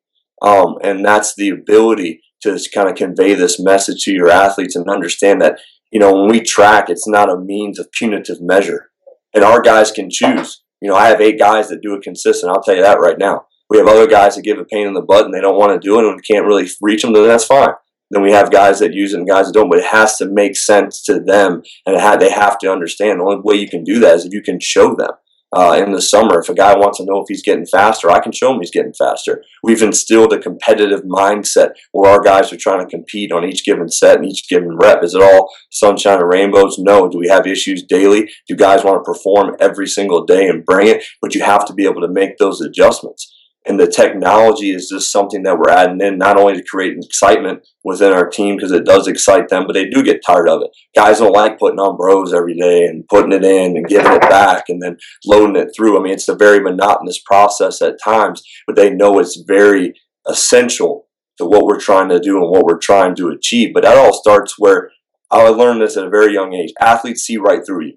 Um, 0.44 0.76
and 0.82 1.04
that's 1.04 1.34
the 1.34 1.48
ability 1.48 2.20
to 2.42 2.58
kind 2.74 2.88
of 2.88 2.96
convey 2.96 3.34
this 3.34 3.58
message 3.58 4.04
to 4.04 4.12
your 4.12 4.28
athletes 4.28 4.76
and 4.76 4.88
understand 4.90 5.40
that, 5.40 5.58
you 5.90 5.98
know, 5.98 6.12
when 6.12 6.30
we 6.30 6.40
track, 6.40 6.90
it's 6.90 7.08
not 7.08 7.30
a 7.30 7.38
means 7.38 7.78
of 7.78 7.90
punitive 7.92 8.42
measure. 8.42 8.90
And 9.32 9.42
our 9.42 9.62
guys 9.62 9.90
can 9.90 10.10
choose. 10.10 10.62
You 10.82 10.90
know, 10.90 10.96
I 10.96 11.08
have 11.08 11.22
eight 11.22 11.38
guys 11.38 11.70
that 11.70 11.80
do 11.80 11.94
it 11.94 12.02
consistent. 12.02 12.52
I'll 12.52 12.62
tell 12.62 12.76
you 12.76 12.82
that 12.82 13.00
right 13.00 13.18
now. 13.18 13.46
We 13.70 13.78
have 13.78 13.88
other 13.88 14.06
guys 14.06 14.36
that 14.36 14.42
give 14.42 14.58
a 14.58 14.64
pain 14.64 14.86
in 14.86 14.92
the 14.92 15.00
butt 15.00 15.24
and 15.24 15.32
they 15.32 15.40
don't 15.40 15.58
want 15.58 15.72
to 15.72 15.84
do 15.84 15.98
it 15.98 16.04
and 16.04 16.22
can't 16.22 16.46
really 16.46 16.68
reach 16.82 17.02
them, 17.02 17.14
then 17.14 17.26
that's 17.26 17.46
fine. 17.46 17.70
Then 18.10 18.22
we 18.22 18.32
have 18.32 18.52
guys 18.52 18.80
that 18.80 18.92
use 18.92 19.14
it 19.14 19.18
and 19.18 19.26
guys 19.26 19.46
that 19.46 19.54
don't, 19.54 19.70
but 19.70 19.78
it 19.78 19.86
has 19.86 20.18
to 20.18 20.26
make 20.26 20.56
sense 20.56 21.02
to 21.04 21.18
them 21.18 21.62
and 21.86 21.98
ha- 21.98 22.16
they 22.16 22.30
have 22.30 22.58
to 22.58 22.70
understand. 22.70 23.18
The 23.18 23.24
only 23.24 23.40
way 23.42 23.56
you 23.56 23.68
can 23.68 23.82
do 23.82 23.98
that 24.00 24.16
is 24.16 24.26
if 24.26 24.34
you 24.34 24.42
can 24.42 24.60
show 24.60 24.94
them 24.94 25.10
uh, 25.54 25.82
in 25.84 25.92
the 25.92 26.02
summer. 26.02 26.40
If 26.40 26.48
a 26.48 26.54
guy 26.54 26.76
wants 26.76 26.98
to 26.98 27.04
know 27.04 27.20
if 27.20 27.26
he's 27.28 27.42
getting 27.42 27.66
faster, 27.66 28.10
I 28.10 28.20
can 28.20 28.32
show 28.32 28.52
him 28.52 28.60
he's 28.60 28.70
getting 28.70 28.92
faster. 28.92 29.44
We've 29.62 29.82
instilled 29.82 30.32
a 30.32 30.38
competitive 30.38 31.02
mindset 31.02 31.70
where 31.92 32.10
our 32.10 32.20
guys 32.20 32.52
are 32.52 32.56
trying 32.56 32.80
to 32.80 32.90
compete 32.90 33.32
on 33.32 33.44
each 33.44 33.64
given 33.64 33.88
set 33.88 34.16
and 34.16 34.26
each 34.26 34.48
given 34.48 34.76
rep. 34.76 35.02
Is 35.02 35.14
it 35.14 35.22
all 35.22 35.50
sunshine 35.70 36.20
and 36.20 36.28
rainbows? 36.28 36.78
No. 36.78 37.08
Do 37.08 37.18
we 37.18 37.28
have 37.28 37.46
issues 37.46 37.82
daily? 37.82 38.30
Do 38.48 38.56
guys 38.56 38.84
want 38.84 39.04
to 39.04 39.10
perform 39.10 39.56
every 39.60 39.86
single 39.86 40.24
day 40.24 40.48
and 40.48 40.64
bring 40.64 40.88
it? 40.88 41.04
But 41.20 41.34
you 41.34 41.44
have 41.44 41.64
to 41.66 41.72
be 41.72 41.84
able 41.84 42.00
to 42.00 42.08
make 42.08 42.38
those 42.38 42.60
adjustments 42.60 43.30
and 43.66 43.80
the 43.80 43.86
technology 43.86 44.70
is 44.70 44.88
just 44.88 45.10
something 45.10 45.42
that 45.42 45.58
we're 45.58 45.70
adding 45.70 46.00
in 46.00 46.18
not 46.18 46.36
only 46.38 46.54
to 46.54 46.64
create 46.64 46.98
excitement 47.02 47.66
within 47.82 48.12
our 48.12 48.28
team 48.28 48.56
because 48.56 48.72
it 48.72 48.84
does 48.84 49.08
excite 49.08 49.48
them 49.48 49.66
but 49.66 49.72
they 49.72 49.88
do 49.88 50.02
get 50.02 50.20
tired 50.24 50.48
of 50.48 50.62
it. 50.62 50.70
Guys 50.94 51.18
don't 51.18 51.32
like 51.32 51.58
putting 51.58 51.78
on 51.78 51.96
bros 51.96 52.34
every 52.34 52.54
day 52.54 52.84
and 52.84 53.08
putting 53.08 53.32
it 53.32 53.44
in 53.44 53.76
and 53.76 53.86
giving 53.86 54.12
it 54.12 54.20
back 54.22 54.64
and 54.68 54.82
then 54.82 54.98
loading 55.24 55.56
it 55.56 55.70
through. 55.74 55.98
I 55.98 56.02
mean 56.02 56.12
it's 56.12 56.28
a 56.28 56.34
very 56.34 56.60
monotonous 56.60 57.20
process 57.20 57.80
at 57.80 58.02
times 58.02 58.42
but 58.66 58.76
they 58.76 58.90
know 58.90 59.18
it's 59.18 59.42
very 59.46 59.94
essential 60.28 61.06
to 61.38 61.44
what 61.44 61.64
we're 61.64 61.80
trying 61.80 62.08
to 62.10 62.20
do 62.20 62.36
and 62.36 62.50
what 62.50 62.64
we're 62.64 62.78
trying 62.78 63.16
to 63.16 63.28
achieve. 63.28 63.72
But 63.74 63.82
that 63.84 63.96
all 63.96 64.12
starts 64.12 64.58
where 64.58 64.90
i 65.30 65.48
learned 65.48 65.80
this 65.80 65.96
at 65.96 66.04
a 66.04 66.10
very 66.10 66.32
young 66.32 66.54
age. 66.54 66.72
Athletes 66.80 67.22
see 67.22 67.38
right 67.38 67.64
through 67.66 67.86
you. 67.86 67.96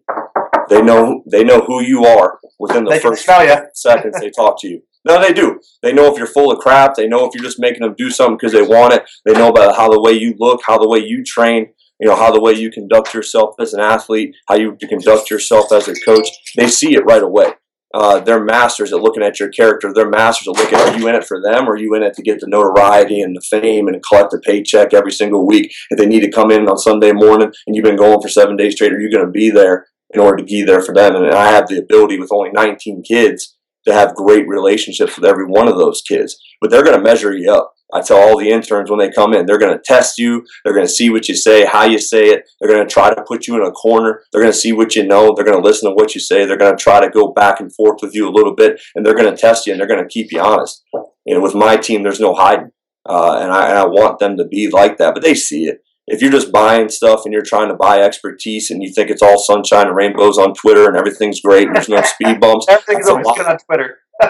They 0.70 0.82
know 0.82 1.24
they 1.30 1.44
know 1.44 1.60
who 1.60 1.82
you 1.82 2.06
are 2.06 2.40
within 2.60 2.84
the 2.84 2.92
they 2.92 3.00
first 3.00 3.26
seconds 3.26 4.20
they 4.20 4.32
talk 4.32 4.60
to 4.62 4.68
you 4.68 4.82
no, 5.08 5.22
they 5.22 5.34
do. 5.34 5.60
They 5.82 5.94
know 5.94 6.12
if 6.12 6.18
you're 6.18 6.28
full 6.28 6.52
of 6.52 6.60
crap. 6.60 6.96
They 6.96 7.08
know 7.08 7.26
if 7.26 7.34
you're 7.34 7.44
just 7.44 7.60
making 7.60 7.82
them 7.82 7.96
do 7.98 8.10
something 8.10 8.38
because 8.38 8.54
they 8.54 8.62
want 8.62 8.94
it. 8.94 9.10
They 9.26 9.34
know 9.34 9.50
about 9.50 9.76
how 9.76 9.90
the 9.90 10.02
way 10.02 10.12
you 10.12 10.36
look, 10.38 10.62
how 10.66 10.78
the 10.78 10.88
way 10.88 11.00
you 11.00 11.24
train, 11.24 11.68
you 12.00 12.08
know, 12.08 12.16
how 12.16 12.32
the 12.32 12.42
way 12.42 12.54
you 12.54 12.70
conduct 12.70 13.14
yourself 13.14 13.56
as 13.60 13.74
an 13.74 13.80
athlete, 13.80 14.36
how 14.48 14.56
you 14.56 14.78
conduct 14.88 15.32
yourself 15.32 15.72
as 15.72 15.88
a 15.88 15.96
coach. 16.06 16.28
They 16.56 16.68
see 16.68 16.96
it 16.96 17.06
right 17.06 17.24
away. 17.24 17.54
Uh, 17.94 18.20
they're 18.20 18.44
masters 18.44 18.92
at 18.92 19.02
looking 19.02 19.24
at 19.24 19.40
your 19.40 19.50
character. 19.50 19.92
They're 19.94 20.10
masters 20.10 20.50
at 20.50 20.58
looking, 20.58 20.78
are 20.78 20.98
you 20.98 21.08
in 21.08 21.16
it 21.16 21.26
for 21.26 21.42
them 21.42 21.68
or 21.68 21.72
are 21.72 21.78
you 21.78 21.96
in 21.96 22.04
it 22.04 22.14
to 22.16 22.22
get 22.22 22.40
the 22.40 22.48
notoriety 22.48 23.22
and 23.22 23.36
the 23.36 23.42
fame 23.42 23.88
and 23.88 24.04
collect 24.04 24.32
the 24.32 24.40
paycheck 24.40 24.94
every 24.94 25.12
single 25.12 25.48
week? 25.48 25.74
If 25.90 25.98
they 25.98 26.06
need 26.06 26.20
to 26.22 26.32
come 26.32 26.52
in 26.52 26.68
on 26.68 26.78
Sunday 26.78 27.14
morning 27.14 27.52
and 27.66 27.76
you've 27.76 27.86
been 27.86 27.96
going 27.96 28.22
for 28.22 28.30
seven 28.30 28.58
days 28.58 28.74
straight, 28.74 28.94
are 28.94 29.00
you 29.00 29.12
going 29.12 29.26
to 29.26 29.32
be 29.32 29.50
there 29.50 29.88
in 30.14 30.20
order 30.20 30.38
to 30.38 30.44
be 30.44 30.64
there 30.64 30.82
for 30.82 30.94
them? 30.94 31.16
And 31.16 31.34
I 31.34 31.52
have 31.52 31.68
the 31.68 31.80
ability 31.80 32.20
with 32.20 32.32
only 32.32 32.52
19 32.52 33.04
kids 33.04 33.57
to 33.88 33.94
have 33.94 34.16
great 34.16 34.48
relationships 34.48 35.16
with 35.16 35.26
every 35.26 35.46
one 35.46 35.68
of 35.68 35.78
those 35.78 36.02
kids. 36.02 36.38
But 36.62 36.70
they're 36.70 36.84
going 36.84 36.98
to 36.98 37.04
measure 37.04 37.34
you 37.34 37.52
up. 37.52 37.74
I 37.94 38.02
tell 38.02 38.18
all 38.18 38.38
the 38.38 38.50
interns 38.50 38.90
when 38.90 39.00
they 39.00 39.10
come 39.10 39.34
in, 39.34 39.46
they're 39.46 39.58
going 39.58 39.74
to 39.76 39.82
test 39.84 40.18
you. 40.18 40.46
They're 40.64 40.74
going 40.74 40.86
to 40.86 40.92
see 40.92 41.10
what 41.10 41.30
you 41.30 41.36
say, 41.36 41.66
how 41.66 41.86
you 41.86 42.00
say 42.00 42.26
it. 42.26 42.44
They're 42.60 42.70
going 42.70 42.86
to 42.86 42.94
try 42.94 43.14
to 43.14 43.24
put 43.26 43.48
you 43.48 43.56
in 43.56 43.66
a 43.66 43.72
corner. 43.72 44.24
They're 44.32 44.42
going 44.42 44.52
to 44.52 44.58
see 44.58 44.74
what 44.74 44.96
you 44.96 45.08
know. 45.08 45.34
They're 45.34 45.46
going 45.46 45.62
to 45.62 45.66
listen 45.66 45.90
to 45.90 45.96
what 45.96 46.14
you 46.14 46.20
say. 46.20 46.46
They're 46.46 46.58
going 46.58 46.76
to 46.76 46.84
try 46.84 47.00
to 47.00 47.10
go 47.10 47.32
back 47.32 47.62
and 47.62 47.74
forth 47.74 48.00
with 48.02 48.14
you 48.14 48.28
a 48.28 48.32
little 48.32 48.54
bit, 48.54 48.82
and 48.94 49.06
they're 49.06 49.16
going 49.16 49.34
to 49.34 49.40
test 49.40 49.66
you 49.66 49.74
and 49.74 49.80
they're 49.80 49.88
going 49.88 50.04
to 50.04 50.10
keep 50.10 50.34
you 50.34 50.42
honest. 50.42 50.84
And 51.26 51.42
with 51.42 51.56
my 51.56 51.78
team, 51.78 52.04
there's 52.04 52.20
no 52.20 52.34
hiding, 52.34 52.72
uh, 53.08 53.40
and, 53.42 53.52
I, 53.52 53.70
and 53.70 53.80
I 53.80 53.86
want 53.86 54.20
them 54.20 54.36
to 54.38 54.46
be 54.46 54.70
like 54.70 54.98
that. 54.98 55.14
But 55.14 55.24
they 55.24 55.34
see 55.34 55.66
it. 55.66 55.80
If 56.08 56.22
you're 56.22 56.32
just 56.32 56.52
buying 56.52 56.90
stuff 56.90 57.22
and 57.26 57.34
you're 57.34 57.44
trying 57.44 57.68
to 57.68 57.76
buy 57.76 58.02
expertise 58.02 58.72
and 58.72 58.82
you 58.82 58.92
think 58.94 59.10
it's 59.10 59.22
all 59.22 59.38
sunshine 59.38 59.88
and 59.88 59.96
rainbows 59.96 60.38
on 60.38 60.54
Twitter 60.54 60.88
and 60.88 60.96
everything's 60.96 61.42
great 61.42 61.68
and 61.68 61.76
there's 61.76 61.90
no 61.90 62.02
speed 62.04 62.40
bumps, 62.40 62.66
everything's 62.70 63.08
always 63.08 63.28
good 63.36 63.46
on 63.46 63.58
Twitter 63.58 64.00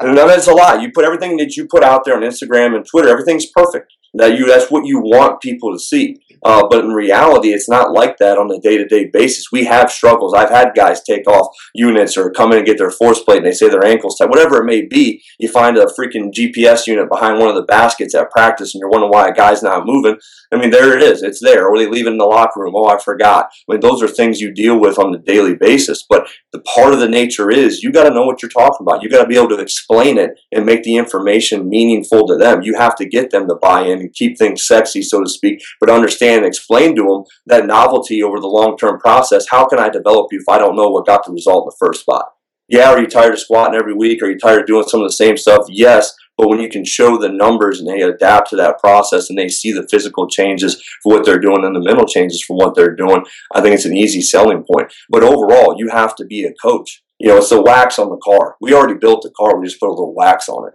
and 0.00 0.16
that's 0.16 0.46
a 0.46 0.54
lot. 0.54 0.80
You 0.80 0.90
put 0.92 1.04
everything 1.04 1.36
that 1.38 1.56
you 1.56 1.66
put 1.66 1.82
out 1.82 2.04
there 2.04 2.16
on 2.16 2.22
Instagram 2.22 2.74
and 2.74 2.86
Twitter, 2.86 3.08
everything's 3.08 3.46
perfect. 3.46 3.92
That 4.14 4.38
you 4.38 4.46
that's 4.46 4.70
what 4.70 4.86
you 4.86 5.00
want 5.00 5.40
people 5.40 5.72
to 5.72 5.78
see. 5.78 6.20
Uh, 6.44 6.66
but 6.70 6.84
in 6.84 6.90
reality, 6.90 7.48
it's 7.52 7.68
not 7.68 7.92
like 7.92 8.18
that 8.18 8.38
on 8.38 8.50
a 8.50 8.60
day 8.60 8.76
to 8.76 8.86
day 8.86 9.10
basis. 9.12 9.50
We 9.50 9.64
have 9.64 9.90
struggles. 9.90 10.34
I've 10.34 10.50
had 10.50 10.74
guys 10.76 11.02
take 11.02 11.26
off 11.28 11.48
units 11.74 12.16
or 12.16 12.30
come 12.30 12.52
in 12.52 12.58
and 12.58 12.66
get 12.66 12.78
their 12.78 12.90
force 12.90 13.20
plate 13.20 13.38
and 13.38 13.46
they 13.46 13.52
say 13.52 13.68
their 13.68 13.84
ankle's 13.84 14.16
tight, 14.16 14.28
whatever 14.28 14.58
it 14.58 14.64
may 14.64 14.82
be. 14.82 15.22
You 15.38 15.48
find 15.48 15.76
a 15.76 15.86
freaking 15.86 16.32
GPS 16.32 16.86
unit 16.86 17.08
behind 17.10 17.38
one 17.38 17.48
of 17.48 17.56
the 17.56 17.62
baskets 17.62 18.14
at 18.14 18.30
practice 18.30 18.74
and 18.74 18.80
you're 18.80 18.90
wondering 18.90 19.10
why 19.10 19.28
a 19.28 19.34
guy's 19.34 19.62
not 19.62 19.86
moving. 19.86 20.18
I 20.52 20.58
mean, 20.58 20.70
there 20.70 20.96
it 20.96 21.02
is. 21.02 21.22
It's 21.22 21.40
there. 21.40 21.66
Or 21.66 21.76
they 21.76 21.88
leave 21.88 22.06
it 22.06 22.12
in 22.12 22.18
the 22.18 22.24
locker 22.24 22.60
room. 22.60 22.74
Oh, 22.76 22.86
I 22.86 22.98
forgot. 22.98 23.48
I 23.68 23.72
mean, 23.72 23.80
those 23.80 24.02
are 24.02 24.08
things 24.08 24.40
you 24.40 24.52
deal 24.52 24.78
with 24.78 24.98
on 24.98 25.14
a 25.14 25.18
daily 25.18 25.54
basis. 25.54 26.04
But 26.08 26.28
the 26.52 26.60
part 26.60 26.92
of 26.92 27.00
the 27.00 27.08
nature 27.08 27.50
is 27.50 27.82
you 27.82 27.90
got 27.90 28.08
to 28.08 28.14
know 28.14 28.24
what 28.24 28.42
you're 28.42 28.50
talking 28.50 28.86
about. 28.86 29.02
You 29.02 29.10
got 29.10 29.22
to 29.22 29.28
be 29.28 29.36
able 29.36 29.48
to 29.48 29.58
explain 29.58 30.18
it 30.18 30.38
and 30.52 30.64
make 30.64 30.84
the 30.84 30.96
information 30.96 31.68
meaningful 31.68 32.26
to 32.28 32.36
them. 32.36 32.62
You 32.62 32.76
have 32.76 32.94
to 32.96 33.08
get 33.08 33.30
them 33.30 33.48
to 33.48 33.56
buy 33.56 33.82
in 33.82 33.95
and 34.00 34.14
keep 34.14 34.38
things 34.38 34.66
sexy, 34.66 35.02
so 35.02 35.22
to 35.22 35.28
speak, 35.28 35.60
but 35.80 35.90
understand 35.90 36.38
and 36.38 36.46
explain 36.46 36.96
to 36.96 37.02
them 37.02 37.24
that 37.46 37.66
novelty 37.66 38.22
over 38.22 38.40
the 38.40 38.46
long 38.46 38.76
term 38.76 38.98
process. 38.98 39.46
How 39.50 39.66
can 39.66 39.78
I 39.78 39.88
develop 39.88 40.28
you 40.32 40.38
if 40.38 40.48
I 40.48 40.58
don't 40.58 40.76
know 40.76 40.88
what 40.88 41.06
got 41.06 41.24
the 41.24 41.32
result 41.32 41.64
in 41.64 41.68
the 41.68 41.86
first 41.86 42.00
spot? 42.02 42.26
Yeah, 42.68 42.90
are 42.90 43.00
you 43.00 43.06
tired 43.06 43.34
of 43.34 43.38
squatting 43.38 43.78
every 43.78 43.94
week? 43.94 44.22
Are 44.22 44.30
you 44.30 44.38
tired 44.38 44.62
of 44.62 44.66
doing 44.66 44.88
some 44.88 45.00
of 45.00 45.08
the 45.08 45.12
same 45.12 45.36
stuff? 45.36 45.66
Yes, 45.68 46.12
but 46.36 46.48
when 46.48 46.60
you 46.60 46.68
can 46.68 46.84
show 46.84 47.16
the 47.16 47.28
numbers 47.28 47.80
and 47.80 47.88
they 47.88 48.02
adapt 48.02 48.50
to 48.50 48.56
that 48.56 48.78
process 48.78 49.30
and 49.30 49.38
they 49.38 49.48
see 49.48 49.72
the 49.72 49.86
physical 49.88 50.28
changes 50.28 50.82
for 51.02 51.14
what 51.14 51.24
they're 51.24 51.38
doing 51.38 51.64
and 51.64 51.74
the 51.74 51.80
mental 51.80 52.06
changes 52.06 52.44
for 52.44 52.56
what 52.56 52.74
they're 52.74 52.94
doing, 52.94 53.24
I 53.54 53.60
think 53.60 53.74
it's 53.74 53.84
an 53.84 53.96
easy 53.96 54.20
selling 54.20 54.64
point. 54.70 54.92
But 55.08 55.22
overall, 55.22 55.76
you 55.78 55.88
have 55.90 56.14
to 56.16 56.24
be 56.24 56.44
a 56.44 56.52
coach. 56.60 57.02
You 57.18 57.28
know, 57.28 57.38
it's 57.38 57.48
the 57.48 57.62
wax 57.62 57.98
on 57.98 58.10
the 58.10 58.18
car. 58.18 58.56
We 58.60 58.74
already 58.74 58.98
built 58.98 59.22
the 59.22 59.30
car, 59.30 59.58
we 59.58 59.66
just 59.66 59.80
put 59.80 59.88
a 59.88 59.90
little 59.90 60.14
wax 60.14 60.48
on 60.48 60.68
it. 60.68 60.74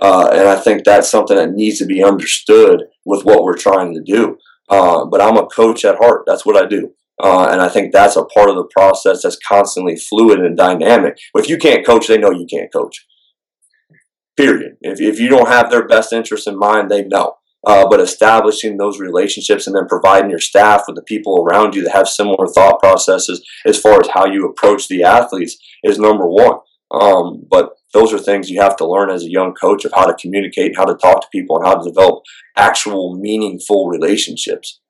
Uh, 0.00 0.30
and 0.32 0.48
I 0.48 0.56
think 0.56 0.84
that's 0.84 1.10
something 1.10 1.36
that 1.36 1.52
needs 1.52 1.78
to 1.78 1.86
be 1.86 2.02
understood 2.02 2.84
with 3.04 3.24
what 3.24 3.44
we're 3.44 3.56
trying 3.56 3.94
to 3.94 4.02
do. 4.02 4.38
Uh, 4.68 5.04
but 5.04 5.20
I'm 5.20 5.36
a 5.36 5.46
coach 5.46 5.84
at 5.84 5.98
heart. 5.98 6.22
That's 6.26 6.46
what 6.46 6.56
I 6.56 6.66
do. 6.66 6.92
Uh, 7.22 7.48
and 7.50 7.60
I 7.60 7.68
think 7.68 7.92
that's 7.92 8.16
a 8.16 8.24
part 8.24 8.48
of 8.48 8.56
the 8.56 8.68
process 8.72 9.22
that's 9.22 9.36
constantly 9.46 9.96
fluid 9.96 10.40
and 10.40 10.56
dynamic. 10.56 11.18
If 11.34 11.48
you 11.48 11.58
can't 11.58 11.84
coach, 11.84 12.06
they 12.06 12.16
know 12.16 12.30
you 12.30 12.46
can't 12.50 12.72
coach. 12.72 13.06
Period. 14.36 14.76
If, 14.80 15.00
if 15.00 15.20
you 15.20 15.28
don't 15.28 15.48
have 15.48 15.70
their 15.70 15.86
best 15.86 16.14
interest 16.14 16.46
in 16.46 16.58
mind, 16.58 16.90
they 16.90 17.04
know. 17.04 17.34
Uh, 17.66 17.86
but 17.90 18.00
establishing 18.00 18.78
those 18.78 18.98
relationships 18.98 19.66
and 19.66 19.76
then 19.76 19.86
providing 19.86 20.30
your 20.30 20.38
staff 20.38 20.84
with 20.86 20.96
the 20.96 21.02
people 21.02 21.44
around 21.44 21.74
you 21.74 21.82
that 21.82 21.92
have 21.92 22.08
similar 22.08 22.46
thought 22.46 22.80
processes 22.80 23.46
as 23.66 23.78
far 23.78 24.00
as 24.00 24.08
how 24.14 24.24
you 24.24 24.46
approach 24.46 24.88
the 24.88 25.02
athletes 25.02 25.58
is 25.84 25.98
number 25.98 26.26
one. 26.26 26.56
Um, 26.90 27.44
but 27.50 27.74
those 27.92 28.12
are 28.12 28.18
things 28.18 28.50
you 28.50 28.60
have 28.60 28.76
to 28.76 28.88
learn 28.88 29.10
as 29.10 29.24
a 29.24 29.30
young 29.30 29.54
coach 29.54 29.84
of 29.84 29.92
how 29.92 30.06
to 30.06 30.14
communicate, 30.14 30.76
how 30.76 30.84
to 30.84 30.94
talk 30.94 31.22
to 31.22 31.28
people, 31.32 31.56
and 31.56 31.66
how 31.66 31.74
to 31.74 31.88
develop 31.88 32.22
actual 32.56 33.16
meaningful 33.16 33.88
relationships 33.88 34.80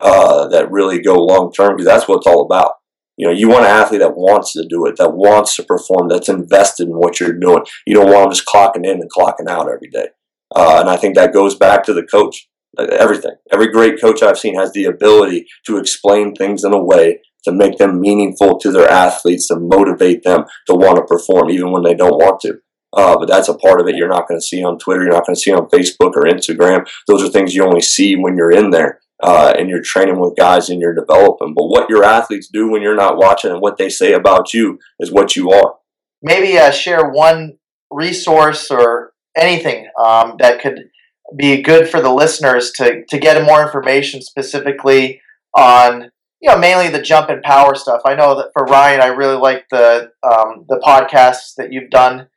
uh, 0.00 0.48
that 0.48 0.70
really 0.70 1.00
go 1.00 1.24
long 1.24 1.52
term 1.52 1.76
because 1.76 1.86
that's 1.86 2.08
what 2.08 2.18
it's 2.18 2.26
all 2.26 2.44
about. 2.44 2.72
You 3.16 3.26
know, 3.26 3.32
you 3.32 3.48
want 3.48 3.64
an 3.64 3.70
athlete 3.70 4.00
that 4.00 4.16
wants 4.16 4.52
to 4.54 4.66
do 4.66 4.86
it, 4.86 4.96
that 4.96 5.14
wants 5.14 5.54
to 5.56 5.62
perform, 5.62 6.08
that's 6.08 6.28
invested 6.28 6.88
in 6.88 6.94
what 6.94 7.20
you're 7.20 7.38
doing. 7.38 7.64
You 7.86 7.94
don't 7.94 8.10
want 8.10 8.24
them 8.24 8.32
just 8.32 8.46
clocking 8.46 8.86
in 8.86 9.00
and 9.00 9.10
clocking 9.10 9.48
out 9.48 9.70
every 9.70 9.88
day. 9.90 10.08
Uh, 10.54 10.78
and 10.80 10.90
I 10.90 10.96
think 10.96 11.14
that 11.14 11.32
goes 11.32 11.54
back 11.54 11.84
to 11.84 11.94
the 11.94 12.02
coach. 12.02 12.48
Everything. 12.78 13.32
Every 13.52 13.70
great 13.70 14.00
coach 14.00 14.22
I've 14.22 14.38
seen 14.38 14.58
has 14.58 14.72
the 14.72 14.86
ability 14.86 15.46
to 15.66 15.76
explain 15.76 16.34
things 16.34 16.64
in 16.64 16.72
a 16.72 16.82
way 16.82 17.20
to 17.44 17.52
make 17.52 17.78
them 17.78 18.00
meaningful 18.00 18.58
to 18.58 18.70
their 18.70 18.88
athletes, 18.88 19.48
to 19.48 19.58
motivate 19.58 20.22
them 20.22 20.44
to 20.66 20.74
want 20.74 20.96
to 20.96 21.04
perform, 21.04 21.50
even 21.50 21.72
when 21.72 21.82
they 21.82 21.94
don't 21.94 22.18
want 22.18 22.40
to. 22.40 22.58
Uh, 22.94 23.16
but 23.18 23.26
that's 23.26 23.48
a 23.48 23.54
part 23.54 23.80
of 23.80 23.88
it 23.88 23.96
you're 23.96 24.08
not 24.08 24.28
going 24.28 24.38
to 24.38 24.46
see 24.46 24.62
on 24.62 24.78
Twitter, 24.78 25.02
you're 25.02 25.12
not 25.12 25.26
going 25.26 25.34
to 25.34 25.40
see 25.40 25.52
on 25.52 25.68
Facebook 25.70 26.14
or 26.14 26.24
Instagram. 26.24 26.86
Those 27.08 27.22
are 27.22 27.28
things 27.28 27.54
you 27.54 27.64
only 27.64 27.80
see 27.80 28.16
when 28.16 28.36
you're 28.36 28.52
in 28.52 28.70
there 28.70 29.00
uh, 29.22 29.54
and 29.56 29.70
you're 29.70 29.82
training 29.82 30.18
with 30.18 30.36
guys 30.36 30.68
and 30.68 30.80
you're 30.80 30.94
developing. 30.94 31.54
But 31.54 31.68
what 31.68 31.88
your 31.88 32.04
athletes 32.04 32.48
do 32.52 32.70
when 32.70 32.82
you're 32.82 32.96
not 32.96 33.16
watching 33.16 33.50
and 33.50 33.60
what 33.60 33.78
they 33.78 33.88
say 33.88 34.12
about 34.12 34.52
you 34.52 34.78
is 34.98 35.12
what 35.12 35.36
you 35.36 35.50
are. 35.50 35.76
Maybe 36.22 36.58
uh, 36.58 36.70
share 36.70 37.10
one 37.10 37.58
resource 37.90 38.70
or 38.70 39.12
anything 39.36 39.88
um, 39.98 40.36
that 40.38 40.60
could 40.60 40.90
be 41.36 41.62
good 41.62 41.88
for 41.88 42.00
the 42.00 42.12
listeners 42.12 42.72
to, 42.72 43.04
to 43.08 43.18
get 43.18 43.42
more 43.44 43.62
information 43.62 44.20
specifically 44.20 45.20
on 45.56 46.10
you 46.42 46.50
know 46.50 46.58
mainly 46.58 46.88
the 46.88 47.00
jump 47.00 47.30
and 47.30 47.42
power 47.42 47.74
stuff. 47.74 48.02
I 48.04 48.14
know 48.14 48.34
that 48.36 48.50
for 48.52 48.64
Ryan, 48.64 49.00
I 49.00 49.06
really 49.06 49.36
like 49.36 49.66
the 49.70 50.10
um, 50.22 50.66
the 50.68 50.80
podcasts 50.84 51.54
that 51.56 51.72
you've 51.72 51.90
done. 51.90 52.28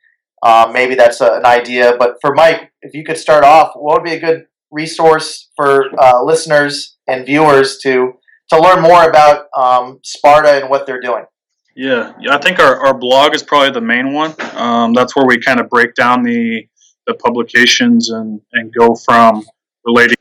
Um, 0.42 0.72
maybe 0.72 0.94
that's 0.94 1.20
a, 1.20 1.32
an 1.32 1.44
idea. 1.44 1.96
But 1.98 2.18
for 2.20 2.32
Mike, 2.34 2.72
if 2.82 2.94
you 2.94 3.04
could 3.04 3.18
start 3.18 3.42
off, 3.42 3.72
what 3.74 3.94
would 3.94 4.04
be 4.04 4.14
a 4.14 4.20
good 4.20 4.46
resource 4.70 5.50
for 5.56 5.86
uh, 5.98 6.22
listeners 6.22 6.96
and 7.08 7.26
viewers 7.26 7.78
to 7.78 8.12
to 8.50 8.60
learn 8.60 8.80
more 8.80 9.08
about 9.08 9.46
um, 9.56 9.98
Sparta 10.04 10.60
and 10.60 10.70
what 10.70 10.86
they're 10.86 11.00
doing? 11.00 11.24
Yeah, 11.74 12.12
I 12.30 12.38
think 12.38 12.58
our, 12.58 12.86
our 12.86 12.96
blog 12.96 13.34
is 13.34 13.42
probably 13.42 13.70
the 13.70 13.82
main 13.82 14.14
one. 14.14 14.34
Um, 14.54 14.94
that's 14.94 15.14
where 15.14 15.26
we 15.26 15.38
kind 15.38 15.60
of 15.60 15.68
break 15.68 15.94
down 15.94 16.22
the 16.22 16.66
the 17.06 17.14
publications 17.14 18.08
and, 18.10 18.40
and 18.52 18.72
go 18.72 18.94
from 18.94 19.44
relating 19.84 20.16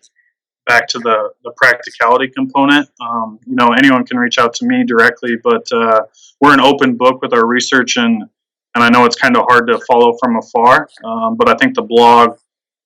back 0.65 0.87
to 0.89 0.99
the, 0.99 1.31
the 1.43 1.51
practicality 1.51 2.27
component. 2.27 2.89
Um, 3.01 3.39
you 3.45 3.55
know, 3.55 3.73
anyone 3.73 4.05
can 4.05 4.17
reach 4.17 4.37
out 4.37 4.53
to 4.55 4.65
me 4.65 4.83
directly, 4.83 5.37
but 5.43 5.67
uh, 5.71 6.01
we're 6.41 6.53
an 6.53 6.59
open 6.59 6.95
book 6.95 7.21
with 7.21 7.33
our 7.33 7.45
research, 7.45 7.97
and 7.97 8.23
and 8.75 8.83
I 8.83 8.89
know 8.89 9.05
it's 9.05 9.15
kind 9.15 9.37
of 9.37 9.45
hard 9.47 9.67
to 9.67 9.79
follow 9.87 10.17
from 10.19 10.37
afar. 10.37 10.89
Um, 11.05 11.37
but 11.37 11.47
I 11.47 11.55
think 11.55 11.75
the 11.75 11.81
blog, 11.81 12.37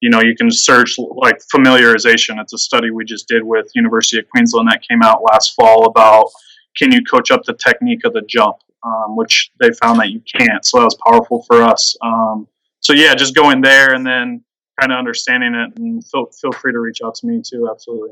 you 0.02 0.12
know, 0.12 0.22
you 0.22 0.36
can 0.36 0.52
search 0.52 0.98
like 1.00 1.42
familiarization. 1.54 2.40
It's 2.40 2.54
a 2.54 2.60
study 2.60 2.92
we 2.92 3.06
just 3.06 3.28
did 3.28 3.44
with 3.44 3.72
University 3.74 4.20
of 4.20 4.30
Queensland 4.30 4.70
that 4.70 4.84
came 4.88 5.02
out 5.02 5.24
last 5.24 5.56
fall 5.56 5.88
about 5.88 6.30
can 6.78 6.92
you 6.92 7.02
coach 7.04 7.32
up 7.32 7.44
the 7.44 7.54
technique 7.54 8.06
of 8.06 8.14
the 8.14 8.22
jump, 8.22 8.58
um, 8.86 9.16
which 9.16 9.50
they 9.60 9.72
found 9.72 10.00
that 10.00 10.12
you 10.12 10.22
can't. 10.22 10.64
So 10.64 10.78
that 10.78 10.86
was 10.86 10.98
powerful 11.06 11.44
for 11.48 11.64
us. 11.64 11.96
Um, 12.04 12.48
so 12.82 12.94
yeah, 12.94 13.16
just 13.16 13.36
going 13.36 13.62
there 13.62 13.94
and 13.94 14.06
then 14.06 14.44
kind 14.80 14.92
of 14.92 14.98
understanding 14.98 15.56
it, 15.56 15.80
and 15.80 16.06
feel 16.08 16.28
feel 16.28 16.52
free 16.52 16.72
to 16.72 16.80
reach 16.80 17.00
out 17.04 17.16
to 17.16 17.28
me 17.28 17.42
too. 17.46 17.68
Absolutely, 17.70 18.12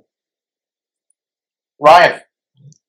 Ryan. 1.80 2.22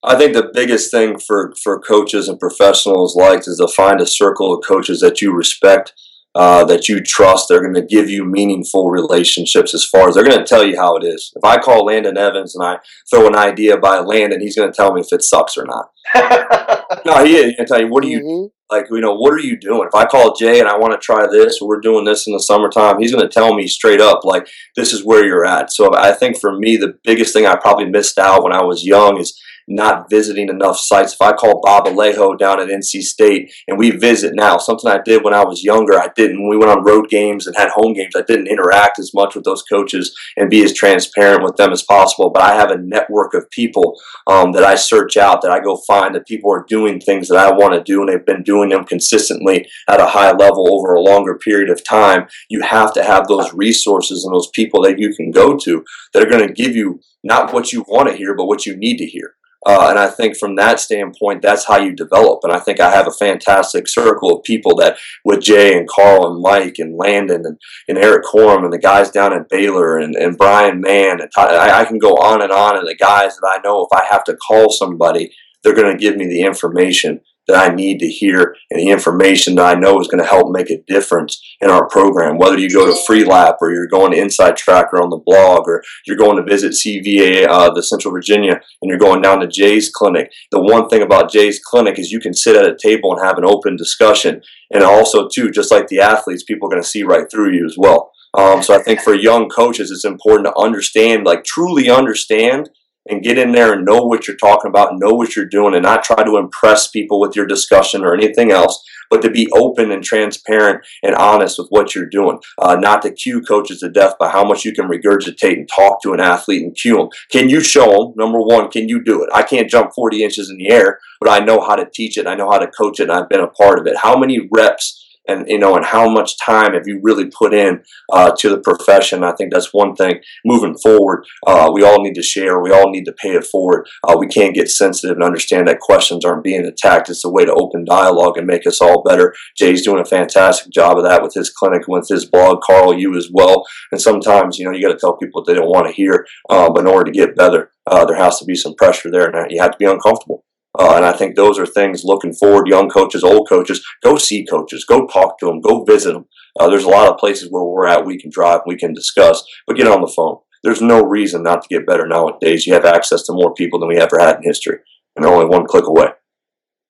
I 0.03 0.17
think 0.17 0.33
the 0.33 0.51
biggest 0.53 0.91
thing 0.91 1.19
for 1.19 1.55
for 1.63 1.81
coaches 1.81 2.29
and 2.29 2.39
professionals 2.39 3.17
like 3.17 3.41
is 3.41 3.59
to 3.59 3.69
find 3.69 4.01
a 4.01 4.07
circle 4.07 4.55
of 4.55 4.65
coaches 4.65 5.01
that 5.01 5.21
you 5.21 5.33
respect. 5.33 5.93
Uh, 6.35 6.63
that 6.63 6.89
you 6.89 7.01
trust, 7.01 7.49
they're 7.49 7.63
going 7.63 7.75
to 7.75 7.83
give 7.83 8.09
you 8.09 8.23
meaningful 8.25 8.91
relationships 8.91 9.75
as 9.75 9.85
far 9.85 10.09
as 10.09 10.15
they're 10.15 10.23
going 10.23 10.39
to 10.39 10.45
tell 10.45 10.65
you 10.65 10.77
how 10.77 10.95
it 10.95 11.03
is. 11.03 11.33
If 11.35 11.43
I 11.43 11.57
call 11.57 11.87
Landon 11.87 12.19
Evans 12.19 12.55
and 12.55 12.65
I 12.65 12.79
throw 13.11 13.27
an 13.27 13.35
idea 13.35 13.77
by 13.79 13.99
Landon, 13.99 14.41
he's 14.41 14.55
going 14.55 14.71
to 14.71 14.77
tell 14.77 14.93
me 14.93 15.01
if 15.01 15.09
it 15.11 15.23
sucks 15.23 15.57
or 15.57 15.65
not. 15.65 15.89
no, 17.07 17.25
he 17.25 17.35
is. 17.35 17.45
He's 17.47 17.57
going 17.57 17.57
to 17.57 17.65
tell 17.67 17.81
you, 17.81 17.89
what 17.89 18.03
do 18.05 18.11
you, 18.11 18.21
mm-hmm 18.21 18.58
like 18.71 18.87
you 18.91 19.01
know 19.01 19.15
what 19.15 19.33
are 19.33 19.41
you 19.41 19.57
doing? 19.59 19.89
If 19.89 19.95
i 19.95 20.05
call 20.05 20.35
jay 20.35 20.61
and 20.61 20.69
i 20.69 20.77
want 20.77 20.93
to 20.93 20.99
try 20.99 21.27
this 21.27 21.59
we're 21.61 21.81
doing 21.81 22.05
this 22.05 22.27
in 22.27 22.33
the 22.33 22.41
summertime 22.41 22.99
he's 22.99 23.13
going 23.13 23.27
to 23.27 23.33
tell 23.33 23.55
me 23.55 23.67
straight 23.67 24.01
up 24.01 24.25
like 24.25 24.47
this 24.77 24.93
is 24.93 25.05
where 25.05 25.25
you're 25.25 25.47
at. 25.47 25.73
So 25.73 25.95
i 25.95 26.13
think 26.13 26.39
for 26.39 26.57
me 26.57 26.77
the 26.77 26.99
biggest 27.05 27.33
thing 27.33 27.47
i 27.47 27.57
probably 27.57 27.87
missed 27.87 28.19
out 28.19 28.43
when 28.43 28.53
i 28.53 28.63
was 28.63 28.85
young 28.85 29.19
is 29.19 29.41
not 29.69 30.09
visiting 30.11 30.49
enough 30.49 30.79
sites. 30.79 31.13
If 31.13 31.23
I 31.23 31.33
call 31.33 31.61
Bob 31.63 31.85
Alejo 31.87 32.39
down 32.39 32.61
at 32.61 32.69
NC 32.69 33.03
State 33.03 33.53
and 33.67 33.79
we 33.79 33.91
visit 33.91 34.35
now, 34.35 34.59
something 34.59 34.91
I 34.91 35.01
did 35.05 35.23
when 35.23 35.35
I 35.35 35.45
was 35.45 35.63
younger, 35.63 35.99
I 35.99 36.09
didn't. 36.17 36.41
When 36.41 36.49
we 36.51 36.57
went 36.57 36.71
on 36.71 36.85
road 36.85 37.09
games 37.09 37.47
and 37.47 37.57
had 37.57 37.71
home 37.71 37.93
games, 37.93 38.15
I 38.17 38.23
didn't 38.23 38.49
interact 38.49 38.99
as 38.99 39.13
much 39.15 39.35
with 39.35 39.45
those 39.45 39.63
coaches 39.63 40.17
and 40.37 40.51
be 40.51 40.65
as 40.65 40.73
transparent 40.73 41.43
with 41.43 41.57
them 41.57 41.73
as 41.73 41.83
possible. 41.83 42.31
But 42.31 42.43
I 42.43 42.55
have 42.55 42.71
a 42.71 42.79
network 42.79 43.35
of 43.35 43.51
people 43.51 43.99
um, 44.27 44.53
that 44.53 44.65
I 44.65 44.75
search 44.75 45.17
out, 45.17 45.43
that 45.43 45.51
I 45.51 45.61
go 45.61 45.77
find, 45.87 46.15
that 46.15 46.27
people 46.27 46.53
are 46.53 46.65
doing 46.69 47.01
things 47.01 47.29
that 47.29 47.39
I 47.39 47.53
want 47.53 47.75
to 47.75 47.83
do 47.83 48.01
and 48.01 48.09
they've 48.09 48.25
been 48.25 48.43
doing 48.43 48.71
them 48.71 48.85
consistently 48.85 49.69
at 49.89 50.01
a 50.01 50.07
high 50.07 50.33
level 50.33 50.75
over 50.75 50.95
a 50.95 51.01
longer 51.01 51.37
period 51.37 51.71
of 51.71 51.85
time. 51.85 52.27
You 52.49 52.63
have 52.63 52.93
to 52.95 53.03
have 53.03 53.29
those 53.29 53.53
resources 53.53 54.25
and 54.25 54.35
those 54.35 54.49
people 54.55 54.83
that 54.83 54.99
you 54.99 55.15
can 55.15 55.31
go 55.31 55.57
to 55.57 55.85
that 56.13 56.23
are 56.23 56.31
going 56.31 56.47
to 56.47 56.53
give 56.53 56.75
you 56.75 57.01
not 57.23 57.53
what 57.53 57.73
you 57.73 57.85
want 57.89 58.09
to 58.09 58.17
hear, 58.17 58.35
but 58.35 58.47
what 58.47 58.65
you 58.65 58.77
need 58.77 58.97
to 58.99 59.07
hear. 59.07 59.35
Uh, 59.69 59.91
and 59.91 59.99
I 59.99 60.09
think 60.09 60.35
from 60.39 60.57
that 60.57 60.81
standpoint, 60.81 61.43
that's 61.43 61.67
how 61.67 61.77
you 61.77 61.95
develop. 61.95 62.41
And 62.43 62.51
I 62.51 62.59
think 62.59 62.81
I 62.81 62.91
have 62.91 63.07
a 63.07 63.11
fantastic 63.11 63.87
circle 63.87 64.35
of 64.35 64.43
people 64.43 64.75
that, 64.77 64.97
with 65.27 65.43
Jay 65.43 65.77
and 65.77 65.87
Carl 65.87 66.33
and 66.33 66.41
Mike 66.41 66.77
and 66.79 66.97
Landon 66.97 67.43
and, 67.45 67.59
and 67.87 67.99
Eric 67.99 68.25
Corum 68.25 68.65
and 68.65 68.73
the 68.73 68.79
guys 68.79 69.11
down 69.11 69.35
at 69.35 69.51
Baylor 69.51 69.99
and, 69.99 70.17
and 70.17 70.39
Brian 70.39 70.81
Mann, 70.81 71.21
and 71.21 71.31
I, 71.37 71.83
I 71.83 71.85
can 71.85 71.99
go 71.99 72.15
on 72.15 72.41
and 72.41 72.51
on. 72.51 72.79
And 72.79 72.89
the 72.89 72.97
guys 72.97 73.37
that 73.37 73.47
I 73.47 73.61
know, 73.63 73.87
if 73.91 73.95
I 73.95 74.07
have 74.11 74.25
to 74.25 74.39
call 74.39 74.71
somebody, 74.71 75.35
they're 75.63 75.75
going 75.75 75.95
to 75.95 76.01
give 76.01 76.17
me 76.17 76.27
the 76.27 76.41
information 76.41 77.21
that 77.49 77.71
I 77.71 77.75
need 77.75 77.99
to 78.01 78.09
hear 78.09 78.55
and 78.71 78.79
the 78.79 78.91
information 78.91 79.55
that 79.57 79.77
I 79.77 79.81
know 79.81 79.99
is 80.01 80.07
going 80.07 80.23
to 80.23 80.29
help 80.29 80.53
make 80.53 80.71
a 80.71 80.83
difference 80.87 81.43
in 81.61 81.71
our 81.71 81.89
program. 81.89 82.37
Whether 82.37 82.59
you 82.59 82.71
go 82.71 82.87
to 82.87 83.01
Freelap 83.09 83.57
or 83.61 83.73
you're 83.73 83.89
going 83.89 84.13
to 84.13 84.21
Inside 84.21 84.57
Tracker 84.57 85.03
on 85.03 85.11
the 85.11 85.23
blog 85.25 85.67
or 85.67 85.83
you're 86.07 86.17
going 86.17 86.37
to 86.37 86.49
visit 86.49 86.73
CVA, 86.73 87.49
uh, 87.49 87.71
the 87.73 87.83
Central 87.83 88.13
Virginia, 88.13 88.61
and 88.83 88.89
you're 88.89 88.99
going 88.99 89.23
down 89.23 89.41
to 89.41 89.49
Jay's 89.49 89.91
clinic. 89.91 90.31
The 90.53 90.61
one 90.61 90.89
thing 90.89 91.03
about 91.03 91.33
Jay's 91.33 91.59
clinic 91.59 91.99
is 91.99 92.13
you 92.13 92.21
can 92.21 92.35
sit 92.35 92.57
at 92.57 92.71
a 92.71 92.77
table 92.77 93.13
and 93.13 93.25
have 93.25 93.39
an 93.39 93.47
open 93.47 93.77
discussion. 93.77 94.43
And 94.73 94.85
also, 94.85 95.29
too, 95.29 95.51
just 95.51 95.71
like 95.71 95.89
the 95.89 96.01
athletes, 96.01 96.45
people 96.45 96.69
are 96.69 96.71
going 96.71 96.83
to 96.83 96.89
see 96.89 97.03
right 97.03 97.31
through 97.31 97.53
you 97.55 97.65
as 97.65 97.77
well. 97.79 98.13
Um, 98.35 98.63
so 98.63 98.75
I 98.75 98.83
think 98.83 99.01
for 99.01 99.15
young 99.15 99.49
coaches, 99.49 99.91
it's 99.91 100.05
important 100.05 100.47
to 100.47 100.61
understand, 100.61 101.25
like 101.25 101.45
truly 101.45 101.89
understand 101.89 102.69
and 103.09 103.23
get 103.23 103.39
in 103.39 103.53
there 103.53 103.73
and 103.73 103.85
know 103.85 104.03
what 104.03 104.27
you're 104.27 104.37
talking 104.37 104.69
about, 104.69 104.99
know 104.99 105.15
what 105.15 105.35
you're 105.35 105.47
doing, 105.47 105.75
and 105.75 105.83
not 105.83 106.05
try 106.05 106.23
to 106.23 106.37
impress 106.37 106.89
people 106.89 107.21
with 107.21 107.35
your 107.35 107.47
discussion 107.47 108.05
or 108.05 108.15
anything 108.15 108.51
else, 108.51 108.85
but 109.11 109.23
to 109.23 109.31
be 109.31 109.49
open 109.53 109.91
and 109.91 110.05
transparent 110.05 110.85
and 111.03 111.15
honest 111.15 111.59
with 111.59 111.69
what 111.71 111.95
you're 111.95 112.07
doing. 112.07 112.39
Uh, 112.59 112.77
not 112.77 113.03
to 113.03 113.11
cue 113.11 113.41
coaches 113.41 113.81
to 113.81 113.89
death 113.89 114.15
by 114.19 114.29
how 114.29 114.45
much 114.45 114.65
you 114.65 114.73
can 114.73 114.89
regurgitate 114.89 115.55
and 115.55 115.69
talk 115.75 116.03
to 116.03 116.13
an 116.13 116.21
athlete 116.21 116.63
and 116.63 116.77
cue 116.77 116.97
them. 116.97 117.09
Can 117.31 117.49
you 117.49 117.61
show 117.61 117.91
them? 117.91 118.13
Number 118.17 118.41
one, 118.41 118.71
can 118.71 118.89
you 118.89 119.03
do 119.03 119.23
it? 119.23 119.31
I 119.35 119.43
can't 119.43 119.71
jump 119.71 119.93
40 119.95 120.23
inches 120.23 120.51
in 120.51 120.59
the 120.59 120.71
air, 120.71 120.99
but 121.21 121.31
I 121.31 121.45
know 121.45 121.61
how 121.61 121.77
to 121.77 121.89
teach 121.93 122.19
it. 122.19 122.27
I 122.27 122.35
know 122.35 122.51
how 122.51 122.59
to 122.59 122.67
coach 122.67 123.01
it, 123.01 123.05
and 123.05 123.13
I've 123.13 123.29
been 123.29 123.41
a 123.41 123.49
part 123.49 123.79
of 123.79 123.87
it. 123.87 123.97
How 123.97 124.19
many 124.19 124.49
reps? 124.53 125.08
And 125.29 125.47
you 125.49 125.59
know 125.59 125.77
and 125.77 125.85
how 125.85 126.09
much 126.09 126.39
time 126.39 126.75
have 126.75 126.87
you 126.87 127.01
really 127.03 127.27
put 127.27 127.55
in 127.55 127.83
uh, 128.13 128.33
to 128.39 128.49
the 128.49 128.59
profession? 128.59 129.25
I 129.25 129.33
think 129.33 129.53
that's 129.53 129.73
one 129.73 129.95
thing. 129.95 130.21
Moving 130.45 130.77
forward 130.77 131.25
uh, 131.47 131.71
we 131.73 131.85
all 131.85 132.03
need 132.03 132.15
to 132.15 132.23
share. 132.23 132.61
We 132.61 132.73
all 132.73 132.91
need 132.91 133.05
to 133.05 133.13
pay 133.13 133.31
it 133.31 133.47
forward. 133.47 133.87
Uh, 134.07 134.17
we 134.19 134.27
can't 134.27 134.55
get 134.55 134.71
sensitive 134.71 135.17
and 135.17 135.25
understand 135.25 135.69
that 135.69 135.81
questions 135.81 136.25
aren't 136.25 136.45
being 136.45 136.65
attacked. 136.65 137.09
It's 137.09 137.25
a 137.25 137.31
way 137.31 137.45
to 137.45 137.55
open 137.55 137.85
dialogue 137.85 138.37
and 138.37 138.47
make 138.47 138.67
us 138.67 138.81
all 138.81 139.03
better. 139.03 139.35
Jay's 139.57 139.85
doing 139.85 140.01
a 140.01 140.05
fantastic 140.05 140.73
job 140.73 140.99
of 140.99 141.05
that 141.05 141.23
with 141.23 141.35
his 141.35 141.51
clinic 141.51 141.83
with 141.89 142.09
his 142.09 142.25
blog 142.25 142.61
carl 142.63 142.99
you 142.99 143.17
as 143.17 143.31
well. 143.33 143.67
And 143.93 144.01
sometimes 144.01 144.59
you 144.59 144.65
know 144.65 144.73
you 144.73 144.83
got 144.83 144.93
to 144.93 144.99
tell 144.99 145.17
people 145.17 145.41
what 145.41 145.47
they 145.47 145.55
don't 145.55 145.69
want 145.69 145.87
to 145.87 145.93
hear 145.93 146.27
uh, 146.51 146.71
but 146.71 146.81
in 146.81 146.87
order 146.87 147.11
to 147.11 147.17
get 147.17 147.37
better 147.37 147.71
uh, 147.87 148.05
there 148.05 148.17
has 148.17 148.39
to 148.39 148.45
be 148.45 148.55
some 148.55 148.75
pressure 148.75 149.11
there 149.11 149.29
and 149.29 149.51
you 149.51 149.61
have 149.61 149.73
to 149.73 149.79
be 149.79 149.85
uncomfortable 149.85 150.45
uh, 150.79 150.95
and 150.95 151.05
I 151.05 151.13
think 151.13 151.35
those 151.35 151.59
are 151.59 151.67
things 151.67 152.05
looking 152.05 152.33
forward, 152.33 152.69
young 152.69 152.89
coaches, 152.89 153.25
old 153.25 153.49
coaches, 153.49 153.85
go 154.03 154.17
see 154.17 154.47
coaches, 154.47 154.85
go 154.85 155.07
talk 155.07 155.39
to 155.41 155.47
them, 155.47 155.61
go 155.61 155.85
visit 155.85 156.13
them. 156.13 156.27
Uh, 156.59 156.69
there's 156.69 156.85
a 156.85 156.89
lot 156.89 157.09
of 157.09 157.19
places 157.19 157.49
where 157.51 157.65
we're 157.65 157.89
at, 157.89 158.07
we 158.07 158.19
can 158.19 158.31
drive, 158.31 158.61
we 158.65 158.77
can 158.77 158.95
discuss, 158.95 159.45
but 159.67 159.77
get 159.77 159.89
on 159.89 160.01
the 160.01 160.13
phone. 160.15 160.39
There's 160.63 160.81
no 160.81 161.03
reason 161.03 161.43
not 161.43 161.63
to 161.63 161.69
get 161.69 161.87
better 161.87 162.07
nowadays. 162.07 162.67
You 162.67 162.75
have 162.75 162.85
access 162.85 163.23
to 163.25 163.33
more 163.33 163.55
people 163.55 163.79
than 163.79 163.89
we 163.89 163.97
ever 163.97 164.19
had 164.21 164.37
in 164.37 164.43
history, 164.43 164.79
and 165.15 165.25
they're 165.25 165.33
only 165.33 165.47
one 165.47 165.67
click 165.67 165.87
away. 165.87 166.09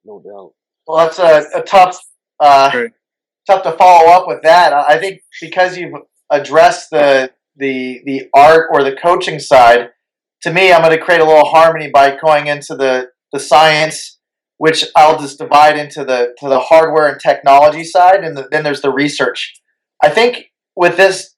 No 0.04 0.20
doubt. 0.20 0.52
Well, 0.86 0.98
that's 0.98 1.18
a, 1.18 1.58
a 1.58 1.62
tough, 1.62 1.98
uh, 2.40 2.70
tough 3.46 3.62
to 3.62 3.72
follow 3.72 4.10
up 4.10 4.26
with 4.26 4.42
that. 4.42 4.72
I 4.72 4.98
think 4.98 5.20
because 5.40 5.76
you've 5.76 5.94
addressed 6.30 6.90
the 6.90 7.30
the 7.56 8.00
the 8.04 8.28
art 8.34 8.68
or 8.72 8.82
the 8.82 8.96
coaching 8.96 9.38
side, 9.38 9.90
to 10.42 10.52
me, 10.52 10.72
I'm 10.72 10.82
going 10.82 10.96
to 10.96 11.04
create 11.04 11.20
a 11.20 11.26
little 11.26 11.44
harmony 11.44 11.90
by 11.90 12.16
going 12.16 12.46
into 12.46 12.74
the 12.74 13.10
the 13.32 13.40
science, 13.40 14.18
which 14.56 14.84
I'll 14.96 15.18
just 15.18 15.38
divide 15.38 15.78
into 15.78 16.04
the 16.04 16.34
to 16.38 16.48
the 16.48 16.60
hardware 16.60 17.08
and 17.08 17.20
technology 17.20 17.84
side, 17.84 18.24
and 18.24 18.36
the, 18.36 18.48
then 18.50 18.64
there's 18.64 18.82
the 18.82 18.92
research. 18.92 19.60
I 20.02 20.08
think 20.08 20.50
with 20.76 20.96
this, 20.96 21.34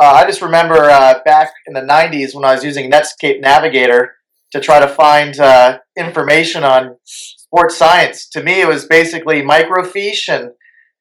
uh, 0.00 0.04
I 0.04 0.26
just 0.26 0.42
remember 0.42 0.90
uh, 0.90 1.20
back 1.24 1.52
in 1.66 1.74
the 1.74 1.80
'90s 1.80 2.34
when 2.34 2.44
I 2.44 2.54
was 2.54 2.64
using 2.64 2.90
Netscape 2.90 3.40
Navigator 3.40 4.14
to 4.52 4.60
try 4.60 4.80
to 4.80 4.88
find 4.88 5.38
uh, 5.38 5.78
information 5.98 6.64
on 6.64 6.96
sports 7.04 7.76
science. 7.76 8.28
To 8.30 8.42
me, 8.42 8.60
it 8.60 8.68
was 8.68 8.86
basically 8.86 9.42
microfiche 9.42 10.28
and 10.28 10.52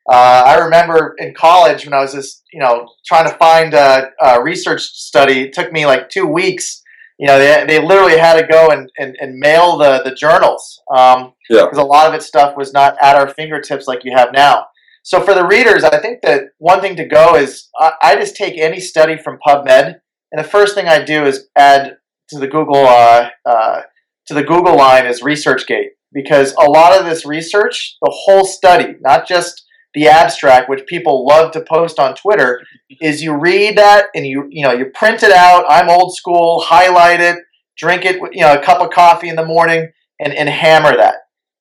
uh, 0.10 0.44
I 0.46 0.58
remember 0.60 1.16
in 1.18 1.34
college 1.34 1.84
when 1.84 1.94
I 1.94 2.00
was 2.00 2.14
just, 2.14 2.44
you 2.54 2.62
know, 2.62 2.88
trying 3.06 3.30
to 3.30 3.38
find 3.38 3.74
a, 3.74 4.10
a, 4.22 4.42
research 4.42 4.82
study. 4.82 5.42
It 5.42 5.54
took 5.54 5.74
me 5.74 5.86
like 5.86 6.10
two 6.10 6.26
weeks 6.26 6.82
you 7.18 7.28
know, 7.28 7.40
they, 7.40 7.66
they 7.68 7.86
literally 7.86 8.18
had 8.18 8.40
to 8.40 8.46
go 8.46 8.70
and, 8.70 8.92
and, 8.98 9.16
and 9.20 9.40
mail 9.40 9.78
the, 9.78 10.02
the 10.04 10.14
journals 10.14 10.82
because 10.88 11.24
um, 11.24 11.34
yeah. 11.50 11.68
a 11.74 11.84
lot 11.84 12.08
of 12.08 12.14
its 12.14 12.28
stuff 12.28 12.56
was 12.56 12.74
not 12.74 12.96
at 13.02 13.16
our 13.16 13.28
fingertips 13.28 13.88
like 13.88 14.04
you 14.04 14.16
have 14.16 14.30
now. 14.34 14.68
So 15.04 15.22
for 15.22 15.34
the 15.34 15.48
readers, 15.48 15.84
I 15.84 16.00
think 16.00 16.20
that 16.24 16.50
one 16.58 16.82
thing 16.82 16.96
to 16.98 17.06
go 17.06 17.36
is 17.36 17.70
I, 17.80 17.94
I 18.02 18.16
just 18.18 18.36
take 18.36 18.58
any 18.58 18.80
study 18.80 19.18
from 19.18 19.40
PubMed, 19.48 19.96
and 20.32 20.40
the 20.40 20.48
first 20.48 20.76
thing 20.76 20.88
I 20.88 21.02
do 21.04 21.24
is 21.26 21.48
add 21.56 21.98
to 22.30 22.40
the 22.40 22.48
Google 22.48 22.86
uh, 22.86 23.30
uh, 23.46 23.82
to 24.28 24.34
the 24.34 24.44
Google 24.44 24.76
line 24.76 25.06
is 25.06 25.22
ResearchGate 25.22 25.92
because 26.12 26.54
a 26.60 26.70
lot 26.70 26.98
of 26.98 27.06
this 27.06 27.26
research, 27.26 27.96
the 28.02 28.12
whole 28.14 28.46
study, 28.46 28.96
not 29.00 29.26
just 29.26 29.64
the 29.94 30.08
abstract, 30.08 30.70
which 30.70 30.86
people 30.86 31.26
love 31.26 31.52
to 31.52 31.62
post 31.62 32.00
on 32.00 32.16
Twitter, 32.16 32.62
is 33.02 33.22
you 33.22 33.36
read 33.36 33.78
that 33.78 34.08
and 34.16 34.26
you 34.26 34.48
you 34.50 34.64
know 34.64 34.74
you 34.74 34.86
print 34.94 35.24
it 35.24 35.32
out. 35.32 35.66
I'm 35.70 35.90
old 35.90 36.16
school, 36.16 36.62
highlight 36.62 37.22
it, 37.22 37.38
drink 37.78 38.06
it, 38.06 38.18
you 38.34 38.42
know, 38.42 38.54
a 38.54 38.64
cup 38.64 38.82
of 38.82 38.92
coffee 38.92 39.30
in 39.30 39.36
the 39.36 39.46
morning, 39.46 39.92
and 40.20 40.34
and 40.34 40.50
hammer 40.50 40.96
that. 40.96 41.16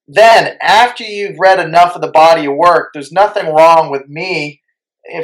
Then 0.09 0.57
after 0.61 1.03
you've 1.03 1.39
read 1.39 1.59
enough 1.59 1.97
of 1.97 2.01
the 2.01 2.11
body 2.11 2.47
of 2.47 2.55
work, 2.55 2.91
there's 2.93 3.13
nothing 3.13 3.47
wrong 3.53 3.91
with 3.91 4.09
me. 4.09 4.63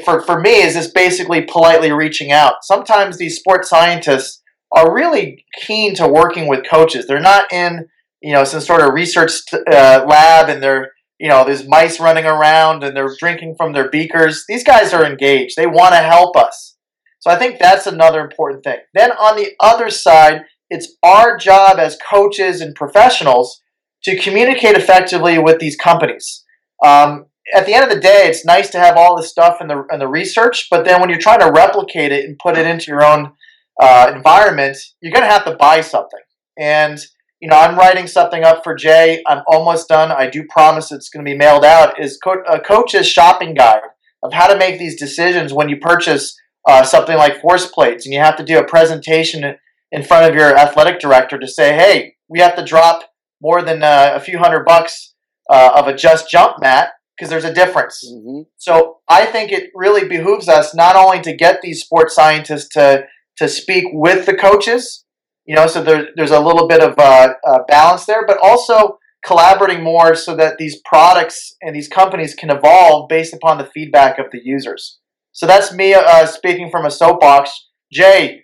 For 0.04 0.20
for 0.20 0.40
me, 0.40 0.62
is 0.62 0.74
this 0.74 0.90
basically 0.90 1.42
politely 1.42 1.92
reaching 1.92 2.30
out. 2.30 2.62
Sometimes 2.62 3.18
these 3.18 3.38
sports 3.38 3.68
scientists 3.68 4.42
are 4.72 4.94
really 4.94 5.44
keen 5.60 5.94
to 5.96 6.08
working 6.08 6.46
with 6.46 6.68
coaches. 6.68 7.06
They're 7.06 7.20
not 7.20 7.52
in 7.52 7.88
you 8.22 8.32
know 8.32 8.44
some 8.44 8.60
sort 8.60 8.80
of 8.80 8.94
research 8.94 9.32
uh, 9.52 10.04
lab 10.06 10.48
and 10.48 10.62
they're 10.62 10.92
you 11.22 11.28
know, 11.28 11.44
there's 11.44 11.68
mice 11.68 12.00
running 12.00 12.24
around 12.24 12.82
and 12.82 12.96
they're 12.96 13.14
drinking 13.16 13.54
from 13.56 13.72
their 13.72 13.88
beakers. 13.88 14.44
These 14.48 14.64
guys 14.64 14.92
are 14.92 15.06
engaged. 15.06 15.54
They 15.54 15.68
want 15.68 15.94
to 15.94 16.00
help 16.00 16.36
us. 16.36 16.76
So 17.20 17.30
I 17.30 17.36
think 17.36 17.60
that's 17.60 17.86
another 17.86 18.20
important 18.20 18.64
thing. 18.64 18.78
Then 18.92 19.12
on 19.12 19.36
the 19.36 19.52
other 19.60 19.88
side, 19.88 20.42
it's 20.68 20.96
our 21.00 21.36
job 21.36 21.78
as 21.78 21.96
coaches 22.10 22.60
and 22.60 22.74
professionals 22.74 23.62
to 24.02 24.18
communicate 24.18 24.74
effectively 24.74 25.38
with 25.38 25.60
these 25.60 25.76
companies. 25.76 26.42
Um, 26.84 27.26
at 27.54 27.66
the 27.66 27.74
end 27.74 27.84
of 27.84 27.90
the 27.90 28.00
day, 28.00 28.24
it's 28.26 28.44
nice 28.44 28.70
to 28.70 28.80
have 28.80 28.96
all 28.96 29.16
this 29.16 29.30
stuff 29.30 29.58
in 29.60 29.68
the 29.68 29.84
in 29.92 30.00
the 30.00 30.08
research, 30.08 30.66
but 30.72 30.84
then 30.84 31.00
when 31.00 31.08
you're 31.08 31.20
trying 31.20 31.38
to 31.38 31.52
replicate 31.52 32.10
it 32.10 32.24
and 32.24 32.36
put 32.40 32.58
it 32.58 32.66
into 32.66 32.90
your 32.90 33.04
own 33.04 33.32
uh, 33.80 34.12
environment, 34.12 34.76
you're 35.00 35.12
going 35.12 35.24
to 35.24 35.32
have 35.32 35.44
to 35.44 35.54
buy 35.54 35.82
something. 35.82 36.20
And 36.58 36.98
you 37.42 37.48
know, 37.48 37.56
I'm 37.56 37.76
writing 37.76 38.06
something 38.06 38.44
up 38.44 38.62
for 38.62 38.72
Jay. 38.72 39.20
I'm 39.26 39.42
almost 39.48 39.88
done. 39.88 40.12
I 40.12 40.30
do 40.30 40.44
promise 40.48 40.92
it's 40.92 41.08
going 41.08 41.24
to 41.24 41.30
be 41.30 41.36
mailed 41.36 41.64
out. 41.64 42.00
Is 42.00 42.16
co- 42.16 42.44
a 42.48 42.60
coach's 42.60 43.08
shopping 43.08 43.52
guide 43.52 43.82
of 44.22 44.32
how 44.32 44.46
to 44.46 44.56
make 44.56 44.78
these 44.78 44.98
decisions 44.98 45.52
when 45.52 45.68
you 45.68 45.76
purchase 45.76 46.38
uh, 46.68 46.84
something 46.84 47.16
like 47.16 47.40
force 47.40 47.66
plates, 47.66 48.06
and 48.06 48.14
you 48.14 48.20
have 48.20 48.36
to 48.36 48.44
do 48.44 48.60
a 48.60 48.64
presentation 48.64 49.56
in 49.90 50.02
front 50.04 50.30
of 50.30 50.36
your 50.36 50.56
athletic 50.56 51.00
director 51.00 51.36
to 51.36 51.48
say, 51.48 51.74
"Hey, 51.74 52.14
we 52.28 52.38
have 52.38 52.54
to 52.54 52.64
drop 52.64 53.10
more 53.40 53.60
than 53.60 53.82
uh, 53.82 54.12
a 54.14 54.20
few 54.20 54.38
hundred 54.38 54.64
bucks 54.64 55.12
uh, 55.50 55.72
of 55.74 55.88
a 55.88 55.96
just 55.96 56.30
jump 56.30 56.60
mat 56.60 56.90
because 57.18 57.28
there's 57.28 57.44
a 57.44 57.52
difference." 57.52 58.08
Mm-hmm. 58.08 58.42
So 58.56 58.98
I 59.08 59.26
think 59.26 59.50
it 59.50 59.70
really 59.74 60.06
behooves 60.06 60.48
us 60.48 60.76
not 60.76 60.94
only 60.94 61.20
to 61.22 61.34
get 61.34 61.60
these 61.60 61.80
sports 61.80 62.14
scientists 62.14 62.68
to 62.74 63.02
to 63.38 63.48
speak 63.48 63.86
with 63.92 64.26
the 64.26 64.34
coaches 64.34 65.04
you 65.46 65.56
know, 65.56 65.66
so 65.66 65.82
there, 65.82 66.08
there's 66.16 66.30
a 66.30 66.40
little 66.40 66.68
bit 66.68 66.80
of 66.82 66.98
uh, 66.98 67.34
uh, 67.46 67.58
balance 67.68 68.06
there, 68.06 68.24
but 68.26 68.38
also 68.42 68.98
collaborating 69.24 69.82
more 69.82 70.14
so 70.14 70.34
that 70.36 70.58
these 70.58 70.80
products 70.84 71.56
and 71.62 71.74
these 71.74 71.88
companies 71.88 72.34
can 72.34 72.50
evolve 72.50 73.08
based 73.08 73.34
upon 73.34 73.58
the 73.58 73.68
feedback 73.72 74.18
of 74.18 74.26
the 74.32 74.40
users. 74.42 74.98
So 75.32 75.46
that's 75.46 75.72
me 75.72 75.94
uh, 75.94 76.26
speaking 76.26 76.70
from 76.70 76.84
a 76.84 76.90
soapbox. 76.90 77.68
Jay, 77.92 78.42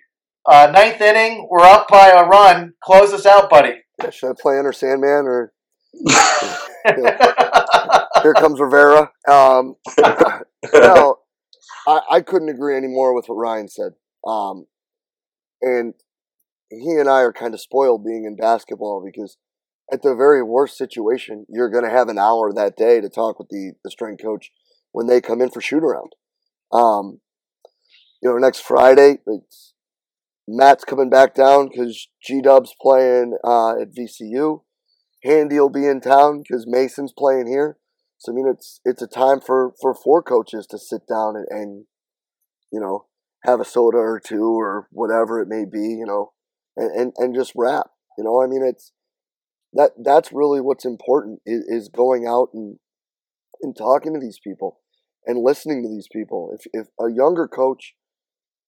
uh, 0.49 0.71
ninth 0.73 1.01
inning, 1.01 1.47
we're 1.49 1.65
up 1.65 1.87
by 1.87 2.09
a 2.09 2.25
run. 2.25 2.73
Close 2.83 3.13
us 3.13 3.25
out, 3.25 3.49
buddy. 3.49 3.73
Yeah, 4.01 4.09
should 4.09 4.31
I 4.31 4.33
play 4.39 4.57
Enter 4.57 4.73
Sandman 4.73 5.25
or? 5.25 5.53
Here 8.23 8.33
comes 8.33 8.59
Rivera. 8.59 9.11
Um, 9.29 9.75
no, 10.73 11.17
I, 11.87 12.01
I 12.11 12.21
couldn't 12.21 12.49
agree 12.49 12.77
any 12.77 12.87
more 12.87 13.13
with 13.13 13.25
what 13.27 13.35
Ryan 13.35 13.67
said. 13.67 13.93
Um, 14.25 14.65
and 15.61 15.93
he 16.69 16.95
and 16.95 17.09
I 17.09 17.21
are 17.21 17.33
kind 17.33 17.53
of 17.53 17.61
spoiled 17.61 18.05
being 18.05 18.25
in 18.25 18.35
basketball 18.35 19.03
because 19.03 19.37
at 19.91 20.01
the 20.01 20.15
very 20.15 20.43
worst 20.43 20.77
situation, 20.77 21.45
you're 21.49 21.69
going 21.69 21.83
to 21.83 21.89
have 21.89 22.09
an 22.09 22.19
hour 22.19 22.53
that 22.53 22.77
day 22.77 23.01
to 23.01 23.09
talk 23.09 23.39
with 23.39 23.49
the, 23.49 23.73
the 23.83 23.91
strength 23.91 24.21
coach 24.23 24.51
when 24.91 25.07
they 25.07 25.21
come 25.21 25.41
in 25.41 25.49
for 25.49 25.61
shoot 25.61 25.83
around. 25.83 26.13
Um, 26.71 27.21
you 28.21 28.29
know, 28.29 28.37
next 28.37 28.59
Friday, 28.59 29.19
Matt's 30.47 30.83
coming 30.83 31.09
back 31.09 31.33
down 31.33 31.69
because 31.69 32.07
G 32.21 32.41
Dub's 32.41 32.73
playing 32.79 33.37
uh, 33.43 33.81
at 33.81 33.95
VCU. 33.95 34.61
Handy 35.23 35.59
will 35.59 35.69
be 35.69 35.85
in 35.85 36.01
town 36.01 36.43
because 36.43 36.65
Mason's 36.67 37.13
playing 37.17 37.47
here. 37.47 37.77
So 38.17 38.31
I 38.31 38.35
mean, 38.35 38.47
it's 38.47 38.81
it's 38.83 39.01
a 39.01 39.07
time 39.07 39.39
for 39.39 39.73
for 39.81 39.93
four 39.93 40.21
coaches 40.21 40.67
to 40.67 40.77
sit 40.77 41.01
down 41.07 41.35
and, 41.35 41.47
and 41.49 41.85
you 42.71 42.79
know 42.79 43.05
have 43.43 43.59
a 43.59 43.65
soda 43.65 43.97
or 43.97 44.19
two 44.19 44.59
or 44.59 44.87
whatever 44.91 45.41
it 45.41 45.47
may 45.47 45.63
be, 45.65 45.79
you 45.79 46.05
know, 46.05 46.33
and 46.79 46.91
and, 46.99 47.13
and 47.17 47.35
just 47.35 47.51
rap. 47.55 47.87
You 48.17 48.23
know, 48.23 48.41
I 48.41 48.47
mean, 48.47 48.63
it's 48.63 48.91
that 49.73 49.91
that's 50.03 50.31
really 50.33 50.61
what's 50.61 50.85
important 50.85 51.41
is, 51.45 51.63
is 51.67 51.89
going 51.89 52.25
out 52.25 52.49
and 52.53 52.79
and 53.61 53.75
talking 53.77 54.13
to 54.13 54.19
these 54.19 54.39
people 54.43 54.79
and 55.25 55.43
listening 55.43 55.83
to 55.83 55.89
these 55.89 56.07
people. 56.11 56.57
If 56.57 56.65
if 56.73 56.87
a 56.99 57.11
younger 57.11 57.47
coach, 57.47 57.93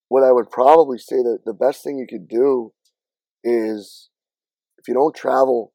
what 0.10 0.24
I 0.24 0.32
would 0.32 0.52
probably 0.52 0.98
say 0.98 1.18
that 1.18 1.40
the 1.46 1.54
best 1.54 1.84
thing 1.84 1.98
you 1.98 2.08
could 2.08 2.28
do 2.28 2.74
is 3.44 4.10
if 4.78 4.88
you 4.88 4.94
don't 4.94 5.16
travel, 5.16 5.74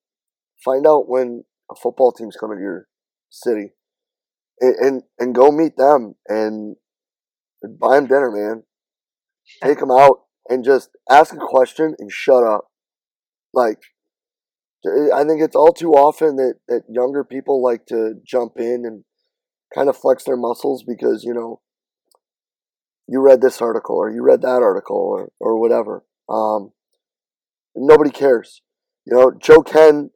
find 0.65 0.87
out 0.87 1.09
when 1.09 1.45
a 1.71 1.75
football 1.75 2.13
team's 2.13 2.37
coming 2.37 2.59
to 2.59 2.63
your 2.63 2.87
city 3.31 3.73
and 4.61 4.75
and, 4.77 5.03
and 5.19 5.35
go 5.35 5.51
meet 5.51 5.77
them 5.77 6.15
and 6.29 6.77
buy 7.81 7.97
them 7.97 8.07
dinner, 8.07 8.31
man. 8.31 8.63
Take 9.63 9.79
them 9.79 9.91
out 9.91 10.26
and 10.49 10.65
just 10.65 10.91
ask 11.11 11.35
a 11.35 11.39
question 11.39 11.95
and 11.99 12.11
shut 12.11 12.45
up. 12.45 12.67
Like 13.53 13.79
I 15.15 15.25
think 15.25 15.43
it's 15.43 15.57
all 15.57 15.73
too 15.73 15.93
often 15.93 16.37
that, 16.37 16.55
that 16.69 16.83
younger 16.89 17.25
people 17.25 17.63
like 17.63 17.87
to 17.87 18.15
jump 18.25 18.53
in 18.57 18.85
and 18.85 19.05
kind 19.75 19.89
of 19.89 19.97
flex 19.97 20.25
their 20.25 20.37
muscles 20.37 20.85
because, 20.87 21.25
you 21.25 21.35
know, 21.35 21.61
you 23.09 23.21
read 23.21 23.41
this 23.41 23.61
article 23.61 23.97
or 23.97 24.11
you 24.11 24.23
read 24.23 24.43
that 24.43 24.63
article 24.63 24.97
or, 24.97 25.31
or 25.41 25.61
whatever. 25.61 26.05
Um, 26.29 26.73
nobody 27.75 28.11
cares. 28.11 28.63
You 29.07 29.17
know, 29.17 29.33
Joe 29.41 29.63
Kenn, 29.63 30.11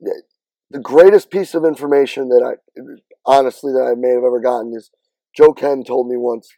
the 0.00 0.80
greatest 0.80 1.30
piece 1.30 1.54
of 1.54 1.64
information 1.64 2.28
that 2.28 2.42
I, 2.44 2.80
honestly, 3.26 3.72
that 3.72 3.90
I 3.90 3.94
may 3.98 4.10
have 4.10 4.24
ever 4.24 4.40
gotten 4.40 4.72
is 4.74 4.90
Joe 5.36 5.52
Kenn 5.52 5.84
told 5.84 6.08
me 6.08 6.16
once 6.16 6.48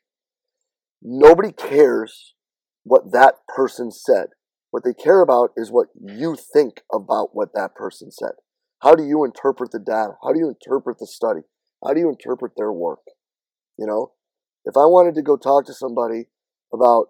nobody 1.03 1.53
cares 1.53 2.35
what 2.85 3.13
that 3.13 3.35
person 3.49 3.91
said. 3.91 4.29
What 4.71 4.85
they 4.85 4.95
care 4.95 5.21
about 5.21 5.51
is 5.57 5.71
what 5.71 5.89
you 6.01 6.37
think 6.37 6.83
about 6.93 7.31
what 7.33 7.51
that 7.55 7.75
person 7.75 8.11
said. 8.11 8.33
How 8.83 8.95
do 8.95 9.05
you 9.05 9.25
interpret 9.25 9.73
the 9.73 9.79
data? 9.79 10.13
How 10.23 10.33
do 10.33 10.39
you 10.39 10.49
interpret 10.49 10.99
the 10.99 11.07
study? 11.07 11.41
How 11.85 11.93
do 11.93 12.01
you 12.01 12.09
interpret 12.09 12.53
their 12.57 12.73
work? 12.73 13.01
You 13.79 13.87
know, 13.87 14.13
if 14.65 14.77
I 14.77 14.87
wanted 14.87 15.15
to 15.17 15.23
go 15.23 15.37
talk 15.37 15.67
to 15.67 15.75
somebody 15.75 16.27
about 16.73 17.09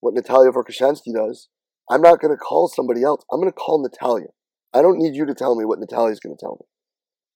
what 0.00 0.14
Natalia 0.14 0.50
Verkhoshansky 0.50 1.14
does, 1.14 1.48
I'm 1.90 2.02
not 2.02 2.20
going 2.20 2.32
to 2.34 2.36
call 2.36 2.68
somebody 2.68 3.02
else. 3.02 3.24
I'm 3.30 3.40
going 3.40 3.52
to 3.52 3.56
call 3.56 3.82
Natalia. 3.82 4.28
I 4.74 4.82
don't 4.82 4.98
need 4.98 5.14
you 5.14 5.24
to 5.26 5.34
tell 5.34 5.54
me 5.54 5.64
what 5.64 5.78
Natalia's 5.78 6.20
going 6.20 6.36
to 6.36 6.40
tell 6.40 6.58
me. 6.60 6.66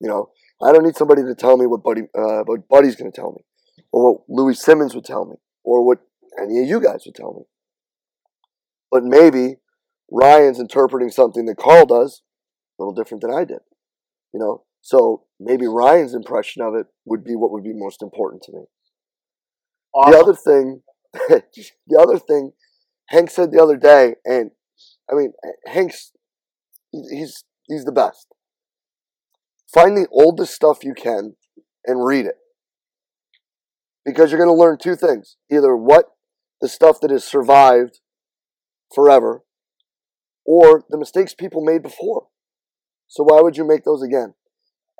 You 0.01 0.09
know, 0.09 0.29
I 0.61 0.71
don't 0.71 0.83
need 0.83 0.95
somebody 0.97 1.23
to 1.23 1.35
tell 1.35 1.57
me 1.57 1.65
what 1.65 1.83
Buddy, 1.83 2.01
uh, 2.15 2.43
what 2.45 2.67
Buddy's 2.67 2.95
going 2.95 3.11
to 3.11 3.15
tell 3.15 3.31
me, 3.31 3.43
or 3.91 4.13
what 4.13 4.21
Louie 4.27 4.53
Simmons 4.53 4.93
would 4.93 5.05
tell 5.05 5.25
me, 5.25 5.35
or 5.63 5.85
what 5.85 5.99
any 6.39 6.59
of 6.61 6.67
you 6.67 6.81
guys 6.81 7.03
would 7.05 7.15
tell 7.15 7.33
me. 7.33 7.43
But 8.91 9.03
maybe 9.03 9.55
Ryan's 10.11 10.59
interpreting 10.59 11.09
something 11.09 11.45
that 11.45 11.57
Carl 11.57 11.85
does 11.85 12.21
a 12.77 12.83
little 12.83 12.93
different 12.93 13.21
than 13.21 13.33
I 13.33 13.45
did. 13.45 13.59
You 14.33 14.39
know, 14.39 14.63
so 14.81 15.23
maybe 15.39 15.67
Ryan's 15.67 16.13
impression 16.13 16.61
of 16.61 16.75
it 16.75 16.87
would 17.05 17.23
be 17.23 17.35
what 17.35 17.51
would 17.51 17.63
be 17.63 17.73
most 17.73 18.01
important 18.01 18.43
to 18.43 18.51
me. 18.51 18.63
Awesome. 19.93 20.11
The 20.11 20.19
other 20.19 20.33
thing, 20.33 20.81
the 21.87 21.99
other 21.99 22.19
thing, 22.19 22.51
Hank 23.09 23.29
said 23.29 23.51
the 23.51 23.61
other 23.61 23.77
day, 23.77 24.15
and 24.25 24.51
I 25.09 25.15
mean, 25.15 25.33
Hank's 25.67 26.11
he's 26.91 27.43
he's 27.67 27.85
the 27.85 27.91
best. 27.91 28.27
Find 29.73 29.95
the 29.95 30.07
oldest 30.11 30.53
stuff 30.53 30.83
you 30.83 30.93
can 30.93 31.35
and 31.85 32.05
read 32.05 32.25
it. 32.25 32.35
Because 34.05 34.31
you're 34.31 34.43
going 34.43 34.53
to 34.53 34.59
learn 34.61 34.77
two 34.77 34.95
things. 34.95 35.37
Either 35.51 35.75
what 35.75 36.05
the 36.59 36.67
stuff 36.67 36.99
that 37.01 37.11
has 37.11 37.23
survived 37.23 37.99
forever 38.93 39.43
or 40.45 40.83
the 40.89 40.97
mistakes 40.97 41.33
people 41.33 41.63
made 41.63 41.83
before. 41.83 42.27
So 43.07 43.23
why 43.23 43.41
would 43.41 43.57
you 43.57 43.67
make 43.67 43.83
those 43.83 44.01
again? 44.01 44.33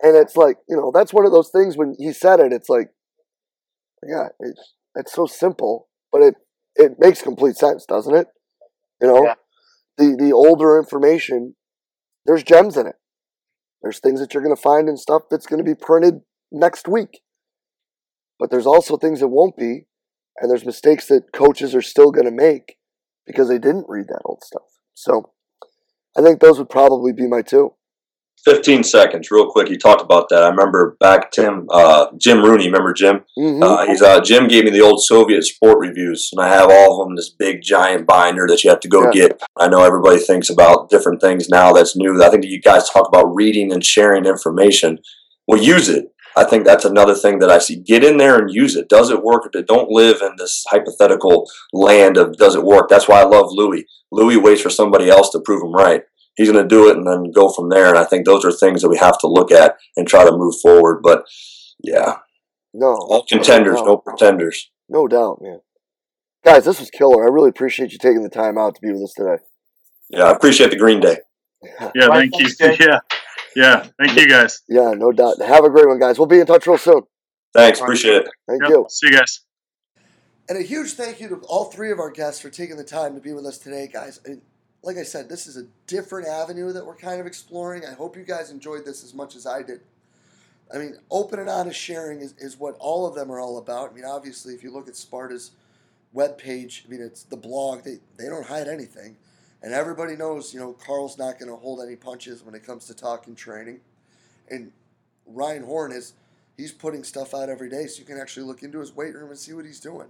And 0.01 0.15
it's 0.15 0.35
like, 0.35 0.57
you 0.67 0.75
know, 0.75 0.91
that's 0.93 1.13
one 1.13 1.25
of 1.25 1.31
those 1.31 1.49
things 1.49 1.77
when 1.77 1.95
he 1.97 2.11
said 2.11 2.39
it, 2.39 2.53
it's 2.53 2.69
like, 2.69 2.89
yeah, 4.07 4.29
it's, 4.39 4.73
it's 4.95 5.13
so 5.13 5.25
simple, 5.25 5.87
but 6.11 6.21
it, 6.21 6.35
it 6.75 6.93
makes 6.99 7.21
complete 7.21 7.55
sense, 7.55 7.85
doesn't 7.85 8.15
it? 8.15 8.27
You 9.01 9.07
know, 9.07 9.25
yeah. 9.25 9.33
the, 9.97 10.15
the 10.17 10.31
older 10.33 10.77
information, 10.77 11.55
there's 12.25 12.43
gems 12.43 12.77
in 12.77 12.87
it. 12.87 12.95
There's 13.81 13.99
things 13.99 14.19
that 14.19 14.33
you're 14.33 14.43
going 14.43 14.55
to 14.55 14.61
find 14.61 14.87
and 14.87 14.99
stuff 14.99 15.23
that's 15.29 15.47
going 15.47 15.63
to 15.63 15.69
be 15.69 15.75
printed 15.75 16.21
next 16.51 16.87
week. 16.87 17.21
But 18.39 18.51
there's 18.51 18.65
also 18.65 18.97
things 18.97 19.19
that 19.19 19.27
won't 19.27 19.57
be, 19.57 19.87
and 20.39 20.49
there's 20.49 20.65
mistakes 20.65 21.07
that 21.07 21.31
coaches 21.31 21.75
are 21.75 21.81
still 21.81 22.11
going 22.11 22.25
to 22.25 22.31
make 22.31 22.77
because 23.25 23.49
they 23.49 23.59
didn't 23.59 23.85
read 23.87 24.07
that 24.07 24.21
old 24.25 24.43
stuff. 24.43 24.63
So 24.93 25.31
I 26.17 26.21
think 26.21 26.39
those 26.39 26.57
would 26.57 26.69
probably 26.69 27.13
be 27.13 27.27
my 27.27 27.41
two. 27.41 27.73
15 28.43 28.83
seconds, 28.83 29.29
real 29.29 29.51
quick. 29.51 29.69
You 29.69 29.77
talked 29.77 30.01
about 30.01 30.29
that. 30.29 30.41
I 30.41 30.49
remember 30.49 30.97
back 30.99 31.31
Tim, 31.31 31.67
uh, 31.69 32.07
Jim 32.17 32.43
Rooney. 32.43 32.65
Remember 32.65 32.91
Jim? 32.91 33.23
Mm-hmm. 33.37 33.61
Uh, 33.61 33.85
he's 33.85 34.01
uh, 34.01 34.19
Jim 34.19 34.47
gave 34.47 34.63
me 34.63 34.71
the 34.71 34.81
old 34.81 35.03
Soviet 35.03 35.43
sport 35.43 35.77
reviews, 35.79 36.29
and 36.31 36.43
I 36.43 36.47
have 36.47 36.71
all 36.71 37.01
of 37.01 37.07
them. 37.07 37.15
This 37.15 37.29
big 37.29 37.61
giant 37.61 38.07
binder 38.07 38.47
that 38.47 38.63
you 38.63 38.71
have 38.71 38.79
to 38.79 38.87
go 38.87 39.03
yeah. 39.03 39.27
get. 39.27 39.41
I 39.59 39.67
know 39.67 39.83
everybody 39.83 40.17
thinks 40.17 40.49
about 40.49 40.89
different 40.89 41.21
things 41.21 41.49
now. 41.49 41.71
That's 41.71 41.95
new. 41.95 42.23
I 42.23 42.29
think 42.29 42.43
you 42.45 42.59
guys 42.59 42.89
talk 42.89 43.07
about 43.07 43.35
reading 43.35 43.71
and 43.71 43.85
sharing 43.85 44.25
information. 44.25 44.97
Well, 45.47 45.61
use 45.61 45.89
it. 45.89 46.10
I 46.35 46.43
think 46.43 46.65
that's 46.65 46.85
another 46.85 47.15
thing 47.15 47.39
that 47.39 47.49
I 47.49 47.57
see. 47.57 47.75
Get 47.77 48.03
in 48.03 48.17
there 48.17 48.37
and 48.37 48.53
use 48.53 48.75
it. 48.75 48.89
Does 48.89 49.09
it 49.09 49.23
work? 49.23 49.51
Don't 49.67 49.89
live 49.89 50.21
in 50.21 50.33
this 50.37 50.63
hypothetical 50.69 51.49
land 51.73 52.17
of 52.17 52.37
does 52.37 52.55
it 52.55 52.63
work. 52.63 52.89
That's 52.89 53.07
why 53.07 53.21
I 53.21 53.25
love 53.25 53.47
Louie. 53.51 53.85
Louie 54.11 54.37
waits 54.37 54.61
for 54.61 54.69
somebody 54.69 55.09
else 55.09 55.29
to 55.31 55.39
prove 55.39 55.63
him 55.63 55.73
right. 55.73 56.03
He's 56.35 56.49
going 56.49 56.63
to 56.63 56.67
do 56.67 56.89
it 56.89 56.97
and 56.97 57.05
then 57.05 57.31
go 57.31 57.49
from 57.49 57.69
there. 57.69 57.89
And 57.89 57.97
I 57.97 58.05
think 58.05 58.25
those 58.25 58.45
are 58.45 58.51
things 58.51 58.81
that 58.81 58.89
we 58.89 58.97
have 58.97 59.19
to 59.19 59.27
look 59.27 59.51
at 59.51 59.75
and 59.97 60.07
try 60.07 60.23
to 60.23 60.31
move 60.31 60.55
forward. 60.61 61.01
But 61.03 61.25
yeah, 61.83 62.17
no, 62.73 62.93
all 62.93 63.25
contenders, 63.27 63.75
no, 63.75 63.85
no 63.85 63.97
pretenders. 63.97 64.71
No 64.87 65.07
doubt, 65.07 65.39
man. 65.41 65.59
Guys, 66.43 66.65
this 66.65 66.79
was 66.79 66.89
killer. 66.89 67.23
I 67.23 67.27
really 67.27 67.49
appreciate 67.49 67.91
you 67.91 67.97
taking 67.97 68.23
the 68.23 68.29
time 68.29 68.57
out 68.57 68.75
to 68.75 68.81
be 68.81 68.91
with 68.91 69.03
us 69.03 69.13
today. 69.13 69.37
Yeah, 70.09 70.23
I 70.23 70.31
appreciate 70.31 70.71
the 70.71 70.77
Green 70.77 70.99
Day. 70.99 71.17
yeah, 71.95 72.07
thank 72.07 72.31
you. 72.39 72.47
Yeah. 72.79 72.99
Yeah, 73.55 73.87
thank 73.99 74.17
you 74.17 74.27
guys. 74.27 74.61
Yeah, 74.67 74.93
no 74.95 75.11
doubt. 75.11 75.41
Have 75.41 75.65
a 75.65 75.69
great 75.69 75.87
one, 75.87 75.99
guys. 75.99 76.17
We'll 76.17 76.27
be 76.27 76.39
in 76.39 76.45
touch 76.45 76.67
real 76.67 76.77
soon. 76.77 77.03
Thanks, 77.53 77.81
appreciate 77.81 78.23
it. 78.23 78.29
Thank 78.47 78.61
yep. 78.61 78.69
you. 78.69 78.85
See 78.89 79.07
you 79.07 79.17
guys. 79.17 79.41
And 80.47 80.57
a 80.57 80.61
huge 80.61 80.93
thank 80.93 81.19
you 81.19 81.29
to 81.29 81.35
all 81.47 81.65
three 81.65 81.91
of 81.91 81.99
our 81.99 82.11
guests 82.11 82.41
for 82.41 82.49
taking 82.49 82.77
the 82.77 82.83
time 82.83 83.15
to 83.15 83.21
be 83.21 83.33
with 83.33 83.45
us 83.45 83.57
today, 83.57 83.89
guys. 83.91 84.19
And 84.25 84.41
like 84.83 84.97
I 84.97 85.03
said, 85.03 85.29
this 85.29 85.47
is 85.47 85.57
a 85.57 85.65
different 85.87 86.27
avenue 86.27 86.73
that 86.73 86.85
we're 86.85 86.95
kind 86.95 87.19
of 87.19 87.27
exploring. 87.27 87.83
I 87.85 87.93
hope 87.93 88.17
you 88.17 88.23
guys 88.23 88.51
enjoyed 88.51 88.85
this 88.85 89.03
as 89.03 89.13
much 89.13 89.35
as 89.35 89.45
I 89.45 89.63
did. 89.63 89.81
I 90.73 90.77
mean, 90.77 90.97
open 91.09 91.39
and 91.39 91.49
honest 91.49 91.79
sharing 91.79 92.21
is, 92.21 92.33
is 92.37 92.57
what 92.57 92.75
all 92.79 93.05
of 93.05 93.15
them 93.15 93.31
are 93.31 93.39
all 93.39 93.57
about. 93.57 93.91
I 93.91 93.93
mean, 93.93 94.05
obviously, 94.05 94.53
if 94.53 94.63
you 94.63 94.71
look 94.71 94.87
at 94.87 94.95
Sparta's 94.95 95.51
webpage, 96.15 96.85
I 96.85 96.89
mean, 96.89 97.01
it's 97.01 97.23
the 97.23 97.37
blog, 97.37 97.83
they, 97.83 97.99
they 98.17 98.29
don't 98.29 98.45
hide 98.45 98.67
anything. 98.67 99.17
And 99.63 99.73
everybody 99.73 100.15
knows, 100.15 100.53
you 100.53 100.59
know, 100.59 100.73
Carl's 100.73 101.17
not 101.17 101.37
going 101.37 101.49
to 101.49 101.55
hold 101.55 101.81
any 101.85 101.95
punches 101.95 102.43
when 102.43 102.55
it 102.55 102.65
comes 102.65 102.85
to 102.87 102.95
talking 102.95 103.35
training. 103.35 103.79
And 104.49 104.71
Ryan 105.27 105.63
Horn 105.63 105.91
is, 105.91 106.13
he's 106.57 106.71
putting 106.71 107.03
stuff 107.03 107.33
out 107.35 107.49
every 107.49 107.69
day, 107.69 107.85
so 107.85 107.99
you 107.99 108.05
can 108.05 108.19
actually 108.19 108.43
look 108.43 108.63
into 108.63 108.79
his 108.79 108.95
weight 108.95 109.13
room 109.13 109.29
and 109.29 109.37
see 109.37 109.53
what 109.53 109.65
he's 109.65 109.79
doing. 109.79 110.07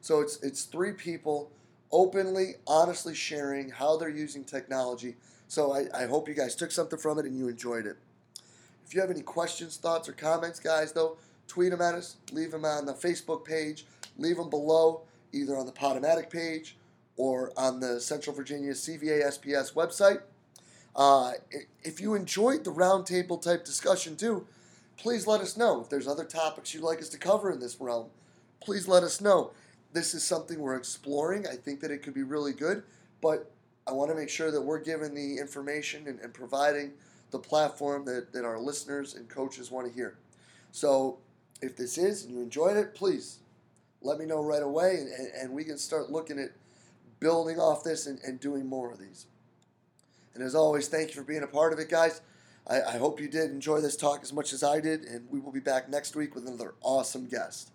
So 0.00 0.20
it's 0.20 0.42
it's 0.42 0.64
three 0.64 0.92
people 0.92 1.50
openly, 1.92 2.54
honestly 2.66 3.14
sharing 3.14 3.70
how 3.70 3.96
they're 3.96 4.08
using 4.08 4.44
technology. 4.44 5.16
So 5.48 5.72
I, 5.72 6.02
I 6.02 6.06
hope 6.06 6.28
you 6.28 6.34
guys 6.34 6.56
took 6.56 6.70
something 6.70 6.98
from 6.98 7.18
it 7.18 7.26
and 7.26 7.38
you 7.38 7.48
enjoyed 7.48 7.86
it. 7.86 7.96
If 8.86 8.94
you 8.94 9.00
have 9.00 9.10
any 9.10 9.22
questions, 9.22 9.76
thoughts, 9.76 10.08
or 10.08 10.12
comments, 10.12 10.60
guys, 10.60 10.92
though, 10.92 11.16
tweet 11.46 11.70
them 11.70 11.80
at 11.80 11.94
us, 11.94 12.16
leave 12.32 12.50
them 12.50 12.64
on 12.64 12.84
the 12.84 12.92
Facebook 12.92 13.44
page, 13.44 13.86
leave 14.18 14.36
them 14.36 14.50
below, 14.50 15.02
either 15.32 15.56
on 15.56 15.66
the 15.66 15.72
Podomatic 15.72 16.30
page 16.30 16.76
or 17.16 17.52
on 17.56 17.80
the 17.80 18.00
Central 18.00 18.34
Virginia 18.34 18.72
CVA 18.72 19.24
SPS 19.26 19.74
website. 19.74 20.20
Uh, 20.96 21.32
if 21.82 22.00
you 22.00 22.14
enjoyed 22.14 22.64
the 22.64 22.70
roundtable 22.70 23.40
type 23.40 23.64
discussion 23.64 24.16
too, 24.16 24.46
please 24.96 25.26
let 25.26 25.40
us 25.40 25.56
know. 25.56 25.80
If 25.80 25.88
there's 25.88 26.06
other 26.06 26.24
topics 26.24 26.72
you'd 26.72 26.84
like 26.84 27.00
us 27.00 27.08
to 27.10 27.18
cover 27.18 27.50
in 27.50 27.60
this 27.60 27.80
realm, 27.80 28.08
please 28.60 28.86
let 28.88 29.02
us 29.02 29.20
know. 29.20 29.50
This 29.92 30.14
is 30.14 30.24
something 30.24 30.58
we're 30.58 30.76
exploring. 30.76 31.46
I 31.46 31.54
think 31.54 31.80
that 31.80 31.90
it 31.90 32.02
could 32.02 32.14
be 32.14 32.22
really 32.22 32.52
good, 32.52 32.82
but 33.20 33.50
I 33.86 33.92
want 33.92 34.10
to 34.10 34.16
make 34.16 34.28
sure 34.28 34.50
that 34.50 34.60
we're 34.60 34.80
giving 34.80 35.14
the 35.14 35.38
information 35.38 36.08
and, 36.08 36.18
and 36.20 36.32
providing 36.32 36.92
the 37.30 37.38
platform 37.38 38.04
that, 38.06 38.32
that 38.32 38.44
our 38.44 38.58
listeners 38.58 39.14
and 39.14 39.28
coaches 39.28 39.70
want 39.70 39.86
to 39.86 39.92
hear. 39.92 40.16
So 40.72 41.18
if 41.60 41.76
this 41.76 41.98
is 41.98 42.24
and 42.24 42.32
you 42.34 42.40
enjoyed 42.40 42.76
it, 42.76 42.94
please 42.94 43.38
let 44.02 44.18
me 44.18 44.26
know 44.26 44.42
right 44.42 44.62
away 44.62 44.96
and, 44.96 45.08
and, 45.08 45.28
and 45.34 45.52
we 45.52 45.64
can 45.64 45.78
start 45.78 46.10
looking 46.10 46.38
at 46.38 46.50
building 47.24 47.58
off 47.58 47.82
this 47.82 48.06
and, 48.06 48.20
and 48.20 48.38
doing 48.38 48.66
more 48.66 48.92
of 48.92 48.98
these. 48.98 49.24
And 50.34 50.44
as 50.44 50.54
always, 50.54 50.88
thank 50.88 51.08
you 51.08 51.14
for 51.14 51.22
being 51.22 51.42
a 51.42 51.46
part 51.46 51.72
of 51.72 51.78
it, 51.78 51.88
guys. 51.88 52.20
I, 52.66 52.82
I 52.82 52.98
hope 52.98 53.18
you 53.18 53.28
did 53.28 53.50
enjoy 53.50 53.80
this 53.80 53.96
talk 53.96 54.20
as 54.22 54.30
much 54.30 54.52
as 54.52 54.62
I 54.62 54.78
did, 54.78 55.04
and 55.04 55.26
we 55.30 55.40
will 55.40 55.50
be 55.50 55.58
back 55.58 55.88
next 55.88 56.14
week 56.16 56.34
with 56.34 56.46
another 56.46 56.74
awesome 56.82 57.26
guest. 57.26 57.70